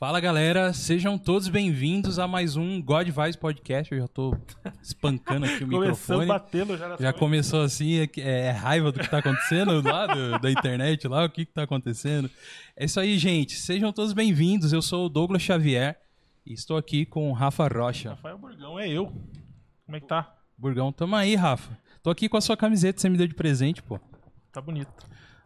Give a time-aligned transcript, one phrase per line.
[0.00, 3.92] Fala galera, sejam todos bem-vindos a mais um God Vibes Podcast.
[3.92, 4.34] Eu já tô
[4.82, 6.24] espancando aqui o microfone.
[6.26, 10.38] batendo já Já começou assim, é, que- é raiva do que tá acontecendo lá do-
[10.38, 12.30] da internet lá, o que que tá acontecendo.
[12.74, 13.56] É isso aí, gente.
[13.56, 14.72] Sejam todos bem-vindos.
[14.72, 16.00] Eu sou o Douglas Xavier
[16.46, 18.10] e estou aqui com o Rafa Rocha.
[18.10, 19.12] Rafael Burgão, é eu.
[19.84, 20.34] Como é que tá?
[20.56, 21.76] Burgão, tamo aí, Rafa.
[22.02, 24.00] Tô aqui com a sua camiseta, você me deu de presente, pô.
[24.50, 24.90] Tá bonito.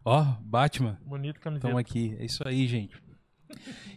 [0.04, 0.96] Ó, Batman.
[1.04, 1.66] Bonito camiseta.
[1.66, 2.14] Estamos aqui.
[2.20, 3.02] É isso aí, gente.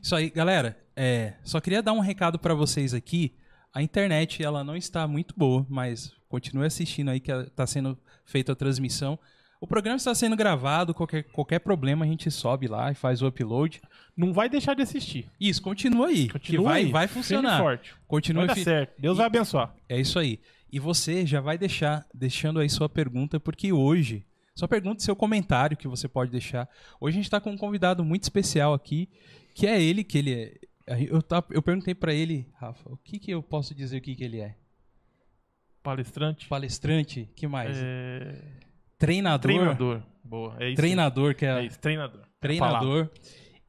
[0.02, 0.78] Isso aí, galera.
[0.96, 3.34] É, só queria dar um recado pra vocês aqui.
[3.74, 8.54] A internet, ela não está muito boa, mas continue assistindo aí que está sendo feita
[8.54, 9.20] a transmissão.
[9.60, 13.28] O programa está sendo gravado, qualquer, qualquer problema a gente sobe lá e faz o
[13.28, 13.82] upload.
[14.16, 15.30] Não vai deixar de assistir.
[15.40, 17.60] Isso, continua aí, que Continua vai, aí, vai e funcionar.
[17.60, 17.94] forte.
[18.08, 18.94] Continua Vai dar fi- certo.
[19.00, 19.74] Deus vai abençoar.
[19.90, 20.40] É isso aí.
[20.72, 25.16] E você já vai deixar, deixando aí sua pergunta, porque hoje, sua pergunta e seu
[25.16, 26.68] comentário que você pode deixar.
[27.00, 29.10] Hoje a gente tá com um convidado muito especial aqui,
[29.58, 30.54] que é ele, que ele é.
[31.10, 34.16] Eu, tá- eu perguntei pra ele, Rafa, o que que eu posso dizer o que
[34.16, 34.56] que ele é?
[35.82, 36.48] Palestrante.
[36.48, 37.30] Palestrante?
[37.36, 37.76] que mais?
[37.76, 38.40] É...
[39.00, 39.42] Treinador?
[39.52, 40.04] Treinador.
[40.24, 40.56] Boa.
[40.60, 40.76] É isso.
[40.76, 42.22] Treinador, que é, É isso, treinador.
[42.40, 43.10] treinador.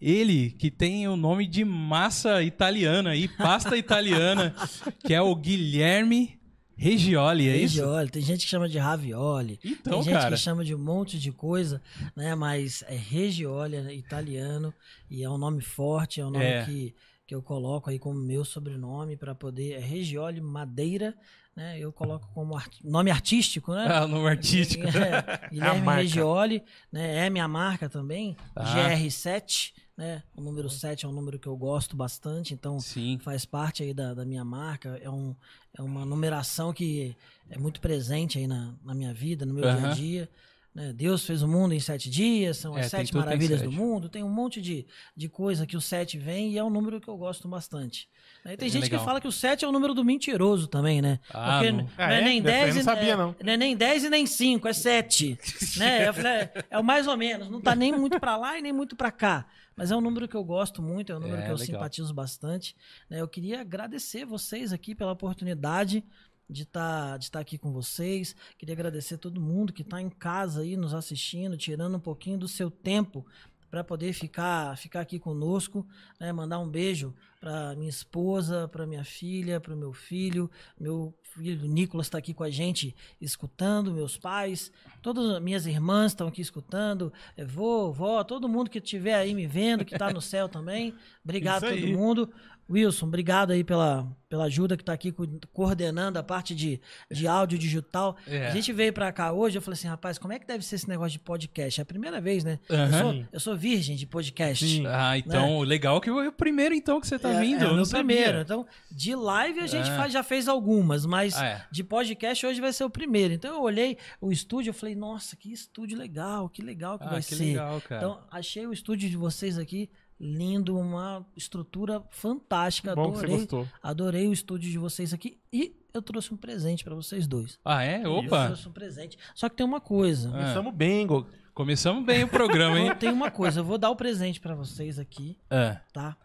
[0.01, 4.55] Ele que tem o nome de massa italiana aí, pasta italiana,
[5.05, 6.38] que é o Guilherme
[6.79, 7.81] Regioli, é isso?
[7.81, 10.31] Regioli, tem gente que chama de ravioli, Então, tem gente cara.
[10.37, 11.83] que chama de um monte de coisa,
[12.17, 12.35] né?
[12.37, 14.73] Mas é Regioli, é italiano,
[15.11, 16.65] e é um nome forte, é um nome É.
[16.65, 16.95] que,
[17.27, 19.73] que eu coloco aí como meu sobrenome para poder.
[19.73, 21.15] É Regioli Madeira,
[21.57, 21.77] né?
[21.81, 23.85] Eu coloco como art- nome artístico, né?
[23.91, 24.85] Ah, nome artístico.
[24.97, 26.03] É, Guilherme marca.
[26.03, 26.63] Regioli,
[26.93, 27.27] né?
[27.27, 28.37] É minha marca também.
[28.55, 28.65] Ah.
[28.65, 30.23] GR7, né?
[30.37, 33.19] O número 7 é um número que eu gosto bastante, então Sim.
[33.21, 34.99] faz parte aí da, da minha marca.
[35.03, 35.35] É, um,
[35.77, 37.17] é uma numeração que
[37.51, 39.91] é muito presente aí na, na minha vida, no meu dia Aham.
[39.91, 40.29] a dia.
[40.73, 40.93] né?
[40.93, 43.77] Deus fez o mundo em sete dias, são É, as tem sete maravilhas do sete.
[43.77, 44.87] mundo, tem um monte de,
[45.17, 48.09] de coisa que o sete vem e é um número que eu gosto bastante.
[48.45, 49.01] Aí tem É gente legal.
[49.01, 51.19] que fala que o sete é o número do mentiroso também, né?
[51.35, 51.79] Ah, Porque não.
[51.83, 52.25] não, Ah, é, é?
[52.25, 53.37] nem Dessa aí 10 eu e não sabia, é- não.
[53.43, 55.39] não é nem 10 e nem 5, é 7.
[55.77, 56.05] né?
[56.05, 58.95] É, é o mais ou menos, não tá nem muito pra lá e nem muito
[58.95, 59.47] pra cá.
[59.79, 61.67] Mas é um número que eu gosto muito, é um número É, que eu legal.
[61.67, 62.77] simpatizo bastante.
[63.09, 63.21] né?
[63.21, 66.05] Eu queria agradecer vocês aqui pela oportunidade
[66.51, 68.35] de estar de tá aqui com vocês.
[68.59, 72.49] Queria agradecer todo mundo que está em casa aí nos assistindo, tirando um pouquinho do
[72.49, 73.25] seu tempo
[73.71, 75.87] para poder ficar, ficar aqui conosco,
[76.19, 76.33] né?
[76.33, 81.69] mandar um beijo para minha esposa, para minha filha, para o meu filho, meu filho
[81.69, 86.41] Nicolas está aqui com a gente escutando, meus pais, todas as minhas irmãs estão aqui
[86.41, 90.49] escutando, é, vô, vó, todo mundo que estiver aí me vendo, que está no céu
[90.49, 92.33] também, obrigado a todo mundo.
[92.71, 96.81] Wilson, obrigado aí pela, pela ajuda que está aqui co- coordenando a parte de,
[97.11, 98.17] de áudio digital.
[98.27, 98.49] É.
[98.49, 100.75] A gente veio para cá hoje, eu falei assim, rapaz, como é que deve ser
[100.77, 101.81] esse negócio de podcast?
[101.81, 102.59] É a primeira vez, né?
[102.69, 103.01] Eu, Aham.
[103.01, 104.67] sou, eu sou virgem de podcast.
[104.67, 104.85] Sim.
[104.87, 107.65] Ah, então, legal que foi o primeiro então que você tá É, vindo.
[107.65, 108.41] é eu o primeiro.
[108.41, 109.97] Então, de live a gente É.
[109.97, 111.67] faz- já fez algumas, mas Ah, é.
[111.71, 113.33] de podcast hoje vai ser o primeiro.
[113.33, 117.11] Então eu olhei o estúdio, eu falei, nossa, que estúdio legal, que legal que Ah,
[117.11, 117.45] vai que ser.
[117.45, 118.01] legal, cara.
[118.03, 119.89] Então, achei o estúdio de vocês aqui
[120.21, 122.95] lindo, uma estrutura fantástica.
[122.95, 123.69] Bom que você Adorei, gostou.
[123.83, 127.59] adorei o estúdio de vocês aqui e eu trouxe um presente pra vocês dois.
[127.65, 128.05] ah, é?
[128.05, 128.47] Eu Opa!
[128.47, 129.19] trouxe um presente.
[129.35, 130.29] Só que tem uma coisa.
[130.31, 130.33] Ah.
[130.33, 131.29] Começamos bem, Gog.
[131.55, 132.95] Começamos bem o programa, hein?
[132.95, 135.79] Tem uma coisa, eu vou dar o presente pra vocês aqui, É.
[135.93, 136.17] tá?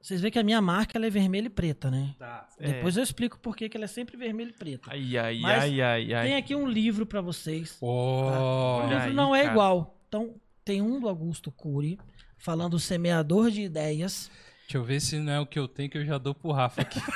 [0.00, 2.14] Vocês veem que a minha marca ela é vermelha e preta, né?
[2.60, 2.72] É.
[2.74, 4.88] Depois eu explico por que que ela é sempre vermelha e preta.
[4.92, 6.26] Ai, ai, Mas ai, ai, ai.
[6.28, 7.76] Tem aqui um livro pra vocês.
[7.80, 8.26] Oh, O
[8.78, 9.52] Olha livro aí, não é cara.
[9.52, 9.98] igual.
[10.06, 10.34] Então,
[10.64, 11.98] tem um do Augusto Cury,
[12.36, 14.30] falando semeador de ideias.
[14.62, 16.50] Deixa eu ver se não é o que eu tenho que eu já dou pro
[16.52, 17.00] Rafa aqui.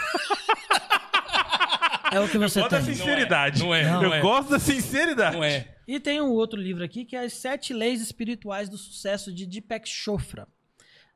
[2.13, 2.93] É o que você Gosto da tem.
[2.95, 3.61] sinceridade.
[3.61, 4.21] Não é, não Eu é.
[4.21, 5.37] gosto da sinceridade.
[5.37, 5.77] Não é.
[5.87, 9.47] E tem um outro livro aqui que é As Sete Leis Espirituais do Sucesso de
[9.47, 10.49] Deepak Chopra.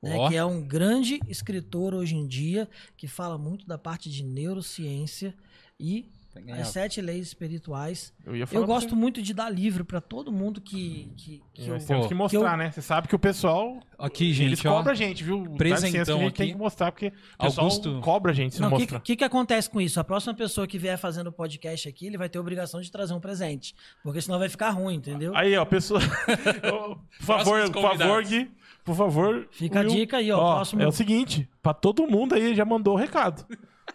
[0.00, 4.22] né, que é um grande escritor hoje em dia, que fala muito da parte de
[4.22, 5.34] neurociência
[5.80, 6.12] e
[6.60, 8.12] as sete leis espirituais.
[8.24, 8.94] Eu ia falar Eu gosto você.
[8.96, 12.40] muito de dar livro para todo mundo que, que, que eu, temos Pô, que mostrar,
[12.40, 12.70] que eu- né?
[12.70, 13.80] Você sabe que o pessoal.
[13.98, 14.74] Aqui, eles gente, ó.
[14.76, 15.42] cobram a gente, viu?
[15.56, 18.68] Presentão a gente tem que mostrar, porque o pessoal Augusto- cobra a gente se não,
[18.68, 19.00] Não, o que, mostrar.
[19.00, 19.98] que, que acontece com isso?
[20.00, 22.90] A próxima pessoa que vier fazendo o podcast aqui, ele vai ter a obrigação de
[22.90, 23.74] trazer um presente.
[24.02, 25.34] Porque senão vai ficar ruim, entendeu?
[25.36, 26.00] Aí, ó, pessoa.
[26.62, 28.24] Por favor, por favor.
[28.24, 28.50] Gui.
[28.84, 29.48] Por favor.
[29.50, 29.90] Fica a Will.
[29.92, 33.46] dica aí, ó, próximo- É o seguinte: pra todo mundo aí já mandou o recado.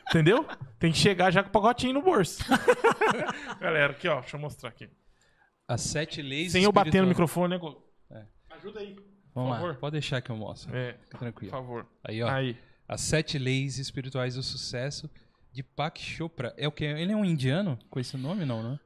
[0.10, 0.46] Entendeu?
[0.80, 2.42] Tem que chegar já com o pacotinho no bolso.
[3.60, 4.90] Galera, aqui, ó, deixa eu mostrar aqui.
[5.68, 7.86] As sete leis Sem eu bater no microfone, né, Gol?
[8.10, 8.24] É.
[8.52, 8.96] Ajuda aí.
[9.36, 9.76] Vamos por lá, favor.
[9.76, 10.76] pode deixar que eu mostro.
[10.76, 11.52] É, Fica por tranquilo.
[11.52, 11.88] favor.
[12.04, 12.30] Aí, ó.
[12.30, 12.58] Aí.
[12.88, 15.10] As sete leis espirituais do sucesso
[15.52, 16.54] de Pak Chopra.
[16.58, 16.86] É o que?
[16.86, 18.80] Ele é um indiano com esse nome, não, né?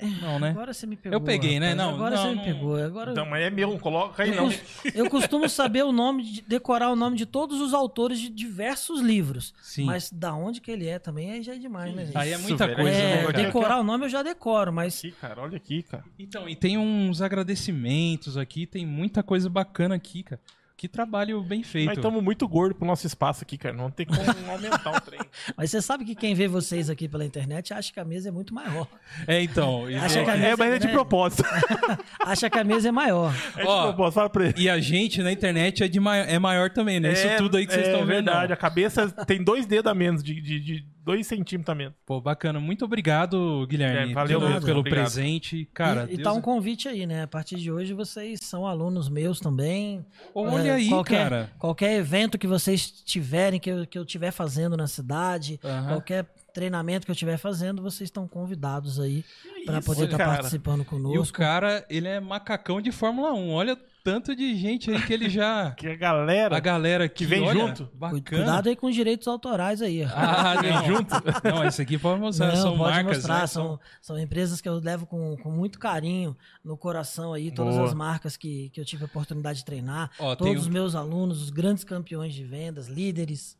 [0.00, 0.50] Não, né?
[0.50, 1.18] Agora você me pegou.
[1.18, 1.74] Eu peguei, né?
[1.74, 2.44] Não, agora não, você me não.
[2.44, 2.76] pegou.
[2.76, 4.44] Agora Então, mas é meu, não coloca aí eu, não.
[4.46, 8.28] cos- eu costumo saber o nome, de, decorar o nome de todos os autores de
[8.28, 9.52] diversos livros.
[9.60, 9.86] Sim.
[9.86, 12.16] Mas da onde que ele é também aí já é demais, né, gente?
[12.16, 15.42] Aí é muita coisa, É, né, decorar o nome eu já decoro, mas Aqui, cara,
[15.42, 16.04] olha aqui, cara.
[16.16, 20.40] Então, e tem uns agradecimentos aqui, tem muita coisa bacana aqui, cara.
[20.78, 21.88] Que trabalho bem feito.
[21.88, 23.74] Nós estamos muito gordo pro nosso espaço aqui, cara.
[23.76, 25.18] Não tem como aumentar o trem.
[25.56, 28.30] Mas você sabe que quem vê vocês aqui pela internet acha que a mesa é
[28.30, 28.86] muito maior.
[29.26, 29.86] É, então.
[30.00, 30.92] Acha que a É, mesa, mas é de né?
[30.92, 31.42] propósito.
[32.24, 33.34] Acha que a mesa é maior.
[33.56, 34.54] É de Ó, propósito, fala pra ele.
[34.56, 37.12] E a gente na internet é, de mai- é maior também, né?
[37.12, 38.14] Isso É, tudo aí que vocês é estão vendo.
[38.26, 38.46] verdade.
[38.48, 38.54] não.
[38.54, 41.94] A cabeça tem dois dedos a menos, de, de, de dois centímetros a menos.
[42.04, 42.60] Pô, bacana.
[42.60, 45.04] Muito obrigado, Guilherme, É, valeu pelo, mesmo, pelo obrigado.
[45.04, 45.66] presente.
[45.72, 47.22] Cara, e, e tá um é- convite aí, né?
[47.22, 50.04] A partir de hoje vocês são alunos meus também.
[50.34, 51.50] Olha É, aí, qualquer, cara.
[51.58, 55.88] Qualquer evento que vocês tiverem, que eu, que eu tiver fazendo na cidade, Aham.
[55.88, 59.24] qualquer treinamento que eu estiver fazendo, vocês estão convidados aí
[59.64, 60.30] para poder estar cara.
[60.32, 61.36] participando E o conosco.
[61.38, 63.50] cara, ele é macacão de Fórmula 1.
[63.50, 63.78] Olha
[64.12, 65.72] tanto de gente aí que ele já.
[65.76, 66.56] Que a galera.
[66.56, 67.90] A galera que vem olha, junto.
[67.94, 68.22] Bacana.
[68.22, 70.02] Cuidado aí com os direitos autorais aí.
[70.04, 70.84] Ah, Vem não.
[70.86, 71.14] junto.
[71.44, 72.48] Não, isso aqui pode mostrar.
[72.48, 73.46] Não, são pode marcas, mostrar, né?
[73.46, 77.86] são, são empresas que eu levo com, com muito carinho no coração aí, todas Boa.
[77.86, 80.94] as marcas que, que eu tive a oportunidade de treinar, Ó, todos os um- meus
[80.94, 83.56] alunos, os grandes campeões de vendas, líderes.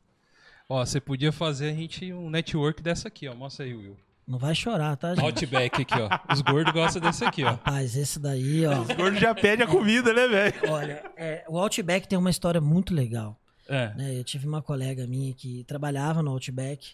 [0.68, 3.34] Ó, você podia fazer a gente um network dessa aqui, ó.
[3.34, 3.96] Mostra aí, Will.
[4.28, 5.24] Não vai chorar, tá, gente?
[5.24, 6.32] Outback aqui, ó.
[6.34, 7.52] Os gordos gostam desse aqui, ó.
[7.52, 8.82] Rapaz, esse daí, ó.
[8.82, 10.70] Os gordos já pedem a comida, né, velho?
[10.70, 13.40] Olha, é, o Outback tem uma história muito legal.
[13.66, 13.94] É.
[13.94, 14.18] né?
[14.18, 16.90] Eu tive uma colega minha que trabalhava no Outback.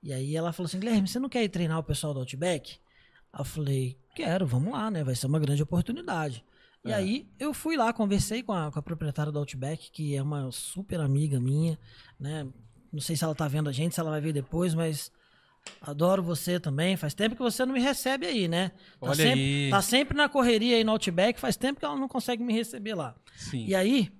[0.00, 2.76] E aí ela falou assim: Guilherme, você não quer ir treinar o pessoal do Outback?
[3.32, 5.02] Aí eu falei: quero, vamos lá, né?
[5.02, 6.44] Vai ser uma grande oportunidade.
[6.84, 6.94] E É.
[6.94, 10.48] aí eu fui lá, conversei com a, com a proprietária do Outback, que é uma
[10.52, 11.76] super amiga minha,
[12.20, 12.46] né?
[12.92, 15.10] Não sei se ela tá vendo a gente, se ela vai ver depois, mas
[15.80, 16.96] adoro você também.
[16.96, 18.68] Faz tempo que você não me recebe aí, né?
[18.68, 19.70] Tá Olha sempre, aí.
[19.70, 22.94] Tá sempre na correria aí no Outback, faz tempo que ela não consegue me receber
[22.94, 23.14] lá.
[23.36, 23.64] Sim.
[23.66, 24.10] E aí,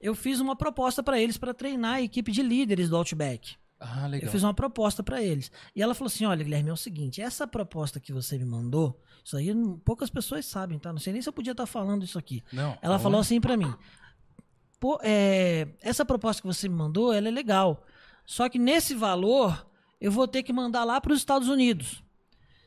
[0.00, 3.56] eu fiz uma proposta para eles para treinar a equipe de líderes do Outback.
[3.80, 4.26] Ah, legal.
[4.26, 5.50] Eu fiz uma proposta para eles.
[5.74, 9.00] E ela falou assim: olha, Guilherme, é o seguinte, essa proposta que você me mandou,
[9.24, 9.52] isso aí
[9.84, 10.92] poucas pessoas sabem, tá?
[10.92, 12.42] Não sei nem se eu podia estar falando isso aqui.
[12.52, 12.76] Não.
[12.82, 13.20] Ela não falou é?
[13.20, 13.72] assim para mim:
[14.80, 17.84] Pô, é, essa proposta que você me mandou, ela é legal.
[18.24, 19.67] Só que nesse valor,
[20.00, 22.02] eu vou ter que mandar lá para os Estados Unidos.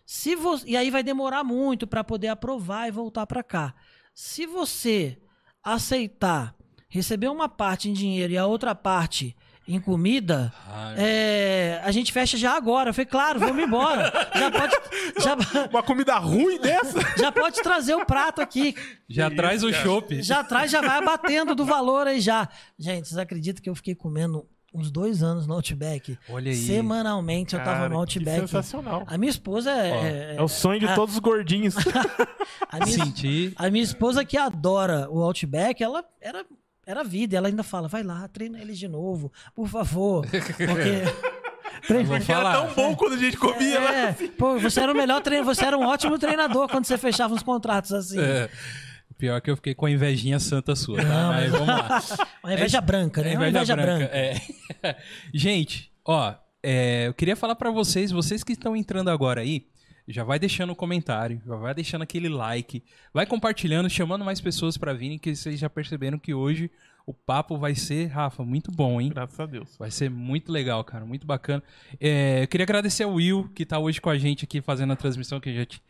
[0.06, 0.60] Se vo...
[0.66, 3.74] E aí vai demorar muito para poder aprovar e voltar para cá.
[4.13, 5.18] Se você
[5.63, 6.56] aceitar
[6.89, 9.36] receber uma parte em dinheiro e a outra parte
[9.66, 10.51] em comida,
[10.98, 12.89] é, a gente fecha já agora.
[12.89, 14.12] Eu falei, claro, vamos embora.
[14.36, 14.75] Já pode,
[15.19, 15.38] já,
[15.69, 17.00] Uma comida ruim dessa?
[17.18, 18.75] já pode trazer o prato aqui.
[19.07, 20.22] Já Que traz isso, o chopp.
[20.22, 22.50] Já traz, já vai abatendo do valor aí já.
[22.78, 26.18] Gente, vocês acreditam que eu fiquei comendo uns dois anos no Outback?
[26.29, 26.56] Olha aí.
[26.57, 28.39] Semanalmente eu tava Cara, no que Outback.
[28.41, 29.03] sensacional.
[29.07, 30.35] A minha esposa é.
[30.38, 31.75] É o sonho de a- todos os gordinhos.
[32.69, 33.53] a, minha, Senti.
[33.56, 36.45] a minha esposa que adora o Outback, ela era,
[36.85, 37.35] era vida.
[37.38, 40.25] Ela ainda fala, vai lá, treina eles de novo, por favor.
[40.27, 40.41] Porque.
[41.88, 43.94] Porque era tão bom quando a gente comia lá.
[43.94, 47.33] É, pô, você era o melhor treinador, você era um ótimo treinador quando você fechava
[47.33, 48.19] uns contratos assim.
[48.19, 48.50] É.
[49.21, 51.03] Pior é que eu fiquei com a invejinha santa sua, tá?
[51.07, 52.01] Não, Mas vamos lá.
[52.44, 53.35] Uma inveja branca, né?
[53.35, 54.06] Uma inveja branca.
[54.06, 54.33] É.
[55.31, 56.33] Gente, ó,
[56.63, 59.68] é, eu queria falar pra vocês, vocês que estão entrando agora aí,
[60.07, 64.75] já vai deixando o comentário, já vai deixando aquele like, vai compartilhando, chamando mais pessoas
[64.75, 66.71] pra virem, que vocês já perceberam que hoje
[67.06, 69.09] o papo vai ser, Rafa, muito bom, hein?
[69.13, 69.75] Graças a Deus.
[69.78, 71.61] Vai ser muito legal, cara, muito bacana.
[71.99, 74.95] É, eu queria agradecer ao Will, que tá hoje com a gente aqui fazendo a
[74.95, 75.81] transmissão, que eu já te-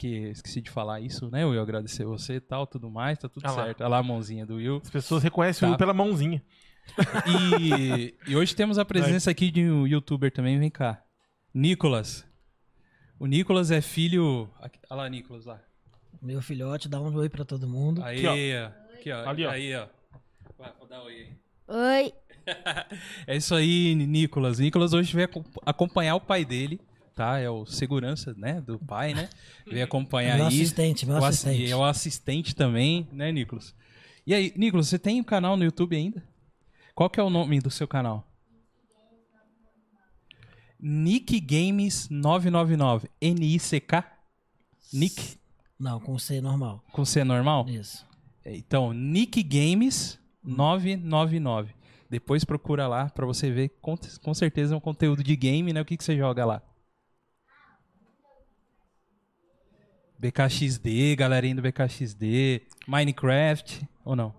[0.00, 1.60] que esqueci de falar isso, né, Will?
[1.60, 3.80] Agradecer você e tal, tudo mais, tá tudo Ah certo.
[3.82, 4.80] Olha lá a mãozinha do Will.
[4.82, 5.66] As pessoas reconhecem Tá.
[5.66, 6.42] o Will pela mãozinha.
[7.26, 11.02] E, e hoje temos a presença aqui de um youtuber também, vem cá.
[11.52, 12.26] Nicolas.
[13.18, 14.50] O Nicolas é filho.
[14.60, 15.60] aqui- Olha lá, Nicolas lá.
[16.22, 18.02] Meu filhote, dá um oi pra todo mundo.
[18.02, 18.30] Aí, ó.
[18.32, 18.94] ó.
[18.94, 19.28] Aqui, ó.
[19.28, 19.50] Ali, ó.
[19.50, 19.86] Aí, ó.
[20.58, 21.14] Vai, vou dar um oi
[21.68, 22.04] aí.
[22.04, 22.12] Oi.
[23.26, 24.58] É isso aí, Nicolas.
[24.58, 26.80] Nicolas hoje veio acom- acompanhar o pai dele,
[27.20, 27.38] tá?
[27.38, 28.62] É o segurança, né?
[28.62, 29.28] Do pai, né?
[29.66, 30.54] Veio acompanhar Meu aí.
[30.54, 31.70] assistente, meu O assi- assistente.
[31.70, 33.74] É o assistente também, né, Nicolas?
[34.26, 36.22] E aí, Nicolas, você tem um canal no YouTube ainda?
[36.94, 38.26] Qual que é o nome do seu canal?
[40.78, 43.08] Nick Games 999.
[43.20, 44.02] N-I-C-K?
[44.94, 45.36] Nick?
[45.78, 46.82] Não, com C normal.
[46.90, 47.68] Com C normal?
[47.68, 48.06] Isso.
[48.46, 51.74] Então, Nick Games 999.
[52.08, 53.68] Depois procura lá pra você ver.
[53.82, 55.82] Com, com certeza é um conteúdo de game, né?
[55.82, 56.62] O que, que você joga lá?
[60.20, 64.34] BKXD, galerinha do BKXD, Minecraft, ou não?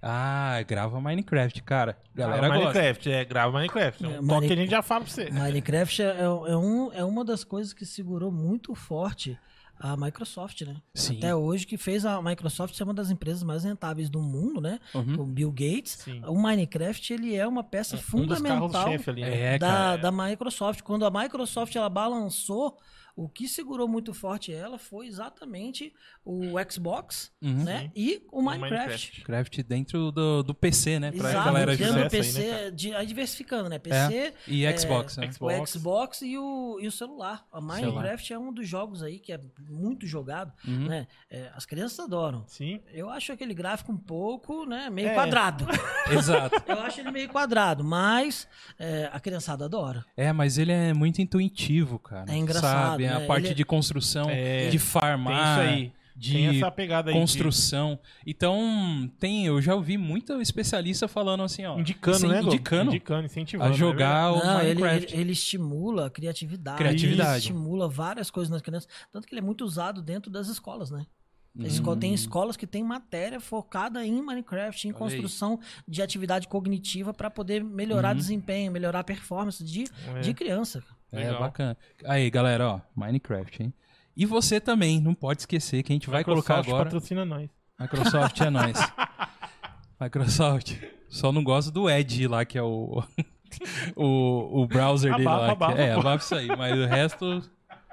[0.00, 1.96] Ah, grava Minecraft, cara.
[2.14, 2.72] Galera Grava gosta.
[2.80, 4.04] Minecraft, é, grava Minecraft.
[4.04, 5.30] É um É, toque Mine- que a gente já fala pra você.
[5.30, 9.38] Minecraft é, é, um, é uma das coisas que segurou muito forte
[9.78, 10.76] a Microsoft, né?
[10.94, 11.18] Sim.
[11.18, 14.80] Até hoje, que fez a Microsoft ser uma das empresas mais rentáveis do mundo, né?
[14.94, 15.20] Uhum.
[15.20, 15.98] O Bill Gates.
[16.04, 16.22] Sim.
[16.26, 19.20] O Minecraft, ele é uma peça Um dos fundamental carros-chefe ali.
[19.22, 19.54] né?
[19.54, 19.96] É, da, cara.
[19.98, 20.82] da Microsoft.
[20.82, 22.76] Quando a Microsoft ela balançou,
[23.14, 25.92] o que segurou muito forte ela foi exatamente
[26.24, 27.64] o Xbox, Uhum.
[27.64, 27.90] né?
[27.94, 29.12] E o O Minecraft.
[29.12, 31.12] Minecraft dentro do, do PC, né?
[31.12, 33.78] Pra Exato, galera dentro do acesso aí, né, PC, de- aí diversificando, né?
[33.78, 35.30] PC, E é, Xbox, né?
[35.32, 35.60] Xbox.
[35.60, 37.46] o Xbox e o, e o celular.
[37.52, 40.86] A Minecraft é um dos jogos aí que é muito jogado, Uhum.
[40.88, 41.06] né?
[41.30, 42.44] É, as crianças adoram.
[42.46, 42.80] Sim.
[42.92, 45.14] Eu acho aquele gráfico um pouco, né, meio É.
[45.14, 45.66] quadrado.
[46.10, 46.62] Exato.
[46.66, 50.04] Eu acho ele meio quadrado, mas é, a criançada adora.
[50.16, 52.30] É, mas ele é muito intuitivo, cara.
[52.32, 53.01] É engraçado, Sabe?
[53.08, 53.26] A né?
[53.26, 55.92] parte Ele é- de construção, É, de Tem farmar, isso aí.
[56.14, 57.14] de Tem essa pegada aí.
[57.14, 57.98] de- construção.
[58.26, 61.78] Então, tem, eu já ouvi muito especialista falando assim, ó.
[61.78, 62.42] Indicando, assim, né?
[62.42, 63.72] Indicando Indicando, incentivando.
[63.72, 65.12] a jogar o Não, ele, Minecraft.
[65.14, 66.78] ele, ele estimula a criatividade.
[66.78, 67.30] Criatividade.
[67.30, 68.88] Ele estimula várias coisas nas crianças.
[69.10, 71.06] Tanto que ele é muito usado dentro das escolas, né?
[71.54, 71.64] Hum.
[72.00, 74.98] Tem escolas que tem matéria focada em Minecraft, em Olha aí.
[74.98, 78.16] construção de atividade cognitiva para poder melhorar Uhum.
[78.16, 79.84] desempenho, melhorar a performance de,
[80.16, 80.20] É.
[80.20, 80.82] de criança.
[81.12, 81.40] É Legal.
[81.40, 81.76] bacana.
[82.06, 83.74] Aí, galera, ó, Minecraft, hein?
[84.16, 86.84] E você também, não pode esquecer que a gente vai Microsoft colocar agora.
[86.84, 87.48] patrocina nós.
[87.78, 88.76] Microsoft é nós.
[90.00, 90.76] Microsoft.
[91.08, 93.02] Só não gosto do Edge lá, que é o
[93.94, 95.52] o, o browser dele Abafa, lá.
[95.52, 96.00] abafa, que, é, pô.
[96.00, 97.42] abafa isso aí, mas o resto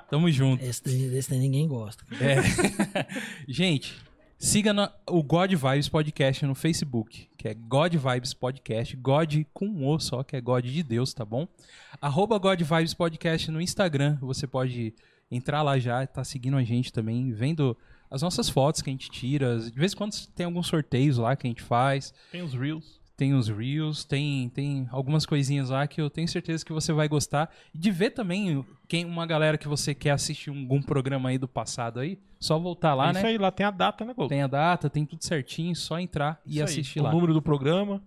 [0.09, 0.63] tamo junto.
[0.63, 2.03] Esse, daí ninguém gosta.
[2.21, 2.37] É.
[3.47, 3.95] Gente,
[4.37, 9.65] siga na- o God Vibes Podcast no Facebook, que é God Vibes Podcast, God com
[9.67, 11.47] um O só, que é God de Deus, tá bom?
[12.01, 14.93] Arroba God Vibes Podcast no Instagram, você pode
[15.29, 17.77] entrar lá já, tá seguindo a gente também, vendo
[18.09, 21.35] as nossas fotos que a gente tira, de vez em quando tem alguns sorteios lá
[21.35, 22.99] que a gente faz, Tem os Reels.
[23.15, 27.07] tem os Reels, tem, tem algumas coisinhas lá que eu tenho certeza que você vai
[27.07, 27.53] gostar.
[27.75, 31.47] E de ver também quem uma galera que você quer assistir algum programa aí do
[31.47, 33.27] passado aí, só voltar lá, É Isso né?
[33.29, 34.27] aí, lá tem a data, né, Gol?
[34.29, 36.63] Tem a data, tem tudo certinho, só entrar e Isso aí.
[36.63, 37.11] assistir o lá.
[37.11, 38.01] número do programa.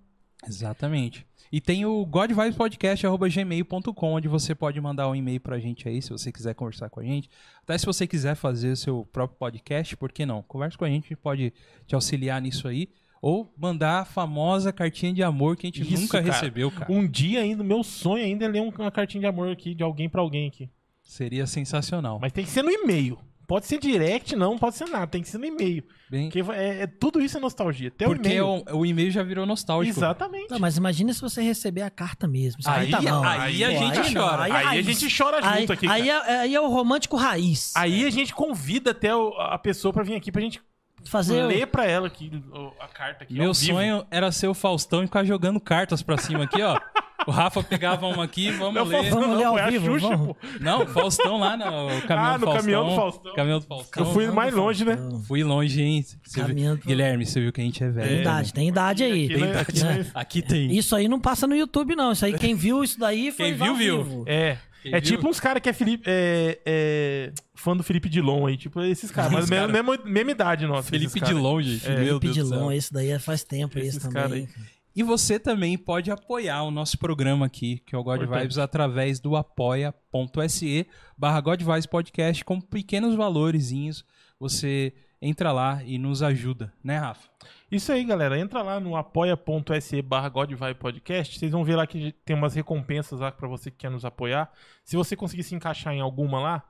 [0.44, 1.24] Exatamente.
[1.52, 6.32] E tem o godvibespodcast.gmail.com, onde você pode mandar um e-mail pra gente aí, se você
[6.32, 7.28] quiser conversar com a gente.
[7.62, 10.42] Até se você quiser fazer o seu próprio podcast, por que não?
[10.42, 11.52] Conversa com a gente, a gente pode
[11.86, 12.88] te auxiliar nisso aí.
[13.20, 16.32] Ou mandar a famosa cartinha de amor que a gente Isso, nunca cara.
[16.32, 16.90] recebeu, cara.
[16.90, 19.82] Um dia ainda, meu sonho ainda é ler um- uma cartinha de amor aqui, de
[19.84, 20.68] alguém pra alguém aqui.
[21.02, 22.18] Seria sensacional.
[22.20, 23.18] Mas tem que ser no e-mail.
[23.46, 25.06] Pode ser direct, não, pode ser nada.
[25.06, 25.84] Tem que ser no e-mail.
[26.10, 27.88] Bem, Porque é, é- tudo isso é nostalgia.
[27.88, 28.64] Até porque o e-mail.
[28.70, 29.98] o, o e-mail já virou nostálgico.
[29.98, 30.50] Exatamente.
[30.50, 32.60] Não, mas imagina se você receber a carta mesmo.
[32.60, 33.22] Isso Aí- tá bom.
[33.24, 34.48] aí a gente não, chora.
[34.48, 37.72] é Aí a gente chora Aí, junto aqui, aí, é, aí é o romântico raiz.
[37.76, 40.60] Aí a gente convida até o- a pessoa pra vir aqui pra gente
[41.04, 41.42] Fazer.
[41.44, 43.34] ler pra ela aqui o- a carta aqui.
[43.34, 46.78] Meu sonho era ser o Faustão e ficar jogando cartas pra cima aqui, ó.
[47.26, 48.96] O Rafa pegava uma aqui, vamos Não, ler.
[48.96, 50.26] Faustão Vamos não, ler ao foi a vivo, Xuxa, vamos.
[50.28, 50.36] pô.
[50.60, 51.64] Não, Faustão lá no
[52.02, 52.54] caminhão Ah, do no Faustão.
[52.56, 53.34] caminhão do Faustão.
[53.34, 54.04] Caminhão do Faustão.
[54.06, 54.96] Eu fui mais longe, né?
[55.28, 56.02] Fui longe, hein?
[56.02, 58.06] Você viu- Caminhando pro- Guilherme, você viu que a gente é velho.
[58.08, 58.22] Tem né?
[58.22, 59.24] idade, tem idade aí.
[59.26, 59.60] Aqui, né?
[59.60, 60.06] Aqui, né?
[60.14, 60.72] Aqui tem.
[60.76, 62.12] Isso aí não passa no YouTube, não.
[62.12, 64.02] Isso aí, quem viu isso daí foi Quem viu, viu.
[64.04, 64.24] vivo.
[64.26, 64.58] É.
[64.82, 65.12] Quem é viu?
[65.16, 68.56] tipo uns caras que é, Felipe, é, é fã do Felipe Dilon aí.
[68.56, 69.30] Tipo esses caras.
[69.30, 69.68] Mas cara.
[69.68, 70.90] mesmo- mesma idade nossa.
[70.90, 71.20] Felipe.
[71.20, 71.86] Dilon, gente.
[71.86, 72.72] É, Meu Deus do Pedilon, céu.
[72.72, 74.48] esse daí é faz tempo esse Esses caras também.
[74.94, 78.42] E você também pode apoiar o nosso programa aqui, que é o God Importante.
[78.42, 84.04] Vibes, através do apoia.se barra God Vibes Podcast, com pequenos valorezinhos.
[84.38, 87.28] Você entra lá e nos ajuda, né, Rafa?
[87.70, 88.38] Isso aí, galera.
[88.38, 90.30] Entra lá no apoia.se barra
[90.78, 91.38] Podcast.
[91.38, 94.52] Vocês vão ver lá que tem umas recompensas lá pra você que quer nos apoiar.
[94.84, 96.62] Se você conseguir se encaixar em alguma lá,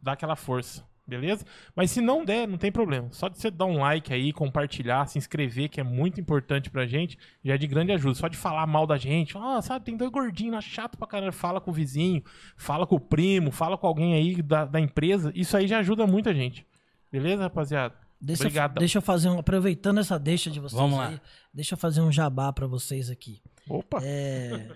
[0.00, 1.44] dá aquela força, beleza?
[1.74, 3.08] Mas se não der, não tem problema.
[3.12, 6.86] Só de você dar um like aí, compartilhar, se inscrever, que é muito importante pra
[6.86, 8.14] gente, já é de grande ajuda.
[8.14, 11.32] Só de falar mal da gente, ah, sabe, tem dois gordinhos lá, chato pra caramba.
[11.32, 12.22] Fala com o vizinho,
[12.56, 15.32] fala com o primo, fala com alguém aí da, da empresa.
[15.34, 16.66] Isso aí já ajuda muita gente.
[17.10, 17.94] Beleza, rapaziada?
[18.20, 18.80] Deixa, Obrigadão.
[18.80, 19.38] deixa eu fazer um.
[19.38, 21.08] Aproveitando essa deixa de vocês Vamos lá.
[21.08, 21.20] aí,
[21.52, 23.42] deixa eu fazer um jabá pra vocês aqui.
[23.68, 24.00] Opa!
[24.02, 24.68] É,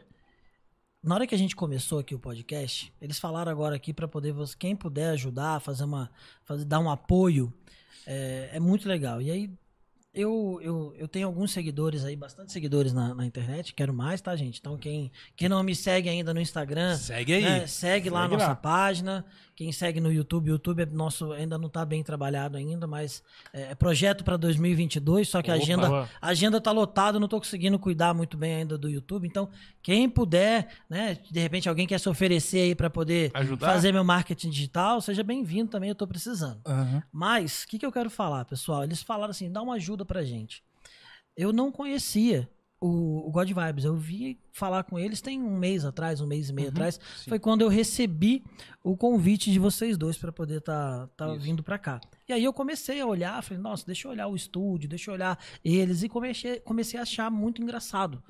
[1.03, 4.33] na hora que a gente começou aqui o podcast, eles falaram agora aqui para poder
[4.33, 6.11] você, quem puder ajudar, fazer uma,
[6.45, 7.53] fazer, dar um apoio,
[8.07, 9.21] é, é muito legal.
[9.23, 9.51] E aí
[10.13, 14.35] eu, eu, eu tenho alguns seguidores aí, bastante seguidores na, na internet, quero mais, tá,
[14.37, 14.59] gente?
[14.59, 17.43] Então quem, quem não me segue ainda no Instagram, Segue aí.
[17.45, 18.57] né, segue lá a Segue nossa lá.
[18.57, 19.25] página.
[19.61, 23.23] Quem segue no YouTube, o YouTube é nosso ainda não está bem trabalhado ainda, mas
[23.53, 27.39] é, é projeto para 2022, só que a agenda a agenda tá lotada, não tô
[27.39, 29.29] conseguindo cuidar muito bem ainda do YouTube.
[29.29, 29.51] Então,
[29.83, 33.67] quem puder, né, de repente alguém quer se oferecer aí para poder Ajudar?
[33.67, 36.63] fazer meu marketing digital, seja bem-vindo também, eu tô precisando.
[36.65, 37.03] Aham.
[37.13, 38.83] Mas, o que, que eu quero falar, pessoal?
[38.83, 40.65] Eles falaram assim, dá uma ajuda pra gente.
[41.37, 42.49] eu não conhecia
[42.81, 43.85] o, o God Vibes.
[43.85, 46.99] Eu vi falar com eles tem um mês atrás, um mês e meio Uhum, atrás.
[47.19, 47.29] sim.
[47.29, 48.43] Foi quando eu recebi
[48.83, 52.01] o convite de vocês dois para poder estar tá, tá vindo para cá.
[52.29, 55.15] E aí eu comecei a olhar, falei, nossa, deixa eu olhar o estúdio, deixa eu
[55.15, 56.03] olhar eles.
[56.03, 58.23] E comecei, comecei a achar muito engraçado.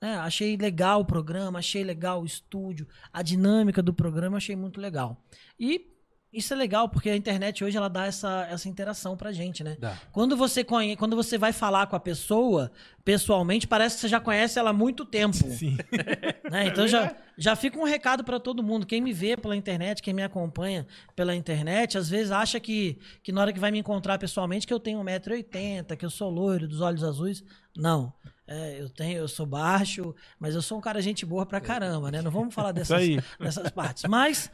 [0.00, 0.16] né?
[0.18, 5.22] Achei legal o programa, achei legal o estúdio, a dinâmica do programa, achei muito legal.
[5.58, 5.97] E
[6.30, 9.78] isso é legal, porque a internet hoje ela dá essa, essa interação pra gente, né?
[9.80, 9.96] Dá.
[10.12, 10.94] Quando você, conhe...
[10.94, 12.70] Quando você vai falar com a pessoa,
[13.02, 15.34] pessoalmente, parece que você já conhece ela há muito tempo.
[15.50, 15.78] Sim.
[16.50, 16.66] né?
[16.66, 18.84] Então já, já fica um recado pra todo mundo.
[18.84, 23.32] Quem me vê pela internet, quem me acompanha pela internet, às vezes acha que, que
[23.32, 26.68] na hora que vai me encontrar pessoalmente que eu tenho 1,80m, que eu sou loiro,
[26.68, 27.42] dos olhos azuis.
[27.74, 28.12] Não.
[28.46, 32.10] É, eu tenho, eu sou baixo, mas eu sou um cara gente boa pra caramba,
[32.10, 32.20] né?
[32.20, 33.06] Não vamos falar dessas,
[33.38, 34.04] dessas partes.
[34.04, 34.50] Mas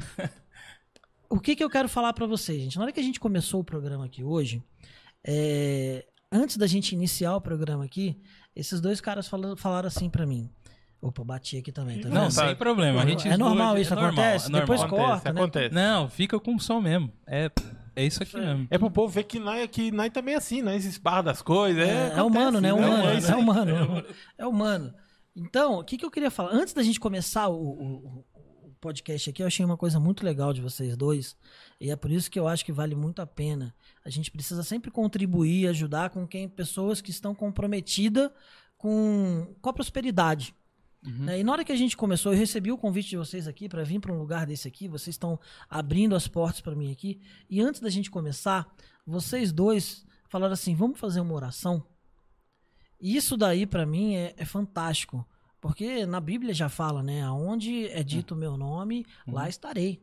[1.31, 2.77] o que, que eu quero falar pra vocês, gente?
[2.77, 4.63] Na hora que a gente começou o programa aqui hoje,
[5.27, 8.17] é, antes da gente iniciar o programa aqui,
[8.55, 10.51] esses dois caras falaram, falaram assim pra mim.
[11.01, 12.15] Opa, bati aqui também, tá vendo?
[12.19, 13.03] Não, sem problema.
[13.03, 14.47] A gente é normal isso, é acontece?
[14.47, 14.61] é normal.
[14.63, 15.41] Depois Acontece, corta, né?
[15.41, 15.75] acontece.
[15.75, 17.13] Não, fica com som mesmo.
[17.27, 17.51] É,
[17.95, 18.67] é isso aqui mesmo.
[18.71, 21.87] É pro povo ver que nós, que nós também é assim, nós esbarra das coisas.
[21.87, 22.69] É, É, é humano, né?
[22.69, 23.41] É acontece, humano, É é, isso aí.
[23.41, 24.05] humano.
[24.39, 24.95] É humano.
[25.37, 26.55] Então, o que, que eu queria falar?
[26.55, 28.34] Antes da gente começar o, o- o
[28.85, 31.35] podcast aqui, eu achei uma coisa muito legal de vocês dois.
[31.81, 33.75] E é por isso que eu acho que vale muito a pena.
[34.05, 38.31] A gente precisa sempre contribuir, ajudar com quem pessoas que estão comprometidas
[38.77, 40.55] com, com a prosperidade.
[41.03, 41.25] Uhum.
[41.25, 41.41] né?
[41.41, 43.83] E na hora que a gente começou, eu recebi o convite de vocês aqui para
[43.85, 44.87] vir para um lugar desse aqui.
[44.87, 47.21] Vocês estão abrindo as portas para mim aqui.
[47.49, 48.71] E antes da gente começar,
[49.07, 51.83] vocês dois falaram assim: vamos fazer uma oração.
[53.01, 55.27] Isso daí para mim é, é fantástico,
[55.65, 57.23] porque na Bíblia já fala, né?
[57.23, 59.99] Aonde é dito o meu nome, lá estarei.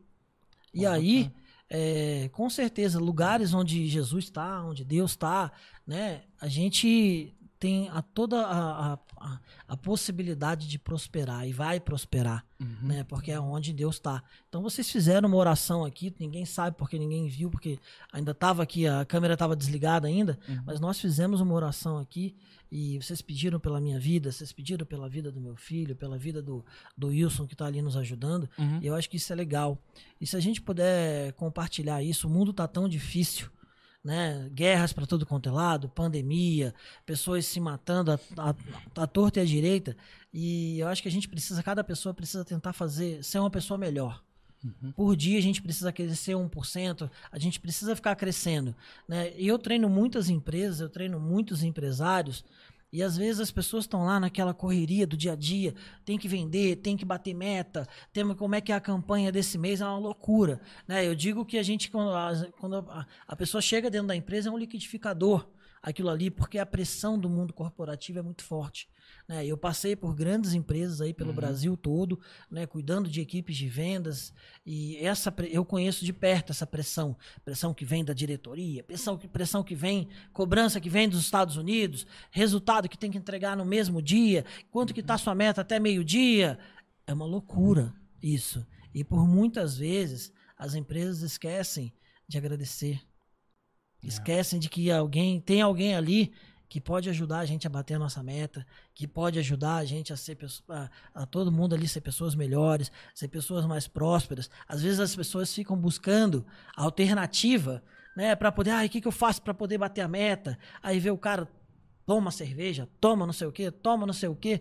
[0.74, 1.30] E aí,
[1.70, 5.52] é, com certeza, lugares onde Jesus está, onde Deus está,
[5.86, 6.22] né?
[6.40, 12.44] A gente tem a toda a, a, a, a possibilidade de prosperar e vai prosperar,
[12.60, 12.76] Uhum.
[12.82, 13.04] né?
[13.04, 14.20] Porque é onde Deus está.
[14.48, 17.78] Então vocês fizeram uma oração aqui, ninguém sabe porque ninguém viu, porque
[18.12, 20.62] ainda estava aqui, a câmera estava desligada ainda, Uhum.
[20.66, 22.34] mas nós fizemos uma oração aqui
[22.74, 26.40] e vocês pediram pela minha vida, vocês pediram pela vida do meu filho, pela vida
[26.40, 26.64] do,
[26.96, 28.48] do Wilson que está ali nos ajudando.
[28.58, 28.78] Uhum.
[28.80, 29.76] E eu acho que isso é legal.
[30.18, 33.50] E se a gente puder compartilhar isso, o mundo tá tão difícil,
[34.02, 34.48] né?
[34.54, 39.42] Guerras para todo quanto é lado, pandemia, pessoas se matando à, à, à torta e
[39.42, 39.94] à direita.
[40.32, 43.76] E eu acho que a gente precisa, cada pessoa precisa tentar fazer, ser uma pessoa
[43.76, 44.24] melhor.
[44.94, 48.74] Por dia a gente precisa crescer 1%, a gente precisa ficar crescendo.
[49.08, 49.32] Né?
[49.36, 52.44] Eu treino muitas empresas, eu treino muitos empresários,
[52.92, 56.28] e às vezes as pessoas estão lá naquela correria do dia a dia, tem que
[56.28, 59.86] vender, tem que bater meta, tem como é que é a campanha desse mês, é
[59.86, 60.60] uma loucura.
[60.86, 61.06] Né?
[61.06, 64.50] Eu digo que a gente, quando, a, quando a, a pessoa chega dentro da empresa,
[64.50, 65.48] é um liquidificador
[65.82, 68.88] aquilo ali, porque a pressão do mundo corporativo é muito forte.
[69.28, 69.44] Né?
[69.44, 72.66] Eu passei por grandes empresas aí pelo Brasil todo, né?
[72.66, 74.32] cuidando de equipes de vendas,
[74.64, 79.26] e essa eu conheço de perto essa pressão, pressão que vem da diretoria, pressão que,
[79.26, 83.64] pressão que vem, cobrança que vem dos Estados Unidos, resultado que tem que entregar no
[83.64, 86.58] mesmo dia, quanto que está sua meta até meio-dia.
[87.04, 87.92] É uma loucura
[88.22, 88.64] isso.
[88.94, 91.92] E por muitas vezes as empresas esquecem
[92.28, 93.00] de agradecer.
[94.02, 96.32] Esquecem de que alguém tem alguém ali
[96.68, 100.10] que pode ajudar a gente a bater a nossa meta, que pode ajudar a gente
[100.10, 100.38] a ser
[100.70, 104.48] a, a todo mundo ali ser pessoas melhores, ser pessoas mais prósperas.
[104.66, 107.82] Às vezes as pessoas ficam buscando alternativa,
[108.16, 110.58] né, para poder, ah, o que que eu faço para poder bater a meta?
[110.82, 111.46] Aí vê o cara
[112.06, 114.60] toma cerveja, toma não sei o que, toma não sei o que,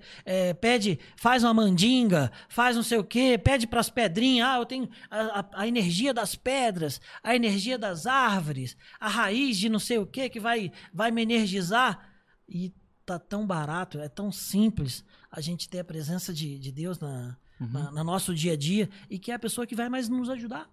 [0.59, 4.89] pede, faz uma mandinga, faz não sei o que, pede pras pedrinhas, ah, eu tenho
[5.09, 9.97] a, a- a energia das pedras, a energia das árvores, a raiz de não sei
[9.97, 12.09] o que que vai, vai me energizar.
[12.47, 12.73] E
[13.05, 17.37] tá tão barato, é tão simples a gente ter a presença de, de Deus na,
[17.59, 20.29] na, no nosso dia a dia e que é a pessoa que vai mais nos
[20.29, 20.69] ajudar.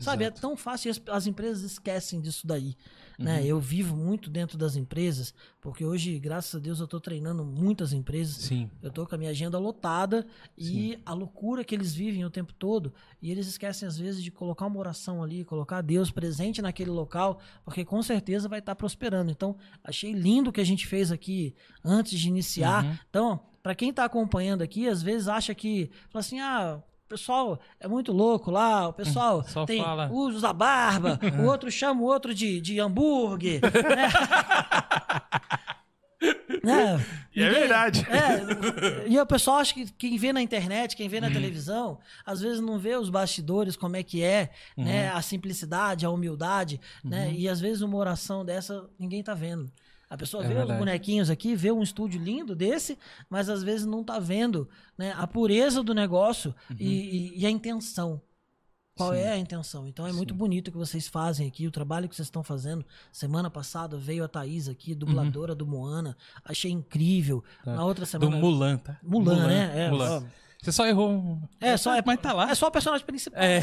[0.00, 0.40] Sabe, é Exato.
[0.40, 2.74] tão fácil as, as empresas esquecem disso daí.
[3.18, 3.44] Né?
[3.44, 7.92] Eu vivo muito dentro das empresas, porque hoje, graças a Deus, eu estou treinando muitas
[7.92, 8.36] empresas.
[8.36, 8.70] Sim.
[8.82, 12.54] Eu tô com a minha agenda lotada e a loucura que eles vivem o tempo
[12.54, 12.94] todo.
[13.20, 17.40] E eles esquecem, às vezes, de colocar uma oração ali, colocar Deus presente naquele local,
[17.62, 19.30] porque com certeza vai estar prosperando.
[19.30, 22.86] Então, achei lindo o que a gente fez aqui antes de iniciar.
[22.86, 22.98] Uhum.
[23.10, 26.82] Então, para quem tá acompanhando aqui, às vezes acha que, fala assim, ah.
[27.10, 30.08] O pessoal é muito louco lá, o pessoal Só tem fala.
[30.12, 33.60] usa a barba, o outro chama o outro de, de hambúrguer,
[33.96, 34.08] né?
[36.62, 37.04] Né?
[37.34, 38.06] E é Ninguém- verdade.
[38.08, 41.10] é, e o pessoal acha que quem vê na internet, quem Uhum.
[41.10, 44.84] vê na televisão, às vezes não vê os bastidores, como é que é, Uhum.
[44.84, 45.08] né?
[45.10, 47.32] A simplicidade, a humildade, né?
[47.32, 49.68] E às vezes uma oração dessa ninguém tá vendo.
[50.10, 50.72] A pessoa É vê verdade.
[50.72, 52.98] os bonequinhos aqui, vê um estúdio lindo desse,
[53.30, 54.68] mas às vezes não tá vendo
[54.98, 58.20] né, a pureza do negócio e, e- e a intenção.
[58.96, 59.16] Qual Uhum.
[59.16, 59.22] Sim.
[59.22, 59.86] é a intenção?
[59.86, 60.38] Então é muito Sim.
[60.38, 62.84] bonito o que vocês fazem aqui, o trabalho que vocês estão fazendo.
[63.12, 66.16] Semana passada veio a Thaís aqui, dubladora do Moana.
[66.44, 67.36] Achei incrível.
[67.36, 67.64] Uhum.
[67.64, 67.74] Tá.
[67.76, 68.36] Na outra Do semana.
[68.36, 68.98] Mulan, tá?
[69.02, 69.86] Mulan, né?
[69.86, 70.24] É, Mulan.
[70.62, 71.40] Você só errou um.
[71.58, 72.50] É, só é, Mas tá lá.
[72.50, 73.42] é só o personagem principal.
[73.42, 73.62] É.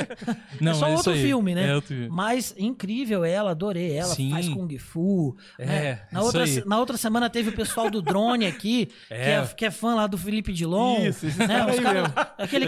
[0.60, 1.68] Não, É só isso outro filme, né?
[1.68, 2.08] É outro filme.
[2.08, 4.30] Mas incrível ela, adorei ela, Sim.
[4.30, 5.36] faz Kung Fu.
[5.58, 6.00] É, né?
[6.10, 6.62] na, isso outra, aí.
[6.64, 9.32] na outra semana teve o pessoal do drone aqui, que, É.
[9.34, 11.00] é, que é fã lá do Felipe Dilon.
[11.06, 11.46] Isso, esse né?
[11.48, 11.80] cara aí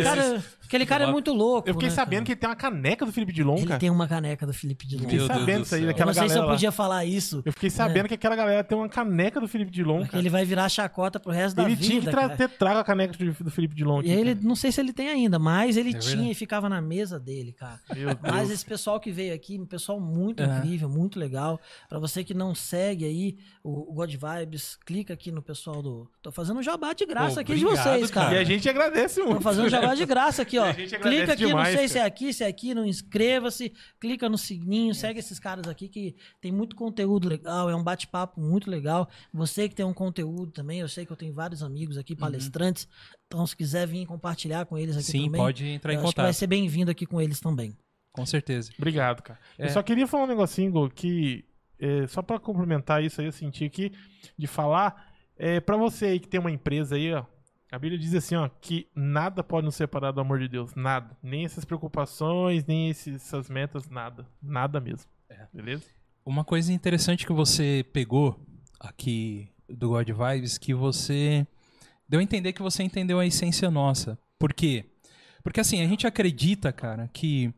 [0.04, 0.44] cara-.
[0.66, 1.68] Aquele cara, é muito louco.
[1.68, 2.24] Eu fiquei né, sabendo cara?
[2.26, 3.80] que ele tem uma caneca do Felipe Dilon, ele cara.
[3.80, 5.02] tem uma caneca do Felipe Dilon.
[5.02, 5.80] Fiquei Meu Deus sabendo do isso aí.
[5.82, 6.52] Eu daquela não sei se galera eu lá.
[6.54, 7.42] podia falar isso.
[7.44, 10.22] Eu fiquei sabendo que aquela galera tem uma caneca do Felipe Dilon, Porque cara.
[10.22, 12.10] ele vai virar chacota pro resto da Ele vida.
[12.10, 14.08] tinha que ter trago a caneca do, Felipe Dilon aqui.
[14.08, 14.46] E ele, cara.
[14.46, 17.52] não sei se ele tem ainda, mas ele É tinha e ficava na mesa dele,
[17.52, 17.80] cara.
[17.94, 18.18] Meu Deus.
[18.22, 20.46] Mas esse pessoal que veio aqui, um pessoal muito É.
[20.58, 21.60] incrível, muito legal.
[21.88, 26.08] Pra você que não segue aí o, God Vibes, clica aqui no pessoal do.
[26.22, 28.34] Tô fazendo um jabá de graça Pô, aqui de obrigado, vocês, cara.
[28.34, 29.36] E a gente agradece muito.
[29.36, 30.63] Tô fazendo um jabá de graça aqui, ó.
[30.70, 32.08] Agradece Clica aqui, demais, não sei se é cara.
[32.08, 36.52] aqui, se é aqui, não inscreva-se, clica no sininho, segue esses caras aqui que tem
[36.52, 39.08] muito conteúdo legal, é um bate-papo muito legal.
[39.32, 42.88] Você que tem um conteúdo também, eu sei que eu tenho vários amigos aqui, palestrantes,
[43.26, 46.12] então se quiser vir compartilhar com eles aqui Sim, também, pode entrar em que vai
[46.12, 46.32] contato.
[46.32, 47.76] ser bem-vindo aqui com eles também.
[48.12, 48.70] Com certeza.
[48.78, 49.40] Obrigado, cara.
[49.58, 49.66] É.
[49.66, 51.44] Eu só queria falar um negocinho, Gol, que
[51.78, 53.92] é, só pra complementar isso aí, eu senti aqui
[54.38, 57.24] de falar, é, para você aí que tem uma empresa aí, ó,
[57.74, 61.16] a Bíblia diz assim, ó, que nada pode nos separar do amor de Deus, nada.
[61.22, 64.26] Nem essas preocupações, nem esses- essas metas, nada.
[64.42, 65.10] Nada mesmo.
[65.28, 65.46] É.
[65.52, 65.84] Beleza?
[66.24, 68.40] Uma coisa interessante que você pegou
[68.80, 71.46] aqui do God Vibes, que você
[72.08, 74.18] deu a entender que você entendeu a essência nossa.
[74.38, 74.86] Por quê?
[75.42, 77.52] Porque assim, a gente acredita, cara, que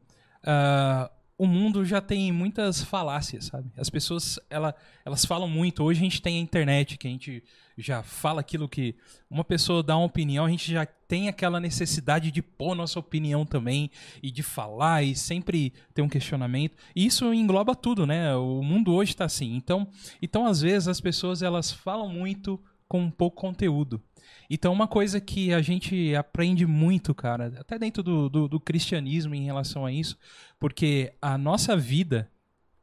[0.44, 3.70] ah, o mundo já tem muitas falácias, sabe?
[3.76, 5.84] As pessoas, ela, elas falam muito.
[5.84, 7.44] Hoje a gente tem a internet, que a gente
[7.76, 8.94] já fala aquilo que
[9.28, 13.44] uma pessoa dá uma opinião, a gente já tem aquela necessidade de pôr nossa opinião
[13.44, 13.90] também
[14.22, 16.76] e de falar e sempre ter um questionamento.
[16.94, 18.34] E isso engloba tudo, né?
[18.34, 19.54] O mundo hoje está assim.
[19.54, 19.86] Então,
[20.22, 24.00] então às vezes as pessoas elas falam muito com pouco conteúdo.
[24.48, 29.34] Então, uma coisa que a gente aprende muito, cara, até dentro do, do, do cristianismo
[29.34, 30.16] em relação a isso,
[30.58, 32.30] porque a nossa vida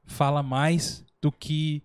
[0.06, 1.84] fala mais do que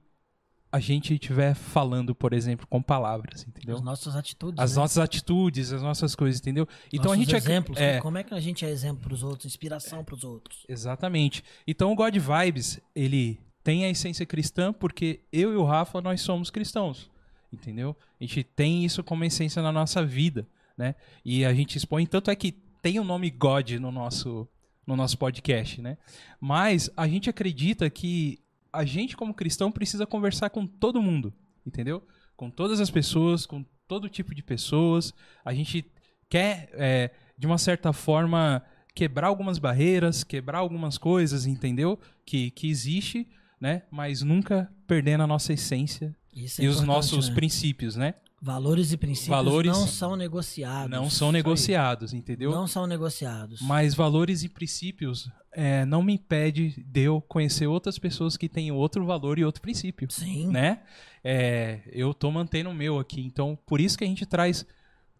[0.70, 3.76] a gente estiver falando, por exemplo, com palavras, entendeu?
[3.76, 4.58] As nossas atitudes.
[4.58, 4.82] As né?
[4.82, 6.68] nossas atitudes, as nossas coisas, entendeu?
[6.92, 7.78] Então Nossos a gente exemplos.
[7.78, 10.64] é, Como é que a gente é exemplo pros outros, inspiração pros outros?
[10.68, 11.42] Exatamente.
[11.66, 16.20] Então o God Vibes, ele tem a essência cristã porque eu e o Rafa, nós
[16.20, 17.10] somos cristãos.
[17.52, 17.96] Entendeu?
[18.20, 20.94] A gente tem isso como essência na nossa vida, né?
[21.24, 24.46] E a gente expõe, tanto é que tem o nome God no nosso,
[24.86, 25.96] no nosso podcast, né?
[26.40, 28.38] Mas a gente acredita que
[28.72, 31.32] a gente, como cristão, precisa conversar com todo mundo,
[31.66, 32.06] entendeu?
[32.36, 35.14] Com todas as pessoas, com todo tipo de pessoas.
[35.44, 35.90] A gente
[36.28, 38.62] quer, é, de uma certa forma,
[38.94, 41.98] quebrar algumas barreiras, quebrar algumas coisas, entendeu?
[42.26, 43.26] Que, que existe,
[43.60, 43.82] né?
[43.90, 47.34] Mas nunca perdendo a nossa essência Isso é e os nossos né?
[47.34, 48.14] princípios, né?
[48.40, 50.90] Valores e princípios Valores não são negociados.
[50.90, 52.52] Não são negociados, entendeu?
[52.52, 53.60] Não são negociados.
[53.60, 58.70] Mas valores e princípios é, não me impede de eu conhecer outras pessoas que têm
[58.70, 60.46] outro valor e outro princípio, Sim.
[60.48, 60.82] né?
[61.24, 64.64] É, eu tô mantendo o meu aqui, então por isso que a gente traz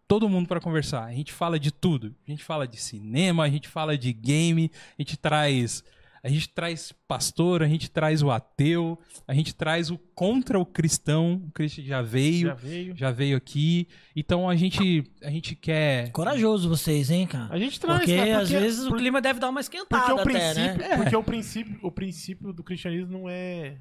[0.09, 1.05] todo mundo para conversar.
[1.05, 2.15] A gente fala de tudo.
[2.27, 5.85] A gente fala de cinema, a gente fala de game, a gente traz
[6.23, 10.67] a gente traz pastor, a gente traz o ateu, a gente traz o contra o
[10.67, 11.43] cristão.
[11.47, 12.97] O Cristo já veio, Já veio.
[12.97, 13.87] já veio aqui.
[14.17, 17.53] Então a gente a gente quer Corajoso vocês, hein, cara?
[17.55, 20.37] A gente traz, Porque cara, às vezes o clima deve dar uma esquentada Porque o
[20.39, 20.73] até, né?
[20.75, 23.77] princípio, porque o princípio, o princípio do cristianismo não é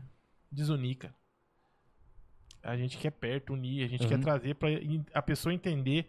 [0.52, 1.16] desunir, cara.
[2.64, 4.10] A gente quer perto, unir, a gente Uhum.
[4.10, 4.68] quer trazer pra
[5.14, 6.06] a pessoa entender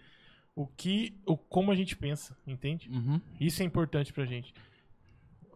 [0.56, 2.88] o que, o como a gente pensa, entende?
[2.90, 3.20] Uhum.
[3.40, 4.52] Isso é importante pra gente.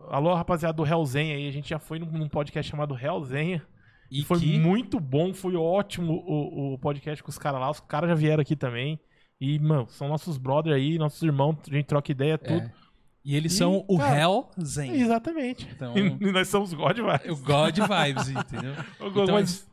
[0.09, 3.63] Alô, rapaziada do Hellzenha aí, a gente já foi num, num podcast chamado Hellzenha.
[4.11, 7.71] E Foi que muito bom, foi ótimo o, o podcast com os caras lá.
[7.71, 9.01] Os caras já vieram aqui também.
[9.41, 12.61] E, mano, são nossos brothers aí, nossos irmãos, a gente troca ideia, tudo.
[12.67, 12.73] É.
[13.25, 15.01] E eles E, são o cara, Hell Zen.
[15.01, 15.67] Exatamente.
[15.75, 17.21] Então- E nós somos God, vai.
[17.31, 18.75] O God Vibes, entendeu?
[19.01, 19.67] Então, mas,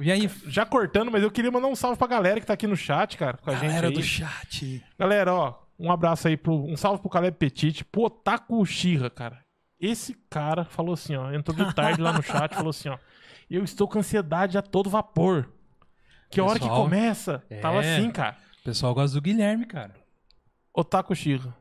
[0.00, 2.66] E aí, já cortando, mas eu queria mandar um salve pra galera que tá aqui
[2.66, 4.82] no chat, cara, com a gente galera do chat.
[4.98, 9.43] Galera, ó, um abraço aí, pro, um salve pro Caleb Petit, pro Otaku Shira, cara.
[9.84, 12.98] Esse cara falou assim, ó, entrou de tarde lá no chat, falou assim, ó,
[13.50, 15.48] eu estou com ansiedade a todo vapor.
[16.30, 17.96] Que a hora que Pessoal, começa, tava é.
[17.96, 18.36] assim, cara.
[18.60, 19.94] O pessoal gosta do Guilherme, cara.
[20.72, 21.54] Otaku Shira,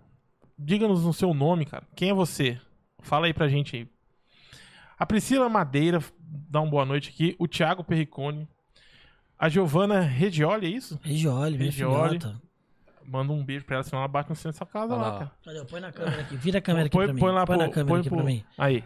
[0.58, 1.84] diga-nos o seu nome, cara.
[1.96, 2.60] Quem é você?
[3.02, 3.88] Fala aí pra gente aí.
[4.98, 7.36] A Priscila Madeira dá uma boa noite aqui.
[7.38, 8.48] O Thiago Perricone.
[9.38, 10.98] A Giovana Regioli, é isso?
[11.04, 12.18] Regiole.
[12.18, 12.42] filhota.
[13.08, 15.10] Manda um beijo pra ela, senão ela bate no centro da sua casa Olha lá,
[15.12, 15.32] lá, cara.
[15.48, 16.36] Olha, põe na câmera aqui.
[16.38, 17.20] Vira a câmera aqui põe, pra mim.
[17.20, 18.44] põe lá põe pro, na câmera põe aqui pro- pra mim.
[18.58, 18.84] Aí,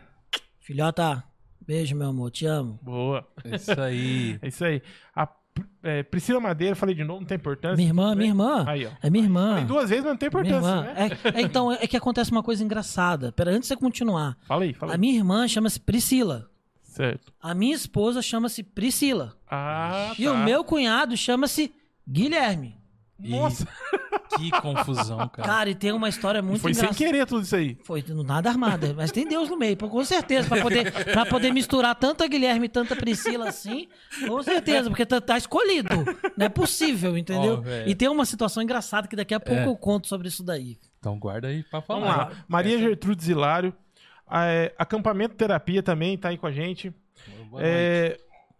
[0.59, 1.23] Filhota,
[1.65, 2.29] beijo, meu amor.
[2.31, 2.79] Te amo.
[2.81, 3.25] boa.
[3.45, 4.37] Isso aí.
[4.43, 4.81] É isso aí.
[5.15, 5.27] A
[5.81, 7.75] é, Priscila Madeira, falei de novo, não tem importância.
[7.77, 8.63] Minha irmã, minha irmã.
[8.67, 8.91] Aí, ó.
[9.01, 9.49] É minha irmã.
[9.53, 10.81] Falei duas vezes, mas não tem Minha importância, irmã.
[10.83, 11.09] né?
[11.33, 13.31] É, é, então, é que acontece uma coisa engraçada.
[13.31, 14.37] Pera, antes de você continuar.
[14.47, 14.99] Fala aí, fala A aí.
[14.99, 16.47] minha irmã chama-se Priscila.
[16.83, 17.31] Certo.
[17.41, 19.35] A minha esposa chama-se Priscila.
[19.49, 20.31] Ah, E tá.
[20.31, 21.73] o meu cunhado chama-se
[22.07, 22.75] Guilherme.
[23.19, 23.67] Nossa,
[24.37, 25.47] Que confusão, cara.
[25.47, 27.05] Cara, e tem uma história muito foi sem engraçada.
[27.11, 27.77] querer tudo isso aí.
[27.83, 31.95] Foi nada armada, mas tem Deus no meio, com certeza, pra poder, pra poder misturar
[31.95, 33.87] tanta Guilherme e tanta Priscila assim,
[34.27, 35.89] com certeza, porque tá, tá escolhido.
[36.37, 37.61] Não é possível, entendeu?
[37.61, 37.89] Velho.
[37.89, 39.65] e tem uma situação engraçada que daqui a pouco É.
[39.67, 40.77] eu conto sobre isso daí.
[40.99, 41.99] Então guarda aí pra falar.
[42.01, 42.31] Vamos lá.
[42.47, 43.73] Maria Gertrude Zilário.
[44.27, 46.93] a- é, acampamento Terapia também tá aí com a gente.
[47.49, 48.17] Boa É,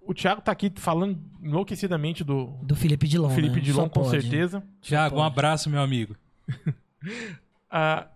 [0.07, 3.29] o Thiago tá aqui falando enlouquecidamente do Do Felipe Dilon.
[3.29, 3.61] Felipe né?
[3.61, 4.09] Dilon, Só com pode.
[4.09, 4.63] certeza.
[4.81, 6.15] Tiago, um abraço, meu amigo.
[7.69, 8.07] A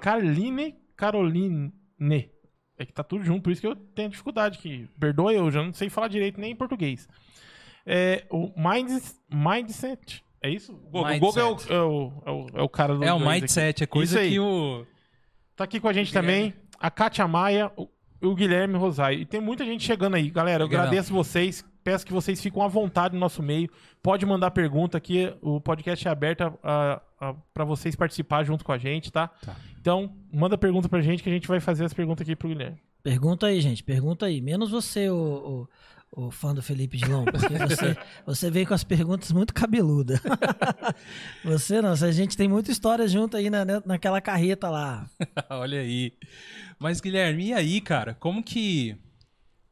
[0.00, 1.72] Carline Caroline.
[2.76, 4.88] É que tá tudo junto, por isso que eu tenho dificuldade aqui.
[4.98, 7.08] Perdoa eu, já não sei falar direito nem em português.
[7.86, 10.24] É, o Minds, Mindset.
[10.42, 10.72] É isso?
[10.72, 11.72] O Gogo, o Gogo é, o, Mindset.
[11.72, 14.30] é, o, é, o, é o cara do É o mindset, é Isso coisa aí.
[14.30, 14.84] que o.
[15.54, 16.52] Tá aqui com a gente também
[16.84, 17.88] a Kátia Maia, o,
[18.24, 19.18] o Guilherme Rosário.
[19.18, 20.30] E tem muita gente chegando aí.
[20.30, 21.64] Galera, eu agradeço vocês.
[21.82, 23.68] Peço que vocês fiquem à vontade no nosso meio.
[24.02, 25.34] Pode mandar pergunta aqui.
[25.42, 26.52] O podcast é aberto
[27.52, 29.28] para vocês participar junto com a gente, tá?
[29.28, 29.54] Tá.
[29.78, 32.78] Então, manda pergunta pra gente que a gente vai fazer as perguntas aqui pro Guilherme.
[33.02, 34.40] Pergunta aí, gente, pergunta aí.
[34.40, 35.68] Menos você, o, o,
[36.16, 40.20] o fã do Felipe Dilon, porque você, você veio com as perguntas muito cabeludas.
[41.44, 45.08] você não, a gente tem muita história junto aí na, naquela carreta lá.
[45.50, 46.12] Olha aí.
[46.78, 48.14] Mas, Guilherme, e aí, cara?
[48.14, 48.96] Como que,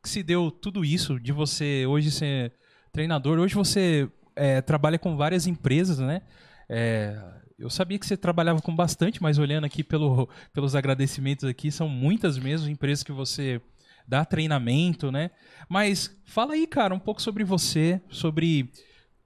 [0.03, 2.53] que se deu tudo isso de você hoje ser
[2.93, 3.39] treinador?
[3.39, 6.23] Hoje você é, trabalha com várias empresas, né?
[6.69, 7.21] É,
[7.57, 11.89] eu sabia que você trabalhava com bastante, mas olhando aqui pelo, pelos agradecimentos aqui, são
[11.89, 13.61] muitas mesmo empresas que você
[14.07, 15.31] dá treinamento, né?
[15.69, 18.71] Mas fala aí, cara, um pouco sobre você, sobre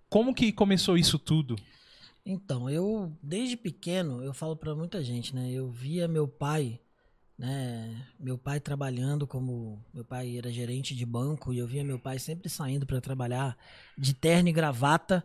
[0.09, 1.57] como que começou isso tudo.
[2.25, 5.51] Então, eu, desde pequeno, eu falo pra muita gente, né?
[5.51, 6.81] Eu via meu pai,
[7.39, 8.05] né?
[8.19, 9.85] Meu pai trabalhando como.
[9.95, 13.57] Meu pai era gerente de banco e eu via meu pai sempre saindo pra trabalhar
[13.97, 15.25] de terno e gravata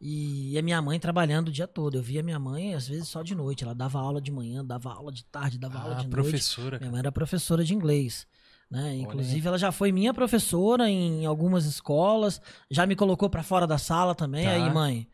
[0.00, 1.96] e a minha mãe trabalhando o dia todo.
[1.98, 3.64] Eu via minha mãe, às vezes, só de noite.
[3.64, 6.10] Ela dava aula de manhã, dava aula de tarde, dava aula Ah, de noite.
[6.10, 6.78] professora.
[6.78, 8.26] Minha mãe era professora de inglês.
[8.70, 8.96] Né?
[8.96, 13.78] Inclusive, ela já foi minha professora em algumas escolas, já me colocou pra fora da
[13.78, 14.44] sala também.
[14.44, 14.50] Tá.
[14.52, 15.08] Aí, mãe,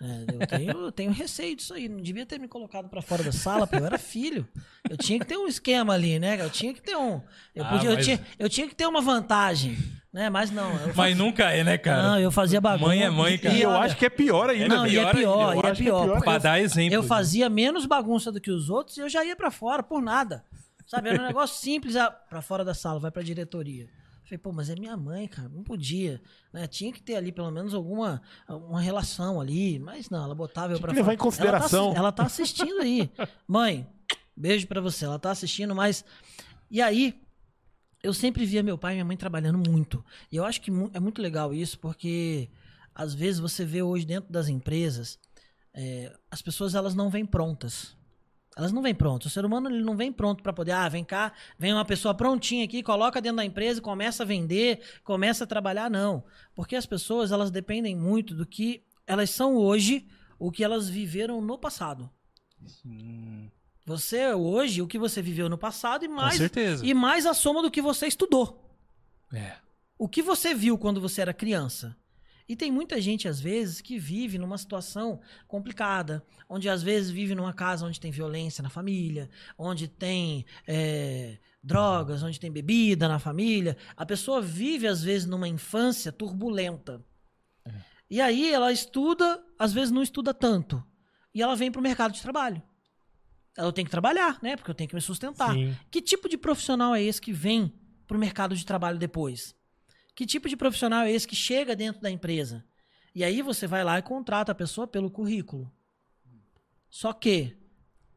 [0.00, 1.88] é, eu, tenho, eu tenho receio disso aí.
[1.88, 4.46] Não devia ter me colocado pra fora da sala, porque eu era filho.
[4.90, 6.36] Eu tinha que ter um esquema ali, né?
[6.40, 7.20] Eu tinha que ter um.
[7.54, 9.76] Eu, Ah, podia, eu, mas- tinha, eu tinha que ter uma vantagem,
[10.12, 10.28] né?
[10.28, 10.70] Mas não.
[10.78, 12.02] Eu Mas fazia- nunca é, né, cara?
[12.02, 12.88] Não, eu fazia bagunça.
[12.88, 13.54] Mãe é mãe, cara.
[13.54, 14.68] E eu acho que é pior ainda.
[14.68, 15.54] Não, e é pior pior, ainda.
[15.54, 16.04] e Eu é que é pior.
[16.04, 16.94] pior Pra eu- dar exemplo.
[16.94, 20.02] eu fazia menos bagunça do que os outros e eu já ia pra fora por
[20.02, 20.44] nada.
[20.88, 21.10] Sabe?
[21.10, 23.88] Era um negócio simples, ah, pra fora da sala, vai pra diretoria.
[24.24, 26.20] Falei, pô, mas é minha mãe, cara, não podia.
[26.52, 26.66] Né?
[26.66, 30.80] Tinha que ter ali pelo menos alguma uma relação ali, mas não, ela botava eu
[30.80, 31.14] pra levar fora.
[31.14, 31.84] em consideração.
[31.86, 33.10] Ela tá, ela tá assistindo aí.
[33.46, 33.86] Mãe,
[34.34, 36.04] beijo pra você, ela tá assistindo, mas.
[36.70, 37.20] E aí,
[38.02, 40.02] eu sempre via meu pai e minha mãe trabalhando muito.
[40.32, 42.48] E eu acho que é muito legal isso, porque
[42.94, 45.18] às vezes você vê hoje dentro das empresas,
[45.74, 47.96] é, as pessoas elas não vêm prontas.
[48.58, 49.30] Elas não vêm prontas.
[49.30, 52.12] O ser humano ele não vem pronto para poder, ah, vem cá, vem uma pessoa
[52.12, 56.24] prontinha aqui, coloca dentro da empresa, e começa a vender, começa a trabalhar, não.
[56.56, 60.08] Porque as pessoas elas dependem muito do que elas são hoje,
[60.40, 62.10] o que elas viveram no passado.
[62.84, 63.48] Hum,
[63.86, 66.36] Você hoje, o que você viveu no passado e mais
[66.84, 68.76] e mais a soma do que você estudou.
[69.32, 69.52] É.
[69.96, 71.96] O que você viu quando você era criança?
[72.48, 77.34] E tem muita gente, às vezes, que vive numa situação complicada, onde às vezes vive
[77.34, 83.18] numa casa onde tem violência na família, onde tem é, drogas, onde tem bebida na
[83.18, 83.76] família.
[83.94, 87.04] A pessoa vive, às vezes, numa infância turbulenta.
[88.10, 90.82] E aí ela estuda, às vezes não estuda tanto.
[91.34, 92.62] E ela vem para o mercado de trabalho.
[93.56, 94.56] Ela tem que trabalhar, né?
[94.56, 95.52] Porque eu tenho que me sustentar.
[95.52, 95.76] Sim.
[95.90, 97.74] Que tipo de profissional é esse que vem
[98.06, 99.54] para o mercado de trabalho depois?
[100.18, 102.64] Que tipo de profissional é esse que chega dentro da empresa?
[103.14, 105.70] E aí você vai lá e contrata a pessoa pelo currículo.
[106.90, 107.56] Só que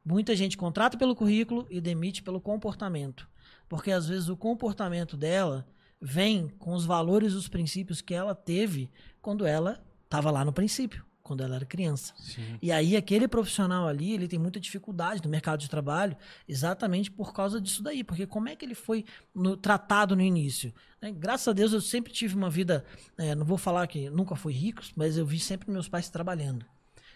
[0.03, 3.29] muita gente contrata pelo currículo e demite pelo comportamento.
[3.69, 5.67] Porque às vezes o comportamento dela
[6.01, 8.89] vem com os valores e os princípios que ela teve
[9.21, 12.13] quando ela estava lá no princípio, quando ela era criança.
[12.19, 12.57] Sim.
[12.61, 17.33] E aí aquele profissional ali, ele tem muita dificuldade no mercado de trabalho, exatamente por
[17.33, 20.73] causa disso daí, porque como é que ele foi no- tratado no início?
[21.01, 21.09] né?
[21.09, 22.83] Graças a Deus eu sempre tive uma vida,
[23.17, 26.65] é, não vou falar que nunca fui rico, mas eu vi sempre meus pais trabalhando.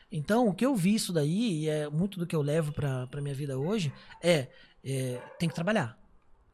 [0.10, 3.22] Então o que eu vi isso daí, e é muito do que eu levo para
[3.22, 3.92] minha vida hoje,
[4.24, 4.48] é,
[4.82, 6.00] é tem que trabalhar.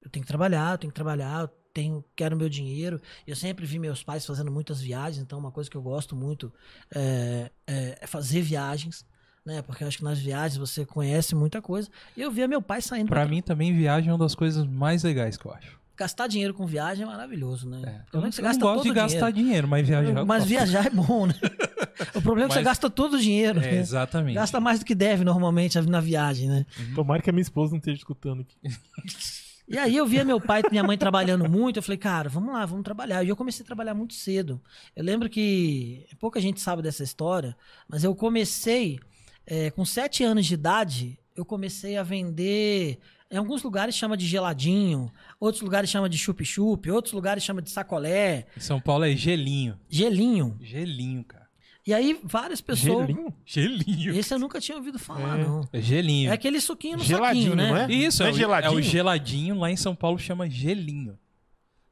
[0.02, 3.02] Eu tenho que trabalhar, eu tenho que trabalhar, tenho, quero meu dinheiro.
[3.26, 6.52] Eu sempre vi meus pais fazendo muitas viagens, então uma coisa que eu gosto muito
[6.94, 9.06] é, é- é fazer viagens,
[9.46, 9.62] né?
[9.62, 11.90] Porque eu acho que nas viagens você conhece muita coisa.
[12.16, 15.04] E eu via meu pai saindo pra mim também viagem é uma das coisas mais
[15.04, 15.80] legais que eu acho.
[15.98, 17.82] gastar dinheiro com viagem é maravilhoso, né?
[17.86, 18.18] É.
[18.18, 19.34] Eu, não, você eu não gasta gosto todo de gastar dinheiro.
[19.36, 20.50] dinheiro, mas viajar eu Mas gosto.
[20.50, 21.36] viajar é bom, né?
[22.16, 23.60] O problema é que você Mas- gasta todo o dinheiro.
[23.60, 23.78] É, né?
[23.78, 24.34] exatamente.
[24.34, 26.66] Gasta mais do que deve normalmente na viagem, né?
[26.96, 28.58] Tomara que a minha esposa não esteja escutando aqui.
[29.72, 32.54] E aí eu via meu pai e minha mãe trabalhando muito, eu falei, cara, vamos
[32.54, 33.24] lá, vamos trabalhar.
[33.24, 34.62] E eu comecei a trabalhar muito cedo.
[34.96, 37.56] Eu lembro que pouca gente sabe dessa história,
[37.88, 39.00] mas eu comecei
[39.48, 43.00] é, com sete anos de idade, eu comecei a vender.
[43.32, 47.70] Em alguns lugares chama de geladinho, outros lugares chama de chup-chup, outros lugares chama de
[47.70, 49.80] sacolé, Em São Paulo é gelinho.
[49.88, 50.58] gelinho.
[50.60, 51.41] Gelinho, cara.
[51.86, 53.08] E aí várias pessoas.
[53.08, 53.34] Gelinho?
[53.46, 54.16] Gelinho.
[54.16, 55.44] Esse eu nunca tinha ouvido falar, É.
[55.44, 55.68] não.
[55.74, 56.30] É gelinho.
[56.30, 57.70] É aquele suquinho no Geladinho, saquinho, né?
[57.70, 57.92] não é?
[57.92, 58.72] Isso, Não é, é o, geladinho?
[58.72, 59.56] é o geladinho.
[59.60, 61.18] Lá em São Paulo chama gelinho.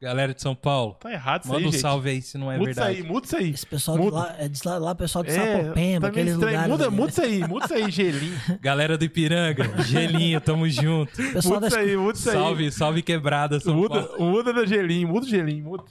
[0.02, 1.82] Galera de São Paulo, Tá errado isso manda aí, um gente.
[1.82, 3.02] salve aí se não é muda isso verdade.
[3.02, 3.50] aí, muda isso aí.
[3.50, 4.16] Esse pessoal de Muda.
[4.18, 6.52] lá, é de lá, lá pessoal de É, Sapopemba, tá aqueles estranho.
[6.56, 6.72] lugares.
[6.72, 7.12] Muda, ali, muda né?
[7.12, 8.40] isso aí, muda isso aí, gelinho.
[8.62, 11.12] Galera do Ipiranga, gelinho, tamo junto.
[11.18, 11.74] Pessoal Muda das...
[11.74, 12.36] isso aí, muda isso aí.
[12.36, 14.24] Salve, salve quebrada, São Muda, Paulo.
[14.32, 15.84] muda da gelinho, muda o gelinho, muda.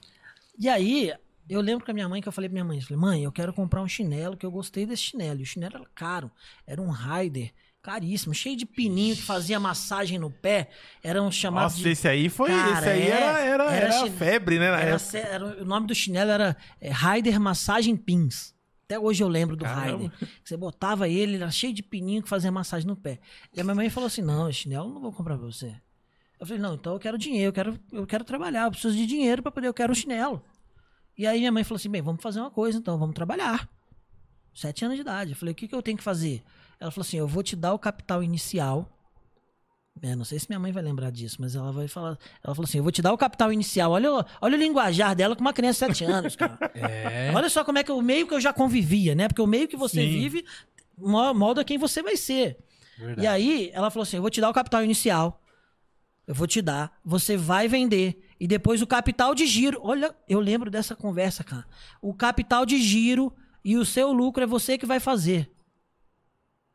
[0.59, 1.13] E aí,
[1.55, 3.23] eu lembro com a minha mãe que eu falei pra minha mãe, eu falei, mãe,
[3.25, 5.41] eu quero comprar um chinelo, que eu gostei desse chinelo.
[5.41, 6.31] E o chinelo era caro,
[6.67, 10.69] era um Raider, caríssimo, cheio de pininho que fazia massagem no pé.
[11.03, 11.89] Era um chamado Nossa, de...
[11.89, 12.51] esse aí foi.
[12.51, 14.67] Cara, esse aí é, era, era, era era chin- febre, né?
[14.67, 18.55] Era, era- o nome do chinelo era é, Raider Massagem Pins.
[18.85, 19.99] Até hoje eu lembro do Caramba.
[20.09, 20.13] Raider.
[20.43, 23.21] Você botava ele, ele era cheio de pininho que fazia massagem no pé.
[23.55, 25.75] E a minha mãe falou assim: não, esse chinelo eu não vou comprar pra você.
[26.41, 29.05] Eu falei, não, então eu quero dinheiro, eu quero, eu quero trabalhar, eu preciso de
[29.07, 30.41] dinheiro pra poder, eu quero um chinelo.
[31.19, 33.69] E aí minha mãe falou assim: bem, vamos fazer uma coisa então, vamos trabalhar.
[34.55, 35.33] Sete anos de idade.
[35.33, 36.43] Eu falei, o que, que eu tenho que fazer?
[36.81, 38.89] Ela falou assim: eu vou te dar o capital inicial.
[40.01, 42.17] É, não sei se minha mãe vai lembrar disso, mas ela vai falar.
[42.45, 43.91] Ela falou assim: eu vou te dar o capital inicial.
[43.91, 46.57] Olha, o- olha o linguajar dela com uma criança de 7 anos, cara.
[46.75, 47.33] É.
[47.35, 49.27] Olha só como é que o meio que eu já convivia, né?
[49.27, 50.09] Porque o meio que você Sim.
[50.09, 50.45] vive
[50.97, 52.57] mo- molda quem você vai ser.
[52.97, 53.23] Verdade.
[53.23, 55.43] E aí, ela falou assim: eu vou te dar o capital inicial.
[56.29, 56.97] Eu vou te dar.
[57.05, 58.25] Você vai vender.
[58.41, 59.81] E depois o capital de giro.
[59.83, 61.67] Olha, eu lembro dessa conversa, cara.
[62.01, 65.51] O capital de giro e o seu lucro é você que vai fazer.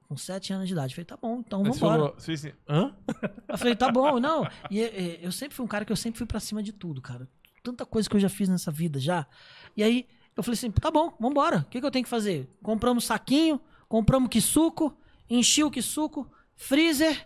[0.07, 0.91] Com sete anos de idade.
[0.91, 1.97] Eu falei, tá bom, então Mas vambora.
[1.99, 2.15] falou-
[2.67, 2.95] hã?
[3.47, 4.45] Eu falei, tá bom, não.
[4.69, 7.01] E é, eu sempre fui um cara que eu sempre fui pra cima de tudo,
[7.01, 7.27] cara.
[7.63, 9.25] Tanta coisa que eu já fiz nessa vida já.
[9.75, 11.59] E aí eu falei assim, tá bom, vambora.
[11.59, 12.49] O que, que eu tenho que fazer?
[12.61, 14.95] Compramos saquinho, compramos quisuco,
[15.29, 17.25] enchi o quisuco, freezer,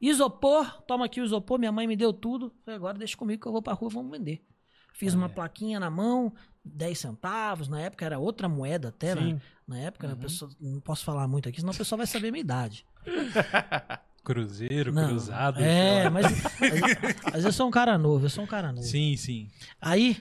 [0.00, 0.82] isopor.
[0.82, 2.52] Toma aqui o isopor, minha mãe me deu tudo.
[2.64, 4.44] Falei, agora deixa comigo que eu vou pra rua, vamos vender.
[4.92, 6.32] Fiz uma plaquinha na mão,
[6.64, 7.68] 10 centavos.
[7.68, 9.38] Na época era outra moeda até, né?
[9.68, 12.28] Na época, né, a pessoa, não posso falar muito aqui, senão o pessoal vai saber
[12.28, 12.86] a minha idade.
[14.24, 15.60] Cruzeiro, Não, cruzado.
[15.60, 16.26] É, mas,
[17.32, 18.86] mas, eu sou um cara novo, eu sou um cara novo.
[18.86, 19.48] Sim, sim.
[19.80, 20.16] Aí,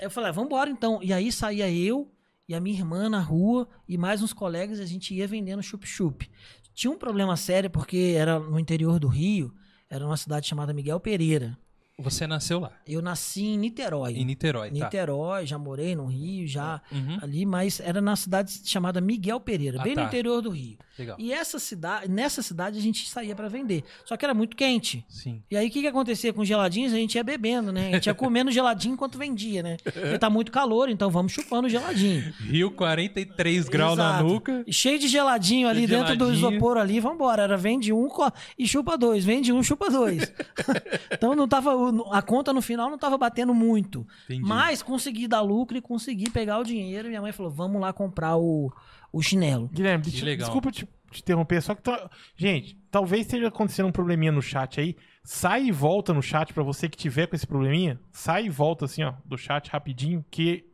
[0.00, 1.00] eu falei, ah, vambora então.
[1.02, 2.12] E aí saía eu
[2.48, 6.30] e a minha irmã na rua e mais uns colegas a gente ia vendendo chup-chup.
[6.74, 9.52] Tinha um problema sério porque era no interior do Rio,
[9.88, 11.58] era numa cidade chamada Miguel Pereira.
[12.02, 14.12] Você nasceu lá, Eu nasci em Niterói.
[14.14, 14.84] em Niterói, tá?
[14.84, 17.18] Niterói, já morei no Rio, já Uhum.
[17.22, 20.00] ali, mas era na cidade chamada Miguel Pereira, Ah, bem tá.
[20.02, 20.76] no interior do Rio.
[20.98, 21.16] Legal.
[21.18, 23.84] E essa cidade, nessa cidade a gente saía para vender.
[24.04, 25.02] Só que era muito quente.
[25.08, 25.42] Sim.
[25.50, 26.92] E aí, o que, que acontecia com os geladinhos?
[26.92, 27.88] A gente ia bebendo, né?
[27.88, 29.76] A gente ia comendo geladinho enquanto vendia, né?
[29.84, 32.32] Porque tá muito calor, então vamos chupando geladinho.
[32.40, 34.62] Rio 43 graus na nuca.
[34.70, 36.50] Cheio de geladinho ali De dentro do geladinho.
[36.52, 37.42] isopor ali, vambora.
[37.44, 38.08] Era vende um
[38.58, 40.30] e chupa dois, vende um, chupa dois.
[41.10, 41.70] então não tava.
[42.12, 44.06] A conta no final não tava batendo muito.
[44.24, 44.42] Entendi.
[44.46, 47.08] Mas consegui dar lucro e consegui pegar o dinheiro.
[47.08, 48.72] E minha mãe falou: vamos lá comprar o,
[49.12, 49.68] o chinelo.
[49.72, 50.46] Guilherme, Que legal.
[50.46, 51.82] desculpa te, te interromper, só que.
[51.82, 54.96] tá- Gente, talvez esteja acontecendo um probleminha no chat aí.
[55.22, 58.00] Sai e volta no chat pra você que tiver com esse probleminha.
[58.10, 60.64] Sai e volta assim, ó, do chat rapidinho, que.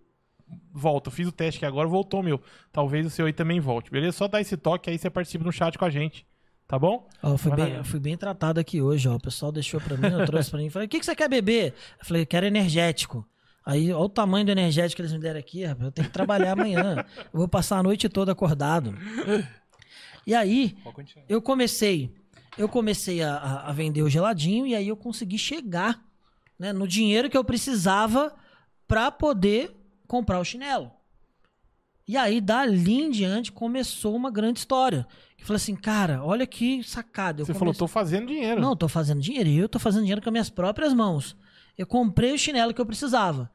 [0.73, 2.41] Volta, eu fiz o teste aqui agora, voltou meu.
[2.71, 4.17] Talvez o seu aí também volte, beleza?
[4.17, 6.25] Só dá esse toque aí você participa no chat com a gente.
[6.69, 7.09] Tá bom?
[7.23, 9.15] Ó, eu fui, bem, eu fui bem tratado aqui hoje, ó.
[9.15, 10.69] O pessoal deixou pra mim, eu trouxe pra mim.
[10.69, 11.75] Falei, o que, que você quer beber?
[12.01, 13.25] Eu falei, quero energético.
[13.65, 15.85] Aí, olha o tamanho do energético que eles me deram aqui, rapaz.
[15.87, 17.05] Eu tenho que trabalhar amanhã.
[17.33, 18.95] Eu vou passar a noite toda acordado.
[20.27, 20.77] E aí,
[21.29, 22.13] eu comecei,
[22.59, 26.03] eu comecei a, a- a vender o geladinho e aí eu consegui chegar
[26.59, 28.35] né, no dinheiro que eu precisava
[28.89, 29.71] para poder
[30.09, 30.91] comprar o chinelo.
[32.09, 35.07] E aí, dali em diante, começou uma grande história.
[35.37, 37.43] Que falou assim, cara, olha que sacada.
[37.43, 38.61] Eu Você falou, tô fazendo dinheiro.
[38.61, 39.49] Não, tô fazendo dinheiro.
[39.49, 41.37] E eu tô fazendo dinheiro com as minhas próprias mãos.
[41.77, 43.51] Eu comprei o chinelo que eu precisava.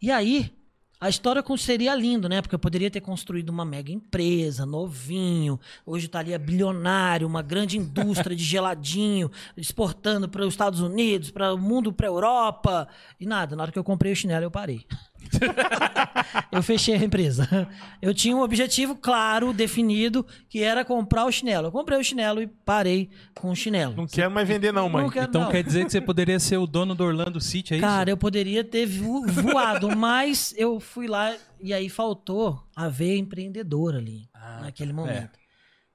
[0.00, 0.52] E aí,
[0.98, 2.40] a história seria lindo, né?
[2.40, 5.60] Porque eu poderia ter construído uma mega empresa, novinho.
[5.84, 11.58] Hoje estaria bilionário, uma grande indústria de geladinho, exportando para os Estados Unidos, para o
[11.58, 12.88] mundo, para a Europa.
[13.20, 14.86] E nada, na hora que eu comprei o chinelo, eu parei.
[16.52, 17.68] eu fechei a empresa.
[18.00, 21.68] Eu tinha um objetivo claro, definido, que era comprar o chinelo.
[21.68, 23.94] Eu comprei o chinelo e parei com o chinelo.
[23.96, 25.02] Não quero mais vender, não, mãe.
[25.04, 25.50] Não quero- Então não.
[25.50, 28.64] quer dizer que você poderia ser o dono do Orlando City, é Cara, eu poderia
[28.64, 34.60] ter vo- voado, mas eu fui lá e aí faltou a veia empreendedora ali, Ah,
[34.62, 35.38] naquele momento.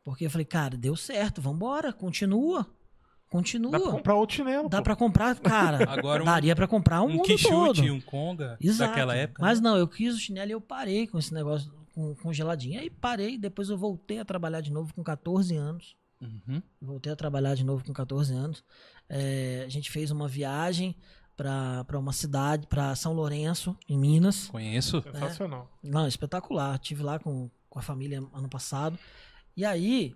[0.04, 2.66] Porque eu falei, cara, deu certo, vambora, continua.
[3.32, 3.72] Continua.
[3.72, 4.68] Dá pra comprar outro chinelo.
[4.68, 4.84] Dá pô.
[4.84, 5.78] pra comprar, cara.
[5.90, 7.06] Agora um- daria pra comprar um?
[7.06, 7.82] Um mundo todo.
[7.82, 8.90] um conga Exato.
[8.92, 9.42] daquela época.
[9.42, 9.70] Mas né?
[9.70, 12.82] não, eu quis o chinelo e eu parei com esse negócio com, com geladinho.
[12.82, 15.96] Aí parei, depois eu voltei a trabalhar de novo com 14 anos.
[16.20, 16.62] Uhum.
[16.82, 18.66] Voltei a trabalhar de novo com 14 anos.
[19.08, 20.94] É, a gente fez uma viagem
[21.38, 24.48] para uma cidade, para São Lourenço, em Minas.
[24.48, 25.02] Conheço.
[25.02, 25.72] Sensacional.
[25.82, 26.78] Não, espetacular.
[26.80, 29.00] Tive lá com, com a família ano passado.
[29.56, 30.14] E aí,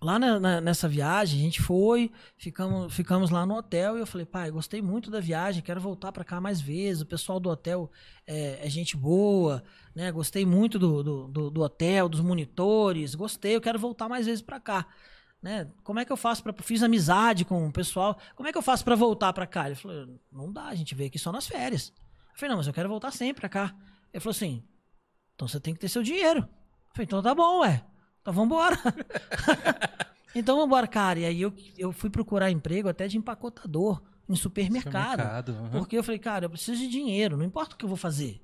[0.00, 4.06] lá na- na- nessa viagem, a gente foi, ficamos, ficamos lá no hotel e eu
[4.06, 7.02] falei, pai, gostei muito da viagem, quero voltar para cá mais vezes.
[7.02, 7.90] O pessoal do hotel
[8.26, 9.62] é, é gente boa,
[9.94, 10.10] né?
[10.12, 14.58] Gostei muito do, do, do- hotel, dos monitores, gostei, eu quero voltar mais vezes para
[14.60, 14.86] cá.
[15.42, 15.70] Né?
[15.82, 18.18] Como é que eu faço para fiz amizade com o pessoal?
[18.36, 19.66] Como é que eu faço para voltar para cá?
[19.66, 21.92] Ele falou: "Não dá, a gente veio aqui só nas férias".
[22.34, 23.74] Eu falei: "Não, mas eu quero voltar sempre para cá".
[24.12, 24.62] Ele falou assim:
[25.34, 26.40] então você tem que ter seu dinheiro.
[26.40, 27.82] Eu falei, então tá bom, ué.
[28.20, 28.78] Então vambora.
[30.34, 31.18] então vambora, cara.
[31.20, 35.20] E aí eu, eu fui procurar emprego até de empacotador em supermercado.
[35.20, 35.70] Supermercado, aham.
[35.78, 37.36] Porque eu falei, cara, eu preciso de dinheiro.
[37.36, 38.40] Não importa o que eu vou fazer.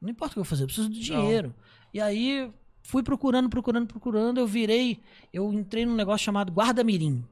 [0.00, 1.54] Não importa o que eu vou fazer, eu preciso de dinheiro.
[1.94, 4.38] E aí fui procurando, procurando, procurando.
[4.38, 5.00] Eu virei,
[5.32, 7.24] eu entrei num negócio chamado guarda-mirim.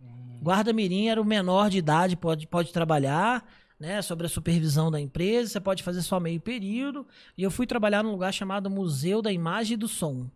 [0.00, 0.40] Hum.
[0.42, 3.48] Guarda-mirim era o menor de idade, pode, pode trabalhar,
[3.78, 4.02] né?
[4.02, 7.06] Sobre a supervisão da empresa, você pode fazer só meio período.
[7.36, 10.28] E eu fui trabalhar num lugar chamado Museu da Imagem e do Som.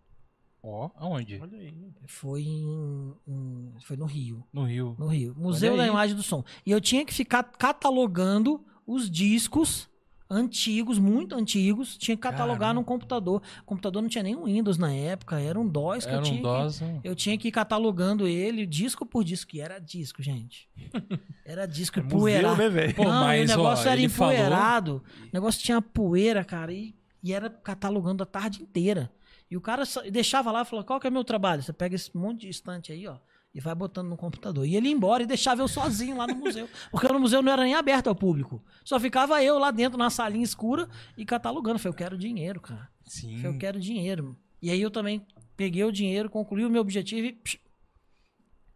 [0.63, 1.41] Ó, aonde?
[1.43, 1.75] Olha aí.
[2.07, 4.95] Foi em, em- foi no Rio, No Rio.
[4.99, 5.35] no Rio.
[5.37, 5.87] Museu da.
[5.87, 6.45] Imagem e do Som.
[6.65, 9.91] E eu tinha que ficar catalogando os discos
[10.31, 12.75] antigos, muito antigos, tinha que catalogar Caramba.
[12.81, 13.43] num computador.
[13.61, 16.35] O computador não tinha nem Windows na época, era um DOS que Era eu tinha
[16.35, 16.81] um que DOS.
[16.81, 19.55] um- eu tinha que ir catalogando ele disco por disco.
[19.55, 20.71] E era disco, gente.
[21.45, 22.71] Era disco É museu, empoeirado.
[22.71, 22.93] né?
[22.95, 25.03] Pô, Não, mas, e o negócio ó, era ele falou- empoeirado.
[25.25, 26.73] O negócio tinha poeira, cara.
[26.73, 29.13] E, e era catalogando a tarde inteira.
[29.53, 31.63] E o cara deixava lá e falou: qual que é meu trabalho?
[31.63, 33.19] Você pega esse monte de estante aí, ó.
[33.55, 34.65] E vai botando no computador.
[34.65, 36.67] E ele ia embora e deixava eu sozinho lá no museu.
[36.91, 38.65] Porque no museu não era nem aberto ao público.
[38.83, 40.89] Só ficava eu lá dentro, na salinha escura,
[41.19, 41.75] e catalogando.
[41.75, 42.89] Eu falei, eu quero dinheiro, cara.
[43.05, 43.37] Sim.
[43.43, 44.35] Falei, eu quero dinheiro.
[44.63, 47.59] E aí eu também peguei o dinheiro, concluí o meu objetivo e psh,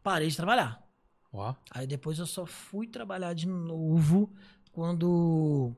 [0.03, 0.87] parei de trabalhar.
[1.33, 4.31] Ó, Aí depois eu só fui trabalhar de novo
[4.72, 5.74] quando,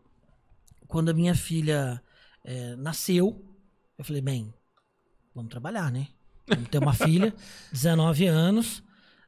[0.89, 2.03] quando a minha filha
[2.43, 3.45] eh, nasceu.
[3.97, 4.53] Eu falei, bem,
[5.39, 6.09] vamos trabalhar, né?
[6.49, 7.33] Vamos ter uma filha,
[7.71, 8.83] 19 anos,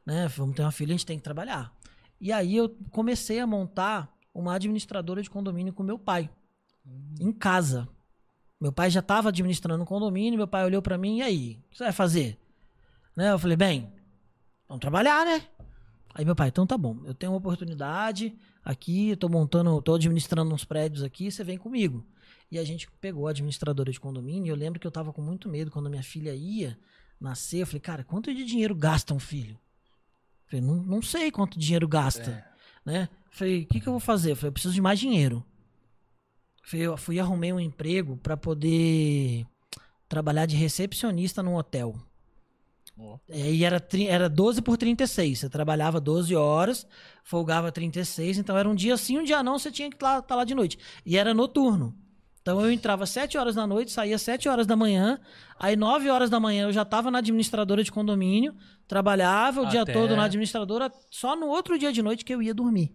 [0.05, 0.27] né?
[0.29, 1.73] Vamos ter uma filha, a gente tem que trabalhar.
[2.21, 6.29] E aí eu comecei a montar uma administradora de condomínio com meu pai,
[7.21, 7.89] em casa.
[8.61, 11.71] Meu pai já estava administrando um condomínio, meu pai olhou para mim, e aí, o
[11.71, 12.39] que você vai fazer?
[13.17, 13.31] Né?
[13.31, 13.93] Eu falei, bem,
[14.69, 15.43] vamos trabalhar, né?
[16.15, 19.95] Aí meu pai, então tá bom, eu tenho uma oportunidade aqui, eu tô montando, tô
[19.95, 22.05] administrando uns prédios aqui, você vem comigo.
[22.51, 25.23] E a gente pegou a administradora de condomínio, e eu lembro que eu tava com
[25.23, 26.77] muito medo quando a minha filha ia
[27.21, 29.53] nascer, eu falei, cara, quanto de dinheiro gasta um filho?
[30.47, 32.45] Eu falei, não, não sei quanto dinheiro gasta,
[32.85, 33.09] né?
[33.27, 34.33] Eu falei, o que que eu vou fazer?
[34.33, 35.45] Eu falei, eu preciso de mais dinheiro.
[36.63, 39.47] Eu falei, eu fui arrumei um emprego para poder
[40.09, 41.95] trabalhar de recepcionista num hotel.
[43.29, 45.39] É, E era, era 12 por 36.
[45.39, 46.87] Você trabalhava 12 horas,
[47.23, 48.39] folgava 36.
[48.39, 50.79] Então era um dia sim, um dia não, você tinha que estar lá de noite.
[51.07, 51.97] E era noturno.
[52.51, 55.21] Então eu entrava 7 horas da noite, saía 7 horas da manhã.
[55.59, 58.55] Aí 9 horas da manhã eu já estava na administradora de condomínio,
[58.89, 62.43] trabalhava o dia Até- todo na administradora, só no outro dia de noite que eu
[62.43, 62.93] ia dormir.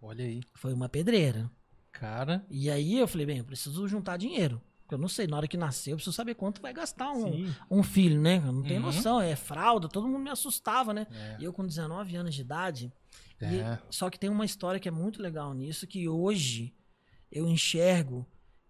[0.00, 0.40] Olha aí.
[0.54, 1.50] Foi uma pedreira.
[1.92, 4.60] Cara, E aí eu falei, bem, eu preciso juntar dinheiro.
[4.82, 7.32] Porque eu não sei, na hora que nascer, eu preciso saber quanto vai gastar um,
[7.32, 7.54] Sim.
[7.70, 8.42] um filho, né?
[8.44, 8.86] Eu não tenho Uhum.
[8.86, 11.06] noção, é fralda, todo mundo me assustava, né?
[11.10, 11.36] É.
[11.40, 12.92] E eu com 19 anos de idade.
[13.40, 13.78] e- É.
[13.90, 16.72] só que tem uma história que é muito legal nisso, que hoje
[17.30, 18.26] eu enxergo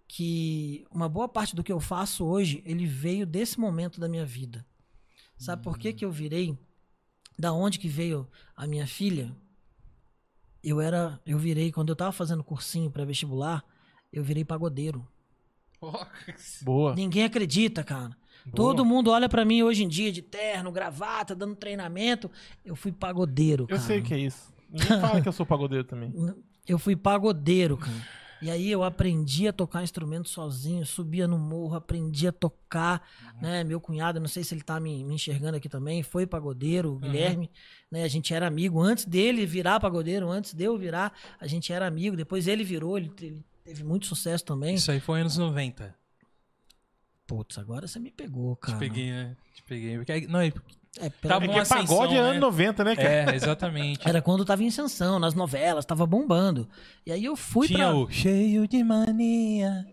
[0.07, 4.25] que uma boa parte do que eu faço hoje, ele veio desse momento da minha
[4.25, 4.65] vida.
[5.37, 6.57] Sabe por que que eu virei?
[7.39, 9.35] Da onde que veio a minha filha?
[10.63, 13.65] Eu era, eu virei quando eu tava fazendo cursinho para vestibular,
[14.13, 15.07] eu virei pagodeiro.
[16.63, 16.95] Boa.
[16.95, 18.17] Ninguém acredita, cara.
[18.47, 18.55] Boa.
[18.55, 22.31] Todo mundo olha pra mim hoje em dia de terno, gravata, dando treinamento.
[22.65, 23.81] Eu fui pagodeiro, Eu cara.
[23.81, 24.53] sei o que é isso.
[24.71, 26.13] Ninguém fala que eu sou pagodeiro também.
[26.67, 28.09] Eu fui pagodeiro, cara.
[28.45, 33.03] E aí eu aprendi a tocar instrumento sozinho, subia no morro, aprendi a tocar,
[33.41, 33.65] né?
[33.65, 36.99] Meu cunhado, não sei se ele tá me, me enxergando aqui também, foi pagodeiro, o
[36.99, 37.51] Guilherme,
[37.91, 38.03] né?
[38.05, 41.87] A gente era amigo antes dele virar pagodeiro, antes de eu virar, a gente era
[41.87, 42.17] amigo.
[42.17, 44.75] Depois ele virou, ele, te- ele teve muito sucesso também.
[44.75, 45.95] Isso aí foi anos 90.
[47.27, 48.79] Putz, agora você me pegou, Te cara.
[48.79, 49.37] peguei, né?
[49.55, 49.97] Te peguei.
[49.97, 50.41] Porque Não,
[51.01, 52.39] é- pelo Tava É que pagode é ascensão, ano né?
[52.39, 53.09] 90, né, cara?
[53.33, 54.09] é, exatamente.
[54.09, 56.69] Era quando tava em ascensão, nas novelas, tava bombando.
[57.07, 57.97] E aí eu fui Tinha pra...
[57.97, 59.87] o cheio de mania.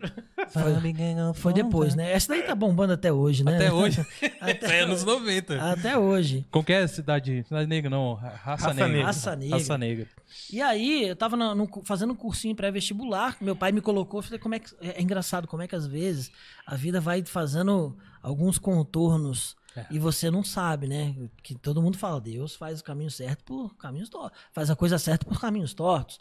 [1.33, 2.11] Foi depois, né?
[2.11, 3.55] Essa daí tá bombando até hoje, né?
[3.55, 4.05] Até hoje.
[4.39, 5.61] Até é anos 90.
[5.71, 6.45] Até hoje.
[6.65, 7.43] Que é a cidade?
[7.43, 8.13] Cidade Negra, não.
[8.13, 8.87] Ra- Raça, Raça Negra.
[8.87, 9.05] Negra.
[9.05, 9.57] Raça Negra.
[9.57, 10.07] Raça Negra.
[10.51, 14.23] E aí, eu tava na- no- fazendo um cursinho pré-vestibular, meu pai me colocou, eu
[14.23, 14.69] falei, como é que.
[14.81, 16.31] É é engraçado como é que às vezes
[16.65, 19.85] a vida vai fazendo alguns contornos É.
[19.89, 21.15] e você não sabe, né?
[21.41, 24.39] Que todo mundo fala, Deus faz o caminho certo por caminhos tortos.
[24.51, 26.19] Faz a coisa certa por caminhos tortos.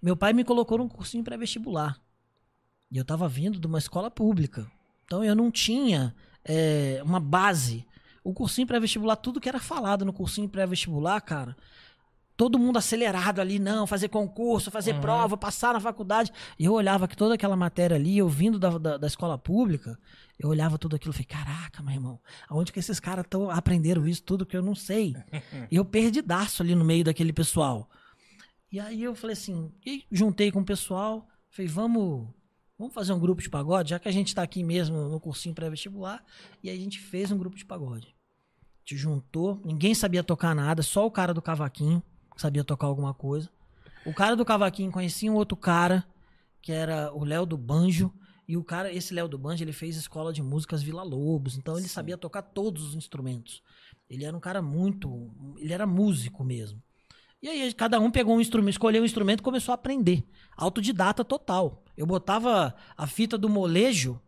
[0.00, 2.00] Meu pai me colocou num cursinho pré-vestibular.
[2.90, 4.70] E eu tava vindo de uma escola pública.
[5.04, 7.86] Então eu não tinha é, uma base.
[8.24, 11.56] O cursinho pré-vestibular, tudo que era falado no cursinho pré-vestibular, cara,
[12.36, 15.00] todo mundo acelerado ali, não, fazer concurso, fazer Uhum.
[15.00, 16.30] prova, passar na faculdade.
[16.58, 19.98] E eu olhava que toda aquela matéria ali, eu vindo da, da, da escola pública,
[20.38, 24.06] eu olhava tudo aquilo e falei, caraca, meu irmão, aonde que esses caras tão, aprenderam
[24.06, 25.16] isso tudo que eu não sei?
[25.70, 27.88] e eu perdidaço ali no meio daquele pessoal.
[28.70, 32.28] E aí eu falei assim, e juntei com o pessoal, falei, vamos,
[32.78, 35.54] vamos fazer um grupo de pagode, já que a gente tá aqui mesmo no cursinho
[35.54, 36.22] pré-vestibular,
[36.62, 38.14] e aí a gente fez um grupo de pagode.
[38.84, 42.02] Te juntou, ninguém sabia tocar nada, só o cara do cavaquinho
[42.36, 43.50] sabia tocar alguma coisa.
[44.04, 46.04] O cara do cavaquinho conhecia um outro cara,
[46.62, 48.12] que era o Léo do Banjo,
[48.48, 51.76] e o cara, esse Léo do Banjo, ele fez escola de músicas Vila Lobos, então
[51.76, 53.62] ele sabia tocar todos os instrumentos.
[54.08, 56.80] Ele era um cara muito, ele era músico mesmo.
[57.42, 60.24] E aí cada um pegou um instrumento, escolheu um instrumento e começou a aprender.
[60.56, 61.84] Autodidata total.
[61.96, 64.20] Eu botava a fita do molejo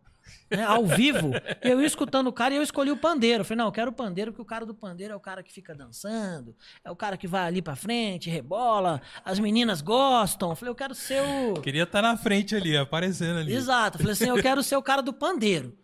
[0.49, 1.31] né, ao vivo,
[1.61, 3.41] eu ia escutando o cara e eu escolhi o pandeiro.
[3.41, 5.43] Eu falei, não, eu quero o pandeiro, porque o cara do pandeiro é o cara
[5.43, 10.49] que fica dançando, é o cara que vai ali pra frente, rebola, as meninas gostam.
[10.49, 11.61] Eu falei, eu quero ser o.
[11.61, 13.53] Queria estar na frente ali, aparecendo ali.
[13.53, 13.97] Exato.
[13.97, 15.77] Eu falei assim, eu quero ser o cara do pandeiro.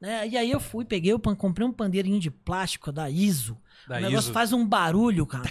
[0.00, 0.28] Né?
[0.28, 3.56] E aí eu fui, peguei, o pan- comprei um pandeirinho de plástico da ISO.
[3.88, 4.32] Da o negócio ISO.
[4.32, 5.50] faz um barulho, cara.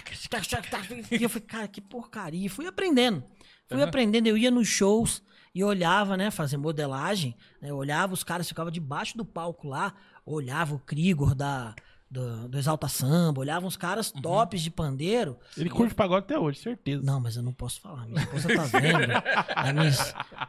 [1.10, 2.48] E eu falei, cara, que porcaria.
[2.48, 3.24] Fui aprendendo.
[3.68, 5.20] Fui aprendendo, eu ia nos shows
[5.58, 7.34] e olhava, né, fazer modelagem.
[7.62, 9.94] né, olhava, os caras ficavam debaixo do palco lá,
[10.26, 11.74] olhava o Krigor da,
[12.10, 14.20] do, do Exalta Samba, olhava uns caras Uhum.
[14.20, 15.38] tops de pandeiro.
[15.56, 17.02] Ele curte pagode até hoje, certeza.
[17.02, 18.06] Não, mas eu não posso falar.
[18.06, 18.98] Minha esposa tá vendo.
[19.54, 19.90] A minha,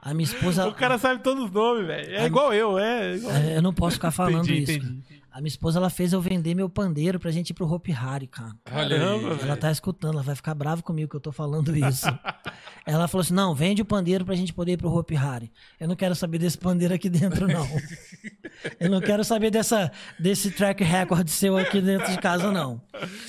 [0.02, 0.68] a minha esposa.
[0.68, 2.14] O cara sabe todos os nomes, velho.
[2.16, 3.16] É igual eu, é.
[3.16, 4.86] igual- É, Eu não posso ficar falando Entendi, isso.
[4.88, 5.24] entendi.
[5.38, 8.26] A minha esposa ela fez eu vender meu pandeiro pra gente ir pro Hope Hari,
[8.26, 8.56] cara.
[8.66, 9.38] Caramba.
[9.40, 12.08] Ela tá escutando, ela vai ficar brava comigo que eu tô falando isso.
[12.84, 15.52] ela falou assim: não, vende o pandeiro pra gente poder ir pro Hope Hari.
[15.80, 17.70] Eu não quero saber desse pandeiro aqui dentro, não.
[18.82, 22.82] eu não quero saber dessa, desse track record seu aqui dentro de casa, não.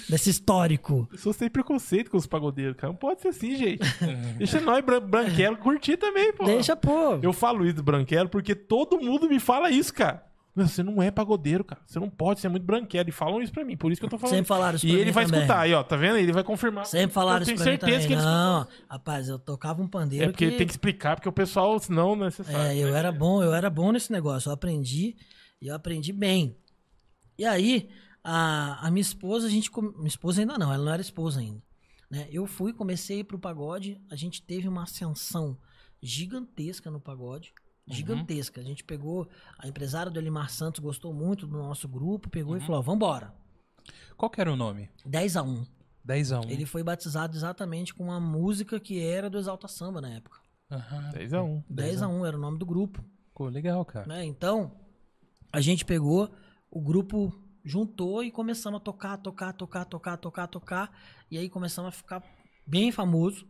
[0.09, 1.07] Desse histórico.
[1.11, 2.91] Pessoas têm preconceito com os pagodeiros, cara.
[2.91, 3.83] Não pode ser assim, gente.
[4.39, 6.47] Deixa nós, bran branquelo, curtir também, pô.
[6.47, 7.19] Deixa, pô.
[7.21, 10.27] Eu falo isso do branquelo porque todo mundo me fala isso, cara.
[10.57, 11.81] Você não é pagodeiro, cara.
[11.87, 13.09] Você não pode, você é muito branquelo.
[13.09, 14.35] E falam isso pra mim, por isso que eu tô falando.
[14.35, 15.41] Sempre falaram isso E pra ele mim vai também.
[15.41, 15.83] escutar aí, ó.
[15.85, 16.17] Tá vendo?
[16.17, 16.85] Ele vai confirmar.
[16.87, 20.29] Sempre falaram isso pra mim certeza que eles Não, rapaz, eu tocava um pandeiro É
[20.29, 22.59] porque tem que explicar, porque o pessoal, senão, né, você sabe.
[22.59, 24.49] É, eu era bom, eu era bom nesse negócio.
[24.49, 25.17] Eu aprendi
[25.63, 26.57] e eu aprendi bem.
[27.39, 27.89] E aí,
[28.25, 29.71] a, a minha esposa, a gente.
[29.97, 31.63] Minha esposa ainda não, ela não era esposa ainda.
[32.11, 32.27] Né?
[32.33, 35.57] Eu fui, comecei a ir pro pagode, a gente teve uma ascensão
[36.03, 37.53] gigantesca no pagode.
[37.89, 38.61] Gigantesca.
[38.61, 39.29] A gente pegou.
[39.59, 43.35] A empresária do Elimar Santos gostou muito do nosso grupo, pegou e falou: vambora.
[44.17, 44.91] Qual que era o nome?
[45.07, 45.67] 10 a 1
[46.05, 46.51] 10 a 1.
[46.51, 50.41] Ele foi batizado exatamente com uma música que era do Exalta Samba na época.
[50.71, 51.11] Aham.
[51.13, 51.65] 10 a 1.
[51.69, 53.05] 10 a 1 era o nome do grupo.
[53.35, 54.07] Pô, legal, cara.
[54.07, 54.25] né?
[54.25, 54.73] Então,
[55.53, 56.31] a gente pegou,
[56.71, 57.33] o grupo
[57.63, 60.99] juntou e começamos a tocar, tocar, tocar, tocar, tocar, tocar.
[61.31, 62.23] E aí começamos a ficar
[62.67, 63.47] bem famoso,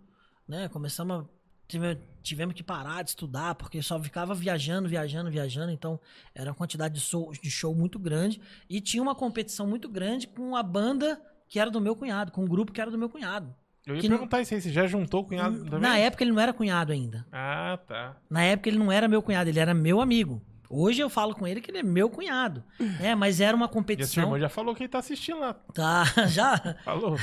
[0.46, 0.68] né?
[0.68, 1.37] Começamos a.
[1.68, 5.70] tive- Tivemos que parar de estudar, porque só ficava viajando, viajando, viajando.
[5.72, 5.98] Então,
[6.34, 8.38] era uma quantidade de show, de show muito grande.
[8.68, 12.42] E tinha uma competição muito grande com a banda que era do meu cunhado, com
[12.44, 13.54] um grupo que era do meu cunhado.
[13.86, 15.80] Eu ia Que não- perguntar isso aí, você já juntou o cunhado também?
[15.80, 17.24] Na época, ele não era cunhado ainda.
[17.32, 18.16] Ah, tá.
[18.28, 20.42] Na época ele não era meu cunhado, ele era meu amigo.
[20.68, 22.62] Hoje eu falo com ele que ele é meu cunhado.
[23.00, 23.14] né?
[23.16, 24.24] mas era uma E competição.
[24.24, 25.54] irmã já falou que ele tá assistindo lá.
[25.72, 26.58] Tá, já.
[26.84, 27.16] Falou.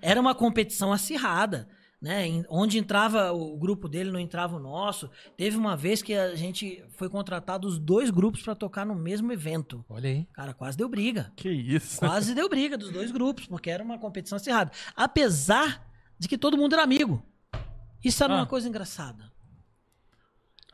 [0.00, 1.68] Era uma competição acirrada.
[2.02, 2.42] Né?
[2.50, 5.08] Onde entrava o grupo dele, não entrava o nosso.
[5.36, 9.32] Teve uma vez que a gente foi contratado os dois grupos pra tocar no mesmo
[9.32, 9.84] evento.
[9.88, 10.26] Olha aí.
[10.32, 11.32] Cara, quase deu briga.
[11.36, 11.98] Que isso.
[12.00, 14.72] Quase deu briga dos dois grupos, porque era uma competição acirrada.
[14.96, 15.86] Apesar
[16.18, 17.24] de que todo mundo era amigo.
[18.04, 18.38] Isso era Ah.
[18.38, 19.31] uma coisa engraçada.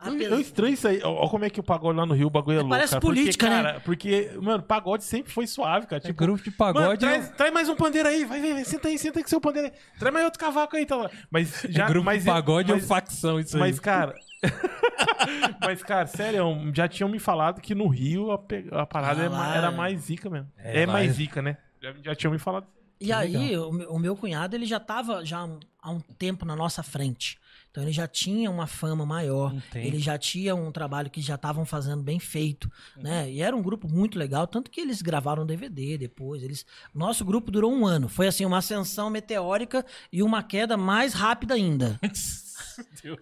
[0.01, 1.01] Apesar- eu estranho isso aí.
[1.03, 2.71] Olha como é que o pagode lá no Rio, o bagulho é, É, louco.
[2.71, 3.01] parece cara.
[3.01, 3.63] política, porque, né?
[3.65, 6.01] cara, Porque, mano, pagode sempre foi suave, cara.
[6.03, 7.01] É Tipo, grupo de Mano, pagode.
[7.01, 9.41] traz, traz mais um pandeiro aí, vai, vai, vai, senta aí, senta aí com seu
[9.41, 9.99] pandeiro aí.
[9.99, 11.11] Traz mais outro cavaco aí, tá lá.
[11.31, 13.81] Mas é já, grupo mas, de pagode mas, ou facção, isso Mas, aí.
[13.81, 14.15] cara.
[15.61, 16.45] mas, cara, sério,
[16.75, 19.71] já tinham me falado que no Rio a, pe- a parada Ah, é era é-
[19.71, 20.49] mais zica mesmo.
[20.59, 21.57] É, É, mais é- zica, né?
[21.83, 22.67] Já, já tinham me falado.
[23.01, 25.49] E aí, o meu, o meu cunhado, ele já tava já
[25.81, 27.39] há um tempo na nossa frente.
[27.71, 29.53] Então ele já tinha uma fama maior.
[29.53, 29.87] Um tempo.
[29.87, 33.31] Ele já tinha um trabalho que já estavam fazendo bem feito, né?
[33.31, 36.43] E era um grupo muito legal, tanto que eles gravaram DVD depois.
[36.43, 36.65] Eles,
[36.95, 38.09] nosso grupo durou um ano.
[38.09, 41.99] Foi assim uma ascensão meteórica e uma queda mais rápida ainda.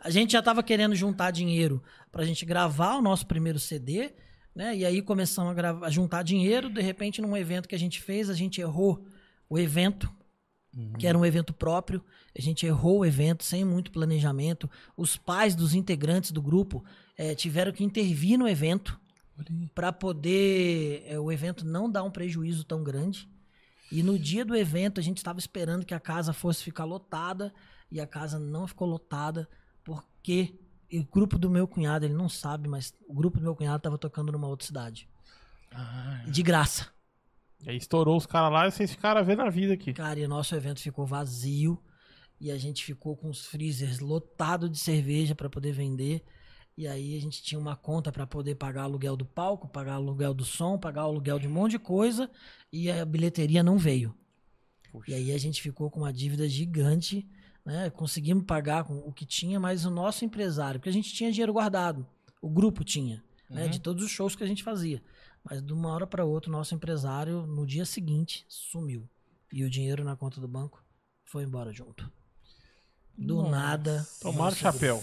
[0.01, 4.12] A gente já estava querendo juntar dinheiro pra gente gravar o nosso primeiro CD,
[4.55, 4.74] né?
[4.74, 6.70] E aí começamos a, gravar, a juntar dinheiro.
[6.70, 9.05] De repente, num evento que a gente fez, a gente errou
[9.49, 10.11] o evento,
[10.99, 12.03] que era um evento próprio.
[12.37, 14.68] A gente errou o evento sem muito planejamento.
[14.97, 16.84] Os pais dos integrantes do grupo
[17.16, 19.01] eh, tiveram que intervir no evento
[19.74, 23.28] para poder eh, o evento não dar um prejuízo tão grande.
[23.91, 27.55] E no dia do evento a gente estava esperando que a casa fosse ficar lotada
[27.91, 29.49] e a casa não ficou lotada
[29.82, 30.59] porque
[30.93, 33.97] o grupo do meu cunhado, ele não sabe, mas o grupo do meu cunhado estava
[33.97, 35.09] tocando numa outra cidade.
[35.72, 36.89] Ah, De graça.
[37.64, 39.95] E aí estourou os caras lá e vocês ficaram a vida aqui.
[39.95, 41.80] Cara, e o nosso evento ficou vazio
[42.41, 46.24] e a gente ficou com os freezers lotados de cerveja para poder vender.
[46.76, 50.34] E aí a gente tinha uma conta para poder pagar aluguel do palco, pagar aluguel
[50.34, 52.30] do som, pagar aluguel de um monte de coisa
[52.70, 54.14] e a bilheteria não veio.
[55.09, 57.26] E aí a gente ficou com uma dívida gigante,
[57.64, 57.91] né?
[57.91, 61.53] Conseguimos pagar com o que tinha, mas o nosso empresário, porque a gente tinha dinheiro
[61.53, 62.07] guardado,
[62.41, 63.64] o grupo tinha, né?
[63.64, 63.70] Uhum.
[63.70, 65.03] De todos os shows que a gente fazia.
[65.43, 69.09] Mas de uma hora para outra, o nosso empresário, no dia seguinte, sumiu.
[69.53, 70.84] E o dinheiro na conta do banco
[71.24, 72.11] foi embora junto.
[73.16, 73.50] Do Nossa.
[73.50, 74.08] nada.
[74.20, 75.02] Tomaram o chapéu.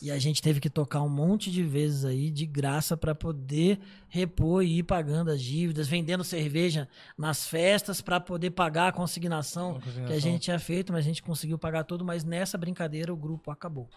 [0.00, 3.80] e a gente teve que tocar um monte de vezes aí de graça para poder
[4.08, 9.80] repor e ir pagando as dívidas, vendendo cerveja nas festas para poder pagar a consignação
[10.06, 13.16] que a gente tinha feito, mas a gente conseguiu pagar tudo, mas nessa brincadeira o
[13.16, 13.88] grupo acabou.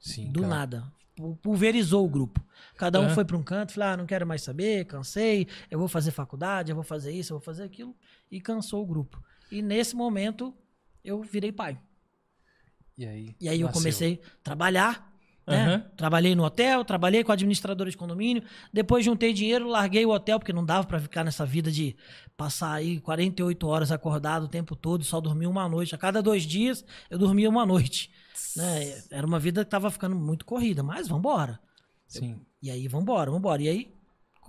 [0.00, 0.54] Sim, Do cara.
[0.54, 0.92] nada.
[1.14, 2.40] Pu- Pulverizou o grupo.
[2.76, 3.10] Cada um É.
[3.14, 6.70] foi para um canto, falou: ah, não quero mais saber, cansei, eu vou fazer faculdade,
[6.70, 7.94] eu vou fazer isso, eu vou fazer aquilo.
[8.30, 9.22] E cansou o grupo.
[9.50, 10.54] E nesse momento
[11.04, 11.78] eu virei pai.
[12.96, 13.36] E aí?
[13.40, 13.80] E aí eu nasceu.
[13.80, 15.12] comecei a trabalhar.
[15.46, 15.64] Né?
[15.64, 15.84] Aham.
[15.96, 18.44] Trabalhei no hotel, trabalhei com a administradora de condomínio.
[18.72, 21.96] Depois juntei dinheiro, larguei o hotel, porque não dava pra ficar nessa vida de
[22.36, 25.94] passar aí 48 horas acordado o tempo todo, só dormir uma noite.
[25.94, 28.10] A cada dois dias eu dormia uma noite.
[28.56, 29.02] Né?
[29.10, 31.58] Era uma vida que tava ficando muito corrida, mas vambora.
[32.06, 32.40] Sim.
[32.62, 33.62] E aí, vambora, vambora.
[33.62, 33.94] E aí,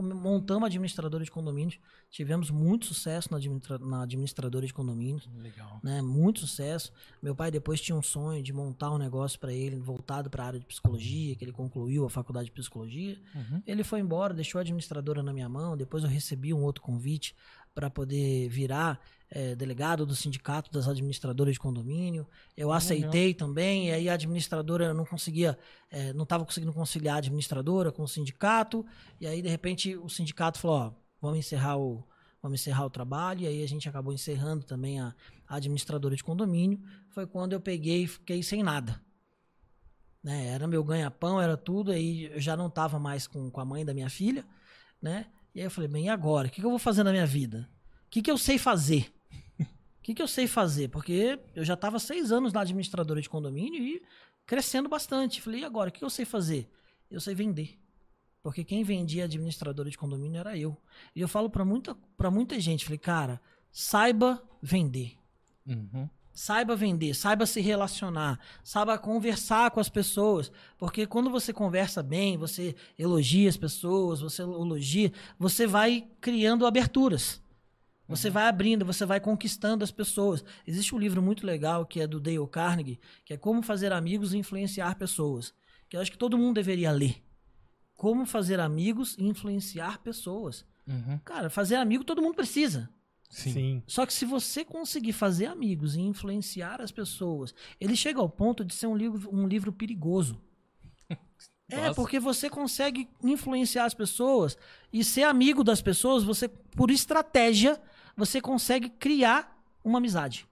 [0.02, 1.78] montamos a administradora de condomínios.
[2.10, 5.80] Tivemos muito sucesso na, administra- na administradora de condomínios Legal.
[5.84, 6.02] né?
[6.02, 6.92] Muito sucesso.
[7.22, 10.48] Meu pai depois tinha um sonho de montar um negócio para ele voltado para a
[10.48, 13.20] área de psicologia, que ele concluiu a faculdade de psicologia.
[13.36, 13.62] Uhum.
[13.68, 15.76] Ele foi embora, deixou a administradora na minha mão.
[15.78, 17.36] Depois eu recebi um outro convite
[17.74, 19.00] para poder virar
[19.30, 22.28] eh, delegado do sindicato das administradoras de condomínio.
[22.56, 23.88] Eu aceitei também.
[23.88, 25.58] E aí a administradora não conseguia,
[25.90, 28.86] eh, não estava conseguindo conciliar a administradora com o sindicato.
[29.20, 32.04] E aí de repente o sindicato falou: ó, vamos encerrar o
[32.44, 33.42] vamos encerrar o trabalho.
[33.42, 35.16] E aí a gente acabou encerrando também a,
[35.48, 36.80] a administradora de condomínio.
[37.10, 39.02] Foi quando eu peguei e fiquei sem nada.
[40.22, 40.48] Né?
[40.48, 41.92] Era meu ganha-pão, era tudo.
[41.92, 44.46] Aí eu já não estava mais com, com a mãe da minha filha,
[45.02, 45.26] né?
[45.54, 46.48] E aí eu falei, bem, e agora?
[46.48, 47.70] O que, que eu vou fazer na minha vida?
[48.08, 49.14] O que, que eu sei fazer?
[50.00, 50.90] O que, que eu sei fazer?
[50.90, 54.02] Porque eu já estava seis anos na administradora de condomínio e
[54.46, 55.42] crescendo bastante.
[55.42, 55.90] Falei, e agora?
[55.90, 56.70] O que, eu sei fazer?
[57.10, 57.80] Eu sei vender.
[58.42, 60.78] Porque quem vendia administradora de condomínio era eu.
[61.16, 63.40] E eu falo para muita, pra muita gente, falei, cara,
[63.72, 65.18] saiba vender.
[65.66, 66.10] Uhum.
[66.34, 70.52] Saiba vender, saiba se relacionar, saiba conversar com as pessoas.
[70.80, 77.40] Porque quando você conversa bem, você elogia as pessoas, você elogia, você vai criando aberturas.
[78.08, 80.44] Você vai abrindo, você vai conquistando as pessoas.
[80.68, 84.34] Existe um livro muito legal que é do Dale Carnegie, que é Como Fazer Amigos
[84.34, 85.54] e Influenciar Pessoas.
[85.88, 87.24] Que eu acho que todo mundo deveria ler.
[87.94, 90.66] Como fazer amigos e influenciar pessoas.
[90.86, 91.20] Uhum.
[91.24, 92.90] Cara, fazer amigo todo mundo precisa.
[93.34, 93.82] Sim.
[93.88, 98.64] Só que se você conseguir fazer amigos e influenciar as pessoas, ele chega ao ponto
[98.64, 100.40] de ser um livro, um livro perigoso.
[101.72, 101.96] É, Nossa.
[101.96, 104.56] porque você consegue influenciar as pessoas
[104.92, 107.82] e ser amigo das pessoas, você, por estratégia,
[108.16, 110.46] você consegue criar uma amizade.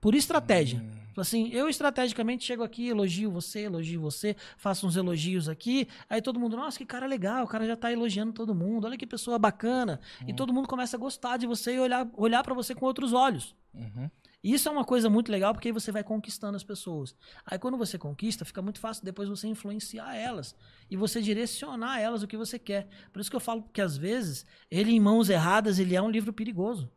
[0.00, 0.78] Por estratégia.
[0.78, 6.20] Fala assim, eu estrategicamente chego aqui, elogio você, elogio você, faço uns elogios aqui, aí
[6.20, 9.06] todo mundo, nossa, que cara legal, o cara já tá elogiando todo mundo, olha que
[9.06, 10.00] pessoa bacana.
[10.26, 13.12] E todo mundo começa a gostar de você e olhar, olhar para você com outros
[13.12, 13.54] olhos.
[13.74, 14.10] Uhum.
[14.42, 17.14] Isso é uma coisa muito legal porque aí você vai conquistando as pessoas.
[17.44, 20.56] Aí quando você conquista, fica muito fácil depois você influenciar elas
[20.90, 22.88] e você direcionar elas o que você quer.
[23.12, 26.10] Por isso que eu falo que às vezes ele em mãos erradas ele é um
[26.10, 26.90] livro perigoso.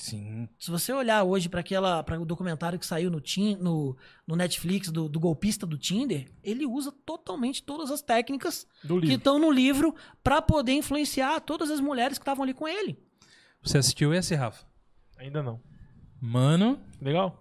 [0.00, 0.48] Sim.
[0.58, 3.94] Se você olhar hoje para aquela para o documentário que saiu no, Tin- no,
[4.26, 9.00] no Netflix do, do golpista do Tinder, ele usa totalmente todas as técnicas Do que
[9.02, 9.16] livro.
[9.18, 9.94] estão no livro
[10.24, 12.98] para poder influenciar todas as mulheres que estavam ali com ele.
[13.62, 14.64] Você assistiu esse, Rafa?
[15.18, 15.60] Ainda não.
[16.18, 17.38] Mano, Legal?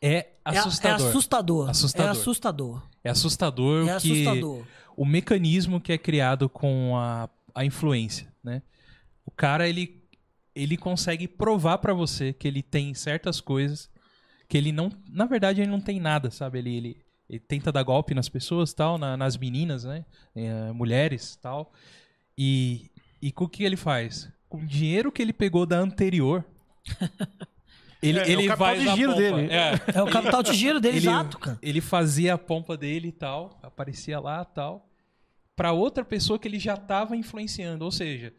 [0.00, 0.14] é
[0.44, 1.06] É- assustador.
[1.06, 1.70] É, assustador.
[1.70, 2.06] Assustador.
[2.06, 2.82] É assustador.
[3.04, 4.64] É assustador É o que assustador.
[4.94, 8.60] o mecanismo que é criado com a, a influência, né?
[9.24, 10.01] O cara ele
[10.54, 13.90] ele consegue provar pra você que ele tem certas coisas
[14.48, 16.58] que ele não, na verdade ele não tem nada, sabe?
[16.58, 16.96] Ele ele,
[17.28, 20.04] ele tenta dar golpe nas pessoas, tal, na- nas meninas, né?
[20.36, 21.72] Eh, mulheres, tal.
[22.36, 22.90] E
[23.20, 24.28] e com o que ele faz?
[24.48, 26.44] Com o dinheiro que ele pegou da anterior,
[28.02, 29.22] ele É, é o ele capital vai de na giro pompa.
[29.22, 29.52] dele.
[29.52, 29.80] É.
[29.94, 31.58] É o capital de giro dele, Ele- exato, cara.
[31.62, 34.88] Ele fazia a pompa dele e tal, aparecia lá e tal,
[35.56, 37.84] pra outra pessoa que ele já tava influenciando.
[37.84, 38.34] Ou seja,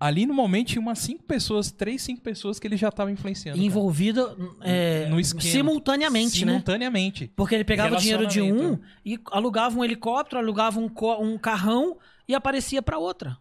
[0.00, 3.60] ali no momento tinha umas cinco pessoas, três, cinco pessoas que ele já tava influenciando.
[3.60, 5.42] Envolvida é, No esquema.
[5.42, 6.52] simultaneamente, né?
[6.52, 7.32] Simultaneamente.
[7.34, 10.90] Porque ele pegava o dinheiro de um e alugava um helicóptero, alugava um,
[11.20, 13.36] um carrão e aparecia pra outra.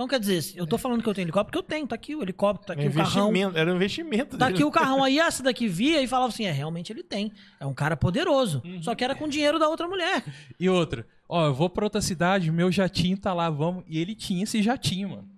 [0.00, 2.16] Então, quer dizer, eu tô falando que eu tenho helicóptero, porque eu tenho, tá aqui
[2.16, 3.28] o helicóptero, tá aqui o carrão.
[3.28, 3.58] investimento.
[3.58, 4.38] Era um investimento.
[4.38, 4.56] Tá dele.
[4.56, 7.30] aqui o carrão aí, essa daqui via e falava assim: é, realmente ele tem.
[7.60, 8.62] É um cara poderoso.
[8.64, 8.82] Uhum.
[8.82, 10.24] Só que era com dinheiro da outra mulher.
[10.58, 13.84] E outra, ó, eu vou pra outra cidade, meu jatinho tá lá, vamos.
[13.86, 15.28] E ele tinha esse jatinho, mano.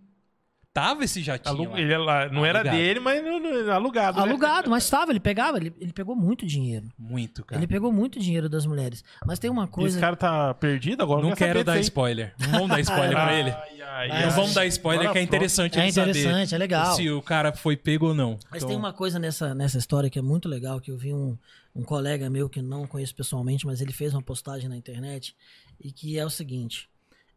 [0.75, 1.55] Tava esse jatinho.
[1.69, 1.79] Alu-.
[1.79, 2.77] Ele lá, não era Alugado.
[2.79, 4.17] dele, mas não- não- alugado.
[4.17, 4.23] né?
[4.27, 6.89] Alugado, mas estava, ele pegava, ele, ele pegou muito dinheiro.
[6.99, 7.61] Muito, cara.
[7.61, 9.05] Ele pegou muito dinheiro das mulheres.
[9.27, 10.01] Mas tem uma E Esse coisa.
[10.01, 11.21] cara tá perdido agora?
[11.21, 12.33] Não quero dar spoiler.
[12.39, 13.51] Não vamos dar spoiler pra ele.
[13.51, 14.23] Ai, ai, Não ai.
[14.25, 16.95] Não vamos dar spoiler, que é interessante É ele saber interessante, é legal.
[16.97, 18.39] se o cara foi pego ou não.
[18.51, 21.13] Mas Então, tem uma coisa nessa, nessa história que é muito legal, que eu vi
[21.13, 21.37] um,
[21.77, 25.37] um colega meu que não conheço pessoalmente, mas ele fez uma postagem na internet,
[25.79, 26.89] e que é o seguinte,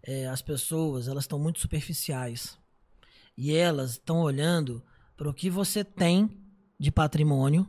[0.02, 2.58] é, as pessoas, elas estão muito superficiais,
[3.38, 4.84] e elas estão olhando
[5.18, 6.30] para o que você tem
[6.80, 7.68] de patrimônio,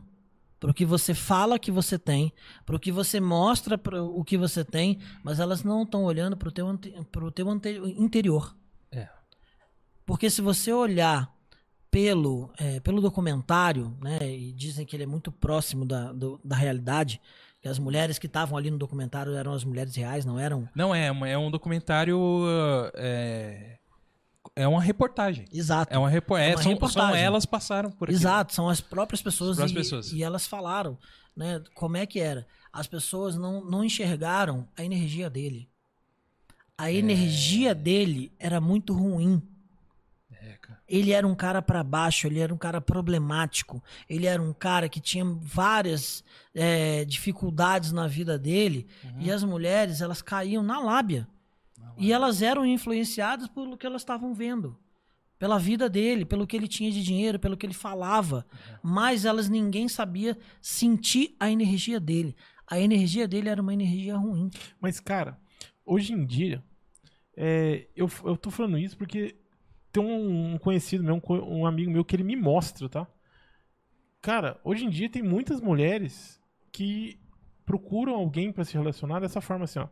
[0.59, 2.33] para o que você fala que você tem,
[2.65, 6.49] para o que você mostra o que você tem, mas elas não estão olhando para
[6.49, 8.55] o teu, ante- pro teu ante- interior.
[8.91, 9.07] É.
[10.05, 11.31] Porque se você olhar
[11.91, 16.55] pelo, é, pelo documentário, né, e dizem que ele é muito próximo da, do- da
[16.55, 17.21] realidade,
[17.61, 20.67] que as mulheres que estavam ali no documentário eram as mulheres reais, não eram.
[20.75, 22.19] Não, é, é um documentário.
[22.95, 23.77] É,
[24.57, 25.45] é uma reportagem.
[25.53, 25.93] Exato.
[25.93, 26.35] É uma, repo...
[26.35, 27.21] é, uma são, são reportagem.
[27.23, 28.15] elas passaram por aqui.
[28.15, 30.11] Exato, são as próprias pessoas, As próprias e, pessoas.
[30.13, 30.97] e elas falaram,
[31.35, 32.45] né, como é que era.
[32.73, 35.69] As pessoas não, não enxergaram a energia dele.
[36.49, 36.53] É.
[36.77, 39.41] A energia dele era muito ruim.
[40.31, 40.57] É.
[40.87, 44.87] Ele era um cara pra baixo, ele era um cara problemático, ele era um cara
[44.87, 49.21] que tinha várias é, dificuldades na vida dele Uhum.
[49.21, 51.27] e as mulheres elas caíam na lábia
[51.97, 54.77] e elas eram influenciadas pelo que elas estavam vendo,
[55.39, 58.45] pela vida dele, pelo que ele tinha de dinheiro, pelo que ele falava,
[58.83, 58.91] Uhum.
[58.91, 62.35] mas elas ninguém sabia sentir a energia dele.
[62.69, 64.49] A energia dele era uma energia ruim.
[64.81, 65.39] Mas, cara,
[65.85, 66.63] hoje em dia,
[67.35, 69.35] é, eu, eu tô falando isso porque
[69.91, 73.07] tem um, um conhecido meu, um, um amigo meu, que ele me mostra, tá?
[74.21, 76.41] Cara, hoje em dia tem muitas mulheres
[76.71, 77.19] que
[77.65, 79.87] procuram alguém pra se relacionar dessa forma assim, ó.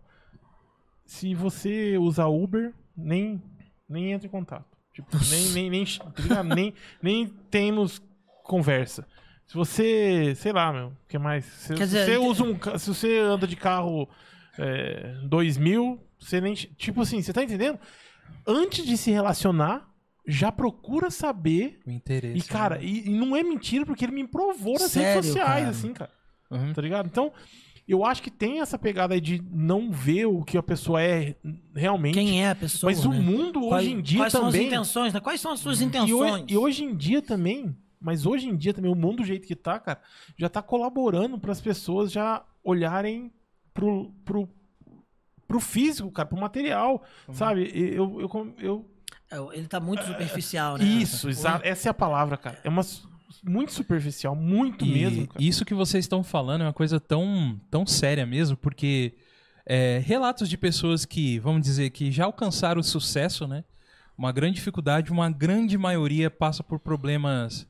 [1.06, 3.42] Se você usar Uber, nem,
[3.88, 4.66] nem entra em contato.
[4.92, 6.56] Tipo, nem, nem, nem, tá ligado?
[6.56, 8.02] nem, nem temos
[8.44, 9.06] conversa.
[9.46, 11.46] Se você, sei lá, meu, o que mais?
[11.46, 14.10] Se, se dizer, você usa um, se você anda de carro
[14.58, 17.80] é, 2000, você nem, tipo assim, você tá entendendo?
[18.48, 19.88] Antes de se relacionar,
[20.28, 21.80] já procura saber.
[21.86, 22.38] O interesse.
[22.38, 25.60] E cara, e, e não é mentira porque ele me provou nas Sério, redes sociais,
[25.60, 25.70] cara?
[25.70, 26.12] assim, cara.
[26.50, 26.74] Uhum.
[26.74, 27.08] Tá ligado?
[27.08, 27.32] Então,
[27.88, 31.36] eu acho que tem essa pegada aí de não ver o que a pessoa é
[31.76, 32.16] realmente.
[32.16, 32.92] Quem é a pessoa?
[32.92, 33.20] Mas o né?
[33.20, 34.68] mundo hoje Quais- em dia quais são as também.
[34.68, 35.14] intenções?
[35.14, 35.20] Né?
[35.20, 36.34] Quais são as suas E intenções?
[36.34, 39.48] hoje, e hoje em dia também, mas hoje em dia também, o mundo do jeito
[39.48, 40.02] que tá, cara,
[40.38, 43.32] já tá colaborando para as pessoas já olharem
[43.74, 44.50] pro, pro,
[45.48, 47.64] pro físico, cara, pro material, sabe?
[47.74, 48.86] E Eu, eu, eu, eu-
[49.32, 50.84] É, Ele tá muito superficial, né?
[50.86, 51.66] Isso, exato.
[51.66, 52.60] Essa é a palavra, cara.
[52.64, 52.84] É uma
[53.44, 55.44] muito superficial, muito E mesmo, cara.
[55.44, 59.14] isso que vocês estão falando é uma coisa tão, tão séria mesmo, porque
[59.66, 63.64] é, relatos de pessoas que, vamos dizer, que já alcançaram o sucesso, né?
[64.18, 67.68] Uma grande dificuldade, uma grande maioria passa por problemas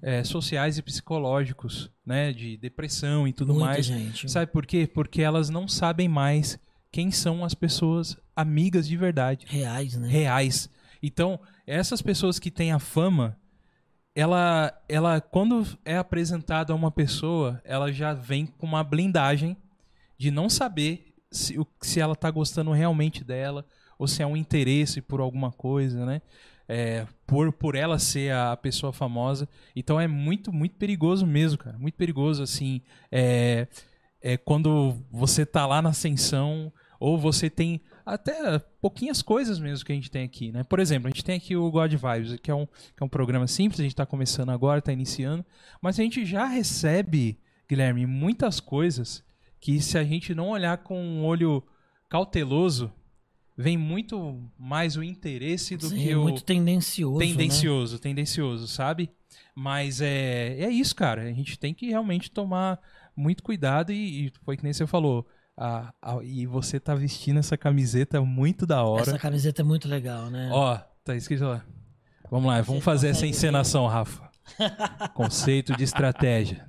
[0.00, 2.32] é, sociais e psicológicos, né?
[2.32, 3.86] De depressão e tudo Muita mais.
[3.86, 4.30] gente.
[4.30, 4.86] Sabe por quê?
[4.86, 6.58] Porque elas não sabem mais
[6.90, 10.08] quem são as pessoas amigas de verdade, Reais, né?
[10.08, 10.70] reais.
[11.02, 13.36] Então, essas pessoas que têm a fama,
[14.14, 19.56] ela, ela quando é apresentada a uma pessoa, ela já vem com uma blindagem
[20.16, 23.66] de não saber se, se ela tá gostando realmente dela
[23.98, 26.22] ou se é um interesse por alguma coisa, né?
[26.66, 29.48] É, por, por ela ser a pessoa famosa.
[29.76, 31.76] Então é muito, muito perigoso mesmo, cara.
[31.76, 32.80] Muito perigoso, assim.
[33.12, 33.66] É,
[34.22, 39.92] é quando você tá lá na ascensão ou você tem até pouquinhas coisas mesmo que
[39.92, 40.62] a gente tem aqui, né?
[40.64, 43.08] Por exemplo, a gente tem aqui o God Vibes, que é um, que é um
[43.08, 45.44] programa simples, a gente tá começando agora, tá iniciando,
[45.80, 47.38] mas a gente já recebe,
[47.68, 49.24] Guilherme, muitas coisas
[49.58, 51.62] que se a gente não olhar com um olho
[52.08, 52.92] cauteloso,
[53.56, 57.18] vem muito mais o interesse do Sim, que o muito tendencioso.
[57.18, 57.26] né?
[57.26, 59.10] tendencioso, tendencioso, sabe?
[59.54, 61.22] Mas é, é isso, cara.
[61.22, 62.80] A gente tem que realmente tomar
[63.16, 65.26] muito cuidado e, e foi que nem você falou.
[65.56, 69.02] A- a- e você tá vestindo essa camiseta muito da hora.
[69.02, 70.48] Essa camiseta é muito legal, né?
[70.52, 71.64] Ó, tá escrito lá.
[72.30, 74.28] Vamos lá, vamos fazer essa encenação, Rafa.
[75.14, 76.68] Conceito de estratégia.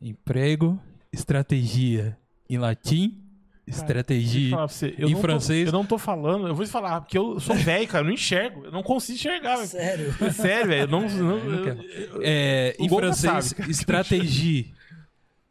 [0.00, 0.80] Emprego,
[1.12, 2.16] estratégia.
[2.50, 3.22] Em latim,
[3.66, 4.56] estratégia.
[4.56, 7.38] você, em não tô- francês- eu não tô falando, eu vou te falar, porque eu
[7.38, 8.64] sou velho, cara, eu não enxergo.
[8.64, 9.68] Eu não consigo enxergar, velho.
[9.68, 10.32] Sério.
[10.32, 10.82] Sério, velho.
[10.82, 14.64] eu Não, não, Eu eu- É, em francês, sabe, estratégia.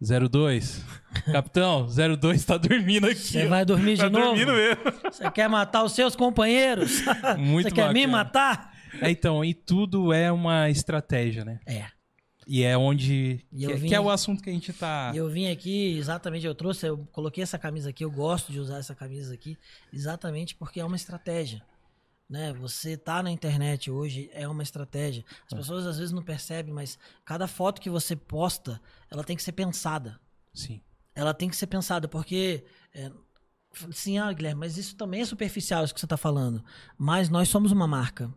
[0.01, 0.83] 02.
[1.31, 3.15] Capitão, 02 tá dormindo aqui.
[3.19, 4.25] Você vai dormir de tá novo?
[4.27, 4.81] dormindo mesmo.
[5.11, 7.01] Você quer matar os seus companheiros?
[7.37, 8.73] Muito Você quer me matar?
[9.01, 11.59] É, então, e tudo é uma estratégia, né?
[11.65, 11.85] É.
[12.47, 13.45] E é onde.
[13.51, 15.11] E Que, é- vim- que é o assunto que a gente tá.
[15.13, 18.59] E eu vim aqui, exatamente, eu trouxe, eu coloquei essa camisa aqui, eu gosto de
[18.59, 19.57] usar essa camisa aqui,
[19.91, 21.61] exatamente porque é uma estratégia.
[22.30, 22.51] Né?
[22.53, 25.23] Você tá na internet hoje é uma estratégia.
[25.45, 29.43] As pessoas às vezes não percebem, mas cada foto que você posta, ela tem que
[29.43, 30.19] ser pensada.
[30.53, 30.82] Sim.
[31.15, 32.65] Ela tem que ser pensada, porque.
[32.93, 33.11] É,
[33.91, 36.63] sim, ah, Guilherme, mas isso também é superficial, isso que você está falando.
[36.97, 38.32] Mas nós somos uma marca.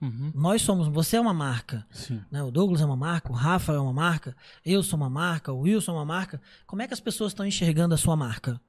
[0.00, 0.32] Uhum.
[0.34, 0.88] Nós somos.
[0.88, 1.86] Você é uma marca.
[1.92, 2.22] Sim.
[2.30, 2.42] né?
[2.42, 4.34] O Douglas é uma marca, o Rafa é uma marca,
[4.64, 6.40] eu sou uma marca, o Wilson é uma marca.
[6.66, 8.60] Como é que as pessoas estão enxergando a sua marca?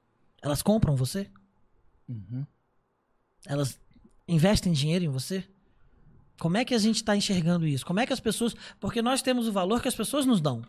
[0.41, 1.29] Elas compram você?
[2.07, 2.45] Uhum.
[3.47, 3.79] Elas
[4.27, 5.43] investem dinheiro em você?
[6.39, 7.85] Como é que a gente está enxergando isso?
[7.85, 8.55] Como é que as pessoas.
[8.79, 10.63] Porque nós temos o valor que as pessoas nos dão.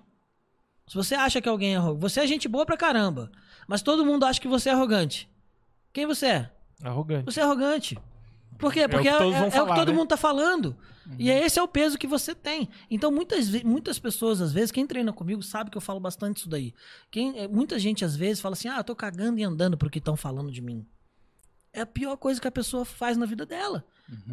[0.86, 2.00] Se você acha que alguém é arrogante.
[2.02, 3.30] Você é gente boa pra caramba.
[3.66, 5.28] Mas todo mundo acha que você é arrogante.
[5.92, 6.50] Quem você é?
[6.82, 7.24] Arrogante.
[7.24, 7.98] Você é arrogante.
[8.58, 8.80] Por quê?
[8.80, 9.94] É o Porque que é, todos é- vão é o falar, que todo né?
[9.98, 10.76] mundo tá falando.
[11.18, 12.68] E é esse é o peso que você tem.
[12.90, 16.48] Então, muitas, muitas pessoas, às vezes, quem treina comigo sabe que eu falo bastante isso
[16.48, 16.74] daí.
[17.10, 19.88] Quem, é, muita gente, às vezes, fala assim: ah, eu tô cagando e andando pro
[19.90, 20.84] que estão falando de mim.
[21.76, 23.84] É a pior coisa que a pessoa faz na vida dela.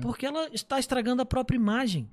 [0.01, 2.09] Porque ela está estragando a própria imagem.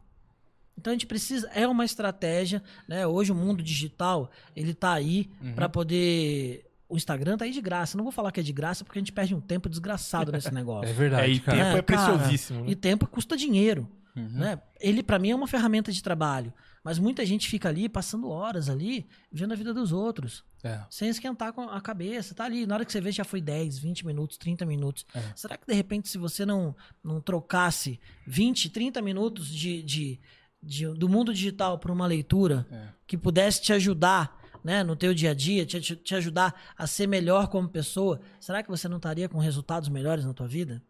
[0.76, 3.06] Então a gente precisa, é uma estratégia, né?
[3.06, 7.96] Hoje o mundo digital, ele tá aí pra poder o Instagram tá aí de graça.
[7.96, 10.50] Não vou falar que é de graça porque a gente perde um tempo desgraçado nesse
[10.54, 10.88] negócio.
[10.88, 11.56] É É, verdade, e cara.
[11.58, 11.82] tempo é, cara,
[12.16, 12.64] preciosíssimo.
[12.64, 12.70] né?
[12.70, 14.28] E tempo custa dinheiro, Uhum.
[14.32, 14.60] né?
[14.80, 16.52] Ele pra mim é uma ferramenta de trabalho,
[16.82, 20.80] mas muita gente fica ali passando horas ali vendo a vida dos outros, É.
[20.90, 23.78] sem esquentar com a cabeça, tá ali, na hora que você vê já foi 10,
[23.78, 25.04] 20 minutos, 30 minutos.
[25.14, 25.22] É.
[25.36, 26.74] Será que de repente se você não
[27.04, 30.20] não trocasse 20, 30 minutos de, de,
[30.62, 32.88] de- do mundo digital para uma leitura É.
[33.06, 36.86] que pudesse te ajudar né, no teu dia a dia, te, te- te ajudar a
[36.86, 40.82] ser melhor como pessoa, será que você não estaria com resultados melhores na tua vida?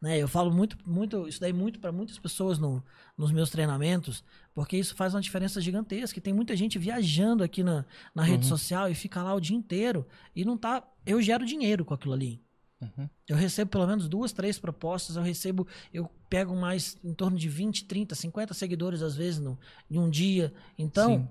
[0.00, 2.84] Né, eu falo muito, muito isso daí muito para muitas pessoas no,
[3.16, 4.22] nos meus treinamentos,
[4.54, 6.18] porque isso faz uma diferença gigantesca.
[6.18, 7.84] E tem muita gente viajando aqui na,
[8.14, 10.84] na rede social e fica lá o dia inteiro e não tá.
[11.04, 12.40] Eu gero dinheiro com aquilo ali.
[12.80, 13.08] Uhum.
[13.28, 15.16] Eu recebo pelo menos duas, três propostas.
[15.16, 19.58] Eu recebo, eu pego mais em torno de 20, 30, 50 seguidores às vezes no,
[19.90, 20.52] em um dia.
[20.78, 21.28] Então, Sim.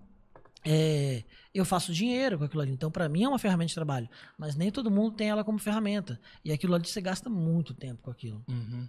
[0.69, 2.73] É, eu faço dinheiro com aquilo ali.
[2.73, 4.09] Então, para mim é uma ferramenta de trabalho.
[4.37, 6.19] Mas nem todo mundo tem ela como ferramenta.
[6.43, 8.43] E aquilo ali você gasta muito tempo com aquilo.
[8.49, 8.85] Uhum.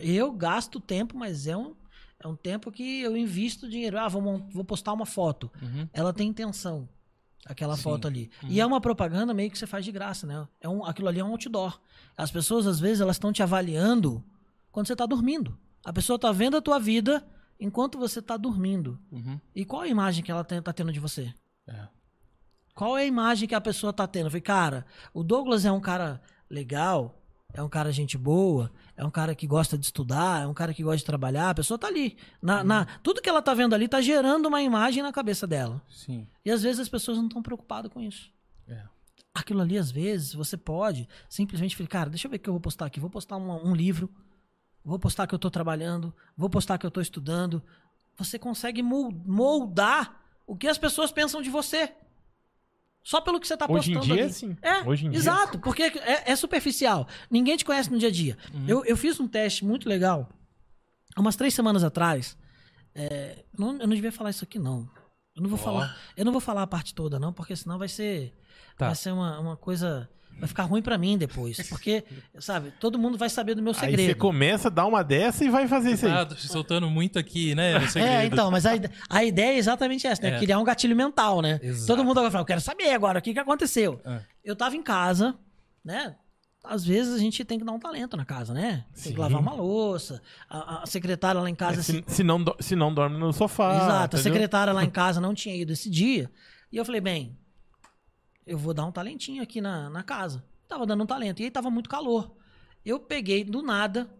[0.00, 1.76] Eu gasto tempo, mas é um,
[2.18, 3.96] é um tempo que eu invisto dinheiro.
[3.96, 5.48] Ah, vou, vou postar uma foto.
[5.62, 5.88] Uhum.
[5.92, 6.88] Ela tem intenção.
[7.46, 7.82] Aquela Sim.
[7.82, 8.28] foto ali.
[8.48, 10.46] E é uma propaganda meio que você faz de graça, né?
[10.60, 11.80] É um, aquilo ali é um outdoor.
[12.16, 14.22] As pessoas, às vezes, elas estão te avaliando
[14.72, 15.56] quando você está dormindo.
[15.84, 17.24] A pessoa está vendo a tua vida
[17.60, 18.98] enquanto você está dormindo.
[19.12, 19.38] Uhum.
[19.54, 21.32] E qual a imagem que ela tem- tá tendo de você?
[21.68, 21.88] É.
[22.74, 24.26] Qual é a imagem que a pessoa tá tendo?
[24.26, 27.20] Eu falei, cara, o Douglas é um cara legal,
[27.52, 30.72] é um cara gente boa, é um cara que gosta de estudar, é um cara
[30.72, 32.16] que gosta de trabalhar, a pessoa tá ali.
[32.40, 35.82] Na, na- tudo que ela tá vendo ali tá gerando uma imagem na cabeça dela.
[35.88, 36.26] Sim.
[36.44, 38.30] E às vezes as pessoas não estão preocupadas com isso.
[38.66, 38.82] É.
[39.34, 42.54] Aquilo ali, às vezes, você pode simplesmente falar, cara, deixa eu ver o que eu
[42.54, 42.98] vou postar aqui.
[42.98, 44.10] Vou postar um livro,
[44.84, 47.62] vou postar que eu tô trabalhando, vou postar que eu tô estudando.
[48.16, 51.90] você consegue mol- moldar o que as pessoas pensam de você.
[53.02, 54.32] Só pelo que você tá Hoje em postando dia, ali.
[54.32, 54.56] sim.
[54.60, 57.08] É, Hoje em dia- exato, porque é, é superficial.
[57.30, 58.36] Ninguém te conhece no dia a dia.
[58.68, 60.28] Eu, eu fiz um teste muito legal,
[61.16, 62.36] há umas três semanas atrás.
[62.94, 64.86] É, não- eu não devia falar isso aqui, não.
[65.34, 65.62] Eu não vou Ó.
[65.62, 65.96] falar.
[66.14, 68.36] Eu não vou falar a parte toda, não, porque senão vai ser.
[68.76, 68.86] Tá.
[68.86, 70.10] Vai ser uma, uma coisa.
[70.40, 71.60] Vai ficar ruim pra mim depois.
[71.68, 72.02] Porque,
[72.38, 74.16] sabe, todo mundo vai saber do meu Aí você segredo.
[74.18, 76.12] começa a dar uma dessa e vai fazer isso aí.
[76.26, 77.76] Tá soltando muito aqui, né?
[77.78, 78.12] O segredo.
[78.12, 78.70] É, então, mas a,
[79.08, 80.36] a ideia é exatamente essa, né?
[80.36, 80.38] É.
[80.38, 81.60] Criar um gatilho mental, né?
[81.62, 81.86] Exato.
[81.86, 84.00] Todo mundo agora fala, eu quero saber agora o que, que aconteceu.
[84.04, 84.20] É.
[84.44, 85.36] Eu tava em casa,
[85.84, 86.16] né?
[86.62, 88.84] Às vezes a gente tem que dar um talento na casa, né?
[88.94, 89.12] Tem Sim.
[89.14, 90.20] que lavar uma louça.
[90.48, 91.80] A, a secretária lá em casa.
[91.80, 93.76] É, se, se não, do- se não dorme no sofá.
[93.76, 94.22] Exato, a entendeu?
[94.22, 96.30] secretária lá em casa não tinha ido esse dia.
[96.70, 97.36] E eu falei, bem,
[98.50, 100.44] eu vou dar um talentinho aqui na, na casa.
[100.66, 101.40] Tava dando um talento.
[101.40, 102.36] E aí tava muito calor.
[102.84, 104.10] Eu peguei do nada,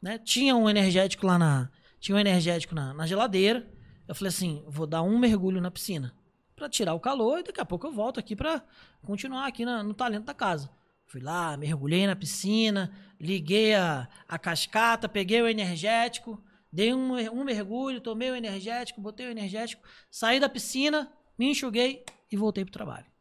[0.00, 0.18] né?
[0.18, 1.68] Tinha um energético lá na.
[1.98, 3.68] Tinha um energético na, na geladeira.
[4.06, 6.14] Eu falei assim: vou dar um mergulho na piscina.
[6.54, 8.62] Pra tirar o calor e daqui a pouco eu volto aqui pra
[9.02, 10.70] continuar aqui na- no talento da casa.
[11.06, 16.40] Fui lá, mergulhei na piscina, liguei a, a cascata, peguei o energético,
[16.72, 22.04] dei um, um mergulho, tomei o energético, botei o energético, saí da piscina, me enxuguei
[22.30, 23.11] e voltei pro trabalho.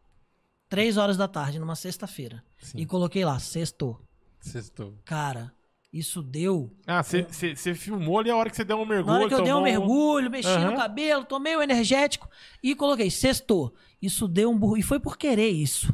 [0.72, 2.42] Três horas da tarde, numa sexta-feira.
[2.74, 4.00] E coloquei lá, sextou.
[4.40, 4.98] Sextou.
[5.04, 5.52] Cara,
[5.92, 6.74] isso deu.
[6.88, 9.14] Ah, você filmou ali a hora que você deu um mergulho.
[9.14, 10.72] Na hora que eu dei um mergulho, mexi Aham.
[10.72, 12.30] no cabelo, tomei o energético
[12.64, 13.74] e coloquei, sextou.
[14.02, 14.78] Isso deu um burro.
[14.78, 15.94] E foi por querer isso.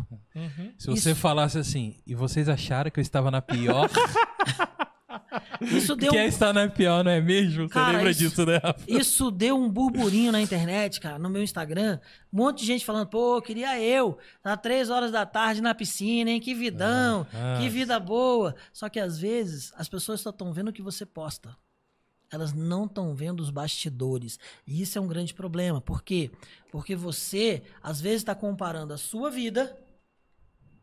[0.78, 1.20] Se você Isso.
[1.20, 3.90] falasse assim, e vocês acharam que eu estava na pior,
[5.62, 7.68] Isso deu quem um está na pior, não é mesmo?
[7.68, 8.60] Você Cara, lembra isso- disso, né?
[8.88, 12.00] Isso deu um burburinho na internet, cara, no meu Instagram.
[12.32, 16.30] Um monte de gente falando, pô, queria eu, tá três horas da tarde na piscina,
[16.30, 16.40] hein?
[16.40, 17.70] Que vidão, Ah, que ah.
[17.70, 18.56] vida boa.
[18.72, 21.56] Só que às vezes as pessoas só estão vendo o que você posta.
[22.30, 24.38] Elas não estão vendo os bastidores.
[24.68, 25.80] E isso é um grande problema.
[25.80, 26.30] Por quê?
[26.70, 29.78] Porque você, às vezes, está comparando a sua vida,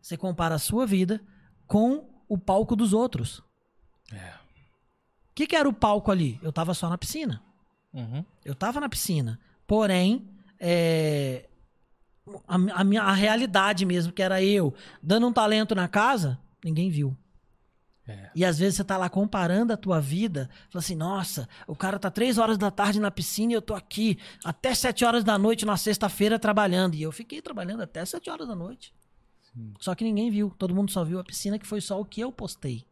[0.00, 1.20] você compara a sua vida
[1.66, 3.42] com o palco dos outros.
[4.10, 4.32] É.
[5.34, 6.38] O que, que era o palco ali?
[6.40, 7.42] Eu tava só na piscina.
[7.92, 8.24] Uhum.
[8.44, 9.40] Eu tava na piscina.
[9.66, 10.28] Porém,
[10.60, 11.48] é,
[12.46, 14.72] a, a minha, a realidade mesmo, que era eu
[15.02, 17.16] dando um talento na casa, ninguém viu.
[18.06, 18.30] É.
[18.32, 21.98] E às vezes você tá lá comparando a tua vida, fala assim, nossa, o cara
[21.98, 25.36] tá três horas da tarde na piscina e eu tô aqui até sete horas da
[25.36, 26.94] noite na sexta-feira trabalhando.
[26.94, 28.94] E eu fiquei trabalhando até sete horas da noite.
[29.80, 30.54] Só que ninguém viu.
[30.56, 32.86] Todo mundo só viu a piscina, que foi só o que eu postei.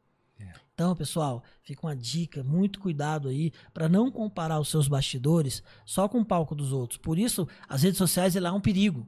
[0.75, 6.09] Então, pessoal, fica uma dica, muito cuidado aí para não comparar os seus bastidores só
[6.09, 6.97] com o palco dos outros.
[6.99, 9.07] Por isso, as redes sociais lá é um perigo.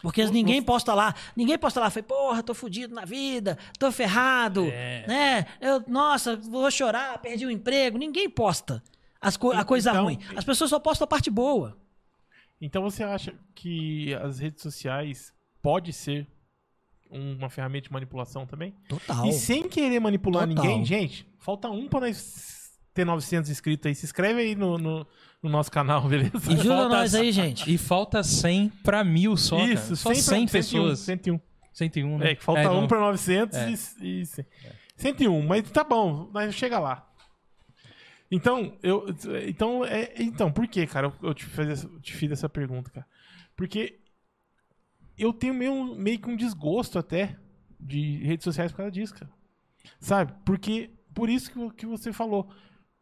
[0.00, 4.64] Porque ninguém posta lá, ninguém posta lá, foi, porra, tô fudido na vida, tô ferrado,
[4.64, 5.06] É.
[5.06, 5.46] né?
[5.60, 7.98] Eu, nossa, vou chorar, perdi o emprego.
[7.98, 8.82] Ninguém posta
[9.20, 10.18] as co- a coisa Então- ruim.
[10.34, 11.76] As pessoas só postam a parte boa.
[12.60, 16.26] Então você acha que as redes sociais pode ser
[17.12, 18.74] uma ferramenta de manipulação também?
[18.88, 19.26] Total.
[19.26, 20.64] E sem querer manipular Total.
[20.64, 23.94] ninguém, gente, falta um pra nós ter 900 inscritos aí.
[23.94, 25.06] Se inscreve aí no, no,
[25.42, 26.32] no nosso canal, beleza?
[26.50, 27.72] E ajuda Falta- nós aí, gente.
[27.72, 29.72] E falta 100 pra mil só, cara.
[29.72, 30.98] Isso, Só 100 100 pra- pessoas.
[31.00, 31.40] 101.
[31.72, 32.30] 101, né?
[32.32, 33.70] É, que falta um não- pra 900 É.
[34.02, 34.26] e, e
[34.96, 35.46] 101.
[35.46, 37.08] Mas tá bom, nós chega lá.
[38.30, 39.06] Então, eu,
[39.46, 42.90] então, é, então, por que, cara, eu, eu te, fiz essa, te fiz essa pergunta,
[42.90, 43.06] cara?
[43.54, 44.00] Porque
[45.18, 47.36] eu tenho meio, meio que um desgosto até
[47.78, 49.30] de redes sociais por causa disso, cara.
[50.00, 50.32] Sabe?
[50.44, 52.48] Porque, por isso que, que você falou.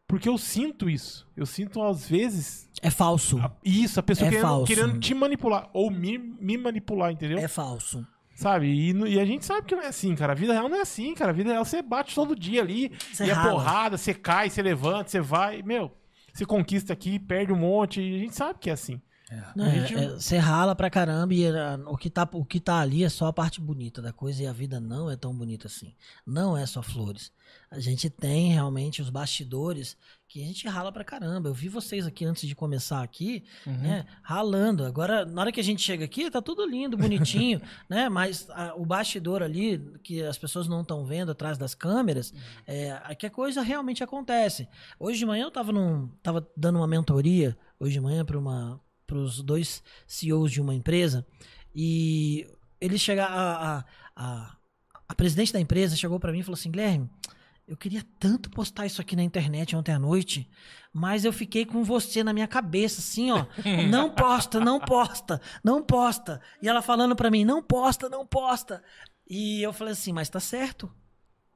[0.07, 1.29] Porque eu sinto isso.
[1.37, 3.39] Eu sinto, às vezes, É falso.
[3.39, 5.71] a- isso, a pessoa É querendo, querendo te manipular.
[5.73, 7.39] Ou me, me manipular, entendeu?
[7.39, 8.05] É falso.
[8.35, 8.67] Sabe?
[8.69, 10.33] E, e a gente sabe que não é assim, cara.
[10.33, 11.31] A vida real não é assim, cara.
[11.31, 12.91] A vida real você bate todo dia ali.
[13.13, 15.63] Você e é porrada, você cai, você levanta, você vai.
[15.63, 15.93] Meu,
[16.33, 18.01] você conquista aqui, perde um monte.
[18.01, 19.01] E a gente sabe que é assim.
[19.55, 21.45] Não, A é- é- Você rala pra caramba e
[21.87, 24.47] o, que tá, o que tá ali é só a parte bonita da coisa e
[24.47, 25.95] a vida não é tão bonita assim.
[26.27, 27.33] Não é só flores.
[27.71, 29.97] A gente tem realmente os bastidores
[30.29, 31.49] que a gente rala pra caramba.
[31.49, 33.79] Eu vi vocês aqui antes de começar aqui, Uhum.
[33.79, 34.85] né, ralando.
[34.85, 37.61] Agora, na hora que a gente chega aqui, tá tudo lindo, bonitinho,
[37.91, 38.09] né?
[38.09, 42.33] Mas ah, o bastidor ali, que as pessoas não estão vendo atrás das câmeras,
[42.67, 44.69] é, é que a coisa realmente acontece.
[44.99, 48.81] Hoje de manhã eu tava, num, tava dando uma mentoria, hoje de manhã, para uma
[49.19, 51.27] os dois CEOs de uma empresa,
[51.75, 52.47] e
[52.81, 53.35] eles chegaram.
[53.35, 53.85] A, a,
[54.17, 54.57] a,
[55.09, 57.09] a presidente da empresa chegou para mim e falou assim: Guilherme,
[57.71, 60.51] eu queria tanto postar isso aqui na internet ontem à noite,
[60.93, 63.47] mas eu fiquei com você na minha cabeça, assim, ó.
[63.89, 66.41] Não posta, não posta, não posta.
[66.61, 68.83] E ela falando para mim: não posta, não posta.
[69.29, 70.93] E eu falei assim: mas tá certo.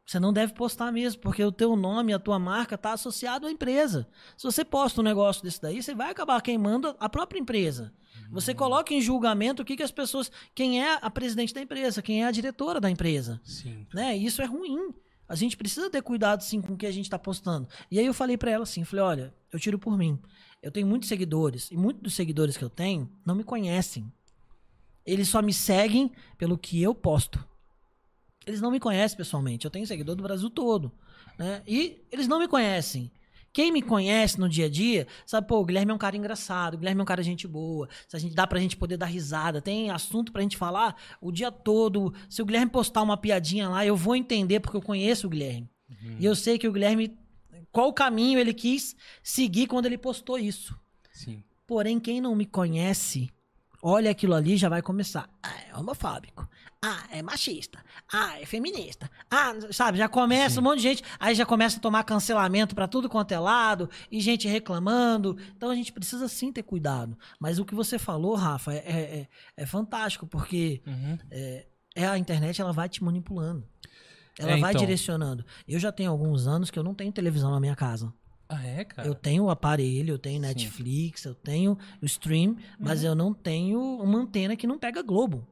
[0.07, 3.51] Você não deve postar mesmo, porque o teu nome, a tua marca tá associado à
[3.51, 4.07] empresa.
[4.37, 7.93] Se você posta um negócio desse daí, você vai acabar queimando a própria empresa.
[8.31, 10.31] Você coloca em julgamento o que, que as pessoas.
[10.55, 13.41] Quem é a presidente da empresa, quem é a diretora da empresa.
[13.45, 13.87] Sim.
[13.95, 14.17] Né?
[14.17, 14.95] Isso é ruim.
[15.27, 17.67] A gente precisa ter cuidado sim com o que a gente está postando.
[17.91, 20.21] E aí eu falei para ela assim, falei, olha, eu tiro por mim.
[20.63, 24.13] Eu tenho muitos seguidores e muitos dos seguidores que eu tenho não me conhecem.
[25.05, 27.43] Eles só me seguem pelo que eu posto.
[28.47, 29.65] Eles não me conhecem pessoalmente.
[29.65, 30.93] Eu tenho seguidor do Brasil todo,
[31.39, 31.63] né?
[31.67, 33.11] E eles não me conhecem.
[33.53, 36.75] Quem me conhece no dia a dia, sabe, pô, o Guilherme é um cara engraçado,
[36.75, 37.89] o Guilherme é um cara gente boa.
[38.09, 41.31] Se a gente dá pra gente poder dar risada, tem assunto pra gente falar o
[41.31, 42.13] dia todo.
[42.29, 45.71] Se o Guilherme postar uma piadinha lá, eu vou entender porque eu conheço o Guilherme.
[46.19, 47.17] E eu sei que o Guilherme
[47.75, 50.79] qual caminho ele quis seguir quando ele postou isso.
[51.13, 51.43] Sim.
[51.67, 53.29] Porém, quem não me conhece,
[53.83, 55.29] olha aquilo ali e já vai começar.
[55.43, 56.49] Ah, é homofóbico.
[56.87, 57.79] Ah, é machista.
[58.13, 59.11] Ah, é feminista.
[59.31, 60.61] Ah, sabe, já começa Sim.
[60.61, 63.89] um monte de gente, aí já começa a tomar cancelamento pra tudo quanto é lado,
[64.11, 65.37] e gente reclamando.
[65.57, 67.17] Então a gente precisa sim ter cuidado.
[67.41, 71.19] Mas o que você falou, Rafa, é, é, é- é fantástico, porque Uhum.
[71.31, 71.67] é,
[72.07, 73.65] a internet ela vai te manipulando.
[74.39, 74.81] Ela É, vai então.
[74.81, 75.45] direcionando.
[75.67, 78.13] Eu já tenho alguns anos que eu não tenho televisão na minha casa.
[78.49, 79.09] Ah, é, cara?
[79.09, 80.47] Eu tenho o aparelho, eu tenho Sim.
[80.49, 85.47] Netflix, eu tenho o stream, mas eu não tenho uma antena que não pega Globo.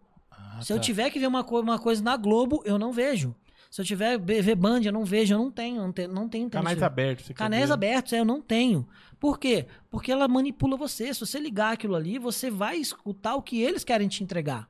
[0.59, 0.83] Ah, Se eu tá.
[0.83, 3.35] tiver que ver uma, co- uma coisa na Globo, eu não vejo.
[3.71, 6.51] Se eu tiver ver Band, eu não vejo, eu não tenho, não tenho, não tenho
[6.51, 7.29] Canais abertos.
[7.35, 8.87] Canais abertos, é, eu não tenho.
[9.19, 9.67] Por quê?
[9.91, 11.13] Porque ela manipula você.
[11.15, 14.69] Se você ligar aquilo ali, você vai escutar o que eles querem te entregar.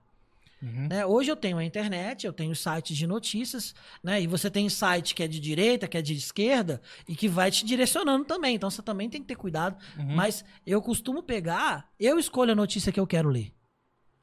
[0.62, 0.86] Uhum.
[0.88, 1.04] né?
[1.04, 4.22] Hoje eu tenho a internet, eu tenho sites de notícias, né?
[4.22, 7.50] E você tem site que é de direita, que é de esquerda, e que vai
[7.50, 8.54] te direcionando também.
[8.54, 9.76] Então você também tem que ter cuidado.
[9.98, 10.14] Uhum.
[10.14, 13.52] Mas eu costumo pegar, eu escolho a notícia que eu quero ler.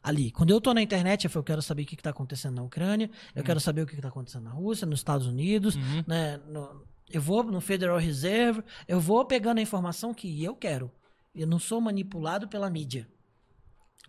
[0.02, 0.32] Ali.
[0.32, 2.56] Quando eu tô na internet, eu falo, eu quero saber o que, que tá acontecendo
[2.56, 5.76] na Ucrânia, eu quero saber o que, que tá acontecendo na Rússia, nos Estados Unidos,
[5.76, 6.04] Uhum.
[6.08, 6.38] né?
[6.48, 10.92] no- eu vou no Federal Reserve, eu vou pegando a informação que eu quero.
[11.36, 13.08] Eu não sou manipulado pela mídia.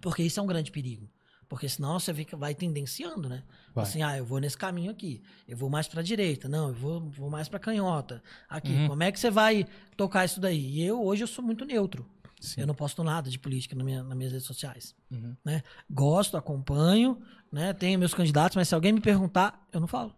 [0.01, 1.09] Porque isso é um grande perigo.
[1.49, 3.43] Porque senão você fica, vai tendenciando, né?
[3.74, 3.82] Vai.
[3.84, 5.20] Assim, ah, eu vou nesse caminho aqui.
[5.49, 6.49] Eu vou mais pra direita.
[6.49, 8.22] Não, eu vou, vou mais pra canhota.
[8.49, 8.88] Aqui, Uhum.
[8.88, 9.66] como é que você vai
[9.97, 10.61] tocar isso daí?
[10.61, 12.07] E eu, hoje, eu sou muito neutro.
[12.41, 12.62] Sim.
[12.62, 14.95] Eu não posto nada de política na minha, nas minhas redes sociais.
[15.11, 15.36] Uhum.
[15.45, 15.62] Né?
[15.91, 17.20] Gosto, acompanho,
[17.53, 17.72] né?
[17.72, 20.14] Tenho meus candidatos, mas se alguém me perguntar, eu não falo.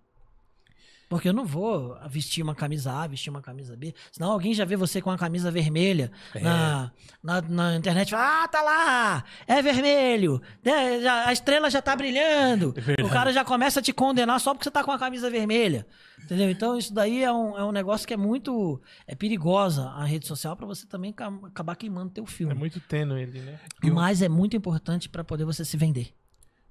[1.12, 3.94] Porque eu não vou vestir uma camisa A, vestir uma camisa B.
[4.10, 6.40] Senão alguém já vê você com uma camisa vermelha É.
[6.40, 6.90] na,
[7.22, 11.82] na, na internet e fala, ah, tá lá, é vermelho, né, já- a estrela já
[11.82, 12.74] tá brilhando.
[12.98, 15.28] É o cara já começa a te condenar só porque você tá com a camisa
[15.30, 15.86] vermelha.
[16.24, 16.50] Entendeu?
[16.50, 20.26] Então isso daí é um, é um negócio que é muito é perigosa a rede
[20.26, 22.52] social para você também ca- acabar queimando teu filme.
[22.54, 23.58] É muito tênue ele, né?
[23.82, 26.14] Eu- Mas é muito importante para poder você se vender.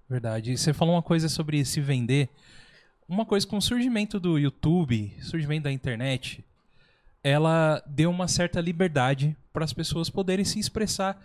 [0.10, 0.52] Verdade.
[0.54, 2.28] E você falou uma coisa sobre se vender.
[3.12, 6.46] Uma coisa com o surgimento do YouTube, surgimento da internet,
[7.22, 11.22] ela deu uma certa liberdade para as pessoas poderem se expressar.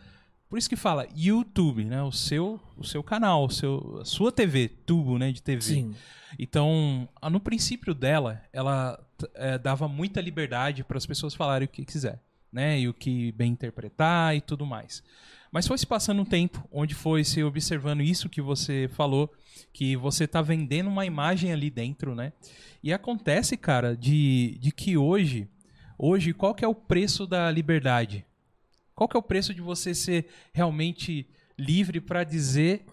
[0.48, 2.02] Por isso que fala YouTube, né?
[2.02, 5.30] O seu, o seu canal, o seu, a sua TV, tubo, né?
[5.30, 5.62] De TV.
[5.62, 5.94] Sim.
[6.36, 8.98] Então, no princípio dela, ela
[9.34, 12.20] eh, dava muita liberdade para as pessoas falarem o que quiser,
[12.52, 12.80] né?
[12.80, 15.04] E o que bem interpretar e tudo mais.
[15.56, 19.32] Mas foi se passando um tempo onde foi se observando isso que você falou,
[19.72, 22.34] que você tá vendendo uma imagem ali dentro, né?
[22.82, 25.48] E acontece, cara, de, de que hoje,
[25.96, 28.22] hoje, qual que é o preço da liberdade?
[28.94, 31.26] Qual que é o preço de você ser realmente
[31.58, 32.84] livre para dizer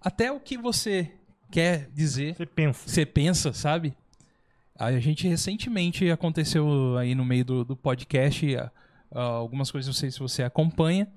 [0.00, 1.10] até o que você
[1.50, 2.88] quer dizer Você pensa.
[2.88, 3.92] você pensa, sabe?
[4.78, 8.46] A gente recentemente aconteceu aí no meio do, do podcast
[9.10, 11.08] algumas coisas, não sei se você acompanha,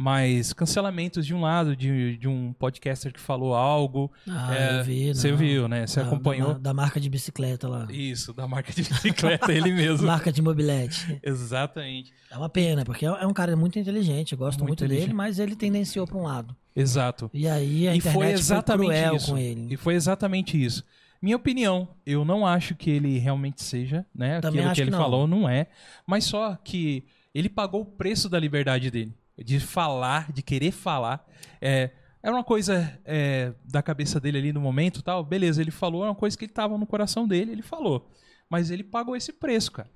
[0.00, 4.08] mas cancelamentos de um lado, de, de um podcaster que falou algo.
[4.28, 5.08] Ah, É, eu vi.
[5.12, 5.88] Você viu, né?
[5.88, 6.54] Você acompanhou.
[6.54, 7.84] Da, da marca de bicicleta lá.
[7.90, 10.06] Isso, da marca de bicicleta, ele mesmo.
[10.06, 11.18] Marca de mobilete.
[11.20, 12.12] Exatamente.
[12.30, 14.32] É uma pena, porque é é um cara muito inteligente.
[14.34, 16.54] Eu gosto Muito muito, dele, mas ele tendenciou para um lado.
[16.76, 17.28] Exato.
[17.34, 19.32] E aí a e foi exatamente cruel isso.
[19.32, 19.66] com ele.
[19.68, 20.84] E foi exatamente isso.
[21.20, 24.40] Minha opinião, eu não acho que ele realmente seja, né?
[24.40, 24.98] Também Aquilo que ele não.
[25.00, 25.66] falou não é.
[26.06, 27.04] Mas só que
[27.34, 29.12] ele pagou o preço da liberdade dele.
[29.44, 31.26] De falar, de querer falar.
[31.60, 31.90] É,
[32.22, 35.24] era uma coisa é, da cabeça dele ali no momento tal.
[35.24, 38.10] Beleza, ele falou, é uma coisa que estava no coração dele, ele falou.
[38.50, 39.90] Mas ele pagou esse preço, cara.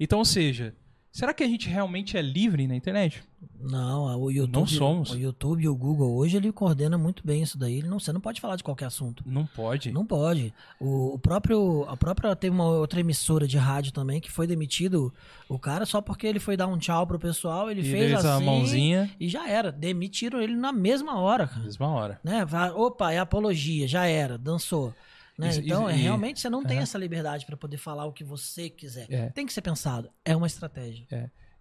[0.00, 0.74] Então, ou seja,
[1.12, 3.22] será que a gente realmente é livre na internet?
[3.60, 5.10] Não, o YouTube, Não somos.
[5.10, 7.78] o YouTube e o Google hoje ele coordena muito bem isso daí.
[7.78, 9.22] Ele não, você não pode falar de qualquer assunto.
[9.26, 9.90] Não pode.
[9.92, 10.52] Não pode.
[10.80, 15.12] O, o próprio, a própria teve uma outra emissora de rádio também que foi demitido
[15.48, 18.28] o cara só porque ele foi dar um tchau pro pessoal, ele E fez assim
[18.28, 19.70] a mãozinha, e já era.
[19.72, 21.62] Demitiram ele na mesma hora, cara.
[21.62, 22.20] mesma hora.
[22.22, 22.46] Né?
[22.74, 24.94] Opa, é apologia, já era, dançou.
[25.38, 25.50] Né?
[25.50, 28.24] Isso- então, é, e- realmente você não tem essa liberdade para poder falar o que
[28.24, 29.06] você quiser.
[29.08, 29.28] É.
[29.30, 30.10] Tem que ser pensado.
[30.24, 31.06] É uma estratégia.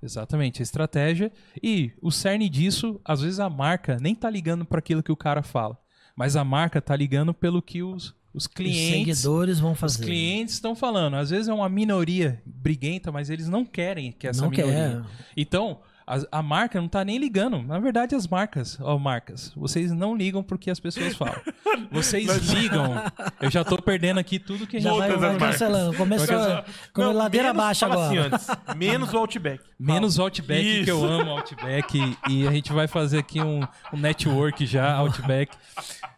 [0.01, 1.31] Exatamente, a estratégia.
[1.61, 5.15] E o cerne disso, às vezes a marca nem tá ligando para aquilo que o
[5.17, 5.77] cara fala,
[6.15, 10.03] mas a marca tá ligando pelo que os, os Os clientes, seguidores vão os fazer.
[10.05, 11.15] clientes estão falando.
[11.15, 15.03] Às vezes é uma minoria briguenta, mas eles não querem que essa não minoria.
[15.05, 15.31] quer.
[15.35, 17.61] Então, a, a marca não tá nem ligando.
[17.61, 21.35] Na verdade, as marcas, ó, marcas, vocês não ligam porque as pessoas falam.
[21.91, 22.95] Vocês ligam.
[23.39, 25.95] Eu já tô perdendo aqui tudo que a gente Já vai, vai cancelando.
[25.95, 28.35] Começou com Não, ladeira abaixo fala agora.
[28.35, 29.63] assim antes, menos o Outback.
[29.79, 30.89] Menos o Outback, que Isso.
[30.89, 32.17] eu amo Outback.
[32.27, 33.61] E, e a gente vai fazer aqui um,
[33.93, 35.55] um network já, Outback.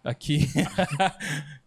[0.03, 0.47] Aqui.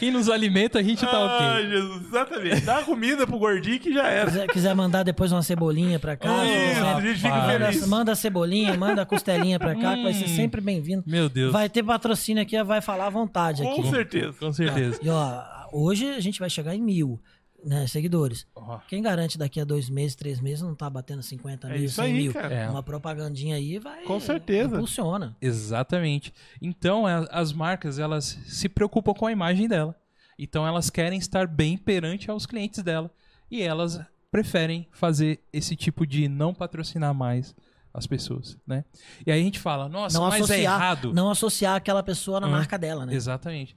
[0.00, 1.70] Quem nos alimenta, a gente tá Ai, ok.
[1.70, 2.60] Jesus, exatamente.
[2.62, 4.30] Dá comida pro gordinho que já era.
[4.30, 7.86] quiser, quiser mandar depois uma cebolinha pra cá, Isso, a gente fica manda, feliz.
[7.86, 10.36] manda a cebolinha, manda a costelinha pra cá, que vai ser Hum.
[10.36, 11.04] sempre bem-vindo.
[11.06, 11.52] Meu Deus.
[11.52, 13.90] Vai ter patrocínio aqui, vai falar à vontade Com aqui.
[13.90, 14.32] certeza.
[14.40, 14.98] Com certeza.
[15.02, 17.20] E ó, hoje a gente vai chegar em mil
[17.64, 18.46] né, seguidores.
[18.88, 21.94] Quem garante daqui a dois meses, três meses, não tá batendo 50 É mil, isso
[21.96, 22.32] 100 aí, mil.
[22.32, 22.54] cara.
[22.54, 22.68] É.
[22.68, 24.02] Uma propagandinha aí vai.
[24.04, 24.74] Com certeza.
[24.76, 25.36] Impulsiona.
[25.40, 26.32] Exatamente.
[26.60, 29.94] Então, a- as marcas, elas se preocupam com a imagem dela.
[30.38, 33.10] Então, elas querem estar bem perante aos clientes dela.
[33.50, 34.00] E elas
[34.30, 37.54] preferem fazer esse tipo de não patrocinar mais
[37.92, 38.84] as pessoas, né?
[39.26, 41.12] E aí a gente fala, nossa, Não mas é associar, errado.
[41.12, 42.52] não associar aquela pessoa na Hum.
[42.52, 43.12] marca dela, né?
[43.14, 43.76] Exatamente.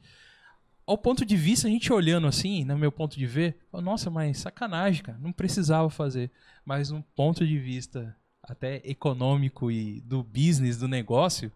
[0.86, 4.40] Ao ponto de vista, a gente olhando assim, no meu ponto de ver, nossa, mas
[4.40, 6.30] sacanagem, cara, não precisava fazer.
[6.66, 11.52] Mas no ponto de vista até econômico e do business, do negócio,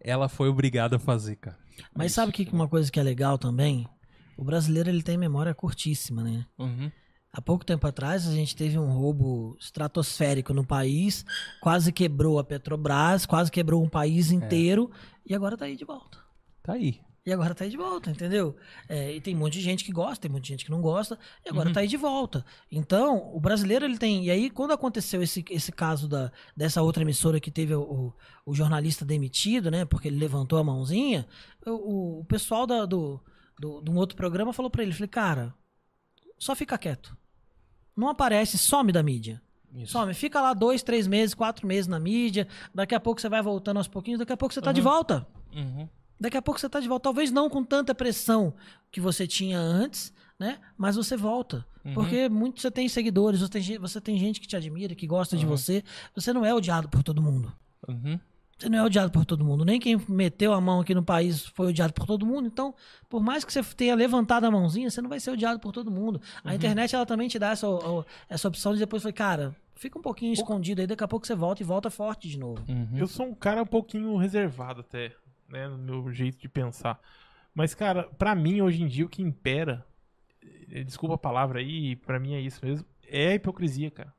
[0.00, 1.58] ela foi obrigada a fazer, cara.
[1.94, 2.16] Mas Isso.
[2.16, 3.88] sabe que uma coisa que é legal também?
[4.36, 6.46] O brasileiro ele tem memória curtíssima, né?
[6.58, 6.90] Uhum.
[7.32, 11.24] Há pouco tempo atrás a gente teve um roubo estratosférico no país,
[11.60, 14.34] quase quebrou a Petrobras, quase quebrou um país É.
[14.34, 14.90] inteiro
[15.24, 16.18] e agora tá aí de volta.
[16.62, 17.00] Tá aí.
[17.24, 18.56] E agora tá aí de volta, entendeu?
[18.88, 21.16] É, e tem um monte de gente que gosta, tem muita gente que não gosta,
[21.46, 21.72] e agora Uhum.
[21.72, 22.44] tá aí de volta.
[22.70, 24.24] Então, o brasileiro, ele tem.
[24.24, 28.14] E aí, quando aconteceu esse, esse caso da, dessa outra emissora que teve o, o,
[28.46, 29.84] o jornalista demitido, né?
[29.84, 31.24] Porque ele levantou a mãozinha,
[31.64, 33.20] o, o- pessoal da- do,
[33.56, 35.54] do, de um outro programa falou pra ele: falei, cara,
[36.40, 37.16] só fica quieto.
[37.96, 39.40] Não aparece, some da mídia.
[39.72, 39.92] Isso.
[39.92, 42.48] Some, fica lá dois, três meses, quatro meses na mídia.
[42.74, 44.84] Daqui a pouco você vai voltando aos pouquinhos, daqui a pouco você tá de Uhum.
[44.88, 45.26] volta.
[45.54, 45.88] Uhum.
[46.22, 47.02] Daqui a pouco você tá de volta.
[47.02, 48.54] Talvez não com tanta pressão
[48.92, 50.58] que você tinha antes, né?
[50.78, 51.66] Mas você volta.
[51.84, 51.94] Uhum.
[51.94, 55.36] Porque muito você tem seguidores, você tem, você tem gente que te admira, que gosta
[55.36, 55.50] de Uhum.
[55.50, 55.82] você.
[56.14, 57.52] Você não é odiado por todo mundo.
[57.88, 58.20] Uhum.
[58.56, 59.64] Você não é odiado por todo mundo.
[59.64, 62.46] Nem quem meteu a mão aqui no país foi odiado por todo mundo.
[62.46, 62.72] Então,
[63.10, 65.90] por mais que você tenha levantado a mãozinha, você não vai ser odiado por todo
[65.90, 66.20] mundo.
[66.44, 66.52] Uhum.
[66.52, 67.66] A internet, ela também te dá essa,
[68.28, 71.34] essa opção de depois falar, cara, fica um pouquinho escondido aí, daqui a pouco você
[71.34, 72.62] volta e volta forte de novo.
[72.68, 72.96] Uhum.
[72.96, 75.10] Eu sou um cara um pouquinho reservado até,
[75.52, 76.98] né, no meu jeito de pensar.
[77.54, 79.86] Mas, cara, pra mim, hoje em dia, o que impera,
[80.70, 84.12] eh, desculpa a palavra aí, pra mim é isso mesmo, é a hipocrisia, cara.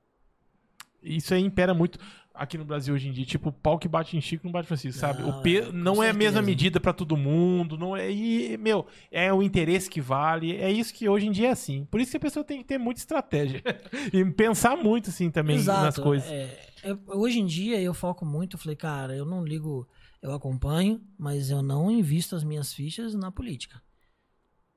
[1.01, 1.99] Isso aí impera muito
[2.33, 3.25] aqui no Brasil hoje em dia.
[3.25, 5.21] Tipo, pau que bate em Chico não bate em Francisco, sabe?
[5.21, 5.57] Não, O pe...
[5.57, 8.09] é, não é a mesma medida pra todo mundo, não é...
[8.09, 11.85] E, meu, é o interesse que vale, é isso que hoje em dia é assim.
[11.91, 13.61] Por isso que a pessoa tem que ter muita estratégia.
[14.13, 16.29] e pensar muito, assim, também nas coisas.
[16.31, 19.85] É, eu- hoje em dia eu foco muito, falei, cara, eu não ligo,
[20.23, 23.79] eu acompanho, mas eu não invisto as minhas fichas na política.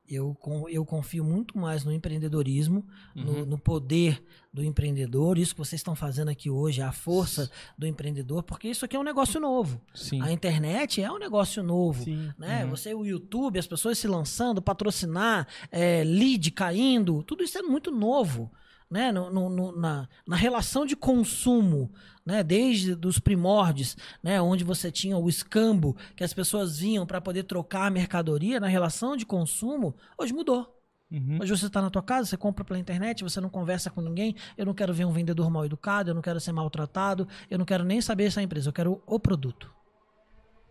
[0.09, 0.37] Eu,
[0.69, 3.45] eu confio muito mais no empreendedorismo, no, Uhum.
[3.47, 8.45] no poder do empreendedor, isso que vocês estão fazendo aqui hoje, a força do empreendedor,
[8.45, 9.81] porque isso aqui é um negócio novo.
[9.95, 10.21] Sim.
[10.23, 12.33] A internet é um negócio novo Sim.
[12.39, 12.65] né?
[12.65, 12.71] Uhum.
[12.71, 17.91] Você, o YouTube, as pessoas se lançando, patrocinar, é, lead caindo, tudo isso é muito
[17.91, 18.53] novo,
[18.91, 19.11] né?
[19.13, 21.93] No, no- na, na relação de consumo,
[22.25, 22.43] né?
[22.43, 24.41] Desde os primórdios, né?
[24.41, 28.69] Onde você tinha o escambo que as pessoas vinham para poder trocar a mercadoria, na
[28.69, 30.73] relação de consumo, hoje mudou.
[31.11, 31.39] Uhum.
[31.41, 34.35] Hoje você está na tua casa, você compra pela internet, você não conversa com ninguém.
[34.57, 37.65] Eu não quero ver um vendedor mal educado, eu não quero ser maltratado, eu não
[37.65, 39.76] quero nem saber essa empresa, eu quero o produto.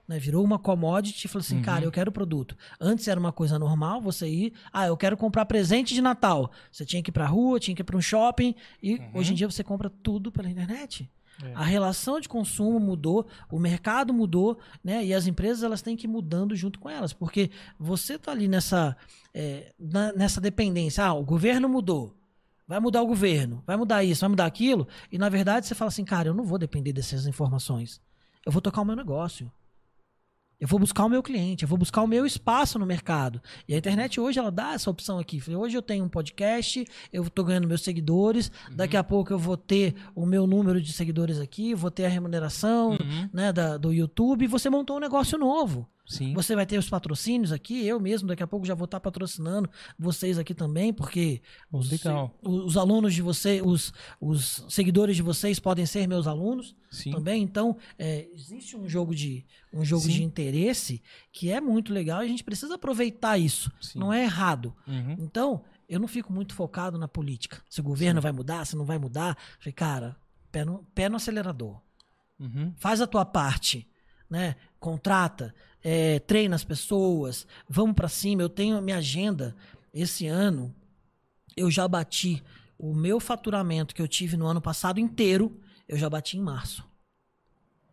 [0.07, 0.19] Né?
[0.19, 1.61] Virou uma commodity e falou assim, Uhum.
[1.63, 2.55] cara, eu quero o produto.
[2.79, 6.51] Antes era uma coisa normal você ir, ah, eu quero comprar presente de Natal.
[6.71, 8.53] Você tinha que ir pra rua, tinha que ir pra um shopping,
[8.83, 9.09] e Uhum.
[9.15, 11.09] hoje em dia você compra tudo pela internet.
[11.43, 11.51] É.
[11.53, 15.03] A relação de consumo mudou, o mercado mudou, né?
[15.03, 18.47] E as empresas elas têm que ir mudando junto com elas, porque você tá ali
[18.47, 18.95] nessa,
[19.33, 21.03] é, na- nessa dependência.
[21.03, 22.15] Ah, o governo mudou.
[22.67, 24.87] Vai mudar o governo, vai mudar isso, vai mudar aquilo.
[25.11, 27.99] E na verdade você fala assim, cara, eu não vou depender dessas informações.
[28.45, 29.51] Eu vou tocar o meu negócio.
[30.59, 33.41] Eu vou buscar o meu cliente, eu vou buscar o meu espaço no mercado.
[33.67, 35.39] E a internet hoje ela dá essa opção aqui.
[35.39, 39.39] Falei, Hoje eu tenho um podcast, eu estou ganhando meus seguidores, daqui a pouco eu
[39.39, 43.29] vou ter o meu número de seguidores aqui, vou ter a remuneração Uhum.
[43.33, 45.87] né, da- do YouTube, e você montou um negócio novo.
[46.07, 46.33] Sim.
[46.33, 49.69] Você vai ter os patrocínios aqui, eu mesmo daqui a pouco já vou estar patrocinando
[49.97, 51.41] vocês aqui também, porque
[51.71, 51.89] os,
[52.43, 53.91] os alunos de vocês, os,
[54.21, 57.11] os seguidores de vocês podem ser meus alunos Sim.
[57.11, 57.41] também.
[57.41, 60.11] Então, é, existe um jogo de um jogo Sim.
[60.11, 61.01] de interesse
[61.31, 63.71] que é muito legal e a gente precisa aproveitar isso.
[63.95, 64.75] Não é errado.
[64.87, 65.15] Uhum.
[65.19, 67.61] Então, eu não fico muito focado na política.
[67.69, 69.37] Se o governo vai mudar, se não vai mudar.
[69.59, 70.15] Falei, cara,
[70.51, 71.81] pé no, pé no acelerador.
[72.39, 72.73] Uhum.
[72.77, 73.87] Faz a tua parte,
[74.29, 74.55] né?
[74.79, 75.53] Contrata,
[75.87, 78.41] é, treina as pessoas, vamos pra cima.
[78.41, 79.55] Eu tenho a minha agenda
[79.93, 80.73] esse ano.
[81.55, 82.43] Eu já bati
[82.75, 85.61] o meu faturamento que eu tive no ano passado inteiro.
[85.87, 86.83] Eu já bati em março.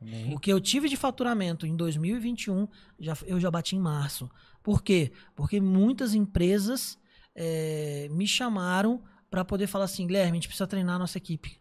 [0.01, 0.35] Amém.
[0.35, 2.66] O que eu tive de faturamento em 2021,
[2.98, 4.31] já, eu já bati em março.
[4.62, 5.12] Por quê?
[5.36, 6.98] Porque muitas empresas
[7.35, 11.60] eh, me chamaram para poder falar assim, Guilherme, a gente precisa treinar a nossa equipe.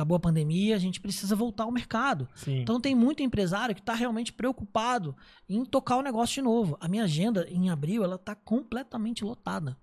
[0.00, 2.26] Acabou a pandemia, a gente precisa voltar ao mercado.
[2.34, 2.62] Sim.
[2.62, 5.14] Então tem muito empresário que está realmente preocupado
[5.46, 6.78] em tocar o negócio de novo.
[6.80, 9.76] A minha agenda em abril ela está completamente lotada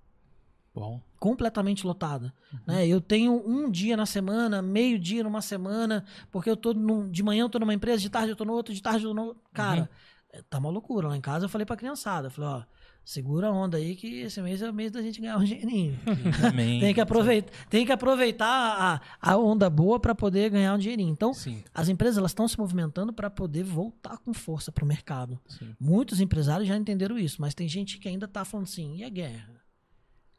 [0.73, 0.99] Bom.
[1.19, 2.34] completamente lotada.
[2.65, 2.88] Né?
[2.88, 7.22] Eu tenho um dia na semana, meio dia numa semana, porque eu tô num- de
[7.22, 9.14] manhã eu tô numa empresa, de tarde eu tô no outro, de tarde eu tô
[9.15, 9.44] no outro.
[9.53, 9.88] Cara,
[10.34, 11.10] é, tá uma loucura.
[11.10, 12.64] Lá em casa eu falei pra criançada, eu falei, ó,
[13.07, 15.97] segura a onda aí que esse mês é o mês da gente ganhar um dinheirinho.
[16.45, 16.81] Amém.
[16.81, 21.09] tem, que aproveitar, tem que aproveitar a, a onda boa para poder ganhar um dinheirinho.
[21.09, 24.88] Então, Sim, as empresas elas estão se movimentando para poder voltar com força para o
[24.88, 25.39] mercado.
[25.47, 25.73] sim.
[25.79, 29.09] Muitos empresários já entenderam isso, mas tem gente que ainda tá falando assim, e a
[29.09, 29.61] guerra?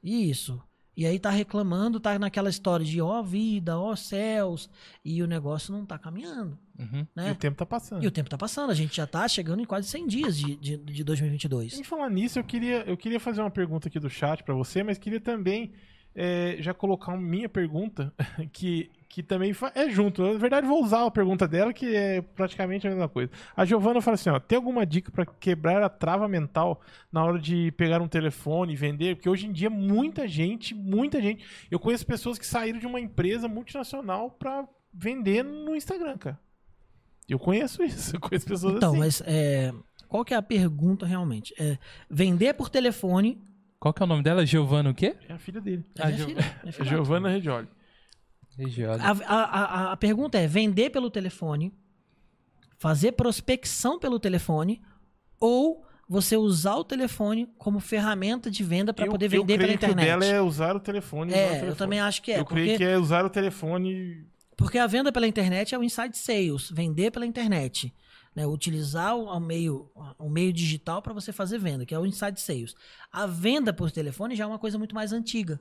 [0.03, 0.63] E isso?
[0.99, 4.69] E aí tá reclamando, tá naquela história de ó vida, ó céus,
[5.05, 7.07] e o negócio não tá caminhando, Uhum.
[7.17, 7.31] E né?
[7.31, 8.03] o tempo tá passando.
[8.03, 10.57] E o tempo tá passando, a gente já tá chegando em quase 100 dias de,
[10.57, 11.79] de, de 2022.
[11.79, 14.83] Em falar nisso, eu queria, eu queria fazer uma pergunta aqui do chat pra você,
[14.83, 15.73] mas queria também
[16.17, 18.13] é, já colocar minha pergunta,
[18.53, 20.23] que, que também é junto.
[20.23, 23.31] Na verdade, vou usar a pergunta dela, que é praticamente a mesma coisa.
[23.57, 26.81] A Giovana fala assim: ó, tem alguma dica pra quebrar a trava mental
[27.11, 29.17] na hora de pegar um telefone e vender?
[29.17, 31.45] Porque hoje em dia, muita gente, muita gente.
[31.71, 36.39] Eu conheço pessoas que saíram de uma empresa multinacional pra vender no Instagram, cara.
[37.29, 38.99] Eu conheço isso, eu conheço pessoas Então, assim.
[38.99, 39.73] mas é,
[40.09, 41.55] qual que é a pergunta realmente?
[41.59, 41.79] É,
[42.11, 43.39] vender por telefone.
[43.79, 44.45] Qual que é o nome dela?
[44.45, 45.15] Giovana o quê?
[45.29, 45.85] É a filha dele.
[45.99, 46.85] É minha É filha.
[46.89, 47.69] Giovana Regioli.
[48.59, 49.03] Regiada.
[49.03, 51.73] A, a, a, a pergunta é: vender pelo telefone,
[52.79, 54.83] fazer prospecção pelo telefone,
[55.41, 59.65] ou você usar o telefone como ferramenta de venda para Eu- poder eu vender pela
[59.65, 60.07] creio internet?
[60.07, 61.31] Que o dela é usar o telefone.
[61.31, 61.69] usar o É, telefone.
[61.71, 62.41] eu também acho que é.
[62.41, 64.27] eu creio porque, que é usar o telefone.
[64.57, 67.93] porque a venda pela internet é o inside sales, vender pela internet.
[68.35, 68.47] Né?
[68.47, 72.75] Utilizar o meio, o meio digital para você fazer venda, que é o inside sales.
[73.13, 75.61] A venda por telefone já é uma coisa muito mais antiga.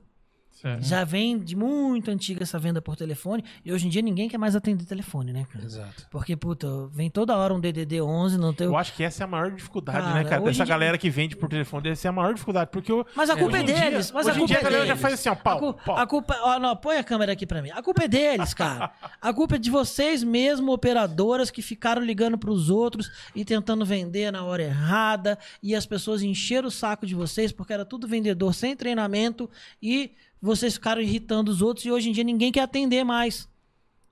[0.61, 0.83] Certo.
[0.83, 3.43] Já vem de muito antiga essa venda por telefone.
[3.63, 5.63] E hoje em dia ninguém quer mais atender telefone, né, cara?
[5.65, 6.07] Exato.
[6.09, 8.65] Porque, puta, vem toda hora um DDD 11, não tem...
[8.65, 10.41] Eu acho que essa é a maior dificuldade, Cara, né, cara?
[10.41, 12.71] Dessa dia- galera que vende por telefone, deve ser a maior dificuldade.
[12.71, 14.11] Porque eu, Mas a culpa é, hoje em dia- deles.
[14.11, 15.01] mas hoje a em culpa dia é a galera já deles.
[15.01, 15.97] faz assim, ó, pau, a, cu- pau.
[15.97, 17.69] a culpa, ó, não, põe a câmera aqui pra mim.
[17.71, 18.91] A culpa é deles, cara.
[19.21, 24.31] A culpa é de vocês mesmo, operadoras, que ficaram ligando pros outros e tentando vender
[24.31, 25.37] na hora errada.
[25.61, 29.49] E as pessoas encheram o saco de vocês porque era tudo vendedor sem treinamento
[29.81, 30.11] e
[30.41, 33.47] vocês ficaram irritando os outros e hoje em dia ninguém quer atender mais.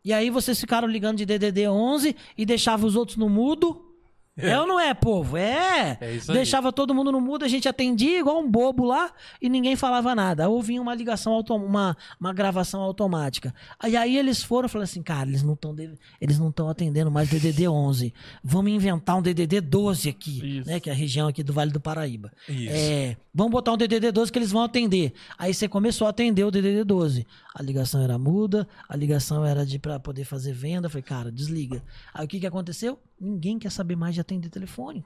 [0.03, 3.84] E aí vocês ficaram ligando de DDD 11 e deixavam os outros no mudo.
[4.37, 5.37] É, ou não é, povo?
[5.37, 5.97] É.
[6.01, 6.17] É.
[6.33, 10.13] Deixava todo mundo no mudo, a gente atendia igual um bobo lá e ninguém falava
[10.13, 10.49] nada.
[10.49, 13.53] Ou vinha uma ligação, uma, uma gravação automática.
[13.79, 15.73] Aí, aí eles foram e falaram assim, cara, eles não estão
[16.19, 18.13] eles não estão atendendo mais DDD 11.
[18.43, 20.69] Vamos inventar um DDD 12 aqui, Isso.
[20.69, 22.31] né, que é a região aqui do Vale do Paraíba.
[22.47, 22.73] Isso.
[22.73, 25.13] É, vamos botar um DDD 12 que eles vão atender.
[25.37, 27.25] Aí você começou a atender o DDD 12.
[27.57, 30.87] A ligação era muda, a ligação era de para poder fazer venda.
[30.87, 31.81] Eu falei, cara, desliga.
[32.13, 32.99] Aí o que que aconteceu?
[33.17, 35.05] Ninguém quer saber mais de atender telefone.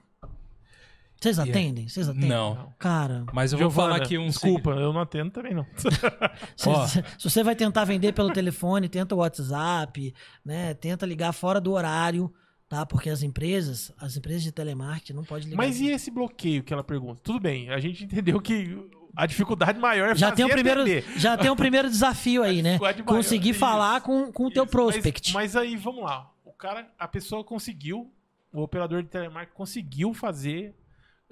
[1.21, 1.87] Vocês é- atendem?
[1.87, 2.29] Vocês atendem?
[2.29, 2.73] Não.
[2.79, 5.65] Cara, Mas eu vou Giovana, falar aqui um Desculpa, eu não atendo também, não.
[6.57, 10.11] se, se- se você vai tentar vender pelo telefone, tenta o WhatsApp,
[10.43, 10.73] né?
[10.73, 12.33] Tenta ligar fora do horário,
[12.69, 12.85] tá?
[12.85, 15.57] Porque as empresas, as empresas de telemarketing não podem ligar.
[15.57, 17.19] Mas e esse bloqueio que ela pergunta?
[17.23, 18.77] Tudo bem, a gente entendeu que
[19.15, 21.03] a dificuldade maior é já tem o primeiro, atender.
[21.17, 22.77] já tem o primeiro desafio aí, né?
[22.77, 23.59] maior, Conseguir isso.
[23.59, 25.33] falar com, com o teu prospect.
[25.33, 26.31] Mas, mas aí, vamos lá.
[26.45, 28.13] O cara, a pessoa conseguiu,
[28.53, 30.75] o operador de telemarketing conseguiu fazer,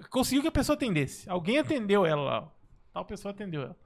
[0.10, 1.30] conseguiu que a pessoa atendesse.
[1.30, 2.52] Alguém atendeu ela.
[2.92, 3.78] Tal pessoa atendeu ela.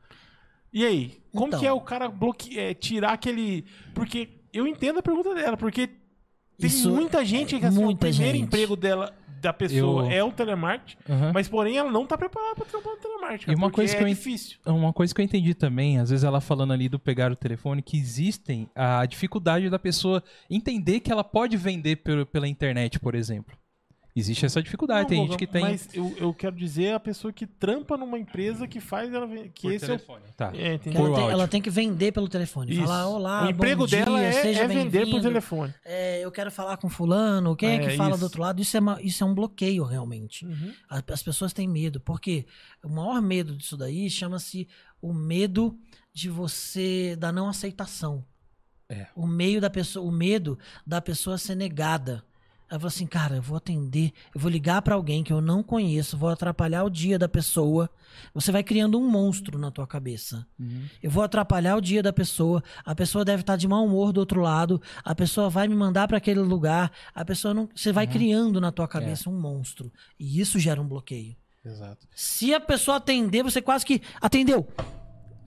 [0.73, 1.59] E aí, como Então.
[1.59, 2.57] que é o cara bloque...
[2.57, 3.65] é, tirar aquele...
[3.93, 5.89] Porque eu entendo a pergunta dela, porque
[6.61, 8.45] tem Isso muita gente é que assim, o primeiro gente.
[8.45, 11.31] emprego dela, da pessoa Eu- é o telemarketing, Aham.
[11.33, 13.51] mas porém ela não tá preparada pra trabalhar no telemarketing.
[13.51, 14.57] E uma coisa é que eu en- difícil.
[14.67, 17.81] Uma coisa que eu entendi também, às vezes ela falando ali do pegar o telefone,
[17.81, 23.15] que existem a dificuldade da pessoa entender que ela pode vender pelo- pela internet, por
[23.15, 23.57] exemplo.
[24.13, 25.03] Existe essa dificuldade.
[25.03, 25.61] Não, tem gente que tem.
[25.61, 29.61] Mas eu, eu quero dizer a pessoa que trampa numa empresa que faz ela que
[29.61, 30.21] por esse é o telefone.
[30.35, 30.51] Tá.
[30.53, 30.77] é?
[30.77, 32.73] Por ela, tem, ela tem que vender pelo telefone.
[32.73, 32.81] Isso.
[32.83, 35.21] Falar, olá, o emprego bom dia, dela é, seja é vender por bem-vindo.
[35.21, 35.73] telefone.
[35.85, 38.19] É, eu quero falar com fulano, quem é, É, que fala isso.
[38.19, 38.61] do outro lado?
[38.61, 40.45] Isso é, uma- isso é um bloqueio, realmente.
[40.45, 40.73] Uhum.
[40.89, 42.45] A- As pessoas têm medo, porque
[42.83, 44.67] o maior medo disso daí chama-se
[45.01, 45.77] o medo
[46.13, 48.25] de você, da não aceitação.
[48.89, 49.07] É.
[49.15, 52.25] O meio da pessoa, o medo da pessoa ser negada.
[52.71, 55.61] Ela fala assim, cara, eu vou atender, eu vou ligar pra alguém que eu não
[55.61, 57.89] conheço, vou atrapalhar o dia da pessoa.
[58.33, 60.47] Você vai criando um monstro na tua cabeça.
[60.57, 60.85] Uhum.
[61.03, 62.63] Eu vou atrapalhar o dia da pessoa.
[62.85, 64.81] A pessoa deve estar de mau humor do outro lado.
[65.03, 66.93] A pessoa vai me mandar para aquele lugar.
[67.13, 67.67] A pessoa não.
[67.75, 69.91] Você vai criando na tua cabeça um monstro.
[70.17, 71.35] E isso gera um bloqueio.
[71.65, 72.07] Exato.
[72.15, 74.65] Se a pessoa atender, você quase que atendeu.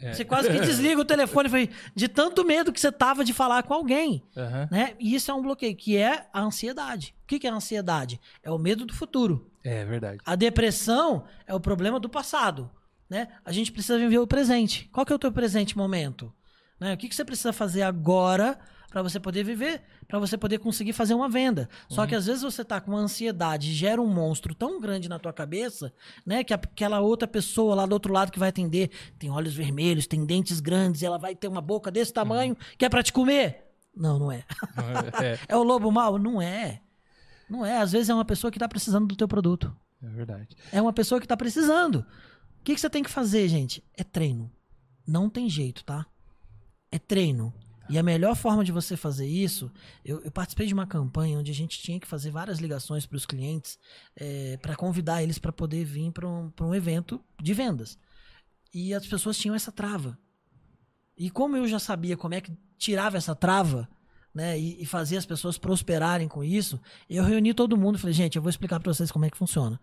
[0.05, 0.13] É.
[0.13, 3.63] Você quase que desliga o telefone foi de tanto medo que você tava de falar
[3.63, 4.69] com alguém, Aham.
[4.71, 4.95] né?
[5.01, 7.15] E isso é um bloqueio, que é a ansiedade.
[7.23, 8.21] O que que é a ansiedade?
[8.43, 9.51] É o medo do futuro.
[9.65, 10.19] É verdade.
[10.27, 12.71] A depressão é o problema do passado,
[13.09, 13.29] né?
[13.47, 14.91] A gente precisa viver o presente.
[14.93, 16.31] Qual que é o teu presente momento?
[16.79, 16.93] Né?
[16.93, 18.59] O que, que você precisa fazer agora
[18.95, 21.69] para você poder viver, para você poder conseguir fazer uma venda?
[21.89, 25.19] Só que às vezes você tá com uma ansiedade, gera um monstro tão grande na
[25.19, 25.93] tua cabeça,
[26.25, 26.45] né?
[26.45, 30.25] Que aquela outra pessoa lá do outro lado que vai atender tem olhos vermelhos, tem
[30.25, 33.65] dentes grandes, e ela vai ter uma boca desse tamanho que é para te comer?
[33.97, 34.45] Não, não é.
[35.21, 36.17] é, É o lobo mau?
[36.17, 36.81] Não é.
[37.51, 37.79] Não é.
[37.79, 39.77] Às vezes é uma pessoa que tá precisando do teu produto.
[40.01, 40.57] é verdade.
[40.71, 41.97] É uma pessoa que tá precisando.
[42.61, 43.83] O que, que você tem que fazer, gente?
[43.97, 44.49] É treino.
[45.05, 46.07] Não tem jeito, tá?
[46.93, 47.53] É treino.
[47.89, 49.71] E a melhor forma de você fazer isso,
[50.05, 53.17] eu, eu participei de uma campanha onde a gente tinha que fazer várias ligações para
[53.17, 53.79] os clientes
[54.63, 57.99] para convidar eles para poder vir para um, um evento de vendas.
[58.73, 60.19] E as pessoas tinham essa trava.
[61.17, 63.89] E como eu já sabia como é que tirava essa trava,
[64.35, 68.15] né, e, e fazia as pessoas prosperarem com isso, eu reuni todo mundo e falei,
[68.15, 69.81] gente, eu vou explicar para vocês como é que funciona.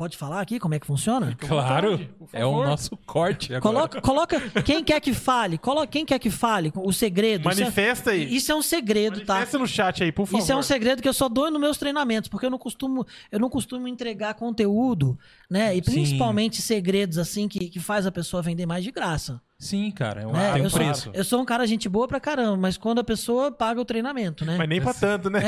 [0.00, 1.36] Pode falar aqui como é que funciona?
[1.38, 1.98] Claro.
[1.98, 3.60] vontade, É o nosso corte agora.
[3.60, 7.46] Coloca, coloca quem quer que fale, coloca quem quer que fale, o segredo.
[7.50, 8.34] Isso é- Manifesta aí.
[8.34, 9.34] Isso é um segredo, tá?
[9.34, 10.38] Manifesta no chat aí, por favor.
[10.42, 13.06] Isso é um segredo que eu só dou nos meus treinamentos, porque eu não costumo,
[13.30, 15.18] eu não costumo entregar conteúdo,
[15.50, 15.76] né?
[15.76, 15.92] E Sim.
[15.92, 19.38] principalmente segredos assim que, que faz a pessoa vender mais de graça.
[19.60, 20.22] Sim, cara.
[20.22, 21.10] É um, tem um eu, sou, preço.
[21.12, 24.42] eu sou um cara gente boa pra caramba, mas quando a pessoa paga o treinamento,
[24.42, 24.56] né?
[24.56, 25.42] Mas nem pra tanto, né?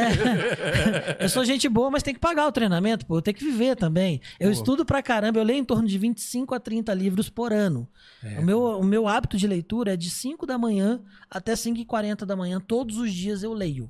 [1.18, 3.16] Eu sou gente boa, mas tem que pagar o treinamento, pô.
[3.16, 4.20] Eu tenho que viver também.
[4.38, 4.52] Eu Pô.
[4.52, 5.38] estudo pra caramba.
[5.38, 7.88] Eu leio em torno de 25 a 30 livros por ano.
[8.22, 8.38] É.
[8.38, 11.84] O, meu, o meu hábito de leitura é de 5 da manhã até 5 e
[11.86, 12.60] 40 da manhã.
[12.60, 13.88] Todos os dias eu leio.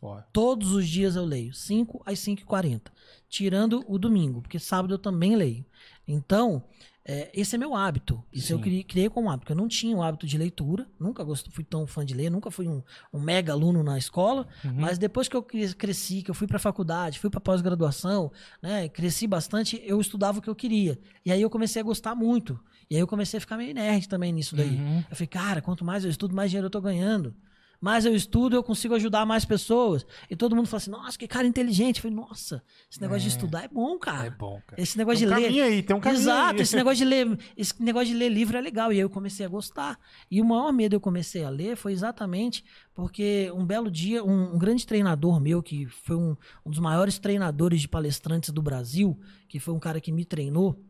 [0.00, 1.54] Ó, Todos os dias eu leio.
[1.54, 2.90] 5 às 5 e 40.
[3.28, 5.64] Tirando o domingo, porque sábado eu também leio.
[6.06, 6.64] Então,
[7.04, 8.22] é, esse é meu hábito.
[8.32, 8.62] Isso eu Sim.
[8.62, 9.52] criei, criei como hábito.
[9.52, 10.86] Eu não tinha o hábito de leitura.
[11.00, 12.30] Nunca gosto, fui tão fã de ler.
[12.30, 14.46] Nunca fui um, um mega aluno na escola.
[14.64, 14.74] Uhum.
[14.76, 18.30] Mas depois que eu cre- cresci, que eu fui para faculdade, fui para pós-graduação,
[18.62, 20.98] né, cresci bastante, eu estudava o que eu queria.
[21.24, 22.58] E aí eu comecei a gostar muito.
[22.88, 24.76] E aí eu comecei a ficar meio nerd também nisso daí.
[24.76, 24.98] Uhum.
[25.10, 27.34] Eu falei, cara, quanto mais eu estudo, mais dinheiro eu tô ganhando.
[27.82, 30.06] Mais eu estudo, eu consigo ajudar mais pessoas.
[30.30, 31.96] E todo mundo fala assim, nossa, que cara inteligente.
[31.96, 34.26] Eu falei, nossa, esse negócio de estudar é bom, cara.
[34.28, 34.80] É bom, cara.
[34.80, 35.46] Esse negócio Tem um de ler.
[35.48, 36.60] caminho aí, tem um caminho Exato, aí.
[36.62, 38.92] esse negócio de ler, esse negócio de ler livro é legal.
[38.92, 39.98] E aí eu comecei a gostar.
[40.30, 42.64] E o maior medo eu comecei a ler foi exatamente
[42.94, 47.18] porque um belo dia, um, um grande treinador meu, que foi um, um dos maiores
[47.18, 49.18] treinadores de palestrantes do Brasil,
[49.48, 50.80] que foi um cara que me treinou,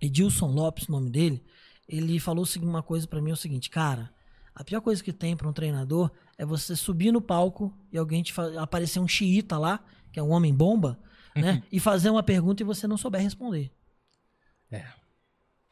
[0.00, 1.44] Edilson Lopes, o nome dele,
[1.86, 4.10] ele falou uma coisa pra mim, é o seguinte, cara,
[4.54, 8.22] a pior coisa que tem pra um treinador é você subir no palco e alguém
[8.22, 10.98] te aparecer um xiita lá, que é um homem bomba,
[11.34, 11.62] né?
[11.72, 13.70] e fazer uma pergunta e você não souber responder.
[14.70, 14.84] É.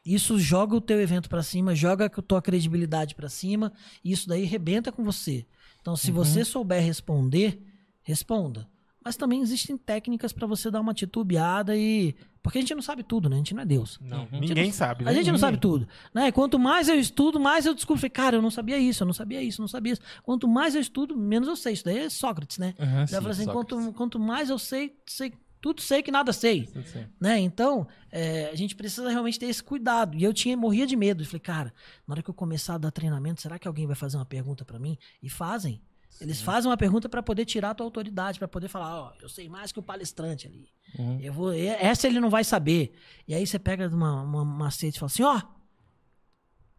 [0.03, 3.71] Isso joga o teu evento pra cima, joga a tua credibilidade pra cima,
[4.03, 5.45] e isso daí rebenta com você.
[5.79, 7.61] Então, se você souber responder,
[8.01, 8.67] responda.
[9.03, 13.03] Mas também existem técnicas pra você dar uma titubeada e porque a gente não sabe
[13.03, 13.35] tudo, né?
[13.35, 13.99] A gente não é Deus.
[14.01, 15.03] Não, gente ninguém não- sabe.
[15.03, 15.13] A né?
[15.13, 15.39] gente não Ninguém.
[15.39, 16.27] sabe tudo, né?
[16.27, 17.99] E Quanto mais eu estudo, mais eu descubro.
[17.99, 20.01] Falei, cara, eu não sabia isso, eu não sabia isso, eu não sabia isso.
[20.23, 21.73] Quanto mais eu estudo, menos eu sei.
[21.73, 22.73] Isso daí é Sócrates, né?
[22.79, 23.53] Aham, Ele sim, assim, Sócrates.
[23.77, 27.37] quanto, quanto mais eu sei, sei, tudo sei que nada sei Sim, né?
[27.39, 30.17] Então, é, a gente precisa realmente ter esse cuidado.
[30.17, 31.21] E eu tinha morria de medo.
[31.21, 31.73] Eu falei, cara,
[32.07, 34.65] na hora que eu começar a dar treinamento, será que alguém vai fazer uma pergunta
[34.65, 34.97] pra mim?
[35.21, 35.79] E fazem.
[36.19, 39.29] Eles fazem uma pergunta pra poder tirar a tua autoridade, pra poder falar, ó, eu
[39.29, 40.67] sei mais que o palestrante ali.
[40.97, 41.19] Uhum.
[41.19, 42.93] Eu vou, essa ele não vai saber.
[43.27, 45.41] E aí você pega uma, uma macete e fala assim, ó,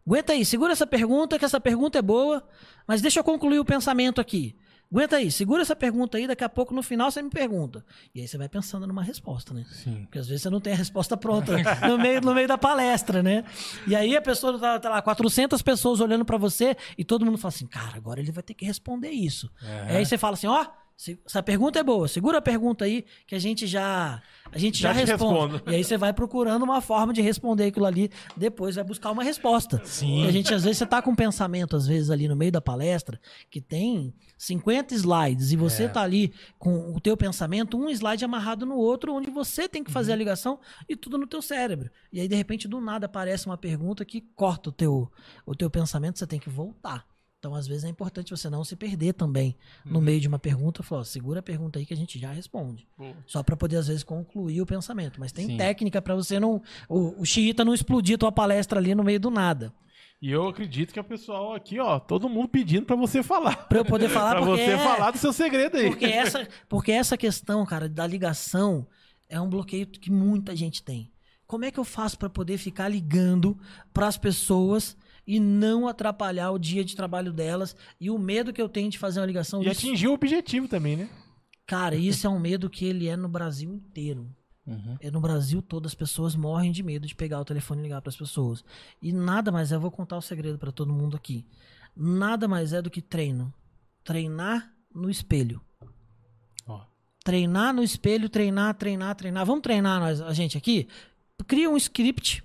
[0.05, 2.47] aguenta aí, segura essa pergunta, que essa pergunta é boa,
[2.87, 4.55] mas deixa eu concluir o pensamento aqui.
[4.91, 7.83] Aguenta aí, segura essa pergunta aí, daqui a pouco no final você me pergunta.
[8.13, 9.65] E aí você vai pensando numa resposta, né?
[9.71, 10.01] Sim.
[10.03, 11.53] Porque às vezes você não tem a resposta pronta
[11.87, 13.43] no meio, no meio da palestra, né?
[13.87, 17.39] E aí a pessoa tá, tá lá, 400 pessoas olhando pra você e todo mundo
[17.39, 19.51] fala assim, cara, agora ele vai ter que responder isso.
[19.89, 19.97] É.
[19.97, 22.07] Aí você fala assim, ó, Se- Essa pergunta é boa.
[22.07, 24.21] Segura a pergunta aí que a gente já
[24.51, 25.53] a gente já, Já responde.
[25.53, 25.71] respondo.
[25.71, 29.23] E aí você vai procurando uma forma de responder aquilo ali, depois vai buscar uma
[29.23, 29.81] resposta.
[29.83, 30.23] Sim.
[30.23, 32.51] E a gente às vezes você tá com um pensamento às vezes ali no meio
[32.51, 35.87] da palestra que tem 50 slides e você É.
[35.87, 39.91] tá ali com o teu pensamento, um slide amarrado no outro, onde você tem que
[39.91, 40.15] fazer Uhum.
[40.15, 41.89] a ligação e tudo no teu cérebro.
[42.11, 45.11] E aí de repente do nada aparece uma pergunta que corta o teu
[45.45, 47.05] o teu pensamento, você tem que voltar.
[47.43, 49.53] Então, às vezes, é importante você não se perder também
[49.83, 50.05] no Uhum.
[50.05, 50.81] meio de uma pergunta.
[50.81, 52.87] Falar, ó, segura a pergunta aí que a gente já responde.
[52.97, 53.13] Boa.
[53.27, 55.19] Só para poder, às vezes, concluir o pensamento.
[55.19, 55.57] Mas tem Sim.
[55.57, 56.61] técnica para você não.
[56.87, 59.73] O, o xiita não explodir tua palestra ali no meio do nada.
[60.21, 63.57] E eu acredito que o pessoal aqui, ó, todo mundo pedindo pra você falar.
[63.67, 65.89] Para eu poder falar porque você é- falar do seu segredo aí.
[65.89, 68.87] Porque essa, porque essa questão, cara, da ligação
[69.27, 71.11] é um bloqueio que muita gente tem.
[71.45, 73.57] Como é que eu faço para poder ficar ligando
[73.93, 74.95] para as pessoas
[75.25, 78.97] e não atrapalhar o dia de trabalho delas e o medo que eu tenho de
[78.99, 81.09] fazer uma ligação E isso- atingir o objetivo também, né?
[81.65, 84.29] Cara, isso é um medo que ele é no Brasil inteiro.
[84.65, 84.97] Uhum.
[85.01, 88.01] É no Brasil todo as pessoas morrem de medo de pegar o telefone e ligar
[88.01, 88.63] para as pessoas.
[89.01, 91.45] E nada mais é, eu vou contar o segredo para todo mundo aqui.
[91.95, 93.53] Nada mais é do que treino.
[94.03, 95.61] Treinar no espelho.
[96.67, 96.81] Ó.
[97.23, 99.45] Treinar no espelho, treinar, treinar, treinar.
[99.45, 100.87] Vamos treinar nós, a gente aqui?
[101.47, 102.43] Cria um script.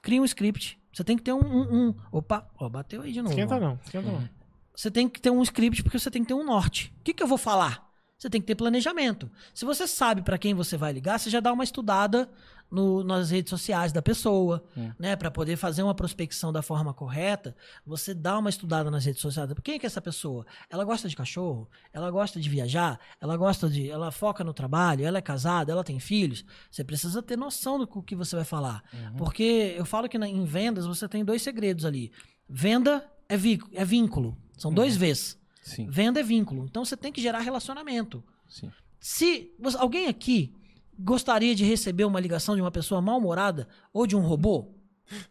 [0.00, 0.78] Cria um script.
[0.92, 1.38] Você tem que ter um.
[1.40, 3.32] um- um- Opa, ó, bateu aí de novo.
[3.32, 3.60] Esquenta ó.
[3.60, 4.28] não, esquenta não.
[4.74, 6.92] Você tem que ter um script porque você tem que ter um norte.
[7.00, 7.90] O que, que eu vou falar?
[8.18, 9.30] Você tem que ter planejamento.
[9.52, 12.30] Se você sabe para quem você vai ligar, você já dá uma estudada
[12.72, 14.90] no- nas redes sociais da pessoa, Hum.
[14.98, 15.14] né?
[15.14, 17.54] Para poder fazer uma prospecção da forma correta,
[17.86, 19.50] você dá uma estudada nas redes sociais.
[19.62, 20.46] Quem é que é essa pessoa?
[20.70, 21.68] Ela gosta de cachorro?
[21.92, 22.98] Ela gosta de viajar?
[23.20, 23.90] Ela gosta de.
[23.90, 25.04] Ela foca no trabalho?
[25.04, 25.70] Ela é casada?
[25.70, 26.44] Ela tem filhos?
[26.70, 28.82] Você precisa ter noção do que você vai falar.
[28.92, 29.16] Uhum.
[29.18, 32.10] Porque eu falo que na- em vendas você tem dois segredos ali.
[32.48, 34.36] Venda é, vi- é vínculo.
[34.56, 35.38] São dois V's.
[35.62, 36.64] Sim, Venda é vínculo.
[36.64, 38.24] Então você tem que gerar relacionamento.
[38.48, 38.70] sim.
[39.00, 40.54] Se você- alguém aqui
[40.98, 44.74] gostaria de receber uma ligação de uma pessoa mal-humorada ou de um robô,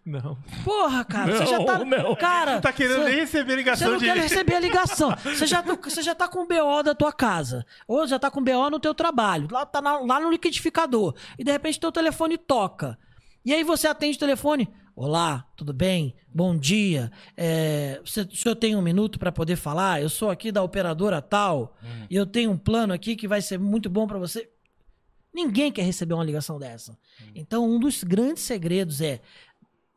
[0.06, 0.38] Não.
[0.64, 1.84] porra, cara, você já tá.
[1.84, 2.16] não.
[2.16, 4.06] Cara, Não tá querendo você- nem receber você ligação não de.
[4.06, 5.16] quer receber a ligação.
[5.24, 7.66] Você já, tá- você já tá com o BO da tua casa.
[7.88, 9.48] Ou já tá com BO no teu trabalho.
[9.52, 11.16] Lá, tá na- lá no liquidificador.
[11.40, 12.98] E de repente teu telefone toca.
[13.44, 14.70] E aí você atende o telefone.
[14.96, 16.14] Olá, tudo bem?
[16.32, 17.12] Bom dia.
[17.36, 20.00] É, você- o senhor tem um minuto para poder falar?
[20.02, 21.76] Eu sou aqui da operadora tal.
[22.10, 24.48] E eu tenho um plano aqui que vai ser muito bom para você.
[25.34, 26.98] Ninguém quer receber uma ligação dessa.
[27.34, 29.22] Então, um dos grandes segredos é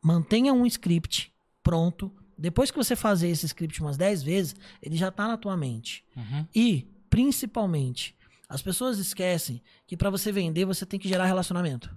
[0.01, 2.11] mantenha um script pronto.
[2.37, 6.03] Depois que você fazer esse script umas 10 vezes, ele já está na tua mente.
[6.15, 6.47] Uhum.
[6.53, 8.15] E, principalmente,
[8.47, 11.95] as pessoas esquecem que para você vender, você tem que gerar relacionamento.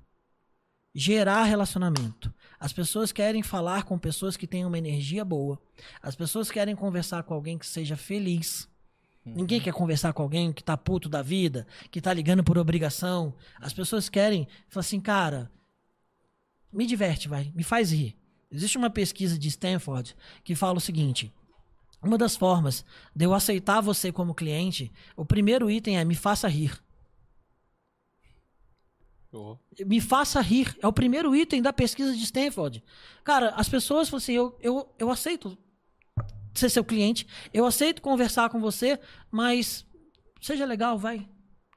[0.94, 2.32] Gerar relacionamento.
[2.58, 5.60] As pessoas querem falar com pessoas que têm uma energia boa.
[6.02, 8.68] As pessoas querem conversar com alguém que seja feliz.
[9.34, 13.34] Ninguém quer conversar com alguém que tá puto da vida, que tá ligando por obrigação.
[13.60, 15.50] As pessoas querem, falar assim, cara,
[16.72, 18.16] me diverte, vai, me faz rir.
[18.50, 21.32] Existe uma pesquisa de Stanford que fala o seguinte:
[22.02, 22.84] uma das formas
[23.14, 26.78] de eu aceitar você como cliente, o primeiro item é me faça rir.
[29.86, 30.76] Me faça rir.
[30.80, 32.82] É o primeiro item da pesquisa de Stanford.
[33.22, 35.56] Cara, as pessoas falam assim: eu, eu, eu aceito
[36.58, 38.98] ser seu cliente, eu aceito conversar com você,
[39.30, 39.86] mas
[40.40, 41.28] seja legal, vai.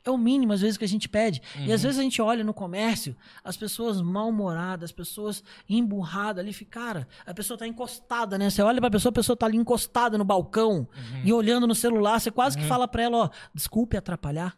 [0.04, 1.44] É o mínimo, às vezes, que a gente pede.
[1.60, 6.52] E às vezes a gente olha no comércio, as pessoas mal-humoradas, as pessoas emburradas ali,
[6.52, 8.50] fica, cara, a pessoa tá encostada, né?
[8.50, 10.88] Você olha pra pessoa, a pessoa tá ali encostada no balcão
[11.24, 14.58] e olhando no celular, você quase que fala pra ela, ó, desculpe atrapalhar.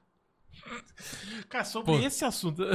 [1.49, 1.99] Cara, sobre Pô.
[1.99, 2.61] esse assunto.
[2.63, 2.73] eu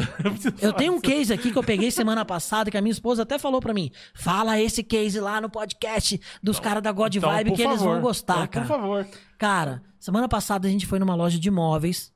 [0.60, 3.38] Eu tenho um case aqui que eu peguei semana passada, que a minha esposa até
[3.38, 3.90] falou pra mim.
[4.14, 7.92] Fala esse case lá no podcast dos caras da God Então, Vibe que eles favor.
[7.94, 8.66] vão gostar, Então, cara.
[8.66, 9.06] Por favor.
[9.38, 12.12] Cara, semana passada a gente foi numa loja de imóveis,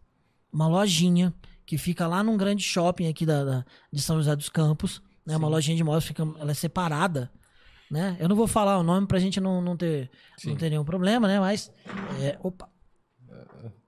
[0.52, 1.34] uma lojinha
[1.66, 5.36] que fica lá num grande shopping aqui da, da- de São José dos Campos, né?
[5.36, 7.30] Uma lojinha de imóveis, fica, ela é separada,
[7.90, 8.16] né?
[8.20, 10.10] Eu não vou falar o nome pra gente não, não, ter,
[10.44, 11.38] não ter nenhum problema, né?
[11.40, 11.70] Mas,
[12.20, 12.68] é, opa,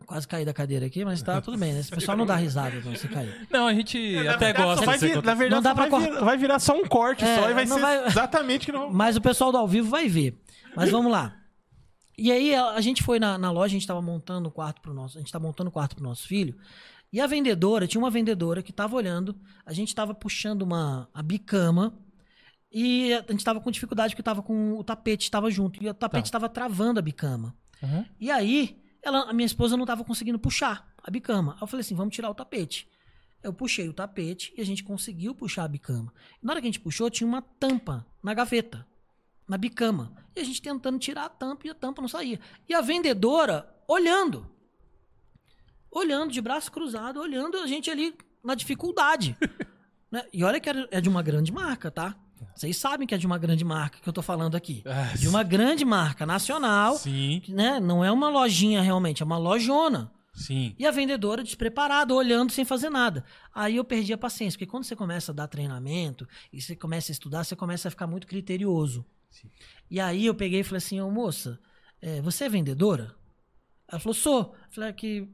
[0.07, 1.81] quase caí da cadeira aqui, mas tá tudo bem, né?
[1.81, 3.47] Esse pessoal não dá risada quando você cair.
[3.51, 5.15] Não, a gente Na até verdade, gosta vai vir-.
[5.23, 7.55] Na verdade, Não dá pra vai, vir- vai virar só um corte É, só e
[7.55, 10.39] vai ser vai- exatamente que não Mas o pessoal do ao vivo vai ver.
[10.77, 11.37] Mas vamos lá.
[12.17, 14.95] E aí a, gente foi na, na loja, a gente tava montando o quarto pro
[14.95, 16.57] nosso, a gente tá montando o quarto pro nosso filho.
[17.13, 19.37] E a vendedora, tinha uma vendedora que tava olhando,
[19.67, 21.93] a gente tava puxando uma a bicama
[22.73, 25.95] e a gente tava com dificuldade porque tava com o tapete tava junto e o
[25.95, 27.55] tapete tava travando a bicama.
[27.83, 28.05] Uhum.
[28.21, 31.53] E aí, ela, a minha esposa não tava conseguindo puxar a bicama.
[31.55, 32.89] Aí eu falei assim: vamos tirar o tapete.
[33.43, 36.13] Eu puxei o tapete e a gente conseguiu puxar a bicama.
[36.43, 38.87] Na hora que a gente puxou, tinha uma tampa na gaveta,
[39.47, 40.17] na bicama.
[40.35, 42.41] E a gente tentando tirar a tampa e a tampa não saía.
[42.67, 44.51] E a vendedora olhando.
[45.91, 49.37] olhando de braço cruzado, olhando a gente ali na dificuldade.
[50.11, 50.27] né?
[50.33, 52.17] E olha que é de uma grande marca, tá?
[52.55, 54.83] Vocês sabem que é de uma grande marca que eu tô falando aqui.
[54.87, 57.79] Ah, De uma grande marca nacional, Sim, né?
[57.81, 60.11] Não é uma lojinha realmente, é uma lojona.
[60.35, 60.75] sim.
[60.79, 63.25] E a vendedora despreparada, olhando sem fazer nada.
[63.55, 67.11] Aí eu perdi a paciência, porque quando você começa a dar treinamento e você começa
[67.11, 69.05] a estudar, você começa a ficar muito criterioso.
[69.31, 69.49] Sim.
[69.91, 71.59] E aí eu peguei e falei assim, ô moça,
[72.01, 73.15] é, você é vendedora?
[73.89, 74.41] Ela falou, sou.
[74.55, 75.29] Eu falei "É que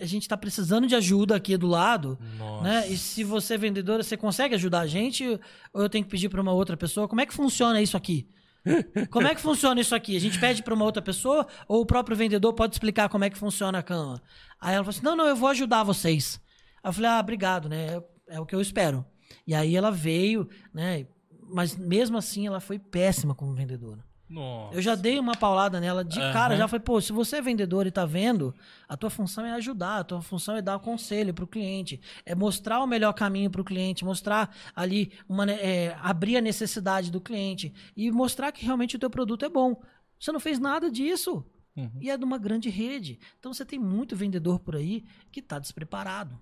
[0.00, 2.64] a gente tá precisando de ajuda aqui do lado, Nossa.
[2.64, 2.88] né?
[2.88, 5.24] E se você é vendedora, você consegue ajudar a gente?
[5.72, 7.08] Ou eu tenho que pedir para uma outra pessoa?
[7.08, 8.28] Como é que funciona isso aqui?
[9.10, 10.16] Como é que funciona isso aqui?
[10.16, 13.30] A gente pede para uma outra pessoa ou o próprio vendedor pode explicar como é
[13.30, 14.20] que funciona a cama?
[14.60, 16.40] Aí ela falou assim: não, não, eu vou ajudar vocês.
[16.82, 17.96] Aí eu falei: ah, obrigado, né?
[17.96, 19.04] É, é o que eu espero.
[19.46, 21.06] E aí ela veio, né?
[21.50, 24.04] Mas mesmo assim ela foi péssima como vendedora.
[24.28, 24.74] Nossa.
[24.76, 26.32] Eu já dei uma paulada nela de Aham.
[26.32, 28.54] cara, já falei, pô, se você é vendedor e tá vendo,
[28.86, 32.80] a tua função é ajudar, a tua função é dar conselho pro cliente, é mostrar
[32.80, 38.10] o melhor caminho pro cliente, mostrar ali, uma, é, abrir a necessidade do cliente e
[38.10, 39.80] mostrar que realmente o teu produto é bom.
[40.20, 41.44] Você não fez nada disso.
[41.74, 41.90] Uhum.
[42.00, 43.20] E é de uma grande rede.
[43.38, 46.38] Então você tem muito vendedor por aí que tá despreparado.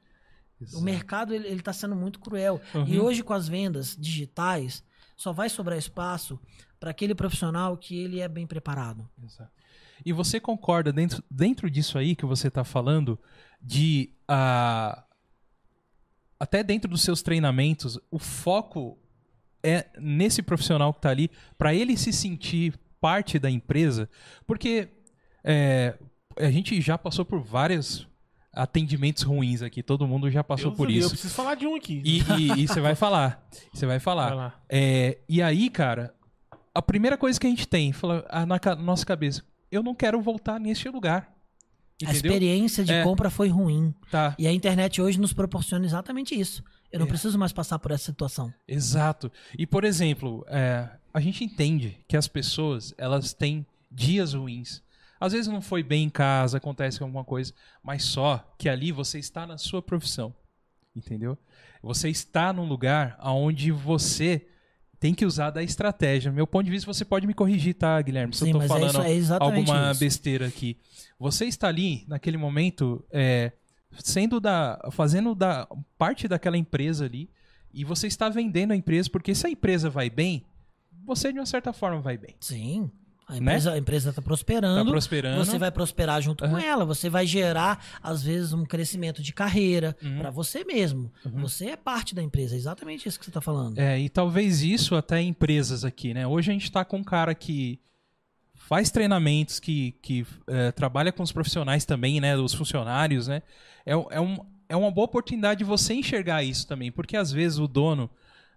[0.58, 0.82] O Exato.
[0.82, 2.60] mercado ele, ele tá sendo muito cruel.
[2.74, 2.88] Uhum.
[2.88, 4.82] E hoje com as vendas digitais,
[5.14, 6.40] só vai sobrar espaço
[6.78, 9.08] para aquele profissional que ele é bem preparado.
[9.22, 9.50] Exato.
[10.04, 13.18] E você concorda dentro, dentro disso aí que você está falando
[13.60, 15.02] de ah,
[16.38, 18.98] até dentro dos seus treinamentos o foco
[19.62, 24.08] é nesse profissional que está ali para ele se sentir parte da empresa,
[24.46, 24.88] porque
[25.42, 25.98] é,
[26.38, 28.06] a gente já passou por vários
[28.52, 31.14] atendimentos ruins aqui, todo mundo já passou Deus por do livre, Eu isso.
[31.14, 32.00] preciso falar de um aqui.
[32.04, 34.34] E, e- e você vai falar, você vai falar.
[34.34, 34.52] Vai.
[34.68, 36.14] É, e aí, cara,
[36.78, 40.58] a primeira coisa que a gente tem fala, na nossa cabeça, eu não quero voltar
[40.60, 41.32] neste lugar.
[42.02, 42.14] A Entendeu?
[42.30, 43.02] experiência de É.
[43.02, 43.94] compra foi ruim.
[44.10, 46.62] Tá, E a internet hoje nos proporciona exatamente isso.
[46.92, 47.08] Eu não É.
[47.08, 48.52] preciso mais passar por essa situação.
[48.68, 49.32] exato.
[49.58, 54.82] E, por exemplo, é, a gente entende que as pessoas, elas têm dias ruins.
[55.18, 59.18] Às vezes não foi bem em casa, acontece alguma coisa, mas só que ali você
[59.18, 60.34] está na sua profissão.
[60.94, 61.38] Entendeu?
[61.82, 64.46] Você está num lugar onde você
[64.98, 66.32] tem que usar da estratégia.
[66.32, 68.32] Meu ponto de vista, você pode me corrigir, tá, Guilherme?
[68.32, 70.00] Se Sim, eu tô mas é, falando isso, é exatamente alguma isso.
[70.00, 70.76] besteira aqui.
[71.18, 73.52] Você está ali naquele momento é,
[73.92, 75.68] sendo da fazendo da
[75.98, 77.30] parte daquela empresa ali
[77.72, 80.44] e você está vendendo a empresa porque se a empresa vai bem,
[81.04, 82.34] você de uma certa forma vai bem.
[82.40, 82.90] Sim.
[83.28, 84.76] A empresa, a empresa tá prosperando.
[84.78, 84.84] Né?
[84.84, 85.44] Tá prosperando.
[85.44, 86.62] Você vai prosperar junto com Aham.
[86.64, 86.84] ela.
[86.84, 90.18] Você vai gerar, às vezes, um crescimento de carreira Uhum.
[90.20, 91.12] para você mesmo.
[91.24, 92.54] Você é parte da empresa.
[92.54, 93.78] É exatamente isso que você tá falando.
[93.78, 96.24] É, e talvez isso até empresas aqui, né?
[96.24, 97.80] Hoje a gente está com um cara que
[98.54, 102.36] faz treinamentos, que, que é, trabalha com os profissionais também, né?
[102.36, 103.42] Os funcionários, né?
[103.84, 104.38] É, é, um,
[104.68, 108.08] é uma boa oportunidade de você enxergar isso também, porque às vezes o dono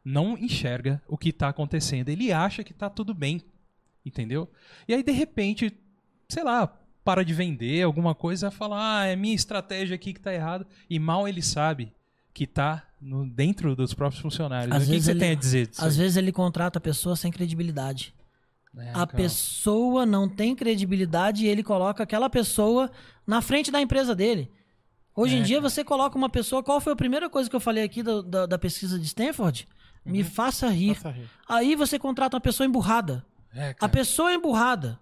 [0.06, 2.10] não enxerga o que está acontecendo.
[2.10, 3.42] Ele acha que está tudo bem,
[4.06, 4.50] entendeu?
[4.88, 5.72] E aí, de repente,
[6.28, 6.68] sei lá,
[7.04, 10.68] para de vender alguma coisa, fala, ah, é minha estratégia aqui que tá errada.
[10.90, 11.92] E mal ele sabe
[12.34, 14.76] que tá no, dentro dos próprios funcionários.
[14.76, 15.84] Às o que, você ele- tem a dizer disso?
[15.84, 18.14] Às vezes ele contrata a pessoa sem credibilidade.
[18.78, 19.08] É, a calma.
[19.08, 22.92] pessoa não tem credibilidade e ele coloca aquela pessoa
[23.26, 24.52] na frente da empresa dele.
[25.16, 26.62] Hoje em É, dia você coloca uma pessoa.
[26.64, 29.68] Qual foi a primeira coisa que eu falei aqui da, da, da pesquisa de Stanford?
[30.06, 30.12] Uhum.
[30.12, 30.94] Me faça rir.
[30.94, 31.28] Faça rir.
[31.48, 33.26] Aí você contrata uma pessoa emburrada.
[33.54, 35.00] É, A pessoa é emburrada.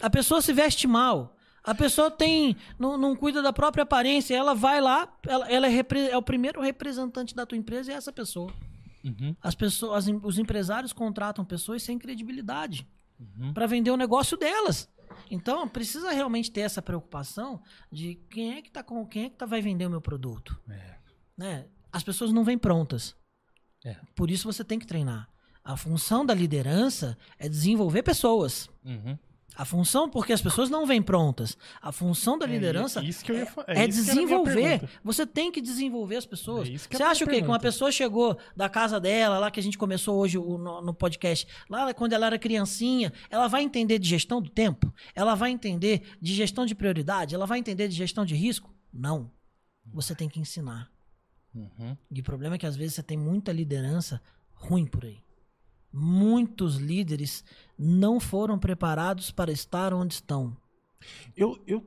[0.00, 1.36] A pessoa se veste mal.
[1.64, 2.56] A pessoa tem.
[2.78, 4.34] Não, não cuida da própria aparência.
[4.36, 7.94] Ela vai lá, ela, ela é, repre- é o primeiro representante da tua empresa e
[7.94, 8.52] é essa pessoa.
[9.04, 12.86] Uhum, As pessoas, as os empresários contratam pessoas sem credibilidade
[13.18, 13.52] uhum.
[13.52, 14.88] para vender o negócio delas.
[15.30, 19.36] Então, precisa realmente ter essa preocupação de quem é que tá com quem é que
[19.36, 20.94] tá, vai vender o meu produto, É.
[21.36, 21.66] né?
[21.92, 23.16] As pessoas não vêm prontas.
[23.84, 23.96] É.
[24.14, 25.28] Por isso você tem que treinar.
[25.68, 28.70] A função da liderança é desenvolver pessoas.
[28.82, 29.18] Uhum.
[29.54, 31.58] A função, porque as pessoas não vêm prontas.
[31.82, 34.88] A função da É, liderança eu ia é, é desenvolver.
[35.04, 36.68] Você tem que desenvolver as pessoas.
[36.68, 37.42] É que Você acha o quê?
[37.42, 40.80] Que uma pessoa chegou da casa dela, lá que a gente começou hoje o- no,
[40.80, 44.90] no podcast, lá quando ela era criancinha, ela vai entender de gestão do tempo?
[45.14, 47.34] Ela vai entender de gestão de prioridade?
[47.34, 48.72] Ela vai entender de gestão de risco?
[48.90, 49.30] Não.
[49.92, 50.88] Você tem que ensinar.
[51.54, 51.94] Uhum.
[52.10, 54.22] E o problema é que às vezes você tem muita liderança
[54.54, 55.18] ruim por aí.
[56.00, 57.44] Muitos líderes
[57.78, 60.56] não foram preparados para estar onde estão.
[61.36, 61.84] Eu, eu,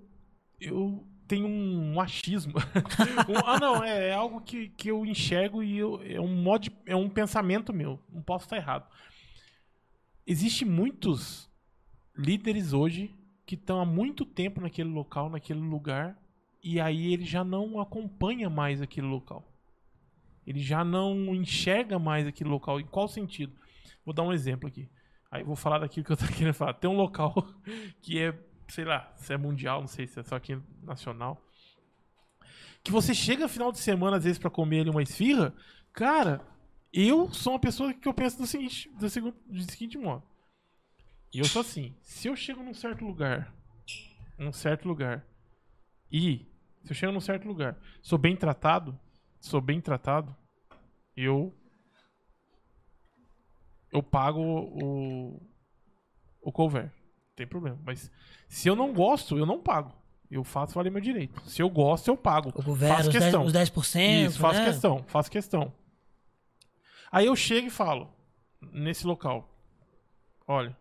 [0.59, 2.53] eu tenho um achismo.
[3.45, 6.75] Ah, não, é, é algo que, que eu enxergo e eu- é um modo, de-
[6.85, 7.99] é um pensamento meu.
[8.11, 8.85] Não posso estar errado.
[10.25, 11.49] Existem muitos
[12.17, 13.15] líderes hoje
[13.45, 16.17] que estão há muito tempo naquele local, naquele lugar
[16.63, 19.47] e aí ele já não acompanha mais aquele local.
[20.45, 22.79] Ele já não enxerga mais aquele local.
[22.79, 23.53] Em qual sentido?
[24.05, 24.89] Vou dar um exemplo aqui.
[25.29, 26.73] Aí vou falar daquilo que eu tô querendo falar.
[26.73, 27.33] Tem um local
[28.01, 28.37] que é,
[28.67, 31.41] sei lá, se é mundial, não sei se é só aqui nacional.
[32.83, 35.53] Que você chega final de semana, às vezes, pra comer ali uma esfirra.
[35.93, 36.41] Cara,
[36.91, 40.23] eu sou uma pessoa que eu penso do seguinte, do seguinte, do seguinte modo.
[41.33, 43.53] E eu sou assim, se eu chego num certo lugar,
[44.37, 45.25] num certo lugar,
[46.11, 46.45] e
[46.83, 48.99] se eu chego num certo lugar, sou bem tratado,
[49.39, 50.35] sou bem tratado,
[51.15, 51.55] eu
[53.91, 55.41] eu pago o
[56.41, 56.85] o cover.
[56.85, 58.11] Não tem problema, mas
[58.49, 59.93] se eu não gosto, eu não pago.
[60.29, 61.41] Eu faço valer meu direito.
[61.49, 62.51] Se eu gosto, eu pago.
[62.55, 63.43] O governo, faço os 10%, questão.
[63.43, 64.65] os 10% Isso, faço né?
[64.65, 65.73] questão, faço questão.
[67.11, 68.09] Aí eu chego e falo,
[68.71, 69.49] nesse local,
[70.47, 70.75] olha,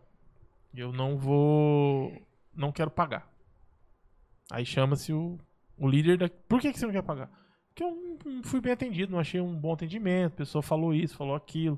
[0.73, 2.13] eu não vou,
[2.55, 3.29] não quero pagar.
[4.49, 5.37] Aí chama-se o,
[5.77, 6.29] o líder da...
[6.29, 7.29] Por que, que você não quer pagar?
[7.67, 11.17] Porque eu não fui bem atendido, não achei um bom atendimento, a pessoa falou isso,
[11.17, 11.77] falou aquilo.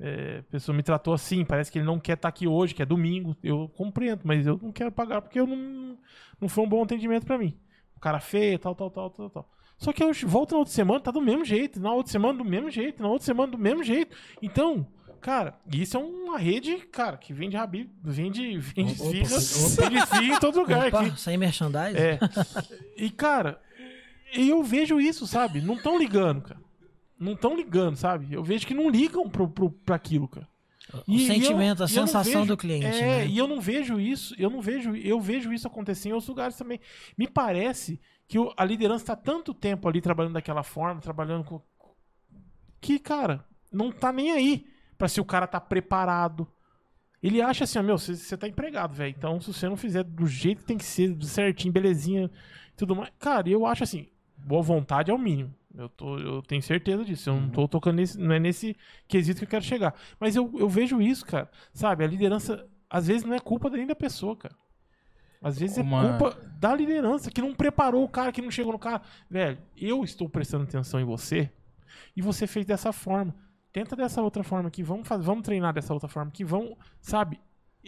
[0.00, 2.82] É, a pessoa me tratou assim, parece que ele não quer estar aqui hoje, que
[2.82, 3.36] é domingo.
[3.42, 5.98] Eu compreendo, mas eu não quero pagar porque eu não,
[6.40, 7.56] não foi um bom atendimento pra mim.
[7.96, 9.50] O cara feio, tal, tal, tal, tal, tal.
[9.76, 11.80] Só que eu volto na outra semana, tá do mesmo jeito.
[11.80, 13.02] Na outra semana, do mesmo jeito.
[13.02, 14.16] Na outra semana, do mesmo jeito.
[14.42, 14.86] Então,
[15.20, 19.38] cara, isso é uma rede, cara, que vende rabi, vende, vende Opa, esfirra,
[19.88, 21.20] vende esfirra em todo lugar Opa, aqui.
[21.20, 21.96] sem merchandising?
[21.98, 22.18] É.
[22.96, 23.60] E, cara,
[24.32, 25.60] eu vejo isso, sabe?
[25.60, 26.67] Não tão ligando, cara.
[27.18, 28.32] Não tão ligando, sabe?
[28.32, 30.46] Eu vejo que não ligam pro, pro, pra aquilo, cara.
[31.06, 33.26] O sentimento, a e eu não sensação vejo- do cliente, É, né?
[33.26, 36.56] e eu não vejo isso, eu não vejo, eu vejo isso acontecer em outros lugares
[36.56, 36.80] também.
[37.16, 41.60] Me parece que o- a liderança está tanto tempo ali trabalhando daquela forma, trabalhando com
[42.80, 44.66] que, cara, não tá nem aí
[44.96, 46.46] pra se o cara tá preparado.
[47.22, 49.14] Ele acha assim, ó, meu, você- tá empregado, velho.
[49.16, 52.30] Então, se você não fizer do jeito que tem que ser, certinho, belezinha,
[52.72, 53.10] e tudo mais.
[53.18, 55.52] Cara, eu acho assim, boa vontade é o mínimo.
[55.76, 57.30] Eu, tô, eu tenho certeza disso.
[57.30, 58.18] Eu não tô tocando nesse.
[58.18, 58.76] Não é nesse
[59.06, 59.94] quesito que eu quero chegar.
[60.18, 61.50] Mas eu, eu vejo isso, cara.
[61.72, 64.54] Sabe, a liderança, às vezes, não é culpa nem da pessoa, cara.
[65.40, 68.72] Às vezes Uma- é culpa da liderança, que não preparou o cara, que não chegou
[68.72, 69.02] no cara.
[69.30, 71.50] Velho, eu estou prestando atenção em você
[72.16, 73.34] e você fez dessa forma.
[73.72, 77.38] Tenta dessa outra forma aqui, vamos, fazer, vamos treinar dessa outra forma aqui, vamos, sabe?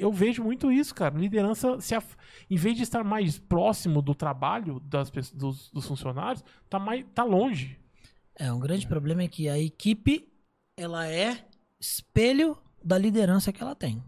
[0.01, 1.16] Eu vejo muito isso, cara.
[1.18, 2.16] Liderança, se af-
[2.48, 7.05] em vez de estar mais próximo do trabalho das, pe- dos, dos funcionários, tá, mais,
[7.14, 7.78] tá longe.
[8.35, 10.27] É, um grande problema é que a equipe,
[10.77, 11.44] ela é
[11.78, 14.02] espelho da liderança que ela tem.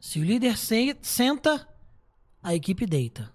[0.00, 1.68] Se o líder se- senta,
[2.42, 3.32] a equipe deita.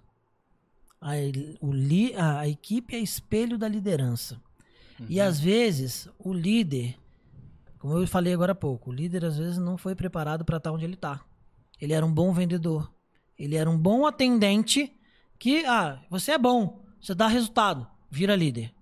[0.99, 1.11] A,
[1.59, 4.41] o li- a- a equipe é espelho da liderança.
[5.09, 6.97] E às vezes, o líder,
[7.83, 10.71] como eu falei agora há pouco, o líder às vezes não foi preparado para estar
[10.71, 11.19] onde ele está.
[11.81, 12.89] Ele era um bom vendedor.
[13.37, 14.89] Ele era um bom atendente
[15.37, 18.73] que, ah, você é bom, você dá resultado, vira líder.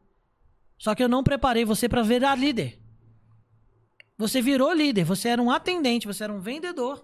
[0.77, 2.79] Só que eu não preparei você para virar líder.
[4.19, 7.03] Você virou líder, você era um atendente, você era um vendedor.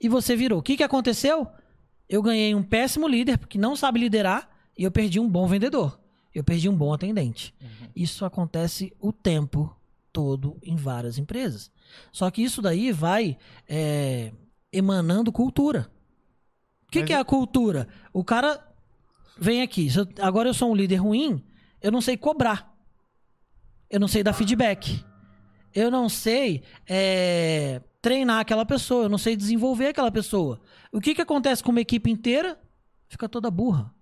[0.00, 0.60] E você virou.
[0.60, 1.44] O que, que aconteceu?
[2.08, 6.00] Eu ganhei um péssimo líder, porque não sabe liderar, e eu perdi um bom vendedor.
[6.32, 7.52] Eu perdi um bom atendente.
[7.96, 9.76] Isso acontece o tempo
[10.12, 11.70] todo em várias empresas.
[12.12, 13.36] Só que isso daí vai
[13.68, 14.32] é,
[14.72, 15.90] emanando cultura.
[16.86, 17.86] O que, Mas que é a cultura?
[18.12, 18.66] O cara
[19.38, 19.88] vem aqui.
[19.96, 21.44] eu- agora eu sou um líder ruim,
[21.80, 22.68] eu não sei cobrar.
[23.88, 25.04] Eu não sei dar feedback.
[25.74, 29.04] Eu não sei é, treinar aquela pessoa.
[29.04, 30.60] Eu não sei desenvolver aquela pessoa.
[30.92, 32.58] O que, que acontece com uma equipe inteira?
[33.08, 33.92] Fica toda burra.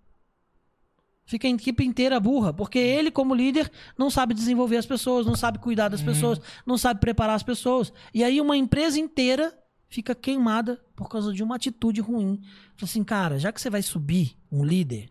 [1.28, 5.36] Fica a equipe inteira burra, porque ele, como líder, não sabe desenvolver as pessoas, não
[5.36, 7.92] sabe cuidar das pessoas, não sabe preparar as pessoas.
[8.14, 9.52] E aí uma empresa inteira
[9.90, 12.40] fica queimada por causa de uma atitude ruim.
[12.76, 15.10] Fala assim, cara, já que você vai subir um líder,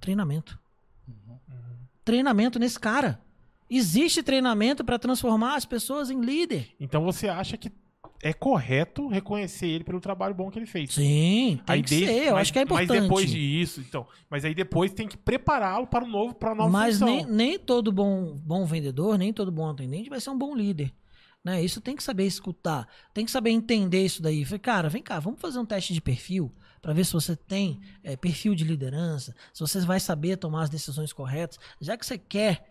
[0.00, 0.58] treinamento.
[2.04, 3.20] Treinamento nesse cara.
[3.70, 6.74] Existe treinamento para transformar as pessoas em líder.
[6.80, 7.70] Então você acha que
[8.22, 10.92] é correto reconhecer ele pelo trabalho bom que ele fez.
[10.92, 12.26] Sim, tem Aí que desde- ser.
[12.28, 12.88] Eu mas- acho que é importante.
[12.90, 14.06] Mas depois disso, então.
[14.28, 17.08] Mas aí depois tem que prepará-lo para o novo, para a nova Mas função.
[17.08, 20.92] nem, nem todo bom, bom vendedor, nem todo bom atendente vai ser um bom líder.
[21.42, 21.62] Né?
[21.64, 24.44] Isso tem que saber escutar, tem que saber entender isso daí.
[24.44, 26.52] Falei, cara, vem cá, vamos fazer um teste de perfil
[26.82, 30.68] para ver se você tem é, perfil de liderança, se você vai saber tomar as
[30.70, 31.58] decisões corretas.
[31.80, 32.66] Já que você quer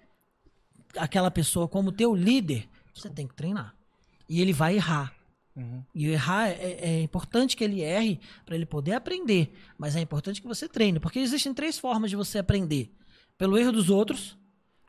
[0.96, 3.76] aquela pessoa como teu líder, você tem que treinar.
[4.28, 5.14] E ele vai errar.
[5.56, 5.84] Uhum.
[5.94, 9.54] E errar é, é importante que ele erre para ele poder aprender.
[9.78, 11.00] Mas é importante que você treine.
[11.00, 12.92] Porque existem três formas de você aprender:
[13.38, 14.38] pelo erro dos outros,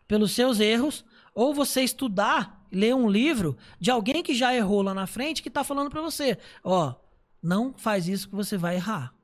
[0.07, 1.05] pelos seus erros,
[1.35, 5.49] ou você estudar, ler um livro de alguém que já errou lá na frente que
[5.49, 6.95] está falando para você: ó,
[7.43, 9.15] não faz isso que você vai errar.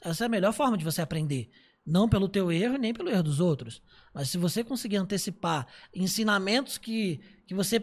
[0.00, 1.50] Essa é a melhor forma de você aprender.
[1.86, 3.82] Não pelo teu erro nem pelo erro dos outros.
[4.14, 7.78] Mas se você conseguir antecipar ensinamentos que, que você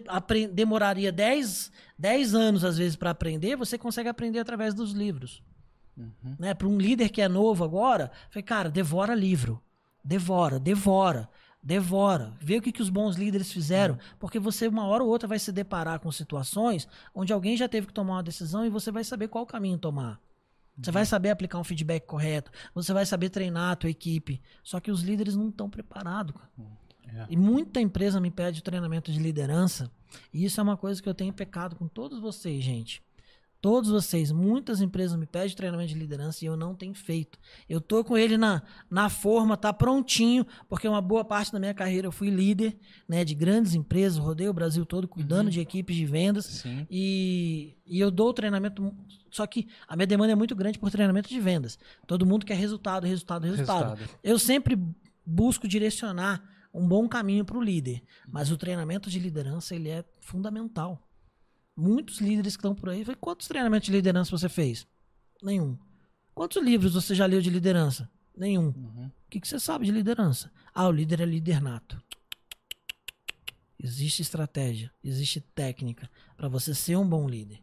[0.51, 5.43] demoraria 10, 10 anos, às vezes, para aprender, você consegue aprender através dos livros.
[6.39, 6.53] Né?
[6.53, 9.61] Para um líder que é novo agora, falei, cara, devora livro.
[10.03, 11.29] Devora, devora,
[11.61, 12.33] devora.
[12.41, 13.99] Vê o que, que os bons líderes fizeram.
[14.19, 17.88] Porque você, uma hora ou outra, vai se deparar com situações onde alguém já teve
[17.88, 20.19] que tomar uma decisão e você vai saber qual caminho tomar.
[20.77, 22.51] Você vai saber aplicar um feedback correto.
[22.73, 24.41] Você vai saber treinar a tua equipe.
[24.63, 26.33] Só que os líderes não estão preparados.
[26.33, 26.80] cara.
[27.15, 27.25] É.
[27.29, 29.91] E muita empresa me pede treinamento de liderança.
[30.33, 33.01] E isso é uma coisa que eu tenho pecado com todos vocês, gente.
[33.61, 37.38] Todos vocês, muitas empresas me pedem treinamento de liderança e eu não tenho feito.
[37.69, 41.73] Eu tô com ele na, na forma, tá prontinho, porque uma boa parte da minha
[41.73, 42.75] carreira eu fui líder
[43.07, 46.45] né, de grandes empresas, rodei o Brasil todo cuidando de equipes de vendas.
[46.45, 46.88] Sim.
[46.89, 48.95] E, e eu dou o treinamento.
[49.29, 51.77] Só que a minha demanda é muito grande por treinamento de vendas.
[52.07, 53.89] Todo mundo quer resultado, resultado, resultado.
[53.91, 54.19] Resultado.
[54.23, 54.75] Eu sempre
[55.23, 56.43] busco direcionar
[56.73, 58.03] um bom caminho para o líder.
[58.27, 61.07] Mas o treinamento de liderança ele é fundamental.
[61.76, 63.06] Muitos líderes que estão por aí.
[63.19, 64.85] Quantos treinamentos de liderança você fez?
[65.41, 65.77] Nenhum.
[66.34, 68.10] Quantos livros você já leu de liderança?
[68.35, 68.68] Nenhum.
[68.68, 69.07] Uhum.
[69.07, 70.52] O que, que você sabe de liderança?
[70.73, 72.02] Ah, o líder é líder nato.
[73.84, 77.60] Existe estratégia, existe técnica para você ser um bom líder.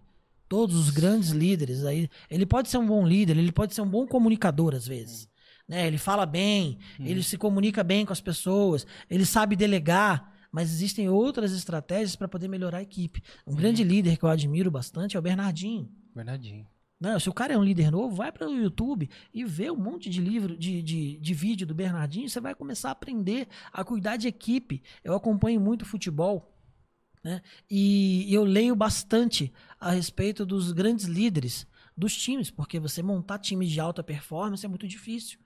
[0.49, 3.89] Todos os grandes líderes aí, ele pode ser um bom líder, ele pode ser um
[3.89, 5.29] bom comunicador às vezes.
[5.69, 5.87] Né?
[5.87, 11.09] Ele fala bem, ele se comunica bem com as pessoas, ele sabe delegar, mas existem
[11.11, 13.23] outras estratégias para poder melhorar a equipe.
[13.47, 15.91] Um grande líder que eu admiro bastante é o Bernardinho.
[16.15, 16.67] Bernardinho.
[16.99, 19.77] Não, se o cara é um líder novo, vai para o YouTube e vê um
[19.77, 23.85] monte de livro, de, de, de vídeo do Bernardinho, você vai começar a aprender a
[23.85, 24.83] cuidar de equipe.
[25.05, 26.53] Eu acompanho muito futebol,
[27.23, 27.41] né?
[27.71, 31.67] E eu leio bastante a respeito dos grandes líderes
[31.97, 35.39] dos times, porque você montar times de alta performance é muito difícil.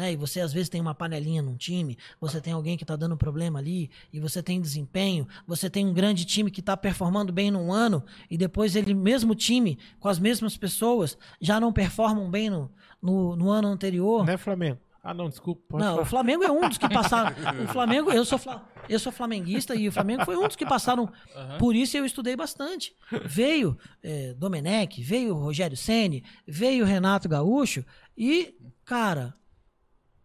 [0.00, 0.14] Né?
[0.14, 3.18] E você às vezes tem uma panelinha num time, você tem alguém que está dando
[3.18, 7.50] problema ali, e você tem desempenho, você tem um grande time que está performando bem
[7.50, 12.48] num ano, e depois ele, mesmo time, com as mesmas pessoas, já não performam bem
[12.48, 12.72] no,
[13.02, 14.24] no, no ano anterior.
[14.24, 14.78] Né, Flamengo?
[15.04, 15.76] Ah, não, desculpa.
[15.76, 16.02] Não, falar.
[16.02, 17.36] o Flamengo é um dos que passaram.
[17.62, 18.40] O Flamengo, eu sou,
[18.88, 21.12] eu sou flamenguista e o Flamengo foi um dos que passaram.
[21.58, 22.94] Por isso eu estudei bastante.
[23.26, 27.84] Veio é, Domenech, veio Rogério Ceni, veio Renato Gaúcho
[28.16, 28.54] e,
[28.84, 29.34] cara,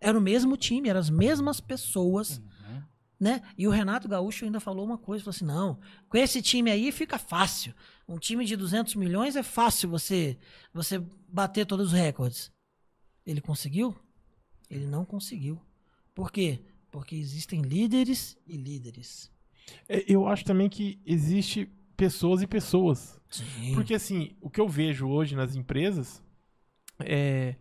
[0.06, 2.40] era o mesmo time, eram as mesmas pessoas.
[3.19, 3.41] Né?
[3.57, 5.80] E o Renato Gaúcho ainda falou uma coisa, falou assim, não,
[6.10, 7.73] com esse time aí fica fácil.
[8.07, 10.38] Um time de 200 milhões é fácil você
[10.73, 12.52] você bater todos os recordes.
[13.26, 13.95] Ele conseguiu?
[14.69, 15.60] Ele não conseguiu.
[16.14, 16.60] Por quê?
[16.91, 19.32] Porque existem líderes e líderes.
[19.88, 21.68] É, Eu acho também que existe
[21.98, 23.19] pessoas e pessoas.
[23.30, 23.73] Sim.
[23.73, 26.22] Porque assim, o que eu vejo hoje nas empresas
[26.99, 27.56] é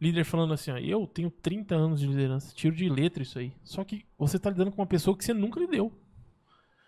[0.00, 3.52] líder falando assim, ó, eu tenho 30 anos de liderança, tiro de letra isso aí.
[3.64, 5.92] Só que você tá lidando com uma pessoa que você nunca lidou.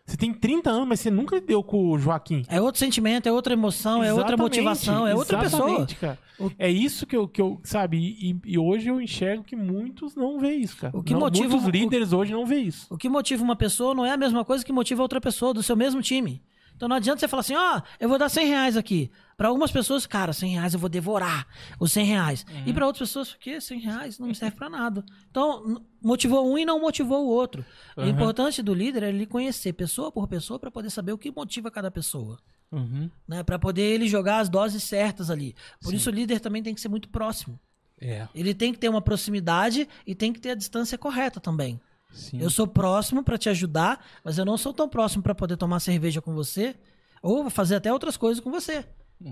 [0.05, 2.43] Você tem 30 anos, mas você nunca lidou com o Joaquim.
[2.49, 5.69] É outro sentimento, é outra emoção, é outra Exatamente, motivação, é outra pessoa.
[5.69, 6.19] exatamente, Cara.
[6.41, 10.15] O- É isso que eu, que eu sabe, e, e hoje eu enxergo que muitos
[10.15, 10.97] não vê isso, cara.
[10.97, 12.87] O que Não- motiva muitos o- líderes hoje não vê isso.
[12.89, 15.63] O que motiva uma pessoa não é a mesma coisa que motiva outra pessoa do
[15.63, 16.41] seu mesmo time.
[16.79, 19.11] Então não adianta você falar assim, ó, eu vou dar 100 reais aqui.
[19.37, 21.45] Para algumas pessoas, cara, 100 reais eu vou devorar
[21.81, 22.47] os 100 reais.
[22.65, 23.61] E para outras pessoas, o quê?
[23.61, 25.05] 100 reais não me serve para nada.
[25.29, 27.65] Então, motivou um e não motivou o outro.
[27.97, 28.09] O Uhum.
[28.09, 31.69] importante do líder é ele conhecer pessoa por pessoa para poder saber o que motiva
[31.69, 32.39] cada pessoa.
[32.71, 33.11] Uhum.
[33.27, 33.43] Né?
[33.43, 35.57] Para poder ele jogar as doses certas ali.
[35.83, 37.59] Por isso o líder também tem que ser muito próximo.
[38.01, 41.81] É, Ele tem que ter uma proximidade e tem que ter a distância correta também.
[42.11, 42.41] Sim.
[42.41, 45.81] Eu sou próximo pra te ajudar, mas eu não sou tão próximo pra poder tomar
[45.81, 46.75] cerveja com você
[47.23, 48.85] ou fazer até outras coisas com você.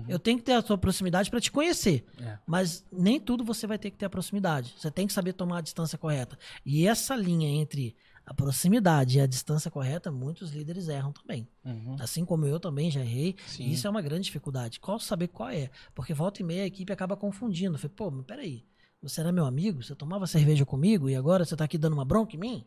[0.09, 2.37] Eu tenho que ter a sua proximidade pra te conhecer, É.
[2.45, 4.75] mas nem tudo você vai ter que ter a proximidade.
[4.77, 6.37] Você tem que saber tomar a distância correta.
[6.65, 7.95] E essa linha entre
[8.25, 11.47] a proximidade e a distância correta, muitos líderes erram também.
[11.63, 11.95] Uhum.
[12.01, 13.37] Assim como eu também já errei.
[13.47, 13.63] Sim.
[13.63, 14.77] E isso é uma grande dificuldade.
[14.81, 15.69] Qual saber qual é?
[15.95, 17.77] Porque volta e meia a equipe acaba confundindo.
[17.77, 18.65] Falei, pô, mas peraí.
[19.07, 19.81] Você era meu amigo?
[19.81, 22.65] Você tomava cerveja comigo e agora você tá aqui dando uma bronca em mim?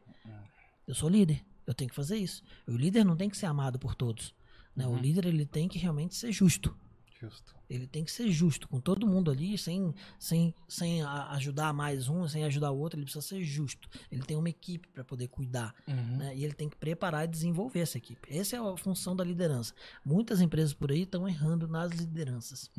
[0.87, 1.45] Eu sou líder.
[1.67, 2.43] Eu tenho que fazer isso.
[2.67, 4.35] O líder não tem que ser amado por todos.
[4.75, 4.87] né?
[4.87, 6.75] O líder ele tem que realmente ser justo.
[7.21, 7.55] Justo.
[7.69, 12.27] Ele tem que ser justo com todo mundo ali, sem, sem, sem ajudar mais um,
[12.27, 12.99] sem ajudar o outro.
[12.99, 13.89] Ele precisa ser justo.
[14.11, 15.75] Ele tem uma equipe para poder cuidar.
[15.87, 16.17] Uhum.
[16.17, 16.35] né?
[16.35, 18.27] E ele tem que preparar e desenvolver essa equipe.
[18.35, 19.75] Essa é a função da liderança.
[20.03, 22.71] Muitas empresas por aí estão errando nas lideranças.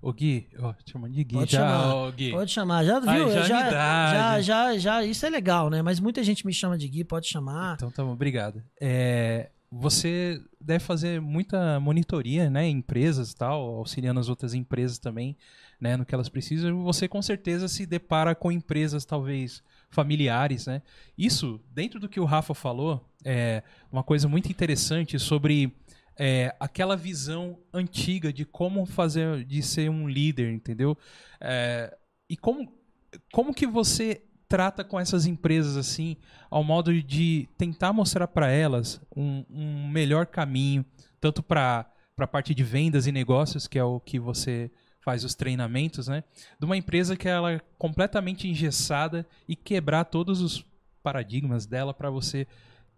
[0.00, 1.94] Ô Gui, ó, te chamando de Gui Pode já, chamar.
[1.94, 2.30] ó, Gui.
[2.30, 3.10] Pode chamar, já viu?
[3.10, 5.82] Ai, já já, dá, já, já, já, isso é legal, né?
[5.82, 7.74] Mas muita gente me chama de Gui, pode chamar.
[7.74, 8.62] Então tá bom, obrigado.
[8.80, 14.98] É, você deve fazer muita monitoria, né, em empresas e tal, auxiliando as outras empresas
[14.98, 15.36] também,
[15.80, 16.82] né, no que elas precisam.
[16.84, 20.82] Você com certeza se depara com empresas talvez familiares, né?
[21.16, 25.72] Isso, dentro do que o Rafa falou, é uma coisa muito interessante sobre
[26.18, 30.98] é, aquela visão antiga de como fazer, de ser um líder, entendeu?
[31.40, 31.96] É,
[32.28, 32.72] e como,
[33.32, 36.16] como que você trata com essas empresas assim,
[36.50, 40.84] ao modo de tentar mostrar para elas um, um, melhor caminho,
[41.20, 41.86] tanto para
[42.18, 44.70] a parte de vendas e negócios, que é o que você
[45.00, 46.24] faz os treinamentos, né?
[46.58, 50.64] De uma empresa que ela é completamente engessada e quebrar todos os
[51.02, 52.46] paradigmas dela para você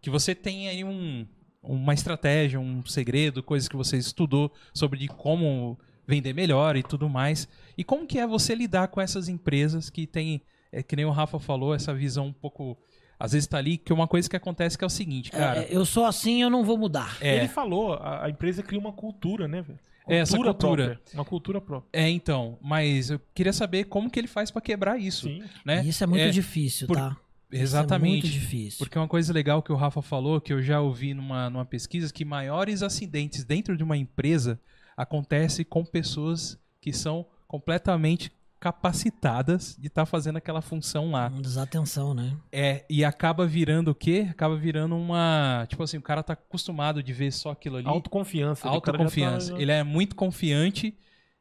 [0.01, 1.27] que você tenha aí um,
[1.63, 7.09] uma estratégia, um segredo, coisas que você estudou sobre de como vender melhor e tudo
[7.09, 7.49] mais.
[7.77, 10.43] E como que é você lidar com essas empresas que têm
[10.73, 12.79] é que nem o Rafa falou, essa visão um pouco.
[13.19, 15.65] Às vezes tá ali, que uma coisa que acontece que é o seguinte, cara.
[15.65, 17.19] É, eu sou assim, eu não vou mudar.
[17.21, 17.37] É.
[17.37, 19.79] Ele falou, a, a, empresa cria uma cultura, né, velho?
[20.09, 20.55] É, essa cultura.
[20.55, 21.89] Própria, uma cultura própria.
[21.93, 22.59] É, então.
[22.63, 25.29] Mas eu queria saber como que ele faz para quebrar isso.
[25.29, 25.43] Sim.
[25.65, 25.85] Né?
[25.85, 26.97] Isso é muito é, difícil, por...
[26.97, 27.17] tá?
[27.53, 28.19] Exatamente.
[28.19, 28.79] Isso é muito difícil.
[28.79, 32.13] Porque uma coisa legal que o Rafa falou, que eu já ouvi numa, numa pesquisa,
[32.13, 34.61] que maiores acidentes dentro de uma empresa
[34.97, 41.29] acontece com pessoas que são completamente capacitadas de estar tá fazendo aquela função lá.
[41.29, 42.37] Desatenção, né?
[42.53, 44.29] É, e acaba virando o quê?
[44.31, 45.67] Acaba virando uma.
[45.69, 47.89] Tipo assim, o cara tá acostumado de ver só aquilo ali.
[47.89, 48.69] Autoconfiança.
[48.69, 49.55] Autoconfiança.
[49.55, 49.61] Tá...
[49.61, 50.95] Ele é muito confiante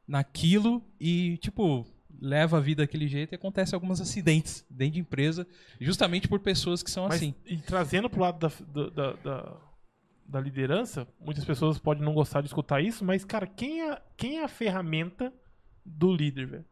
[0.07, 1.85] naquilo e, tipo,
[2.21, 5.47] leva a vida daquele jeito e acontece alguns acidentes dentro de empresa,
[5.79, 7.33] justamente por pessoas que são Mas, assim.
[7.45, 9.57] E trazendo pro lado da, da, da,
[10.25, 14.39] da, liderança, muitas pessoas podem não gostar de escutar isso, mas, cara, quem é, quem
[14.39, 15.33] é a ferramenta
[15.85, 16.65] do líder, velho?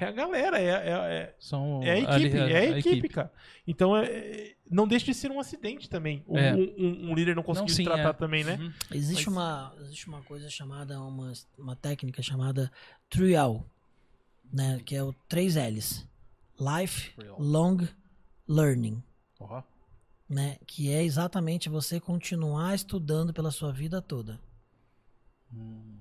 [0.00, 2.88] É a galera, é, é, é, São é a equipe, a, a, é a, equipe,
[2.88, 3.32] equipe, cara.
[3.66, 6.22] Então, é, não deixa de ser um acidente também.
[6.28, 6.54] Um, é.
[6.54, 8.12] um, um líder não conseguir se tratar é.
[8.12, 8.58] também, né?
[8.60, 8.72] Uhum.
[8.92, 9.36] Existe, Mas...
[9.36, 12.70] uma, existe uma coisa chamada, uma, uma técnica chamada
[13.10, 13.66] trial,
[14.52, 14.80] né?
[14.84, 16.06] Que é o 3 L's.
[16.58, 17.86] Life Long
[18.46, 19.02] Learning.
[19.40, 19.62] Uhum.
[20.28, 20.58] Né?
[20.66, 24.40] Que é exatamente você continuar estudando pela sua vida toda.
[25.52, 25.98] Hum.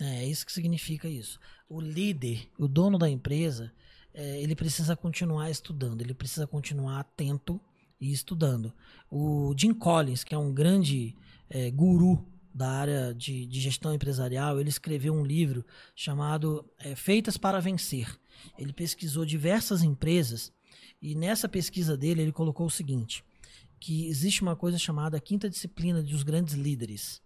[0.00, 1.38] É, é isso que significa isso.
[1.68, 3.72] O líder, o dono da empresa,
[4.12, 7.60] é, ele precisa continuar estudando, ele precisa continuar atento
[8.00, 8.72] e estudando.
[9.10, 11.14] O Jim Collins, que é um grande
[11.48, 15.64] é, guru da área de, de, gestão empresarial, ele escreveu um livro
[15.94, 18.18] chamado é, Feitas para Vencer.
[18.58, 20.52] Ele pesquisou diversas empresas
[21.00, 23.24] e nessa pesquisa dele ele colocou o seguinte,
[23.78, 27.22] que existe uma coisa chamada quinta disciplina dos grandes líderes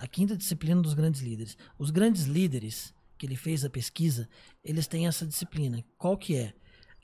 [0.00, 1.56] a quinta disciplina dos grandes líderes.
[1.78, 4.28] Os grandes líderes que ele fez a pesquisa,
[4.64, 5.84] eles têm essa disciplina.
[5.96, 6.54] Qual que é?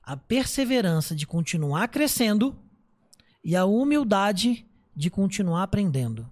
[0.03, 2.57] A perseverança de continuar crescendo
[3.43, 4.65] e a humildade
[4.95, 6.31] de continuar aprendendo.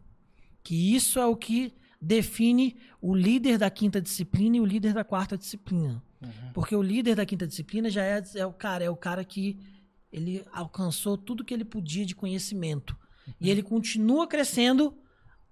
[0.62, 5.04] Que isso é o que define o líder da quinta disciplina e o líder da
[5.04, 6.02] quarta disciplina.
[6.20, 6.52] Uhum.
[6.52, 9.58] Porque o líder da quinta disciplina já é, é, o cara, é o cara que
[10.12, 12.96] ele alcançou tudo que ele podia de conhecimento.
[13.26, 13.34] Uhum.
[13.40, 14.96] E ele continua crescendo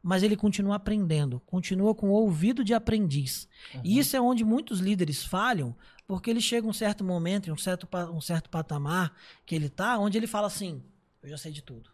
[0.03, 3.49] mas ele continua aprendendo, continua com o ouvido de aprendiz.
[3.74, 3.82] Uhum.
[3.85, 5.77] E isso é onde muitos líderes falham,
[6.07, 9.15] porque ele chega um certo momento, em um certo, um certo patamar
[9.45, 10.82] que ele está, onde ele fala assim:
[11.23, 11.91] Eu já sei de tudo.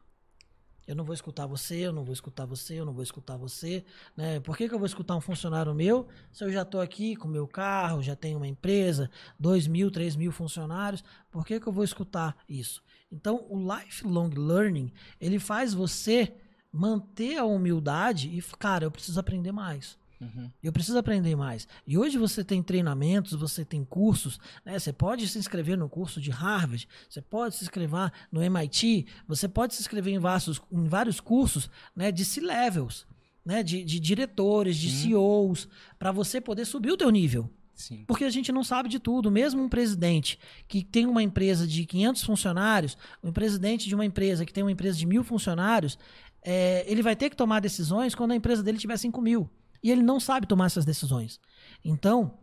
[0.86, 3.84] Eu não vou escutar você, eu não vou escutar você, eu não vou escutar você.
[4.16, 4.38] Né?
[4.40, 7.26] Por que, que eu vou escutar um funcionário meu se eu já estou aqui com
[7.26, 11.02] meu carro, já tenho uma empresa, dois mil, três mil funcionários?
[11.30, 12.82] Por que, que eu vou escutar isso?
[13.10, 16.32] Então, o lifelong learning, ele faz você
[16.72, 19.98] manter a humildade e, cara, eu preciso aprender mais.
[20.20, 20.51] Uhum.
[20.62, 21.68] Eu preciso aprender mais.
[21.86, 24.78] E hoje você tem treinamentos, você tem cursos, né?
[24.78, 29.48] Você pode se inscrever no curso de Harvard, você pode se inscrever no MIT, você
[29.48, 33.06] pode se inscrever em vários, em vários cursos né, de C-levels,
[33.44, 33.62] né?
[33.62, 35.68] De, de diretores, de CEOs,
[35.98, 37.51] para você poder subir o teu nível.
[37.74, 38.05] Sim.
[38.06, 39.30] Porque a gente não sabe de tudo.
[39.30, 44.47] Mesmo um presidente que tem uma empresa de 500 funcionários, um presidente de uma empresa
[44.47, 45.98] que tem uma empresa de mil funcionários,
[46.43, 49.51] é, ele vai ter que tomar decisões quando a empresa dele tiver 5 mil.
[49.82, 51.40] E ele não sabe tomar essas decisões.
[51.85, 52.39] Então,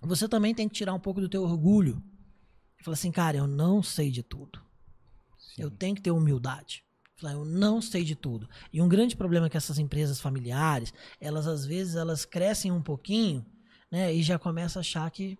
[0.00, 2.02] você também tem que tirar um pouco do teu orgulho.
[2.80, 4.60] E falar assim, cara, eu não sei de tudo.
[5.38, 5.62] Sim.
[5.62, 6.82] Eu tenho que ter humildade.
[7.16, 8.48] Falar, eu não sei de tudo.
[8.72, 12.80] E um grande problema é que essas empresas familiares, elas às vezes elas crescem um
[12.80, 13.44] pouquinho,
[13.90, 15.36] né, e já começa a achar que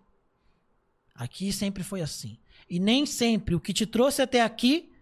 [1.14, 2.38] aqui sempre foi assim.
[2.68, 4.92] E nem sempre o que te trouxe até aqui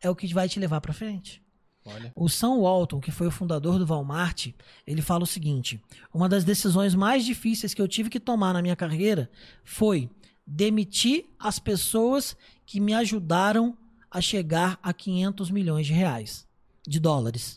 [0.00, 1.43] é o que vai te levar para frente.
[1.86, 2.12] Olha.
[2.16, 4.48] O Sam Walton, que foi o fundador do Walmart,
[4.86, 5.80] ele fala o seguinte:
[6.12, 9.30] uma das decisões mais difíceis que eu tive que tomar na minha carreira
[9.64, 10.08] foi
[10.46, 13.76] demitir as pessoas que me ajudaram
[14.10, 16.46] a chegar a 500 milhões de reais.
[16.86, 17.56] de dólares.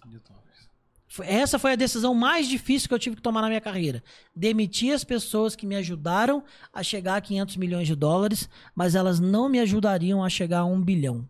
[1.21, 4.03] Essa foi a decisão mais difícil que eu tive que tomar na minha carreira.
[4.35, 9.19] Demitir as pessoas que me ajudaram a chegar a 500 milhões de dólares, mas elas
[9.19, 11.27] não me ajudariam a chegar a um bilhão.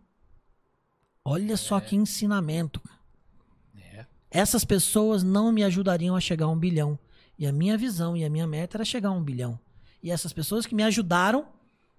[1.28, 2.80] Olha só que ensinamento.
[3.76, 4.06] É.
[4.30, 6.98] Essas pessoas não me ajudariam a chegar a um bilhão.
[7.38, 9.58] E a minha visão e a minha meta era chegar a um bilhão.
[10.02, 11.46] E essas pessoas que me ajudaram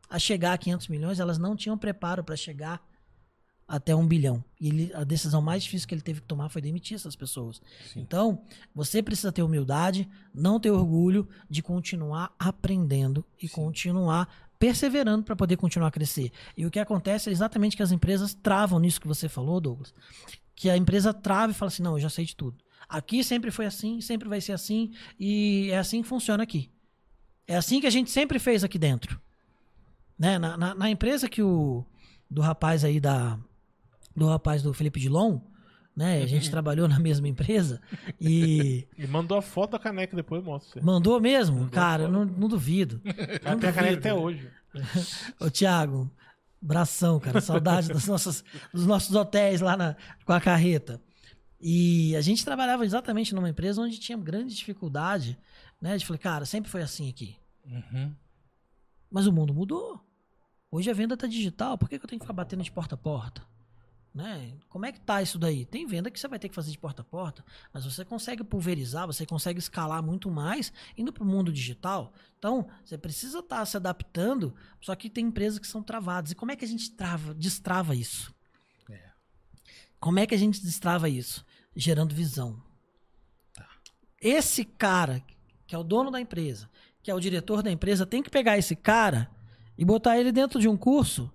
[0.10, 2.82] a chegar a 500 milhões, elas não tinham preparo para chegar
[3.68, 4.44] até um bilhão.
[4.60, 7.62] E ele- a decisão mais difícil que ele teve que tomar foi demitir essas pessoas.
[7.94, 8.00] Sim.
[8.02, 8.42] Então,
[8.74, 15.56] você precisa ter humildade, não ter orgulho de continuar aprendendo e continuar perseverando para poder
[15.58, 16.32] continuar a crescer.
[16.56, 19.94] E o que acontece é exatamente que as empresas travam nisso que você falou, Douglas.
[20.54, 22.58] Que a empresa trava e fala assim: não, eu já sei de tudo.
[22.88, 26.70] Aqui sempre foi assim, sempre vai ser assim, e é assim que funciona aqui.
[27.48, 29.20] É assim que a gente sempre fez aqui dentro.
[30.18, 30.38] Né?
[30.38, 31.86] Na, na- na empresa que o
[32.30, 33.40] do rapaz aí da
[34.16, 35.40] do rapaz do Felipe Dilon,
[35.96, 36.22] né?
[36.22, 37.82] A gente trabalhou na mesma empresa
[38.20, 42.48] e Ele mandou a foto da caneca depois, mostra mandou mesmo, Mandou cara, não, não
[42.48, 43.02] duvido.
[43.44, 44.50] Ela tem a caneca até hoje.
[45.40, 46.10] Ô, Thiago,
[46.62, 47.42] bração, cara.
[47.42, 48.44] Saudade das nossas,
[48.74, 49.96] dos nossos hotéis lá na,
[50.26, 51.02] com a carreta.
[51.62, 55.38] E a gente trabalhava exatamente numa empresa onde tinha grande dificuldade,
[55.82, 55.98] né?
[55.98, 57.36] De falei, cara, sempre foi assim aqui.
[57.66, 58.14] Uhum.
[59.12, 60.00] Mas o mundo mudou.
[60.72, 62.96] Hoje a venda tá digital, por que, que eu tenho que ficar batendo de porta
[62.96, 63.42] a porta?
[64.14, 64.54] Né?
[64.68, 65.66] Como é que tá isso daí?
[65.66, 68.44] Tem venda que você vai ter que fazer de porta a porta, mas você consegue
[68.44, 72.12] pulverizar, você consegue escalar muito mais indo para o mundo digital.
[72.38, 76.32] Então, você precisa estar se adaptando, só que tem empresas que são travadas.
[76.32, 78.34] E como é que a gente trava, destrava isso?
[78.90, 79.12] É.
[80.00, 81.46] Como é que a gente destrava isso?
[81.76, 82.62] Gerando visão.
[84.22, 85.24] Esse cara,
[85.66, 86.70] que é o dono da empresa,
[87.02, 89.30] que é o diretor da empresa, tem que pegar esse cara
[89.78, 91.32] e botar ele dentro de um curso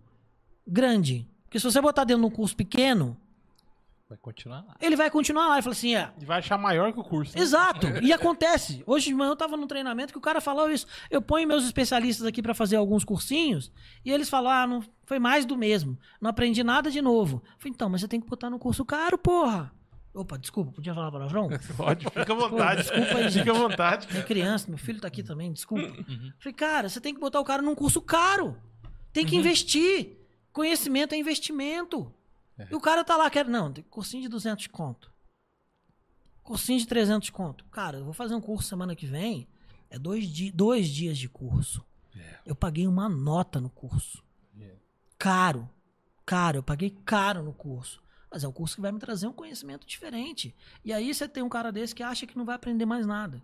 [0.66, 1.26] grande.
[1.54, 3.16] Porque se você botar dentro de um curso pequeno,
[4.08, 4.74] Vai continuar lá.
[4.80, 6.10] ele vai continuar lá e fala assim: é.
[6.20, 7.32] E vai achar maior que o curso.
[7.36, 7.40] né?
[7.40, 7.86] Exato.
[8.02, 8.82] E acontece.
[8.84, 10.84] Hoje de manhã eu tava num treinamento que o cara falou isso.
[11.08, 13.70] Eu ponho meus especialistas aqui pra fazer alguns cursinhos
[14.04, 15.96] e eles falaram: ah, não foi mais do mesmo.
[16.20, 17.40] Não aprendi nada de novo.
[17.44, 19.72] Eu falei, então, mas você tem que botar no curso caro, porra.
[20.12, 21.48] Opa, desculpa, podia falar palavrão?
[21.76, 22.82] Pode, fica à vontade.
[22.82, 23.44] desculpa aí, gente.
[23.44, 24.08] Fica à vontade.
[24.08, 25.86] Tem criança, meu filho tá aqui também, desculpa.
[26.40, 28.56] Falei, cara, você tem que botar o cara num curso caro.
[29.12, 30.23] Tem que investir.
[30.54, 32.14] Conhecimento é investimento.
[32.56, 32.68] É.
[32.70, 33.44] E o cara tá lá, quer.
[33.44, 35.12] Não, cursinho de 200 de conto.
[36.44, 37.64] Cursinho de 300 de conto.
[37.66, 39.48] Cara, eu vou fazer um curso semana que vem.
[39.90, 41.84] É dois, di dois dias de curso.
[42.16, 42.38] É.
[42.46, 44.22] Eu paguei uma nota no curso.
[44.60, 44.76] É.
[45.18, 45.68] Caro.
[46.24, 46.58] Caro.
[46.58, 48.00] Eu paguei caro no curso.
[48.30, 50.54] Mas é um curso que vai me trazer um conhecimento diferente.
[50.84, 53.42] E aí você tem um cara desse que acha que não vai aprender mais nada.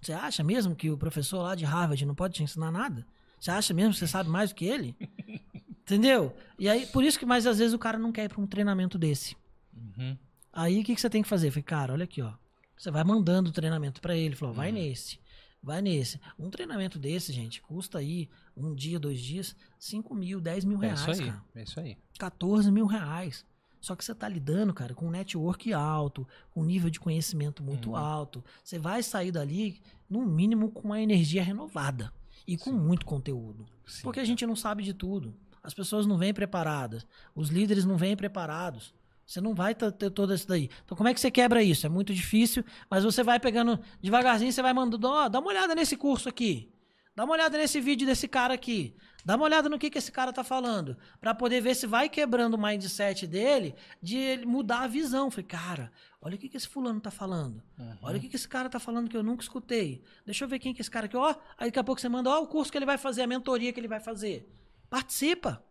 [0.00, 3.04] Você acha mesmo que o professor lá de Harvard não pode te ensinar nada?
[3.40, 4.96] Você acha mesmo que você sabe mais do que ele?
[5.86, 6.34] Entendeu?
[6.58, 8.46] E aí, por isso que mais às vezes o cara não quer ir pra um
[8.46, 9.36] treinamento desse.
[9.72, 10.16] Uhum.
[10.52, 11.50] Aí o que, que você tem que fazer?
[11.50, 12.32] Falei, cara, olha aqui, ó.
[12.76, 14.34] Você vai mandando o treinamento pra ele.
[14.34, 14.56] Falou, Uhum.
[14.60, 15.18] vai nesse.
[15.62, 16.20] Vai nesse.
[16.38, 20.86] Um treinamento desse, gente, custa aí um dia, dois dias, 5 mil, 10 mil É
[20.86, 21.26] reais, isso aí.
[21.30, 21.44] cara.
[21.54, 21.96] É isso aí.
[22.18, 23.44] 14 mil reais.
[23.80, 27.62] Só que você tá lidando, cara, com um network alto, com um nível de conhecimento
[27.62, 27.96] muito Uhum.
[27.96, 28.44] alto.
[28.64, 29.80] Você vai sair dali,
[30.10, 32.12] no mínimo, com uma energia renovada
[32.46, 32.76] e com Sim.
[32.78, 33.66] muito conteúdo.
[33.86, 34.02] Sim.
[34.02, 35.34] Porque a gente não sabe de tudo.
[35.66, 37.04] As pessoas não vêm preparadas.
[37.34, 38.94] Os líderes não vêm preparados.
[39.26, 40.70] Você não vai ter todo isso daí.
[40.84, 41.84] Então, como é que você quebra isso?
[41.84, 45.74] É muito difícil, mas você vai pegando devagarzinho, você vai mandando, ó, dá uma olhada
[45.74, 46.72] nesse curso aqui.
[47.16, 48.94] Dá uma olhada nesse vídeo desse cara aqui.
[49.24, 50.96] Dá uma olhada no que, que esse cara tá falando.
[51.20, 55.32] Pra poder ver se vai quebrando o mindset dele de ele mudar a visão.
[55.32, 55.90] Falei, cara,
[56.22, 57.60] olha o que, que esse fulano tá falando.
[57.76, 57.96] Uhum.
[58.02, 60.04] Olha o que, que esse cara tá falando que eu nunca escutei.
[60.24, 61.16] Deixa eu ver quem que é esse cara aqui.
[61.16, 63.26] Ó, aí daqui a pouco você manda, ó, o curso que ele vai fazer, a
[63.26, 64.48] mentoria que ele vai fazer.
[64.88, 65.62] Participa.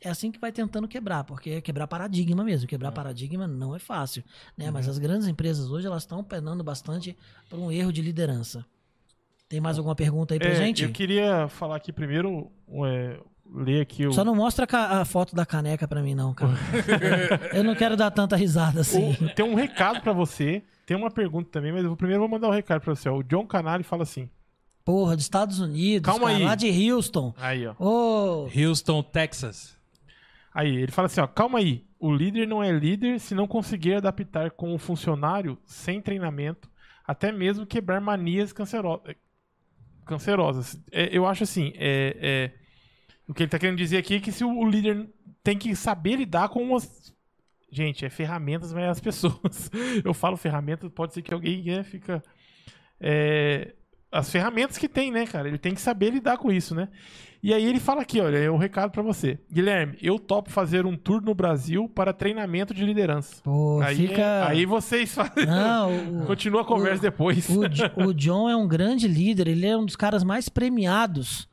[0.00, 2.68] É assim que vai tentando quebrar, porque é quebrar paradigma mesmo.
[2.68, 4.22] Quebrar paradigma não é fácil,
[4.56, 4.70] né?
[4.70, 7.16] Mas as grandes empresas hoje elas estão penando bastante
[7.48, 8.66] por um erro de liderança.
[9.48, 10.82] Tem mais alguma pergunta aí pra É, gente?
[10.82, 12.50] Eu queria falar aqui primeiro,
[12.86, 13.18] é,
[13.50, 14.12] ler aqui o.
[14.12, 16.52] Só não mostra a foto da caneca pra mim não, cara.
[17.54, 19.14] eu não quero dar tanta risada assim.
[19.34, 20.62] tem um recado pra você.
[20.84, 23.08] Tem uma pergunta também, mas eu primeiro vou mandar um recado pra você.
[23.08, 24.28] O John Canali fala assim.
[24.84, 26.44] Porra, dos Estados Unidos, Calma cara, aí.
[26.44, 27.32] lá de Houston.
[27.38, 27.74] Aí, ó.
[27.78, 29.76] Ô, Houston, Texas.
[30.52, 31.84] Aí, ele fala assim, ó, calma aí.
[31.98, 36.70] O líder não é líder se não conseguir adaptar com o funcionário sem treinamento,
[37.06, 39.00] até mesmo quebrar manias cancero-
[40.04, 40.78] cancerosas.
[40.92, 42.52] É, eu acho assim, é, é,
[43.26, 45.08] o que ele tá querendo dizer aqui é que se o, o líder
[45.42, 47.12] tem que saber lidar com as...
[47.70, 49.70] Gente, é ferramentas, mas é as pessoas.
[50.04, 52.22] Eu falo ferramentas, pode ser que alguém né, fica...
[53.00, 53.74] é,
[54.18, 55.48] as ferramentas que tem, né, cara?
[55.48, 56.88] Ele tem que saber lidar com isso, né?
[57.42, 59.38] E aí ele fala aqui, olha, é um recado pra você.
[59.52, 63.42] Guilherme, eu topo fazer um tour no Brasil para treinamento de liderança.
[63.42, 64.48] Pô, aí, fica.
[64.48, 65.44] aí vocês fazem.
[65.44, 67.46] Não, o, Continua a conversa o- depois.
[67.50, 67.60] o,
[68.06, 71.46] o John é um grande líder, ele é um dos caras mais premiados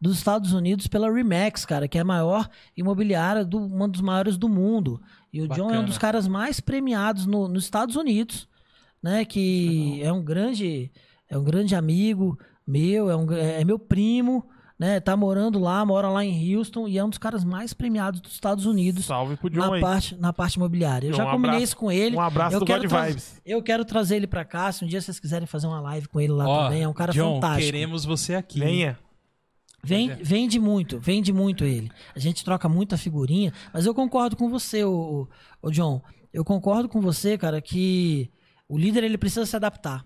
[0.00, 4.36] dos Estados Unidos pela Remax, cara, que é a maior imobiliária, do, uma dos maiores
[4.36, 5.00] do mundo.
[5.32, 5.82] E o John é um Bacana.
[5.84, 8.46] dos caras mais premiados no- nos Estados Unidos,
[9.02, 9.24] né?
[9.24, 10.90] Que é um grande,
[11.28, 14.46] é um grande amigo meu, é, um, é meu primo,
[14.78, 15.00] né?
[15.00, 18.32] Tá morando lá, mora lá em Houston e é um dos caras mais premiados dos
[18.32, 19.06] Estados Unidos.
[19.06, 19.80] Salve pro John Na aí.
[19.80, 21.08] parte, na parte imobiliária.
[21.08, 22.16] Eu John, já um combinei abraço- isso com ele.
[22.16, 23.42] Um abraço eu do quero God trazer- Vibes.
[23.44, 24.70] Eu quero trazer ele pra cá.
[24.70, 26.92] Se um dia vocês quiserem fazer uma live com ele lá Ó, também, é um
[26.92, 27.64] cara John, fantástico.
[27.64, 28.60] queremos você aqui.
[28.60, 28.98] Venha.
[29.82, 30.14] Vem, é.
[30.16, 31.90] Vende muito, vende muito ele.
[32.14, 35.28] A gente troca muita figurinha, mas eu concordo com você, o,
[35.62, 36.02] o, John.
[36.32, 38.28] Eu concordo com você, cara, que
[38.68, 40.04] o líder ele precisa se adaptar.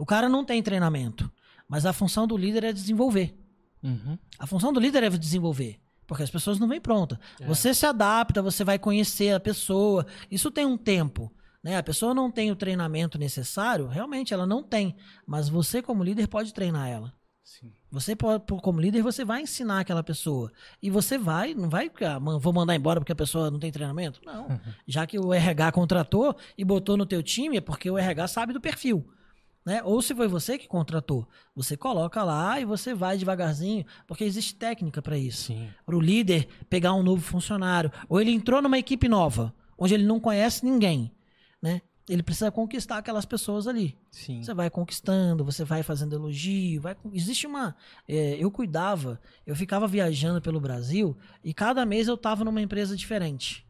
[0.00, 1.30] O cara não tem treinamento,
[1.68, 3.36] mas a função do líder é desenvolver.
[3.82, 4.18] Uhum.
[4.38, 5.78] A função do líder é desenvolver.
[6.06, 7.18] Porque as pessoas não vêm prontas.
[7.38, 7.46] É.
[7.46, 10.06] Você se adapta, você vai conhecer a pessoa.
[10.30, 11.30] Isso tem um tempo.
[11.62, 11.76] Né?
[11.76, 14.96] A pessoa não tem o treinamento necessário, realmente ela não tem.
[15.26, 17.12] Mas você, como líder, pode treinar ela.
[17.44, 17.70] Sim.
[17.90, 20.50] Você, pode- como líder, você vai ensinar aquela pessoa.
[20.82, 23.70] E você vai, não vai, ah, "Man, vou mandar embora porque a pessoa não tem
[23.70, 24.20] treinamento?
[24.24, 24.58] Não.
[24.86, 28.52] Já que o RH contratou e botou no teu time, é porque o RH sabe
[28.54, 29.06] do perfil.
[29.64, 29.82] Né?
[29.84, 34.54] Ou se foi você que contratou, você coloca lá e você vai devagarzinho, porque existe
[34.54, 35.52] técnica para isso.
[35.84, 40.04] Para o líder pegar um novo funcionário, ou ele entrou numa equipe nova, onde ele
[40.04, 41.12] não conhece ninguém,
[41.60, 41.82] né?
[42.08, 43.96] Ele precisa conquistar aquelas pessoas ali.
[44.10, 44.42] Sim.
[44.42, 46.96] Você vai conquistando, você vai fazendo elogio, vai.
[47.12, 47.76] Existe uma.
[48.08, 52.96] é, eu cuidava, eu ficava viajando pelo Brasil e cada mês eu tava numa empresa
[52.96, 53.64] diferente.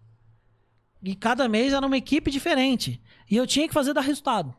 [1.03, 3.03] E cada mês era uma equipe diferente.
[3.31, 4.55] E eu tinha que fazer dar resultado.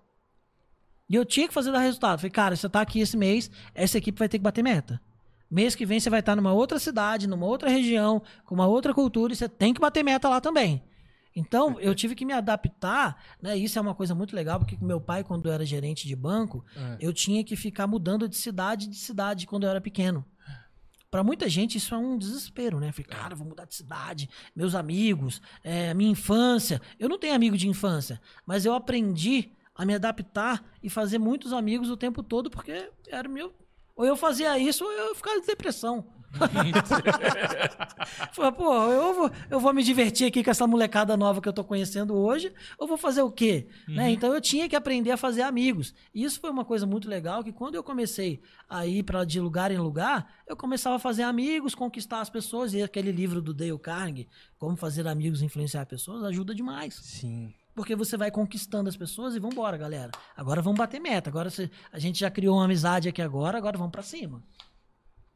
[1.12, 2.20] E eu tinha que fazer dar resultado.
[2.20, 5.02] Falei, cara, você tá aqui esse mês, essa equipe vai ter que bater meta.
[5.50, 8.94] Mês que vem você vai estar numa outra cidade, numa outra região, com uma outra
[8.94, 10.82] cultura, e você tem que bater meta lá também.
[11.36, 13.58] Então, eu tive que me adaptar, né?
[13.58, 16.16] Isso é uma coisa muito legal, porque com meu pai, quando eu era gerente de
[16.16, 16.98] banco, É.
[17.02, 20.26] eu tinha que ficar mudando de cidade de cidade quando eu era pequeno.
[21.10, 22.94] Pra muita gente isso é um desespero, né?
[22.94, 26.82] Falei, cara, vou mudar de cidade, meus amigos, é, minha infância.
[26.98, 31.54] Eu não tenho amigo de infância, mas eu aprendi a me adaptar e fazer muitos
[31.54, 33.54] amigos o tempo todo, porque era meu.
[33.96, 36.06] Ou eu fazia isso, ou eu ficava de depressão.
[38.32, 41.54] Falei, pô, eu vou, eu vou me divertir aqui com essa molecada nova que eu
[41.54, 43.68] tô conhecendo hoje, ou vou fazer o quê?
[43.88, 44.12] Né?
[44.12, 45.94] Então eu tinha que aprender a fazer amigos.
[46.14, 49.40] E isso foi uma coisa muito legal, que quando eu comecei a ir para de
[49.40, 53.54] lugar em lugar, eu começava a fazer amigos, conquistar as pessoas, e aquele livro do
[53.54, 56.96] Dale Carnegie, Como Fazer Amigos e Influenciar Pessoas, ajuda demais.
[56.96, 57.54] Sim.
[57.74, 60.12] Porque você vai conquistando as pessoas e vambora, galera.
[60.36, 61.30] Agora vamos bater meta.
[61.30, 61.50] Agora
[61.92, 64.44] a gente já criou uma amizade aqui agora, agora vamos pra cima.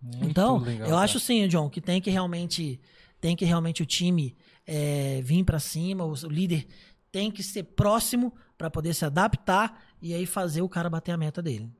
[0.01, 1.03] Muito então, legal, eu cara.
[1.03, 2.79] acho sim, John, que tem que realmente
[3.19, 4.35] tem que realmente o time
[4.67, 6.67] é, vir pra cima, o, o líder
[7.11, 11.17] tem que ser próximo pra poder se adaptar e aí fazer o cara bater a
[11.17, 11.71] meta dele.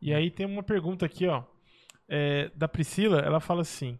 [0.00, 1.44] E aí tem uma pergunta aqui, ó.
[2.08, 3.98] é, da Priscila, ela fala assim.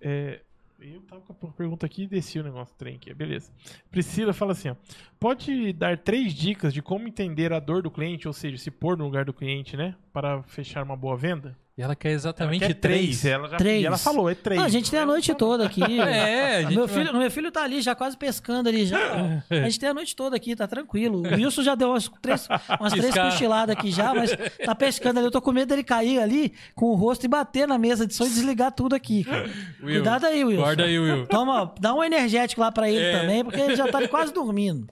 [0.00, 0.40] é,
[0.80, 3.50] eu tava com a pergunta aqui e desci o negócio do trem aqui, beleza.
[3.90, 4.76] Priscila fala assim, ó.
[5.18, 8.96] Pode dar três dicas de como entender a dor do cliente, ou seja, se pôr
[8.96, 9.96] no lugar do cliente, né?
[10.16, 11.54] Para fechar uma boa venda?
[11.76, 13.22] E ela quer exatamente Ela quer três.
[13.22, 13.82] Ela já, Três.
[13.82, 14.58] E ela falou, é três.
[14.58, 15.82] Ah, a gente tem a noite toda aqui.
[16.00, 18.96] É, a gente meu, vai- filho, meu filho tá ali já quase pescando ali já.
[19.50, 21.18] A gente tem a noite toda aqui, tá tranquilo.
[21.18, 22.48] O Wilson já deu umas três,
[22.80, 24.34] umas três cochiladas aqui já, mas
[24.64, 25.26] tá pescando ali.
[25.26, 28.14] Eu tô com medo dele cair ali com o rosto e bater na mesa de
[28.14, 29.22] som e desligar tudo aqui.
[29.24, 29.42] cara.
[29.82, 30.62] Will, Cuidado aí, Wilson.
[30.62, 31.26] Guarda aí, Will.
[31.26, 33.20] Toma, dá um energético lá pra ele É.
[33.20, 34.88] também, porque ele já tá ali quase dormindo.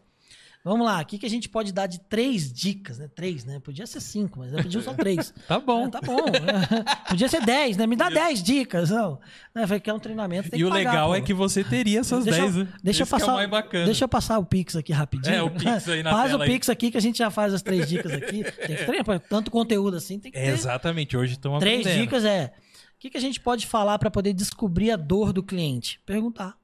[0.66, 3.06] Vamos lá, o que, que a gente pode dar de três dicas, né?
[3.14, 3.60] Três, né?
[3.60, 5.34] Podia ser cinco, mas eu pedi só três.
[5.46, 5.84] Tá bom.
[5.86, 6.16] É, tá bom.
[7.06, 7.86] Podia ser 10, né?
[7.86, 8.88] Me dá 10 dicas.
[8.88, 9.20] Não.
[9.54, 9.66] Né?
[9.66, 10.48] Falei que é um treinamento.
[10.56, 11.14] E o pagar, legal pô.
[11.16, 12.72] é que você teria essas Deixa, 10, eu, né?
[12.82, 13.42] deixa eu que passar.
[13.42, 13.84] é.
[13.84, 15.34] Deixa eu passar o Pix aqui rapidinho.
[15.34, 16.50] É, o Pix aí na Faz tela o aí.
[16.50, 18.42] Pix aqui que a gente já faz as três dicas aqui.
[18.42, 20.48] Tem que treinar, tanto conteúdo assim, tem que É, ter.
[20.52, 22.02] exatamente, hoje estamos Três aprendendo.
[22.04, 22.54] dicas é:
[22.96, 26.00] o que, que a gente pode falar para poder descobrir a dor do cliente?
[26.06, 26.56] Perguntar.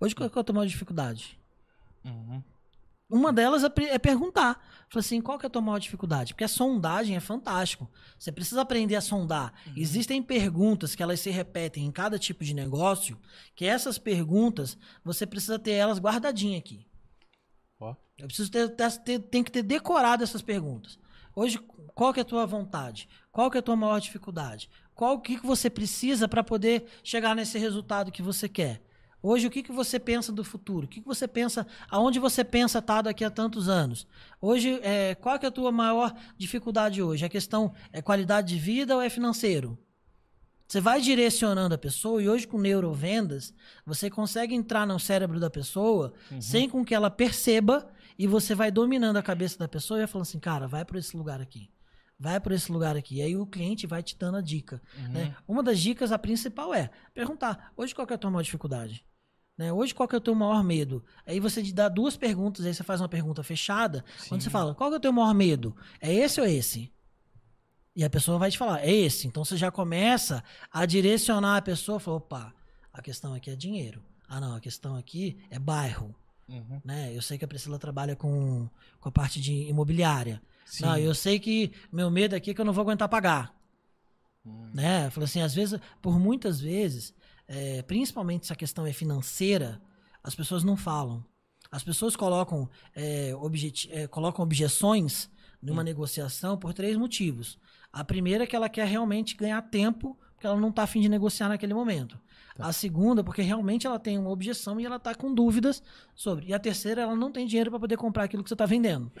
[0.00, 1.38] Hoje qual que é a tua maior dificuldade?
[2.06, 2.42] Uhum.
[3.08, 4.54] Uma delas é, é perguntar.
[4.88, 6.34] Fala assim, qual que é a tua maior dificuldade?
[6.34, 7.88] Porque a sondagem é fantástico.
[8.18, 9.52] Você precisa aprender a sondar.
[9.66, 9.74] Uhum.
[9.76, 13.16] Existem perguntas que elas se repetem em cada tipo de negócio,
[13.54, 16.84] que essas perguntas, você precisa ter elas guardadinhas aqui.
[17.78, 17.94] Ó.
[18.18, 20.98] Eu preciso ter, ter- ter- tem que ter decorado essas perguntas.
[21.34, 21.58] Hoje,
[21.94, 23.08] qual que é a tua vontade?
[23.30, 24.68] Qual que é a tua maior dificuldade?
[24.94, 28.82] Qual o que, que você precisa para poder chegar nesse resultado que você quer?
[29.28, 30.86] Hoje, o que, que você pensa do futuro?
[30.86, 34.06] O que, que você pensa, aonde você pensa estar daqui a tantos anos?
[34.40, 37.24] Hoje, é, qual que é a tua maior dificuldade hoje?
[37.24, 39.76] A questão é qualidade de vida ou é financeiro?
[40.68, 43.52] Você vai direcionando a pessoa e hoje com neurovendas,
[43.84, 48.70] você consegue entrar no cérebro da pessoa sem com que ela perceba e você vai
[48.70, 51.68] dominando a cabeça da pessoa e vai falando assim, cara, vai para esse lugar aqui.
[52.16, 53.16] Vai para esse lugar aqui.
[53.16, 54.80] E aí o cliente vai te dando a dica.
[55.08, 55.34] né?
[55.48, 59.04] Uma das dicas, a principal é perguntar, hoje qual que é a tua maior dificuldade?
[59.56, 59.72] Né?
[59.72, 61.02] Hoje qual que é o teu maior medo?
[61.26, 64.74] Aí você te dá duas perguntas, aí você faz uma pergunta fechada, quando você fala,
[64.74, 65.74] qual que é o teu maior medo?
[66.00, 66.92] É esse ou esse?
[67.94, 69.26] E a pessoa vai te falar, é esse.
[69.26, 72.54] Então você já começa a direcionar a pessoa, fala, opa,
[72.92, 74.02] a questão aqui é dinheiro.
[74.28, 76.14] Ah, não, a questão aqui é bairro.
[76.48, 76.80] Uhum.
[76.84, 77.12] Né?
[77.14, 78.68] Eu sei que a Priscila trabalha com,
[79.00, 80.42] com a parte de imobiliária.
[80.66, 80.84] Sim.
[80.84, 83.54] Não, eu sei que meu medo aqui é que eu não vou aguentar pagar.
[84.44, 84.70] Hum.
[84.74, 85.06] Né?
[85.06, 87.14] Eu falo assim, às vezes, por muitas vezes,
[87.48, 89.80] é, principalmente se a questão é financeira,
[90.22, 91.24] as pessoas não falam.
[91.70, 95.28] As pessoas colocam, é, objeti- é, colocam objeções
[95.60, 97.58] numa negociação por três motivos.
[97.92, 101.08] A primeira é que ela quer realmente ganhar tempo, porque ela não está afim de
[101.08, 102.18] negociar naquele momento.
[102.58, 105.82] A segunda, porque realmente ela tem uma objeção e ela está com dúvidas
[106.14, 106.46] sobre.
[106.46, 109.12] E a terceira, ela não tem dinheiro para poder comprar aquilo que você está vendendo.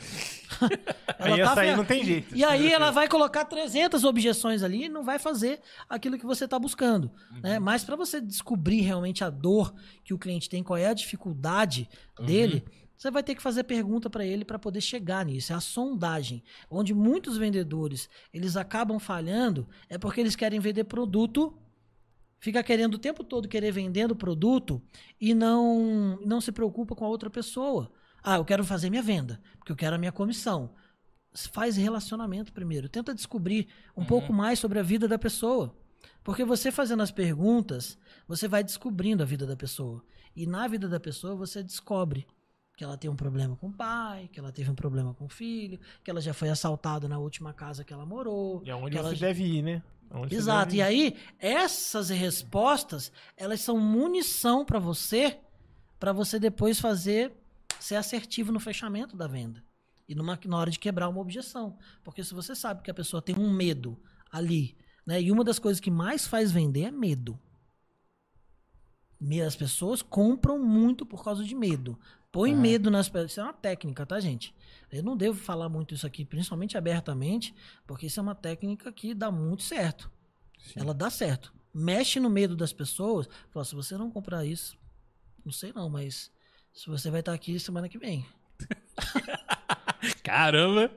[1.18, 2.34] Aí tá essa aí não tem jeito.
[2.34, 6.44] E aí ela vai colocar 300 objeções ali e não vai fazer aquilo que você
[6.44, 7.10] está buscando.
[7.42, 7.58] Né?
[7.58, 11.88] Mas para você descobrir realmente a dor que o cliente tem, qual é a dificuldade
[12.24, 12.64] dele,
[12.96, 15.52] você vai ter que fazer pergunta para ele para poder chegar nisso.
[15.52, 16.42] É a sondagem.
[16.70, 21.54] Onde muitos vendedores eles acabam falhando é porque eles querem vender produto
[22.46, 24.80] fica querendo o tempo todo querer vendendo produto
[25.20, 27.90] e não não se preocupa com a outra pessoa.
[28.22, 30.70] Ah, eu quero fazer minha venda, porque eu quero a minha comissão.
[31.52, 32.88] Faz relacionamento primeiro.
[32.88, 33.66] Tenta descobrir
[33.96, 35.76] um pouco mais sobre a vida da pessoa.
[36.22, 37.98] Porque você fazendo as perguntas,
[38.28, 40.04] você vai descobrindo a vida da pessoa.
[40.36, 42.28] E na vida da pessoa você descobre
[42.76, 45.28] que ela tem um problema com o pai, que ela teve um problema com o
[45.28, 48.62] filho, que ela já foi assaltada na última casa que ela morou.
[48.64, 49.82] E aonde que ela deve ir, né?
[50.10, 50.74] Você Exato.
[50.74, 55.38] E aí, essas respostas, elas são munição para você,
[55.98, 57.32] para você depois fazer
[57.80, 59.62] ser assertivo no fechamento da venda.
[60.08, 61.76] E numa, na hora de quebrar uma objeção.
[62.04, 64.00] Porque se você sabe que a pessoa tem um medo
[64.30, 65.20] ali, né?
[65.20, 67.38] E uma das coisas que mais faz vender é medo.
[69.20, 71.98] Me- As pessoas compram muito por causa de medo.
[72.32, 72.60] Põe Aham.
[72.60, 73.30] medo nas pessoas.
[73.30, 74.54] Isso é uma técnica, tá, gente?
[74.92, 77.54] Eu não devo falar muito isso aqui, principalmente abertamente,
[77.86, 80.10] porque isso é uma técnica que dá muito certo.
[80.58, 80.80] Sim.
[80.80, 81.54] Ela dá certo.
[81.72, 83.28] Mexe no medo das pessoas.
[83.50, 84.78] Fala, se você não comprar isso,
[85.44, 86.30] não sei não, mas
[86.72, 88.26] se você vai estar aqui semana que vem.
[90.22, 90.90] Caramba!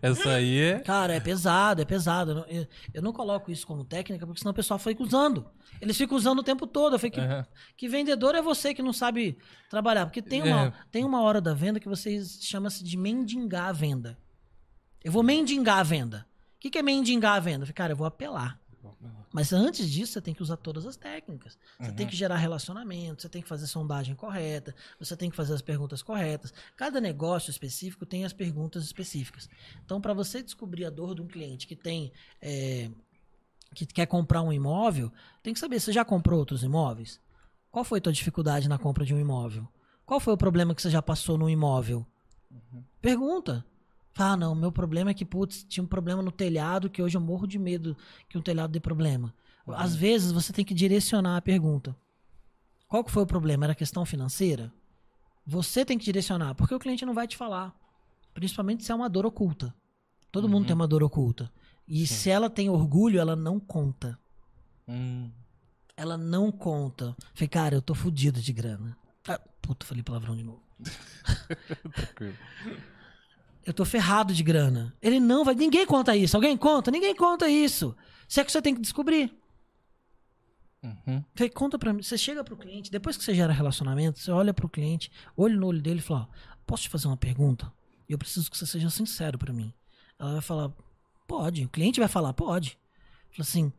[0.00, 0.78] Essa aí é.
[0.78, 2.30] Cara, é pesado, é pesado.
[2.30, 5.44] Eu não, eu- eu não coloco isso como técnica, porque senão o pessoal fica usando.
[5.80, 6.94] Eles ficam usando o tempo todo.
[6.94, 7.46] Eu falei, que, Aham.
[7.76, 9.36] que vendedor é você que não sabe
[9.68, 10.06] trabalhar?
[10.06, 10.72] Porque tem uma, É.
[10.92, 14.16] tem uma hora da venda que vocês chama-se de mendigar a venda.
[15.02, 16.26] Eu vou mendigar a venda.
[16.56, 17.62] O que, que é mendigar a venda?
[17.62, 18.58] Eu falei, Cara, eu vou apelar.
[19.32, 21.58] Mas antes disso, você tem que usar todas as técnicas.
[21.78, 25.54] Você tem que gerar relacionamento, você tem que fazer sondagem correta, você tem que fazer
[25.54, 26.52] as perguntas corretas.
[26.76, 29.48] Cada negócio específico tem as perguntas específicas.
[29.84, 32.12] Então, para você descobrir a dor de um cliente que tem.
[32.40, 32.90] é,
[33.74, 37.20] que quer comprar um imóvel, tem que saber, você já comprou outros imóveis?
[37.70, 39.68] Qual foi a tua dificuldade na compra de um imóvel?
[40.06, 42.06] Qual foi o problema que você já passou no imóvel?
[43.02, 43.64] Pergunta.
[44.16, 47.20] Ah, não, meu problema é que, putz, tinha um problema no telhado que hoje eu
[47.20, 47.96] morro de medo
[48.28, 49.34] que um telhado dê problema.
[49.68, 51.96] Às vezes você tem que direcionar a pergunta.
[52.88, 53.66] Qual que foi o problema?
[53.66, 54.72] Era questão financeira?
[55.44, 57.74] Você tem que direcionar, porque o cliente não vai te falar.
[58.32, 59.74] Principalmente se é uma dor oculta.
[60.30, 61.50] Todo mundo tem uma dor oculta.
[61.86, 64.18] E se ela tem orgulho, ela não conta.
[64.88, 65.30] Hum.
[65.96, 67.16] Ela não conta.
[67.32, 68.96] Falei, cara, eu tô fudido de grana.
[69.26, 70.62] Ah, puta, falei palavrão de novo.
[71.94, 72.36] Tranquilo.
[73.66, 74.94] Eu tô ferrado de grana.
[75.02, 75.54] Ele não vai.
[75.54, 76.36] Ninguém conta isso.
[76.36, 76.88] Alguém conta?
[76.88, 77.96] Ninguém conta isso.
[78.28, 79.36] Isso é que você tem que descobrir.
[80.82, 81.24] Uhum.
[81.34, 82.00] Falei, conta pra mim.
[82.00, 85.66] Você chega pro cliente, depois que você gera relacionamento, você olha pro cliente, olho no
[85.66, 86.28] olho dele e fala:
[86.64, 87.72] Posso te fazer uma pergunta?
[88.08, 89.72] E eu preciso que você seja sincero pra mim.
[90.16, 90.72] Ela vai falar:
[91.26, 91.64] Pode.
[91.64, 92.78] O cliente vai falar: Pode.
[93.32, 93.72] Fala assim: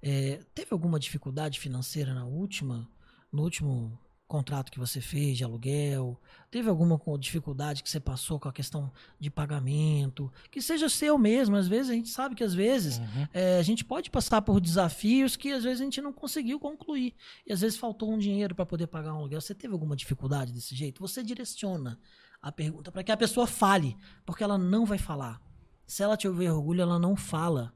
[0.00, 2.88] é, Teve alguma dificuldade financeira na última,
[3.30, 6.20] no último contrato que você fez de aluguel?
[6.50, 8.90] Teve alguma dificuldade que você passou com a questão
[9.20, 10.32] de pagamento?
[10.50, 11.56] Que seja seu mesmo.
[11.56, 13.26] Às vezes a gente sabe que às vezes Uhum.
[13.32, 17.14] é, a gente pode passar por desafios que às vezes a gente não conseguiu concluir.
[17.46, 19.40] E às vezes faltou um dinheiro para poder pagar um aluguel.
[19.40, 21.00] Você teve alguma dificuldade desse jeito?
[21.00, 21.98] Você direciona
[22.40, 23.96] a pergunta para que a pessoa fale,
[24.26, 25.40] porque ela não vai falar.
[25.86, 27.72] Se ela te ouvir orgulho, ela não fala.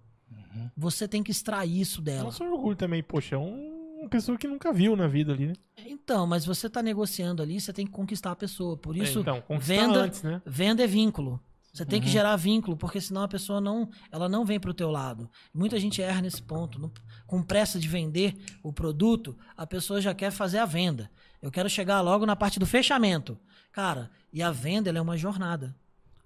[0.77, 2.33] Você tem que extrair isso dela.
[2.33, 3.78] seu orgulho também, poxa, é um-
[4.09, 5.53] uma pessoa que nunca viu na vida ali, né?
[5.87, 8.77] Então, mas você está negociando ali, você tem que conquistar a pessoa.
[8.77, 10.41] Por isso, É, então, venda, antes, né?
[10.47, 11.41] venda é vínculo.
[11.73, 14.91] Você tem que gerar vínculo, porque senão a pessoa não, ela não vem pro teu
[14.91, 15.31] lado.
[15.55, 16.81] Muita gente erra nesse ponto.
[16.81, 16.91] Não-
[17.27, 21.09] com pressa de vender o produto, a pessoa já quer fazer a venda.
[21.41, 23.39] Eu quero chegar logo na parte do fechamento.
[23.71, 25.77] Cara, e a venda ela é uma jornada.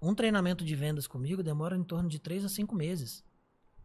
[0.01, 3.23] Um treinamento de vendas comigo demora em torno de três a cinco meses.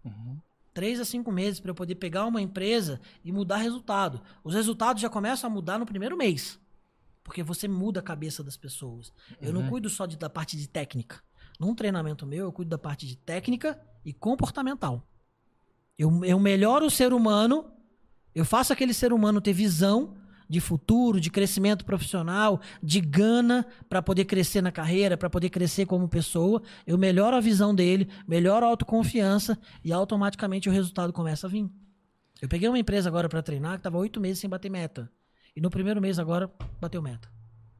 [0.05, 0.37] Uhum.
[0.77, 4.21] Três a cinco meses para eu poder pegar uma empresa e mudar resultado.
[4.43, 6.59] Os resultados já começam a mudar no primeiro mês.
[7.23, 9.11] Porque você muda a cabeça das pessoas.
[9.41, 9.69] Eu não Uhum.
[9.69, 11.19] cuido só de- da parte de técnica.
[11.59, 15.01] Num treinamento meu, eu cuido da parte de técnica e comportamental.
[15.97, 17.65] Eu, eu melhoro o ser humano,
[18.35, 20.15] eu faço aquele ser humano ter visão
[20.49, 25.85] de futuro, de crescimento profissional, de gana para poder crescer na carreira, para poder crescer
[25.85, 26.61] como pessoa.
[26.85, 31.69] Eu melhoro a visão dele, melhoro a autoconfiança e automaticamente o resultado começa a vir.
[32.41, 35.11] Eu peguei uma empresa agora para treinar que estava oito meses sem bater meta.
[35.55, 37.27] E no primeiro mês agora bateu meta.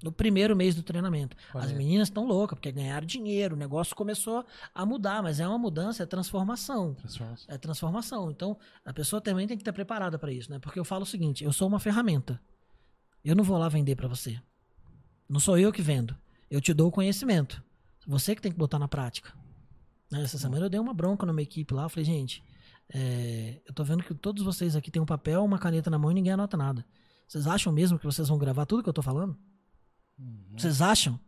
[0.03, 1.35] No primeiro mês do treinamento.
[1.53, 5.47] Olha As meninas estão loucas, porque ganharam dinheiro, o negócio começou a mudar, mas é
[5.47, 6.93] uma mudança, é transformação.
[6.93, 7.45] Transformação.
[7.47, 8.31] É transformação.
[8.31, 10.59] Então, a pessoa também tem que estar preparada para isso, né?
[10.59, 12.39] Porque eu falo o seguinte: eu sou uma ferramenta.
[13.27, 14.39] Eu não vou lá vender para você.
[15.27, 16.15] Não sou eu que vendo.
[16.49, 17.61] Eu te dou o conhecimento.
[18.07, 19.33] Você que tem que botar na prática.
[20.09, 21.83] Né, Essa semana eu dei uma bronca numa equipe lá.
[21.83, 22.41] Eu falei, gente,
[22.87, 26.09] é, eu tô vendo que todos vocês aqui têm um papel, uma caneta na mão
[26.09, 26.85] e ninguém anota nada.
[27.27, 29.37] Vocês acham mesmo que vocês vão gravar tudo que eu tô falando?
[30.55, 31.19] Vocês acham?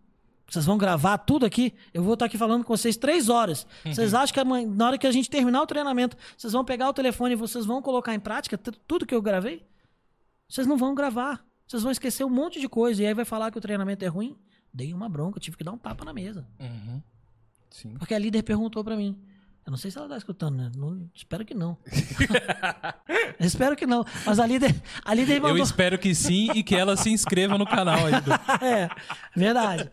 [0.50, 1.74] Vocês vão gravar tudo aqui?
[1.94, 3.68] Eu vou estar aqui falando com vocês três horas.
[3.84, 6.94] Vocês acham que na hora que a gente terminar o treinamento, vocês vão pegar o
[6.94, 9.68] telefone e vocês vão colocar em prática tudo que eu gravei?
[10.48, 11.46] Vocês não vão gravar.
[11.70, 14.08] Vocês vão esquecer um monte de coisa e aí vai falar que o treinamento é
[14.08, 14.36] ruim?
[14.74, 16.48] Dei uma bronca, tive que dar um tapa na mesa.
[16.60, 17.00] Uhum.
[18.00, 19.16] Porque a líder perguntou pra mim.
[19.64, 20.72] Eu não sei se ela tá escutando, né?
[20.76, 21.78] Não- espero que não.
[23.40, 24.04] Eu espero que não.
[24.26, 24.76] Mas a líder,
[25.06, 25.62] a líder Eu mandou.
[25.64, 28.34] espero que sim e que ela se inscreva no canal do-
[28.66, 28.90] É,
[29.36, 29.88] verdade.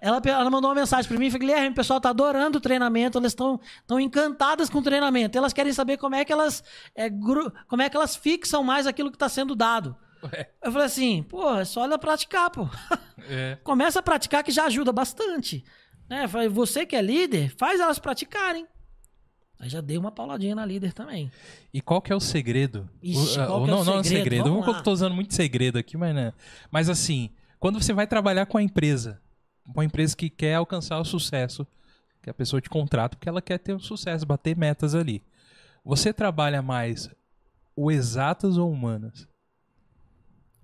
[0.00, 2.60] Ela, ela mandou uma mensagem pra mim e falou: Guilherme, o pessoal tá adorando o
[2.60, 5.36] treinamento, elas estão tão encantadas com o treinamento.
[5.36, 6.64] Elas querem saber como é que elas,
[6.94, 9.94] é, gru- como é que elas fixam mais aquilo que tá sendo dado.
[10.22, 10.50] Ué.
[10.62, 12.66] Eu falei assim, pô, é só ela praticar, pô.
[13.30, 13.58] É.
[13.62, 15.62] Começa a praticar que já ajuda bastante.
[16.08, 16.24] Né?
[16.24, 18.66] Eu falei, você que é líder, faz elas praticarem.
[19.60, 21.30] Aí já dei uma pauladinha na líder também.
[21.74, 22.88] E qual que é o segredo?
[23.02, 24.22] Ixi, O- qual o- que é o não, não é um segredo?
[24.24, 24.44] segredo.
[24.62, 26.32] Vamos Eu tô usando muito segredo aqui, mas né.
[26.70, 27.28] Mas assim,
[27.58, 29.20] quando você vai trabalhar com a empresa,
[29.66, 31.66] uma empresa que quer alcançar o sucesso,
[32.22, 35.22] que a pessoa te contrata porque ela quer ter o sucesso, bater metas ali.
[35.84, 37.10] Você trabalha mais
[37.76, 39.28] o exatas ou humanas?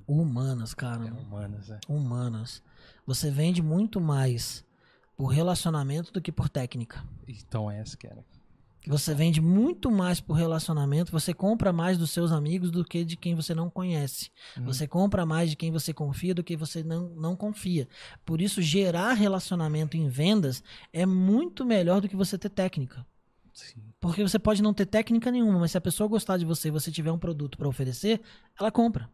[0.07, 1.09] Humanas, cara.
[1.09, 1.81] É humanas, é.
[1.89, 2.63] Humanas.
[3.07, 4.65] Você vende muito mais
[5.17, 7.05] por relacionamento do que por técnica.
[7.27, 8.25] Então essa que era.
[8.87, 13.17] Você vende muito mais por relacionamento, você compra mais dos seus amigos do que de
[13.17, 14.31] quem você não conhece.
[14.61, 17.89] Você compra mais de quem você confia do que você não, não confia.
[18.27, 20.63] Por isso, gerar relacionamento em vendas
[20.93, 23.07] é muito melhor do que você ter técnica.
[23.55, 23.81] Sim.
[24.01, 26.73] Porque você pode não ter técnica nenhuma, mas se a pessoa gostar de você e
[26.73, 28.21] você tiver um produto para oferecer,
[28.61, 29.09] ela compra.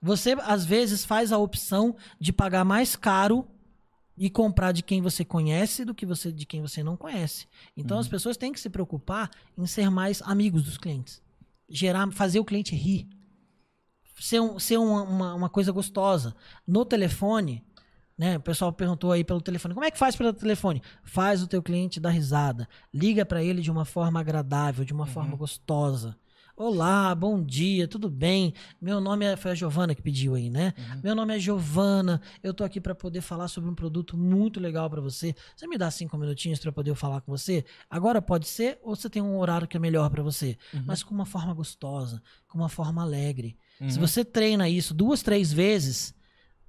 [0.00, 3.46] Você, às vezes, faz a opção de pagar mais caro
[4.16, 7.46] e comprar de quem você conhece do que você de quem você não conhece.
[7.76, 11.22] Então, as pessoas têm que se preocupar em ser mais amigos dos clientes.
[11.68, 13.08] Gerar, fazer o cliente rir.
[14.20, 16.34] Ser, um- ser uma, uma, uma coisa gostosa.
[16.66, 17.62] No telefone,
[18.16, 18.36] né?
[18.36, 19.74] O pessoal perguntou aí pelo telefone.
[19.74, 20.82] Como é que faz pelo telefone?
[21.04, 22.68] Faz o teu cliente dar risada.
[22.92, 26.16] Liga para ele de uma forma agradável, de uma forma gostosa.
[26.60, 28.52] Olá, bom dia, tudo bem?
[28.80, 30.74] Meu nome é, foi a Giovana que pediu aí, né?
[31.04, 32.20] Meu nome é Giovana.
[32.42, 35.36] Eu tô aqui para poder falar sobre um produto muito legal para você.
[35.54, 37.64] Você me dá cinco minutinhos para poder falar com você?
[37.88, 41.14] Agora pode ser ou você tem um horário que é melhor para você, mas com
[41.14, 43.56] uma forma gostosa, com uma forma alegre.
[43.86, 46.12] Se você treina isso duas, três vezes,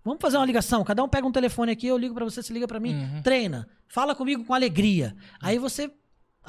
[0.04, 0.84] vamos fazer uma ligação.
[0.84, 2.94] Cada um pega um telefone aqui, eu ligo para você, você liga para mim.
[2.94, 3.24] Uhum.
[3.24, 5.16] Treina, fala comigo com alegria.
[5.42, 5.92] Aí você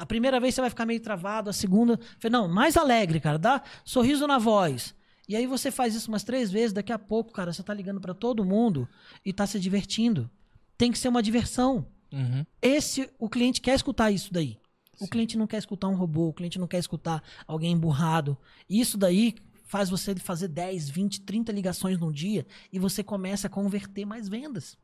[0.01, 1.99] a primeira vez você vai ficar meio travado, a segunda,
[2.31, 4.95] não, mais alegre, cara, dá sorriso na voz.
[5.29, 8.01] E aí você faz isso umas três vezes, daqui a pouco, cara, você tá ligando
[8.01, 8.89] para todo mundo
[9.23, 10.27] e tá se divertindo.
[10.75, 11.85] Tem que ser uma diversão.
[12.11, 12.43] Uhum.
[12.59, 14.57] Esse, o cliente quer escutar isso daí.
[14.99, 18.35] O cliente não quer escutar um robô, o cliente não quer escutar alguém emburrado.
[18.67, 23.51] Isso daí faz você fazer 10, 20, 30 ligações num dia e você começa a
[23.51, 24.79] converter mais vendas.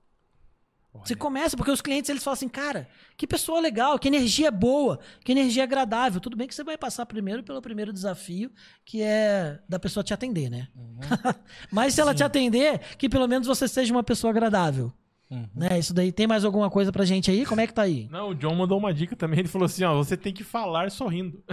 [1.03, 4.99] Você começa, porque os clientes eles falam assim, cara, que pessoa legal, que energia boa,
[5.23, 6.19] que energia agradável.
[6.19, 8.51] Tudo bem que você vai passar primeiro pelo primeiro desafio,
[8.85, 10.67] que é da pessoa te atender, né?
[10.75, 10.99] Uhum.
[11.71, 14.91] Mas se ela te atender, que pelo menos você seja uma pessoa agradável.
[15.29, 15.47] Uhum.
[15.53, 15.77] Né?
[15.77, 17.45] Isso daí, tem mais alguma coisa pra gente aí?
[17.45, 18.07] Como é que tá aí?
[18.09, 19.39] Não, o John mandou uma dica também.
[19.39, 21.43] Ele falou assim: ó, você tem que falar sorrindo.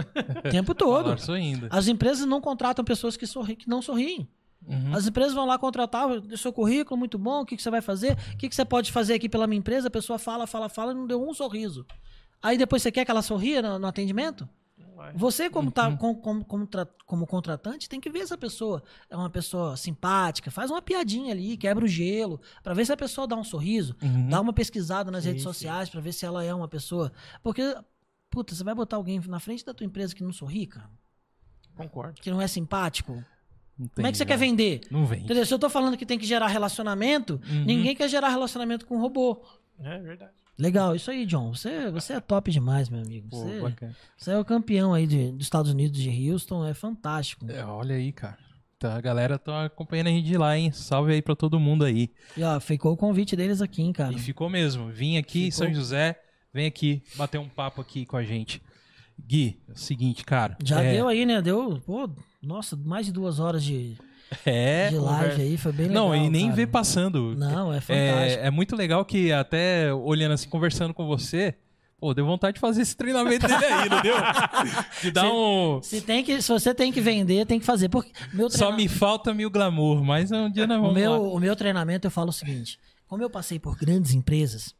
[0.45, 1.03] O tempo todo.
[1.03, 1.67] Falar sorrindo.
[1.69, 4.29] As empresas não contratam pessoas que, sorri, que não sorriem.
[4.67, 4.95] Uhum.
[4.95, 7.81] As empresas vão lá contratar o seu currículo, muito bom, o que, que você vai
[7.81, 10.67] fazer, o que, que você pode fazer aqui pela minha empresa, a pessoa fala, fala,
[10.69, 11.85] fala e não deu um sorriso.
[12.41, 14.47] Aí depois você quer que ela sorria no, no atendimento?
[15.13, 15.97] Você, como, tá, Uhum.
[15.97, 19.75] com- como, como, tra- como contratante, tem que ver se a pessoa é uma pessoa
[19.77, 23.43] simpática, faz uma piadinha ali, quebra o gelo, pra ver se a pessoa dá um
[23.43, 24.29] sorriso, Uhum.
[24.29, 27.11] dá uma pesquisada nas Sim, redes sociais pra ver se ela é uma pessoa.
[27.43, 27.61] Porque,
[28.29, 30.89] puta, você vai botar alguém na frente da tua empresa que não sorri, cara?
[31.75, 32.21] Concordo.
[32.21, 33.23] Que não é simpático?
[33.77, 34.81] Não Como é que você quer vender?
[34.89, 35.21] Não vem.
[35.23, 35.45] Entendeu?
[35.45, 37.65] Se eu tô falando que tem que gerar relacionamento, Uhum.
[37.65, 39.41] ninguém quer gerar relacionamento com robô.
[39.83, 40.31] É verdade.
[40.57, 41.53] Legal, isso aí, John.
[41.53, 43.27] Você, você é top demais, meu amigo.
[43.29, 43.95] Pô, Você, bacana.
[44.17, 46.65] você é o campeão aí de, dos Estados Unidos, de Houston.
[46.65, 47.45] É fantástico.
[47.51, 48.37] É, olha aí, cara.
[48.79, 50.71] Tá, a galera tá acompanhando a gente de lá, hein?
[50.71, 52.09] Salve aí pra todo mundo aí.
[52.37, 54.13] E ó, ficou o convite deles aqui, hein, cara.
[54.13, 54.89] E ficou mesmo.
[54.89, 55.65] Vim aqui, Ficou.
[55.67, 56.17] São José,
[56.53, 58.61] vem aqui bater um papo aqui com a gente.
[59.19, 60.57] Gui, é o seguinte, cara.
[60.63, 61.41] Já é, deu aí, né?
[61.41, 62.09] Deu, pô,
[62.45, 63.95] nossa, mais de duas horas de,
[64.45, 65.57] É, de live aí.
[65.57, 66.07] Foi bem legal.
[66.09, 66.55] Não, e nem cara.
[66.55, 67.35] vê passando.
[67.35, 68.41] Não, é fantástico.
[68.43, 71.55] É, é muito legal que até olhando assim, conversando com você,
[71.99, 74.15] pô, deu vontade de fazer esse treinamento dele aí, não deu?
[75.01, 75.81] De dar um.
[75.81, 77.89] Se, tem que, se você tem que vender, tem que fazer.
[77.89, 81.11] Porque meu Só treina- me falta mil glamour, mas um dia nós o, vamos meu,
[81.11, 81.17] lá.
[81.19, 84.73] o meu treinamento, eu falo o seguinte: como eu passei por grandes empresas,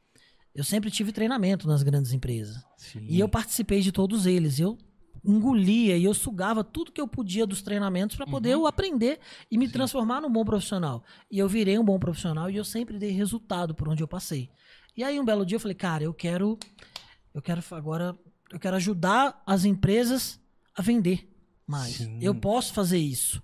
[0.54, 2.58] eu sempre tive treinamento nas grandes empresas.
[2.78, 3.06] Sim.
[3.08, 4.60] E eu participei de todos eles.
[4.60, 4.78] Eu
[5.26, 8.62] engolia e eu sugava tudo que eu podia dos treinamentos para poder Uhum.
[8.62, 9.20] eu aprender
[9.50, 11.04] e me transformar num bom profissional.
[11.32, 14.50] E eu virei um bom profissional e eu sempre dei resultado por onde eu passei.
[14.96, 16.58] E aí um belo dia eu falei, cara, eu quero
[17.34, 18.16] eu quero agora
[18.52, 20.40] eu quero ajudar as empresas
[20.76, 21.28] a vender
[21.68, 21.96] mais.
[21.96, 22.20] Sim.
[22.22, 23.42] Eu posso fazer isso.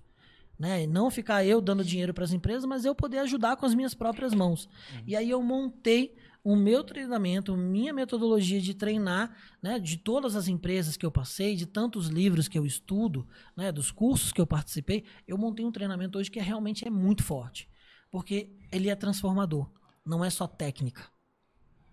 [0.58, 0.86] Né?
[0.86, 3.94] Não ficar eu dando dinheiro para as empresas, mas eu poder ajudar com as minhas
[3.94, 4.68] próprias mãos.
[5.06, 6.14] E aí eu montei
[6.44, 11.54] o meu treinamento, minha metodologia de treinar, né, de todas as empresas que eu passei,
[11.54, 15.70] de tantos livros que eu estudo, né, dos cursos que eu participei, eu montei um
[15.70, 17.68] treinamento hoje que é, realmente é muito forte,
[18.10, 19.70] porque ele é transformador,
[20.04, 21.04] não é só técnica.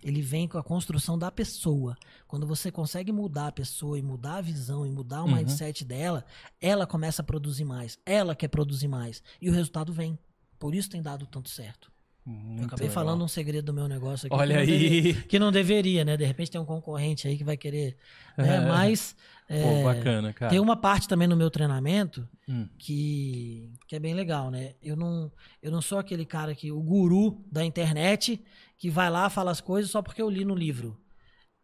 [0.01, 1.93] Ele vem com a construção da pessoa.
[2.25, 5.35] Quando você consegue mudar a pessoa e mudar a visão e mudar o Uhum.
[5.35, 6.25] mindset dela,
[6.61, 7.99] ela começa a produzir mais.
[8.05, 9.21] Ela quer produzir mais.
[9.41, 10.17] E o resultado vem.
[10.57, 11.91] Por isso tem dado tanto certo.
[12.29, 12.93] Muito Eu acabei legal.
[13.03, 14.35] falando um segredo do meu negócio aqui.
[14.35, 14.79] Olha que não aí.
[14.89, 16.15] deveria- que não deveria, né?
[16.17, 17.97] De repente tem um concorrente aí que vai querer.
[18.37, 18.57] Né?
[18.57, 18.59] É.
[18.61, 19.15] Mas
[19.47, 20.51] Pô, é, bacana, cara.
[20.51, 22.67] tem uma parte também no meu treinamento Hum.
[22.77, 24.73] que, que é bem legal, né?
[24.81, 25.31] Eu não,
[25.61, 28.41] eu não sou aquele cara que, o guru da internet,
[28.77, 30.99] que vai lá, fala as coisas só porque eu li no livro.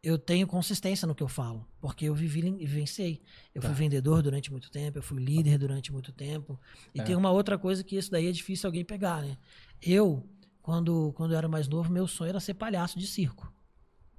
[0.01, 3.23] Eu tenho consistência no que eu falo, porque eu vivi e vivenciei.
[3.55, 3.67] Eu Tá.
[3.69, 6.59] fui vendedor durante muito tempo, eu fui líder durante muito tempo.
[6.93, 7.03] E É.
[7.03, 9.35] tem uma outra coisa que isso daí é difícil alguém pegar, né?
[9.81, 10.23] Eu,
[10.65, 13.53] quando, quando eu era mais novo, meu sonho era ser palhaço de circo.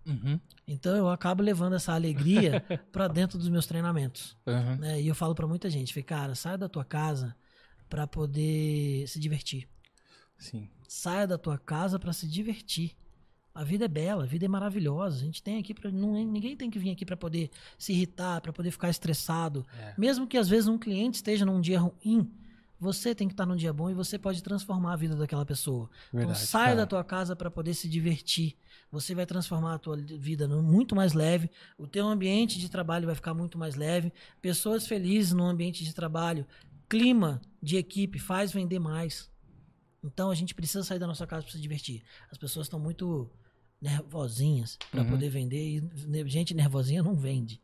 [0.06, 0.39] Uhum.
[0.64, 2.60] Então eu acabo levando essa alegria
[2.93, 4.77] pra dentro dos meus treinamentos Uhum.
[4.77, 5.02] né?
[5.02, 7.35] E eu falo pra muita gente, cara, saia da tua casa
[7.89, 9.68] pra poder se divertir.
[10.39, 10.68] Sim.
[10.86, 12.97] Saia da tua casa pra se divertir.
[13.52, 15.16] A vida é bela, a vida é maravilhosa.
[15.16, 18.52] A gente tem aqui para ninguém tem que vir aqui pra poder se irritar, pra
[18.52, 19.66] poder ficar estressado.
[19.81, 19.94] É.
[19.98, 22.31] Mesmo que às vezes um cliente esteja num dia ruim,
[22.78, 25.88] você tem que estar num dia bom e você pode transformar a vida daquela pessoa.
[26.12, 26.76] Verdade, então saia cara.
[26.76, 28.56] da tua casa para poder se divertir.
[28.92, 31.50] Você vai transformar a tua vida no- muito mais leve.
[31.78, 34.12] O teu ambiente de trabalho vai ficar muito mais leve.
[34.40, 36.46] Pessoas felizes no ambiente de trabalho.
[36.88, 39.30] Clima de equipe faz vender mais.
[40.04, 42.02] Então a gente precisa sair da nossa casa para se divertir.
[42.30, 43.28] As pessoas estão muito
[43.82, 45.10] nervosinhas para Uhum.
[45.10, 47.60] poder vender e gente nervosinha não vende.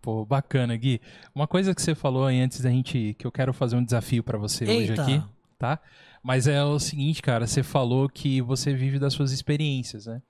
[0.00, 1.00] Pô, bacana, Gui.
[1.34, 4.22] Uma coisa que você falou aí antes da gente, que eu quero fazer um desafio
[4.22, 5.02] pra você hoje Eita.
[5.02, 5.22] aqui,
[5.58, 5.80] tá?
[6.22, 10.22] Mas é o seguinte, cara, você falou que você vive das suas experiências, né?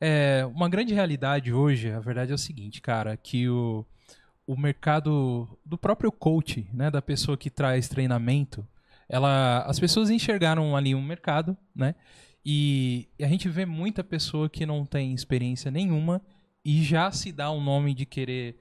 [0.00, 3.84] É, uma grande realidade hoje, a verdade é o seguinte, cara, que o,
[4.46, 8.66] o mercado do próprio coach, né, da pessoa que traz treinamento,
[9.08, 11.94] ela, as pessoas enxergaram ali um mercado, né?
[12.44, 16.22] E, e a gente vê muita pessoa que não tem experiência nenhuma
[16.64, 18.56] e já se dá o nome de querer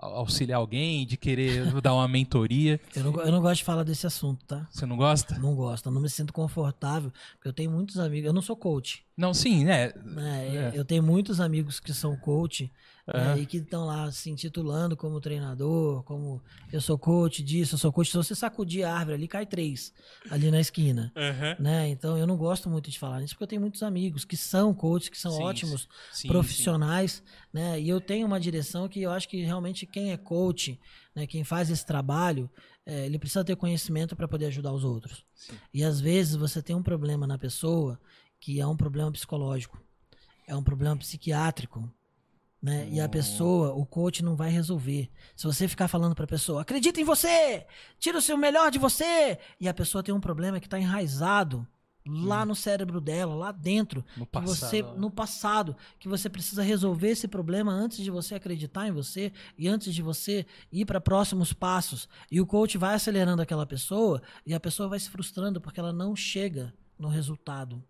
[0.00, 2.80] auxiliar alguém, de querer dar uma mentoria.
[2.94, 4.66] Eu não, eu não gosto de falar desse assunto, tá?
[4.70, 5.38] Você não gosta?
[5.38, 9.04] Não gosto, não me sinto confortável, porque eu tenho muitos amigos, eu não sou coach,
[9.16, 9.92] Não, sim, né?
[10.04, 10.70] né?
[10.74, 10.78] É.
[10.78, 12.70] Eu tenho muitos amigos que são coach
[13.12, 13.38] né, Aham.
[13.38, 16.40] e que estão lá se intitulando como treinador, como
[16.72, 18.10] eu sou coach disso, eu sou coach.
[18.10, 19.92] Se você sacudir a árvore ali, cai três
[20.30, 21.12] ali na esquina.
[21.58, 21.88] Né?
[21.88, 24.72] Então eu não gosto muito de falar isso, porque eu tenho muitos amigos que são
[24.72, 27.22] coaches, que são Sim, ótimos Sim, profissionais,
[27.52, 27.80] né?
[27.80, 30.80] E eu tenho uma direção que eu acho que realmente quem é coach,
[31.14, 32.48] né, quem faz esse trabalho,
[32.86, 35.24] é, ele precisa ter conhecimento para poder ajudar os outros.
[35.34, 35.58] Sim.
[35.72, 38.00] E às vezes você tem um problema na pessoa
[38.38, 39.78] que é um problema psicológico,
[40.46, 41.88] é um problema psiquiátrico.
[42.62, 42.88] Né?
[42.90, 45.10] E a pessoa, o coach não vai resolver.
[45.34, 47.66] Se você ficar falando pra pessoa, acredita em você,
[47.98, 51.66] tira o seu melhor de você, e a pessoa tem um problema que tá enraizado
[52.06, 55.00] lá no cérebro dela, lá dentro, No que você passado, né?
[55.00, 59.68] no passado, que você precisa resolver esse problema antes de você acreditar em você e
[59.68, 62.08] antes de você ir para próximos passos.
[62.30, 65.92] E o coach vai acelerando aquela pessoa e a pessoa vai se frustrando porque ela
[65.92, 67.82] não chega no resultado.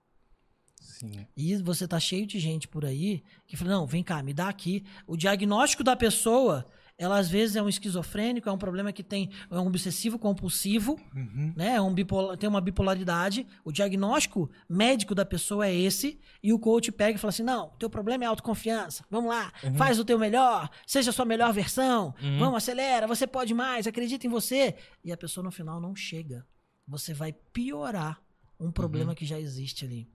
[0.80, 1.26] Sim.
[1.36, 4.48] E você tá cheio de gente por aí que fala: "Não, vem cá, me dá
[4.48, 6.66] aqui o diagnóstico da pessoa".
[6.98, 11.00] Ela às vezes é um esquizofrênico, é um problema que tem é um obsessivo compulsivo,
[11.16, 11.50] Uhum.
[11.56, 11.76] né?
[11.76, 13.46] É um bipolar, tem uma bipolaridade.
[13.64, 17.70] O diagnóstico médico da pessoa é esse e o coach pega e fala assim: "Não,
[17.78, 19.02] teu problema é autoconfiança.
[19.10, 22.14] Vamos lá, faz o teu melhor, seja a sua melhor versão.
[22.38, 24.74] Vamos, acelera, você pode mais, acredita em você".
[25.02, 26.46] E a pessoa no final não chega.
[26.86, 28.20] Você vai piorar
[28.58, 30.06] um problema que já existe ali.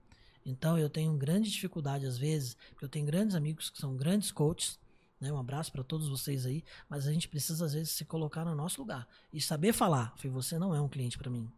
[0.46, 4.32] Então eu tenho grande dificuldade às vezes, porque eu tenho grandes amigos que são grandes
[4.32, 4.80] coaches,
[5.20, 5.32] né?
[5.32, 8.54] Um abraço para todos vocês aí, mas a gente precisa às vezes se colocar no
[8.54, 10.14] nosso lugar e saber falar.
[10.18, 11.52] Falei, você não é um cliente para mim.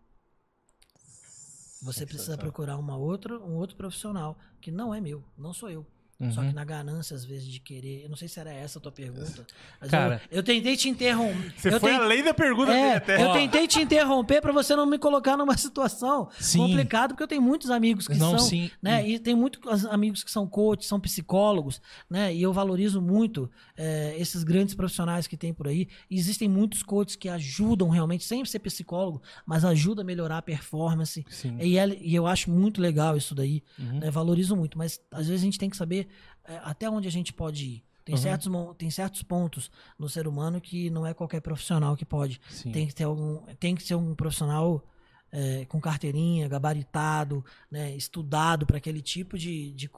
[1.81, 5.85] Você precisa procurar uma outra, um outro profissional que não é meu, não sou eu.
[6.31, 6.47] Só Uhum.
[6.49, 8.01] que na ganância, às vezes, de querer.
[8.03, 9.45] Eu não sei se era essa a tua pergunta.
[9.79, 11.53] Mas Cara- eu, eu tentei te interromper.
[11.55, 13.23] Você eu foi ten- além da pergunta é, até.
[13.23, 16.57] eu tentei te interromper pra você não me colocar numa situação Sim.
[16.59, 18.71] complicada, porque eu tenho muitos amigos que Não, são, sim.
[18.81, 19.07] né?
[19.07, 21.79] E tem muitos amigos que são coaches, são psicólogos,
[22.09, 22.33] né?
[22.33, 25.87] E eu valorizo muito é, esses grandes profissionais que tem por aí.
[26.09, 30.41] E existem muitos coaches que ajudam realmente, sem ser psicólogo, mas ajudam a melhorar a
[30.41, 31.23] performance.
[31.29, 31.57] Sim.
[31.61, 33.99] E, é- e eu acho muito legal isso daí, Uhum.
[33.99, 34.09] né?
[34.09, 36.06] Valorizo muito, mas às vezes a gente tem que saber
[36.45, 37.83] é, até onde a gente pode ir.
[38.03, 38.21] Tem, Uhum.
[38.21, 39.69] certos, tem certos pontos
[39.99, 42.39] no ser humano que não é qualquer profissional que pode.
[42.49, 42.71] Sim.
[42.71, 44.81] Tem que ter algum, tem que ser um profissional
[45.29, 49.89] é, com carteirinha, gabaritado, né, estudado para aquele tipo de, de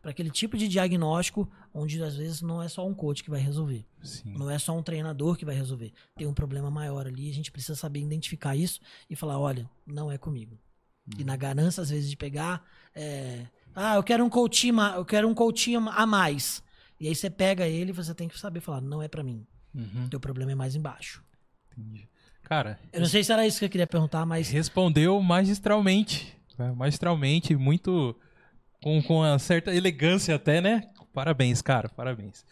[0.00, 3.40] para aquele tipo de diagnóstico, onde às vezes não é só um coach que vai
[3.40, 4.34] resolver, Sim.
[4.36, 5.92] não é só um treinador que vai resolver.
[6.16, 10.10] Tem um problema maior ali, a gente precisa saber identificar isso e falar, olha, não
[10.10, 10.58] é comigo.
[11.18, 12.64] E na ganância às vezes de pegar,
[12.94, 16.62] é, ah, eu quero um coachinho, ma- eu quero um coachinho a mais.
[17.00, 19.44] E aí você pega ele e você tem que saber falar, não é para mim.
[19.74, 20.08] Uhum.
[20.08, 21.22] Teu problema é mais embaixo.
[21.76, 22.08] Entendi.
[22.44, 26.36] Cara, Eu não sei se era isso que eu queria perguntar, mas respondeu magistralmente.
[26.58, 26.72] né?
[26.72, 28.14] Magistralmente, muito.
[28.82, 30.82] Com, com uma certa elegância até, né?
[31.14, 32.44] Parabéns, cara, parabéns.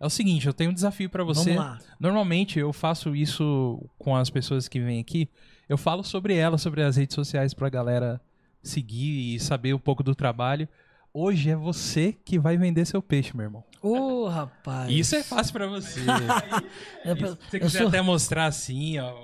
[0.00, 1.54] É o seguinte, eu tenho um desafio pra você.
[1.54, 1.78] vamos lá.
[1.98, 5.28] Normalmente eu faço isso com as pessoas que vêm aqui.
[5.68, 8.20] Eu falo sobre elas, sobre as redes sociais pra galera
[8.68, 10.68] seguir e saber um pouco do trabalho.
[11.12, 13.64] Hoje é você que vai vender seu peixe, meu irmão.
[13.82, 14.90] Ô, rapaz.
[14.92, 16.00] Isso é fácil pra você.
[17.04, 19.14] E se você quiser sou, até mostrar assim, ó,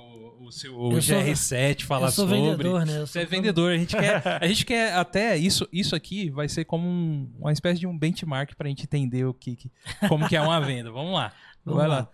[0.40, 2.36] o, seu o Eu sou- GR7, falar sobre.
[2.36, 3.00] vendedor, né?
[3.00, 3.72] Você é vendedor.
[3.72, 7.52] A gente quer, a gente quer até isso, isso aqui vai ser como um- uma
[7.52, 9.70] espécie de um benchmark pra gente entender o que, que-
[10.08, 10.90] como que é uma venda.
[10.90, 11.32] Vamos lá.
[11.64, 11.96] Vamos vai lá.
[11.98, 12.08] lá.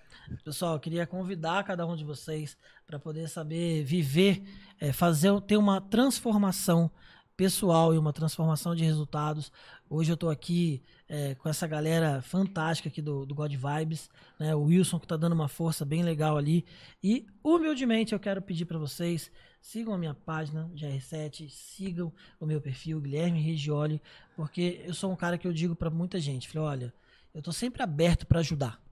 [0.44, 4.42] Pessoal, eu queria convidar cada um de vocês para poder saber viver,
[4.80, 6.90] eh, fazer, ter uma transformação
[7.38, 9.52] pessoal e uma transformação de resultados.
[9.88, 14.10] Hoje eu estou aqui eh, com essa galera fantástica aqui do, do God Vibes,
[14.40, 14.56] né?
[14.56, 16.64] O Wilson que está dando uma força bem legal ali.
[17.00, 22.60] E humildemente eu quero pedir para vocês sigam a minha página GR7, sigam o meu
[22.60, 24.02] perfil Guilherme Regioli,
[24.34, 26.94] porque eu sou um cara que eu digo para muita gente, falei, olha,
[27.32, 28.82] eu tô sempre aberto para ajudar.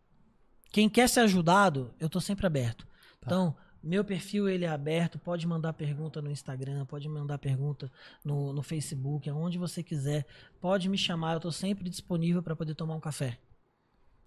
[0.71, 2.87] Quem quer ser ajudado, eu tô sempre aberto.
[3.19, 7.91] Então, meu perfil ele é aberto, pode mandar pergunta no Instagram, pode mandar pergunta
[8.25, 10.27] no, no Facebook, aonde você quiser.
[10.61, 13.39] Pode me chamar, eu tô sempre disponível para poder tomar um café.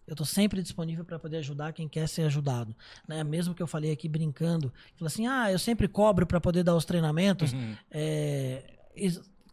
[0.07, 2.75] Eu tô sempre disponível para poder ajudar quem quer ser ajudado.
[3.07, 3.23] Né?
[3.23, 6.75] Mesmo que eu falei aqui brincando, falei assim: ah, eu sempre cobro para poder dar
[6.75, 7.53] os treinamentos.
[7.53, 7.75] Uhum.
[7.91, 8.63] É,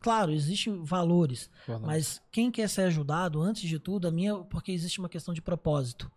[0.00, 1.86] claro, existem valores, Valores.
[1.86, 5.42] mas quem quer ser ajudado, antes de tudo, a minha, porque existe uma questão de
[5.42, 6.10] propósito.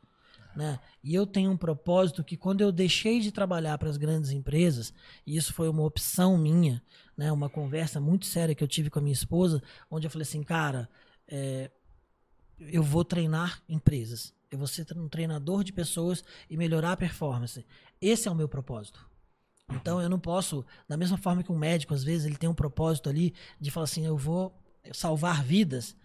[0.59, 0.77] Né?
[1.01, 4.93] E eu tenho um propósito que quando eu deixei de trabalhar para as grandes empresas,
[5.25, 6.83] e isso foi uma opção minha,
[7.15, 7.31] né?
[7.31, 10.43] uma conversa muito séria que eu tive com a minha esposa, onde eu falei assim,
[10.43, 10.89] cara,
[11.29, 11.71] é,
[12.59, 17.65] eu vou treinar empresas, eu vou ser um treinador de pessoas e melhorar a performance.
[18.01, 19.09] Esse é o meu propósito.
[19.71, 22.53] Então eu não posso, da mesma forma que um médico, às vezes, ele tem um
[22.53, 24.53] propósito ali de falar assim, eu vou
[24.91, 25.95] salvar vidas,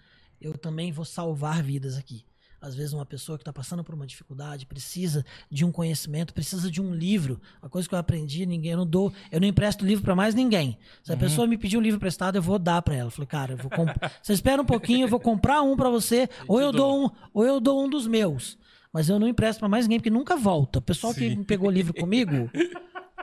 [0.41, 2.25] eu também vou salvar vidas aqui.
[2.65, 6.71] Às vezes uma pessoa que está passando por uma dificuldade precisa de um conhecimento, precisa
[6.71, 7.39] de um livro.
[7.63, 10.35] Uma coisa que eu aprendi, ninguém, eu não dou, eu não empresto livro para mais
[10.35, 10.79] ninguém.
[11.03, 13.09] Se a pessoa me pedir um livro emprestado, eu vou dar para ela.
[13.09, 13.71] Eu falei, cara, eu vou.
[14.23, 17.45] Você espera um pouquinho, eu vou comprar um para você, ou eu dou um, ou
[17.45, 18.57] eu dou um dos meus.
[18.91, 20.79] Mas eu não empresto para mais ninguém porque nunca volta.
[20.79, 22.51] O pessoal que pegou livro comigo,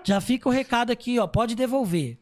[0.04, 2.22] já fica o recado aqui, ó, pode devolver.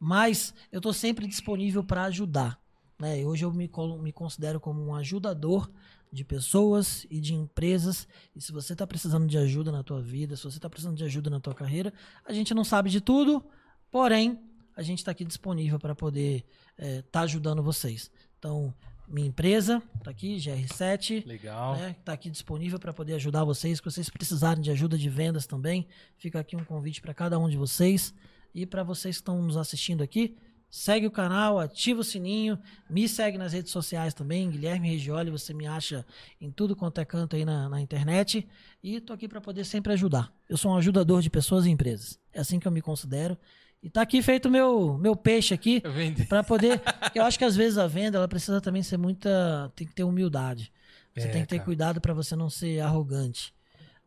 [0.00, 2.58] Mas eu estou sempre disponível para ajudar.
[2.98, 3.24] Né?
[3.24, 3.70] Hoje eu me,
[4.02, 5.70] me considero como um ajudador
[6.14, 8.06] de pessoas e de empresas.
[8.36, 11.04] E se você está precisando de ajuda na tua vida, se você está precisando de
[11.04, 11.92] ajuda na tua carreira,
[12.24, 13.44] a gente não sabe de tudo,
[13.90, 14.38] porém
[14.76, 16.44] a gente está aqui disponível para poder
[16.78, 18.12] estar tá ajudando vocês.
[18.38, 18.72] Então,
[19.08, 21.26] minha empresa está aqui, GR7.
[21.26, 21.76] Legal.
[21.76, 23.78] Né, tá aqui disponível para poder ajudar vocês.
[23.78, 27.48] Se vocês precisarem de ajuda de vendas também, fica aqui um convite para cada um
[27.48, 28.14] de vocês.
[28.54, 30.36] E para vocês que estão nos assistindo aqui,
[30.74, 32.58] segue o canal, ativa o sininho,
[32.90, 36.04] me segue nas redes sociais também, Guilherme Regioli, você me acha
[36.40, 38.44] em tudo quanto é canto aí na, na internet.
[38.82, 40.32] E tô aqui para poder sempre ajudar.
[40.48, 42.18] Eu sou um ajudador de pessoas e empresas.
[42.32, 43.38] É assim que eu me considero.
[43.80, 45.80] E tá aqui feito meu meu peixe aqui
[46.28, 46.82] para poder,
[47.14, 50.02] eu acho que às vezes a venda ela precisa também ser muita, tem que ter
[50.02, 50.72] humildade.
[51.14, 51.66] Você é, tem que ter cara.
[51.66, 53.54] cuidado para você não ser arrogante,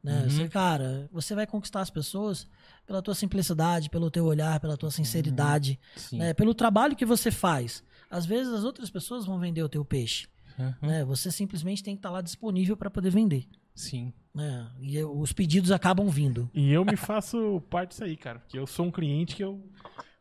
[0.03, 0.23] né?
[0.23, 0.29] Uhum.
[0.29, 2.45] Você, cara, você vai conquistar as pessoas
[2.87, 5.77] pela tua simplicidade, pelo teu olhar, pela tua sinceridade,
[6.11, 6.19] uhum.
[6.19, 6.33] né?
[6.33, 7.83] Pelo trabalho que você faz.
[8.09, 10.73] Às vezes as outras pessoas vão vender o teu peixe, uhum.
[10.81, 11.05] né?
[11.05, 13.45] Você simplesmente tem que estar tá lá disponível para poder vender.
[13.75, 14.13] Sim.
[14.39, 16.49] É, e eu, os pedidos acabam vindo.
[16.53, 18.39] E eu me faço parte disso aí, cara.
[18.39, 19.61] Porque eu sou um cliente que eu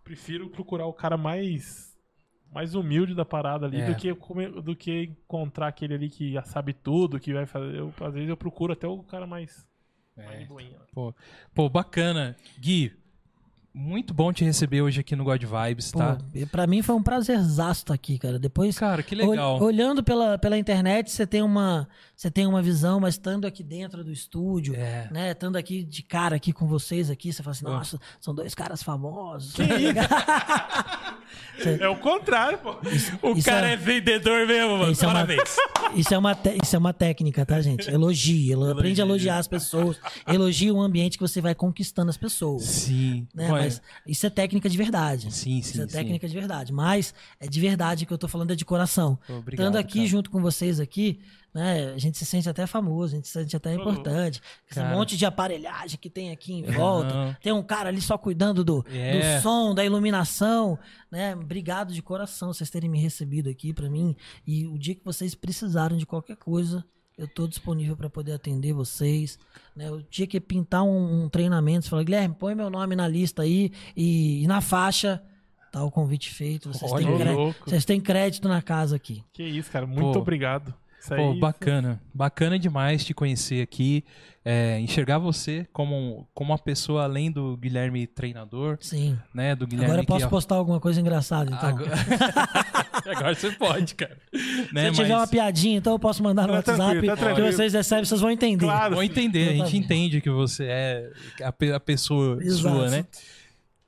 [0.02, 1.94] prefiro procurar o cara mais
[2.52, 3.86] mais humilde da parada ali é.
[3.86, 4.14] do, que,
[4.62, 7.76] do que encontrar aquele ali que já sabe tudo, que vai fazer.
[7.76, 9.66] Eu, às vezes eu procuro até o cara mais.
[10.18, 10.46] É.
[10.92, 11.14] pô,
[11.54, 12.36] pô, bacana.
[12.58, 12.92] Gui,
[13.76, 16.16] muito bom te receber hoje aqui no God Vibes, tá?
[16.16, 18.38] Pô, pra mim foi um prazerzaço estar aqui, cara.
[18.38, 18.78] Depois.
[18.78, 19.62] Cara, que legal.
[19.62, 21.86] olhando pela, pela internet, você tem uma.
[22.16, 25.06] Você tem uma visão, mas estando aqui dentro do estúdio, é.
[25.12, 25.32] né?
[25.32, 28.82] Estando aqui de cara aqui com vocês aqui, você fala assim, nossa, são dois caras
[28.82, 29.52] famosos.
[29.52, 29.62] Que
[31.84, 32.76] é o contrário, pô.
[32.88, 33.74] Isso, o isso cara é...
[33.74, 33.76] é...
[33.76, 34.92] vendedor mesmo, mano.
[34.92, 35.40] Isso Parabéns.
[35.40, 37.90] É uma, isso, é uma isso é uma técnica, tá, gente?
[37.90, 38.55] Elogie.
[38.55, 40.00] Aprende a elogiar as pessoas.
[40.26, 42.62] Elogie o ambiente que você vai conquistando as pessoas.
[42.62, 43.28] Sim.
[43.34, 43.65] Né?
[43.66, 45.32] Mas isso é técnica de verdade.
[45.32, 45.72] Sim, sim.
[45.72, 46.32] Isso é técnica sim.
[46.32, 46.72] de verdade.
[46.72, 49.18] Mas é de verdade que eu tô falando é de coração.
[49.28, 50.06] Obrigado, Estando aqui cara.
[50.06, 51.20] junto com vocês aqui,
[51.54, 51.92] né?
[51.94, 54.40] A gente se sente até famoso, a gente se sente até importante.
[54.70, 57.14] Esse monte de aparelhagem que tem aqui em volta.
[57.14, 57.34] Uhum.
[57.42, 59.38] Tem um cara ali só cuidando do, é.
[59.38, 60.78] do som, da iluminação,
[61.10, 61.34] né?
[61.34, 64.14] Obrigado de coração vocês terem me recebido aqui para mim.
[64.46, 66.84] E o dia que vocês precisarem de qualquer coisa,
[67.16, 69.38] eu estou disponível para poder atender vocês.
[69.74, 69.90] Né?
[69.90, 73.42] O dia que pintar um, um treinamento, você fala, Guilherme, põe meu nome na lista
[73.42, 75.22] aí e, e na faixa.
[75.72, 76.72] Tá o convite feito.
[76.72, 79.24] Vocês, Olha, têm, crédito, vocês têm crédito na casa aqui.
[79.32, 79.86] Que isso, cara.
[79.86, 80.18] Muito Pô.
[80.18, 80.74] obrigado.
[81.14, 82.00] Pô, bacana.
[82.12, 84.04] Bacana demais te conhecer aqui.
[84.44, 88.78] É, enxergar você como, como uma pessoa além do Guilherme treinador.
[88.80, 89.18] Sim.
[89.34, 91.68] Né, do Guilherme Agora eu posso que, postar alguma coisa engraçada, então.
[91.68, 91.90] Agora,
[93.15, 94.17] Agora você pode, cara.
[94.73, 97.07] Né, Se tiver uma piadinha, então eu posso mandar no tá WhatsApp.
[97.07, 98.65] Tá que vocês recebem, vocês vão entender.
[98.65, 98.94] Claro.
[98.94, 99.49] Vão entender.
[99.49, 101.12] A gente entende que você é
[101.43, 102.75] a, a pessoa Exato.
[102.75, 103.05] sua, né?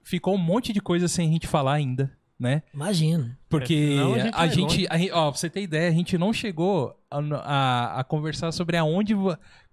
[0.02, 2.62] Ficou um monte de coisa sem a gente falar ainda né?
[2.72, 3.36] Imagino.
[3.48, 6.94] Porque é, a, gente, a gente, ó, pra você ter ideia, a gente não chegou
[7.10, 9.14] a, a, a, conversar sobre aonde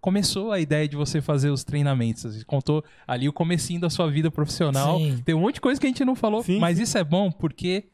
[0.01, 2.23] começou a ideia de você fazer os treinamentos.
[2.23, 4.97] Você contou ali o comecinho da sua vida profissional.
[4.97, 5.21] Sim.
[5.23, 6.83] Tem um monte de coisa que a gente não falou, sim, mas sim.
[6.83, 7.85] isso é bom porque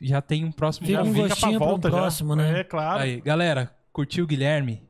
[0.00, 0.86] já tem um próximo...
[0.86, 2.42] Fica um gostinho pra volta próximo, já.
[2.42, 2.60] né?
[2.60, 3.02] É, claro.
[3.02, 4.82] Aí, galera, curtiu o Guilherme?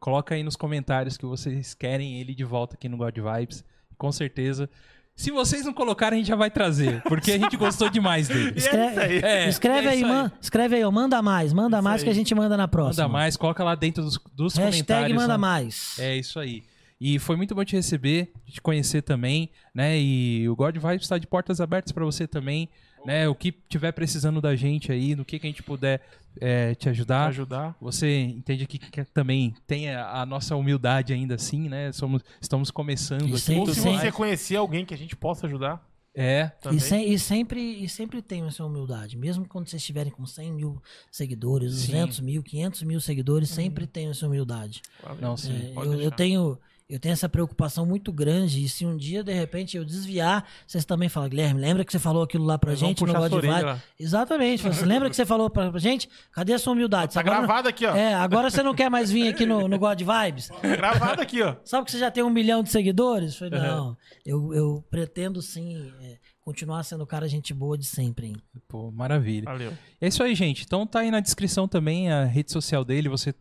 [0.00, 3.64] Coloca aí nos comentários que vocês querem ele de volta aqui no God Vibes.
[3.96, 4.68] Com certeza
[5.16, 8.52] se vocês não colocarem, a gente já vai trazer, porque a gente gostou demais dele.
[8.54, 12.04] Escreve, é é, escreve é aí, man, escreve aí, manda mais, manda isso mais aí.
[12.04, 13.04] que a gente manda na próxima.
[13.04, 15.16] Manda mais, coloca lá dentro dos, dos Hashtag comentários.
[15.16, 15.38] manda né?
[15.38, 15.98] mais.
[15.98, 16.64] É isso aí.
[17.00, 19.98] E foi muito bom te receber, te conhecer também, né?
[19.98, 22.68] E o God Vibes está de portas abertas para você também,
[23.06, 23.28] né?
[23.28, 26.02] O que tiver precisando da gente aí, no que, que a gente puder
[26.40, 27.26] é, te ajudar.
[27.26, 27.76] Te ajudar.
[27.80, 31.92] Você entende que, que também tem a, a, nossa humildade ainda assim, né?
[31.92, 33.54] Somos, estamos começando aqui.
[33.54, 35.84] Ou se você conhecer alguém que a gente possa ajudar.
[36.18, 36.50] É.
[36.72, 39.18] E, se, e, sempre, e sempre tenham essa humildade.
[39.18, 41.92] Mesmo quando vocês estiverem com 100 mil seguidores, sim.
[41.92, 43.88] 200 mil, 500 mil seguidores, sempre hum.
[43.92, 44.80] tenham essa humildade.
[45.20, 45.54] Não, sim.
[45.54, 48.62] É, eu, eu, tenho eu tenho essa preocupação muito grande.
[48.62, 51.98] E se um dia, de repente, eu desviar, vocês também falam, Guilherme, lembra que você
[51.98, 53.82] falou aquilo lá pra gente no God Vibe?
[53.98, 54.62] Exatamente.
[54.62, 56.08] Você lembra que você falou pra, pra gente?
[56.30, 57.14] Cadê a sua humildade?
[57.14, 57.94] Tá agora, gravado aqui, ó.
[57.94, 60.48] É, agora você não quer mais vir aqui no, no God Vibes?
[60.48, 61.56] Tá gravado aqui, ó.
[61.64, 63.32] Sabe que você já tem um milhão de seguidores?
[63.32, 63.96] Eu falei, não, uhum.
[64.24, 65.92] eu, eu pretendo sim.
[66.00, 68.28] É, continuar sendo o cara gente boa de sempre.
[68.28, 68.36] Hein?
[68.68, 69.46] Pô, maravilha.
[69.46, 69.72] Valeu.
[70.00, 70.62] É isso aí, gente.
[70.62, 73.08] Então tá aí na descrição também a rede social dele.
[73.08, 73.34] Você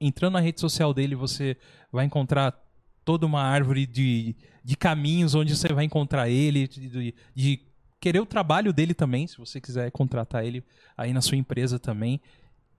[0.00, 1.56] entrando na rede social dele, você
[1.92, 2.54] vai encontrar
[3.06, 7.60] toda uma árvore de, de caminhos onde você vai encontrar ele, de, de
[8.00, 10.62] querer o trabalho dele também, se você quiser contratar ele
[10.98, 12.20] aí na sua empresa também.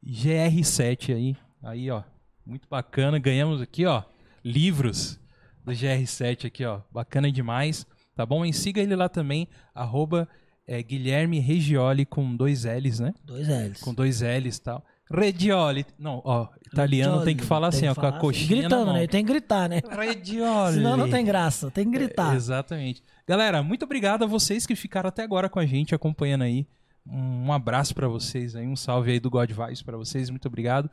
[0.05, 2.03] GR7 aí, aí ó,
[2.45, 3.17] muito bacana.
[3.17, 4.03] Ganhamos aqui, ó,
[4.43, 5.17] livros
[5.63, 8.45] do GR7 aqui, ó, bacana demais, tá bom?
[8.45, 10.27] E siga ele lá também, arroba
[10.67, 13.13] é, Guilherme Regioli com dois L's, né?
[13.23, 13.79] Dois L's.
[13.79, 14.85] Com dois L's e tal.
[15.11, 15.85] Redioli.
[15.97, 18.55] Não, ó, italiano tem que falar assim, Tem ó, que com a falar coxinha assim.
[18.61, 19.01] Gritando, na mão.
[19.01, 19.07] né?
[19.07, 19.81] Tem que gritar, né?
[19.89, 20.75] Redioli.
[20.75, 21.71] Senão não tem graça.
[21.71, 22.33] Tem que gritar.
[22.33, 23.03] É, exatamente.
[23.27, 26.67] Galera, muito obrigado a vocês que ficaram até agora com a gente, acompanhando aí.
[27.09, 30.89] Um abraço pra vocês aí, um salve aí do God Vibes pra vocês, muito obrigado.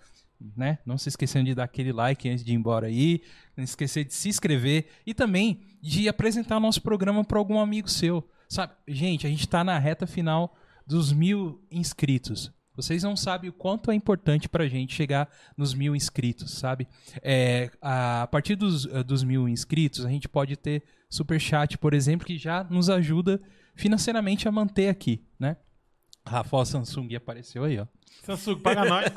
[0.57, 0.79] Né?
[0.85, 3.23] Não se esquecendo de dar aquele like antes de ir embora aí,
[3.57, 8.23] não esquecer de se inscrever e também de apresentar nosso programa para algum amigo seu.
[8.49, 10.55] Sabe, gente, a gente tá na reta final
[10.87, 12.53] dos mil inscritos.
[12.75, 16.89] Vocês não sabem o quanto é importante pra gente chegar nos mil inscritos, sabe?
[17.23, 21.95] É, a partir dos, eh, dos mil inscritos, a gente pode ter super chat, por
[21.95, 23.41] exemplo, que já nos ajuda
[23.77, 25.57] financeiramente a manter aqui, né?
[26.27, 27.87] Rafael Samsung apareceu aí, ó.
[28.23, 29.07] Samsung, paga nós.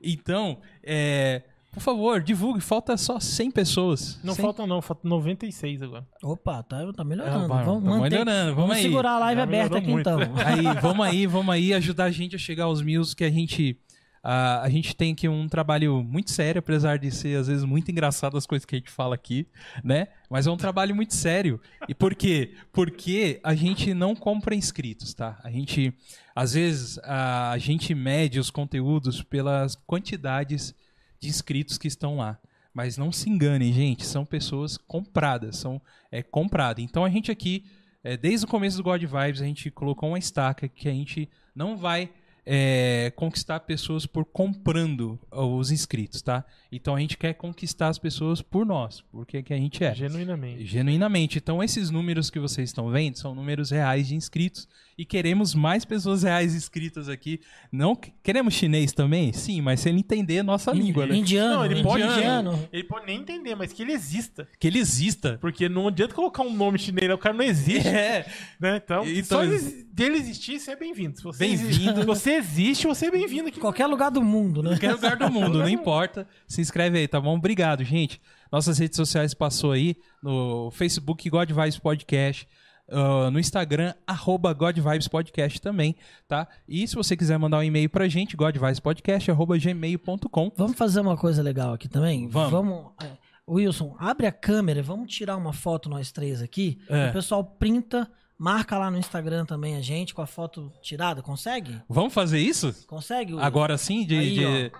[0.00, 1.42] Então, é,
[1.72, 2.60] por favor, divulgue.
[2.60, 4.18] Falta só 100 pessoas.
[4.24, 6.06] Não 100 falta não, falta 96 agora.
[6.22, 7.44] Opa, tá, tá melhorando.
[7.44, 8.82] É, vai, vamos tá manter- melhorando, vamos aí.
[8.82, 10.32] segurar a live Já aberta melhorou aqui muito.
[10.32, 10.36] então.
[10.74, 13.78] Aí, vamos aí, vamos aí ajudar a gente a chegar aos mil que a gente.
[14.22, 17.90] ah, a gente tem aqui um trabalho muito sério, apesar de ser às vezes muito
[17.90, 19.46] engraçado as coisas que a gente fala aqui,
[19.82, 20.08] né?
[20.28, 21.60] Mas é um trabalho muito sério.
[21.88, 22.54] E por quê?
[22.72, 25.38] Porque a gente não compra inscritos, tá?
[25.42, 25.94] A gente,
[26.34, 30.74] às vezes, a, a gente mede os conteúdos pelas quantidades
[31.20, 32.38] de inscritos que estão lá.
[32.72, 36.80] Mas não se enganem, gente, são pessoas compradas, são é comprado.
[36.80, 37.64] Então a gente aqui,
[38.02, 41.28] é, desde o começo do God Vibes, a gente colocou uma estaca que a gente
[41.54, 42.10] não vai
[42.46, 46.44] é, conquistar pessoas por comprando os inscritos, tá?
[46.72, 49.94] Então a gente quer conquistar as pessoas por nós, porque que a gente é.
[49.94, 50.64] Genuinamente.
[50.64, 51.38] Genuinamente.
[51.38, 54.66] Então, esses números que vocês estão vendo são números reais de inscritos
[55.00, 57.40] e queremos mais pessoas reais inscritas aqui.
[57.72, 59.32] Não que- queremos chinês também?
[59.32, 61.16] Sim, mas se ele entender a nossa língua, né?
[61.16, 62.68] Indiano, Não, ele pode, indiano.
[62.72, 64.46] ele pode nem entender, mas que ele exista.
[64.58, 65.38] Que ele exista.
[65.40, 67.14] Porque não adianta colocar um nome chinês, né?
[67.14, 67.88] o cara não existe.
[67.88, 68.26] É.
[68.60, 68.76] Né?
[68.84, 71.16] Então, Então, só ex- ele- dele existir, você é bem-vindo.
[71.16, 72.04] Se você Bem-vindo.
[72.04, 73.58] você existe, você é bem-vindo aqui.
[73.58, 74.70] Qualquer lugar do mundo, né?
[74.70, 76.26] Qualquer lugar do mundo, não importa.
[76.46, 77.36] Se inscreve aí, tá bom?
[77.36, 78.20] Obrigado, gente.
[78.52, 82.46] Nossas redes sociais passou aí no Facebook God Vibes Podcast.
[82.90, 85.94] Ah, no Instagram, arroba God Vibes Podcast também,
[86.28, 86.46] tá?
[86.68, 90.52] E se você quiser mandar um e-mail pra gente, godvibespodcast, arroba gmail.com.
[90.56, 92.28] Vamos fazer uma coisa legal aqui também?
[92.28, 92.92] Vamos.
[93.02, 93.06] é,
[93.48, 96.78] Wilson, abre a câmera, vamos tirar uma foto nós três aqui.
[96.88, 97.08] É.
[97.08, 101.20] O pessoal printa, marca lá no Instagram também a gente com a foto tirada.
[101.20, 101.80] Consegue?
[101.88, 102.72] Vamos fazer isso?
[102.86, 103.32] Consegue?
[103.32, 103.44] Wilson?
[103.44, 104.06] Agora sim?
[104.06, 104.70] De, Aí, de- é-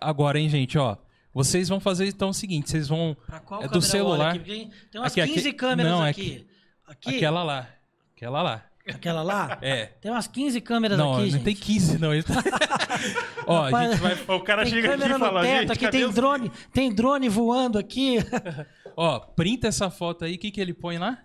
[0.00, 0.96] Agora, hein, gente, ó.
[1.32, 3.16] Vocês vão fazer então o seguinte, vocês vão...
[3.26, 4.34] Pra qual é do celular.
[4.34, 4.68] aqui?
[4.90, 6.46] Tem umas Aqui, aqui- 15 câmeras não, é aqui.
[6.90, 7.68] Aqui, Aquela lá.
[8.16, 8.62] Aquela lá.
[8.88, 9.58] aquela lá.
[9.62, 9.86] É.
[10.00, 11.44] Tem umas 15 câmeras Não, aqui, não gente.
[11.44, 12.12] tem 15 não.
[12.12, 12.42] Ele tá-
[13.46, 14.36] ó, a gente vai...
[14.36, 17.28] O cara Tem chega aqui e fala, teto, gente, aqui tem os- drone, tem drone
[17.28, 18.18] voando aqui.
[18.96, 20.34] Ó, printa essa foto aí.
[20.34, 21.18] O que, que ele põe lá?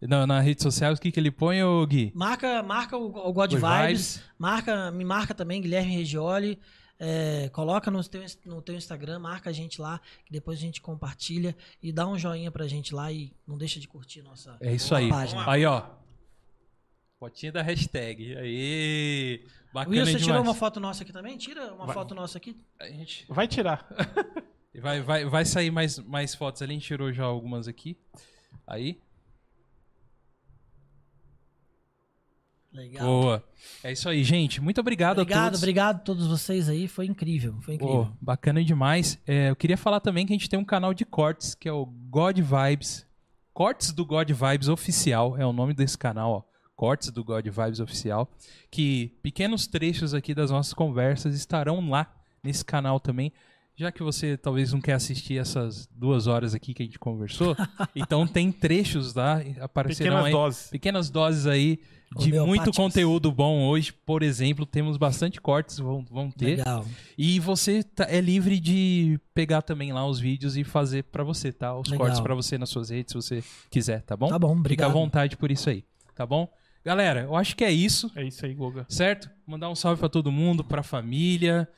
[0.00, 2.12] Na, na rede social, o que, que ele põe, ô Gui?
[2.14, 4.22] Marca, marca o, o God Vibes, Vibes.
[4.38, 6.58] marca, me marca também, Guilherme Regioli.
[6.98, 10.80] É, coloca no teu, no teu Instagram, marca a gente lá, que depois a gente
[10.80, 14.74] compartilha e dá um joinha pra gente lá e não deixa de curtir nossa É
[14.74, 15.08] isso aí.
[15.08, 15.50] página.
[15.50, 15.84] Aí, ó.
[17.18, 18.36] Fotinha da hashtag.
[18.36, 19.44] Aí.
[19.72, 20.24] Bacana Wilson, demais.
[20.24, 21.36] tirou uma foto nossa aqui também?
[21.36, 21.94] Tira uma Vai.
[21.94, 22.56] foto nossa aqui.
[22.80, 23.86] A gente Vai tirar.
[24.80, 26.72] vai, vai, vai sair mais, mais fotos ali.
[26.72, 27.96] A gente tirou já algumas aqui.
[28.66, 29.00] Aí.
[32.78, 33.04] Legal.
[33.04, 33.44] Boa.
[33.82, 34.60] É isso aí, gente.
[34.60, 35.60] Muito obrigado, a Obrigado, todos.
[35.60, 36.86] obrigado a todos vocês aí.
[36.86, 38.06] Foi incrível, foi incrível.
[38.06, 39.18] Pô, bacana demais.
[39.26, 41.72] É, eu queria falar também que a gente tem um canal de cortes, que é
[41.72, 43.04] o God Vibes.
[43.52, 46.42] Cortes do God Vibes Oficial, é o nome desse canal, ó.
[46.76, 48.30] Cortes do God Vibes Oficial.
[48.70, 52.06] Que pequenos trechos aqui das nossas conversas estarão lá
[52.44, 53.32] nesse canal também.
[53.74, 57.56] Já que você talvez não quer assistir essas duas horas aqui que a gente conversou,
[57.94, 60.70] então tem trechos lá, aparecerão Pequenas aí doses.
[60.70, 61.80] pequenas doses aí
[62.16, 63.92] de muito conteúdo bom hoje.
[63.92, 66.56] Por exemplo, temos bastante cortes, vão, vão ter.
[66.56, 66.84] Legal.
[67.16, 71.52] E você tá- é livre de pegar também lá os vídeos e fazer pra você,
[71.52, 71.76] tá?
[71.76, 72.06] Os Legal.
[72.06, 74.28] cortes pra você nas suas redes, se você quiser, tá bom?
[74.28, 74.92] Tá bom, Fica à obrigado.
[74.92, 76.48] vontade por isso aí, tá bom?
[76.84, 78.86] Galera, eu acho que é isso, É isso aí, Goga.
[78.88, 79.28] certo?
[79.46, 81.68] Mandar um salve pra todo mundo, pra família.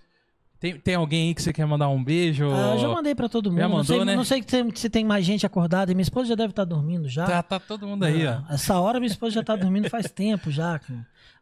[0.61, 2.45] Tem, tem alguém aí que você quer mandar um beijo?
[2.53, 3.61] Ah, eu já mandei pra todo mundo.
[3.61, 4.15] Já não mandou, sei, né?
[4.15, 5.91] não sei que tem- se tem mais gente acordada.
[5.91, 7.25] e Minha esposa já deve estar dormindo já.
[7.27, 8.43] Tá, tá todo mundo aí, ó.
[8.47, 10.79] Ah, Essa hora minha esposa já tá dormindo faz tempo já.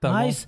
[0.00, 0.47] Tá Mas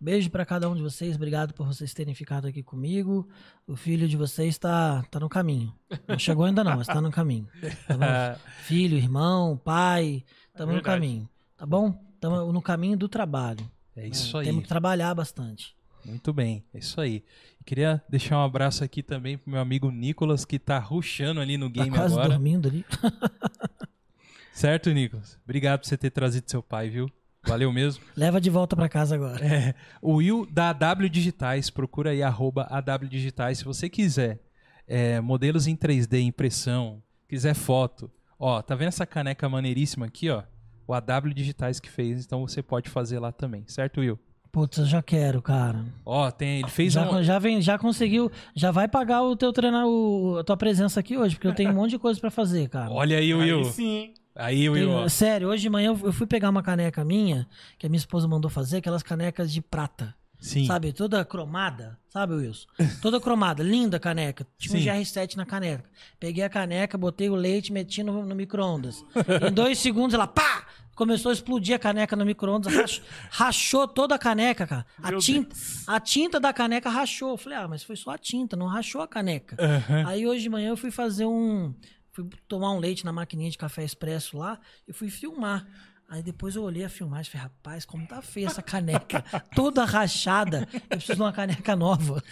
[0.00, 1.14] beijo pra cada um de vocês.
[1.14, 3.28] Obrigado por vocês terem ficado aqui comigo.
[3.64, 5.72] O filho de vocês tá, tá no caminho.
[6.08, 7.46] Não chegou ainda não, mas tá no caminho.
[7.86, 8.38] Tá bom?
[8.64, 10.96] Filho, irmão, pai, estamos no Verdade.
[11.00, 11.28] caminho.
[11.56, 11.96] Tá bom?
[12.14, 13.70] Estamos no caminho do trabalho.
[13.96, 14.46] é isso É, aí.
[14.46, 15.76] Temos que trabalhar bastante.
[16.04, 17.22] Muito bem, é isso aí.
[17.64, 21.70] Queria deixar um abraço aqui também pro meu amigo Nicolas, que tá rushando ali no
[21.70, 22.28] Tá game quase agora.
[22.30, 22.84] dormindo ali.
[24.52, 25.38] Certo, Nicolas?
[25.44, 27.10] Obrigado por você ter trazido seu pai, viu?
[27.44, 28.04] Valeu mesmo.
[28.16, 29.44] Leva de volta pra casa agora.
[29.44, 33.58] É, o Will da AW Digitais, procura aí arroba AW Digitais.
[33.58, 34.40] Se você quiser
[34.86, 40.42] é, modelos em 3D, impressão, quiser foto, ó, tá vendo essa caneca maneiríssima aqui, ó?
[40.86, 44.18] O AW Digitais que fez, então você pode fazer lá também, certo, Will?
[44.52, 45.82] Putz, eu já quero, cara.
[46.04, 47.22] Ó, tem, ele fez Já, um.
[47.22, 48.30] já, vem, já conseguiu.
[48.54, 51.70] Já vai pagar o teu treinar, o, a tua presença aqui hoje, porque eu tenho
[51.70, 52.90] um monte de coisa pra fazer, cara.
[52.90, 53.60] Olha aí, Will.
[53.60, 54.14] Aí sim.
[54.36, 54.90] Aí, Will.
[54.90, 55.08] Ó.
[55.08, 57.48] sério, hoje de manhã eu fui pegar uma caneca minha,
[57.78, 60.14] que a minha esposa mandou fazer, aquelas canecas de prata.
[60.38, 60.66] Sim.
[60.66, 60.92] Sabe?
[60.92, 61.96] Toda cromada.
[62.10, 62.66] Sabe, Wilson?
[63.00, 63.62] Toda cromada.
[63.62, 64.44] Linda caneca.
[64.58, 64.88] Tinha um Sim.
[65.02, 65.88] GR7 na caneca.
[66.18, 69.04] Peguei a caneca, botei o leite, meti no, no micro-ondas.
[69.48, 70.66] em dois segundos ela, pá!
[70.94, 72.72] Começou a explodir a caneca no micro-ondas.
[72.74, 74.86] rach- rachou toda a caneca, cara.
[75.02, 75.56] A tinta,
[75.86, 77.30] a tinta da caneca rachou.
[77.30, 79.56] Eu falei, ah, mas foi só a tinta, não rachou a caneca.
[79.58, 80.06] Aham.
[80.06, 81.74] Aí hoje de manhã eu fui fazer um.
[82.12, 85.66] Fui tomar um leite na maquininha de café expresso lá e fui filmar.
[86.10, 89.24] Aí depois eu olhei a filmagem e falei, rapaz, como tá feia essa caneca.
[89.56, 90.68] toda rachada.
[90.74, 92.22] Eu preciso de uma caneca nova.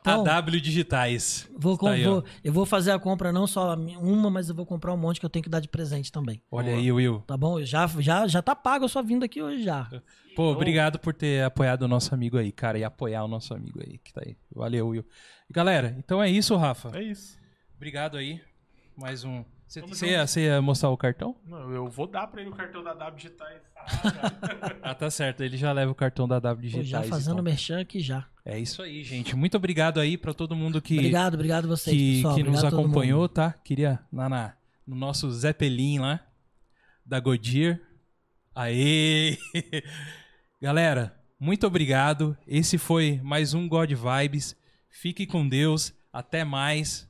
[0.00, 1.48] Então, AW Digitais.
[1.56, 4.64] vou, Tá aí, vou- eu vou fazer a compra não só uma, mas eu vou
[4.66, 6.42] comprar um monte que eu tenho que dar de presente também.
[6.50, 7.22] Olha aí, Will.
[7.26, 7.62] Tá bom?
[7.62, 9.88] Já, já, já tá pago a sua vinda aqui hoje já.
[10.36, 13.80] Pô, obrigado por ter apoiado o nosso amigo aí, cara, e apoiar o nosso amigo
[13.84, 14.36] aí que tá aí.
[14.54, 15.04] Valeu, Will.
[15.50, 16.90] E, galera, então é isso, Rafa.
[16.96, 17.36] É isso.
[17.76, 18.40] Obrigado aí.
[18.96, 19.44] Mais um.
[19.66, 21.36] Você ia, você ia mostrar o cartão?
[21.44, 23.60] Não, eu vou dar pra ele o cartão da W Digitais.
[24.82, 25.42] Ah, tá certo.
[25.42, 26.88] Ele já leva o cartão da W Digitais.
[26.88, 27.44] já fazendo então.
[27.44, 28.26] merchan aqui já.
[28.48, 29.36] É isso aí, gente.
[29.36, 32.34] Muito obrigado aí pra todo mundo que, Obrigado, obrigado a vocês, que, pessoal.
[32.34, 33.52] que nos Obrigado a todo acompanhou, tá?
[33.62, 34.54] Queria lá na,
[34.86, 36.18] no nosso Zeppelin lá,
[37.04, 37.78] da Goodyear.
[38.54, 39.36] Aê!
[40.62, 42.34] Galera, muito obrigado.
[42.46, 44.56] Esse foi mais um God Vibes.
[44.88, 45.92] Fique com Deus.
[46.10, 47.06] Até mais.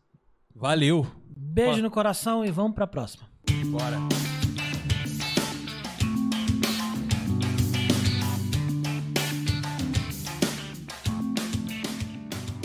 [0.53, 1.07] Valeu.
[1.37, 3.29] Beijo no coração e vamos pra próxima.
[3.67, 4.28] Bora.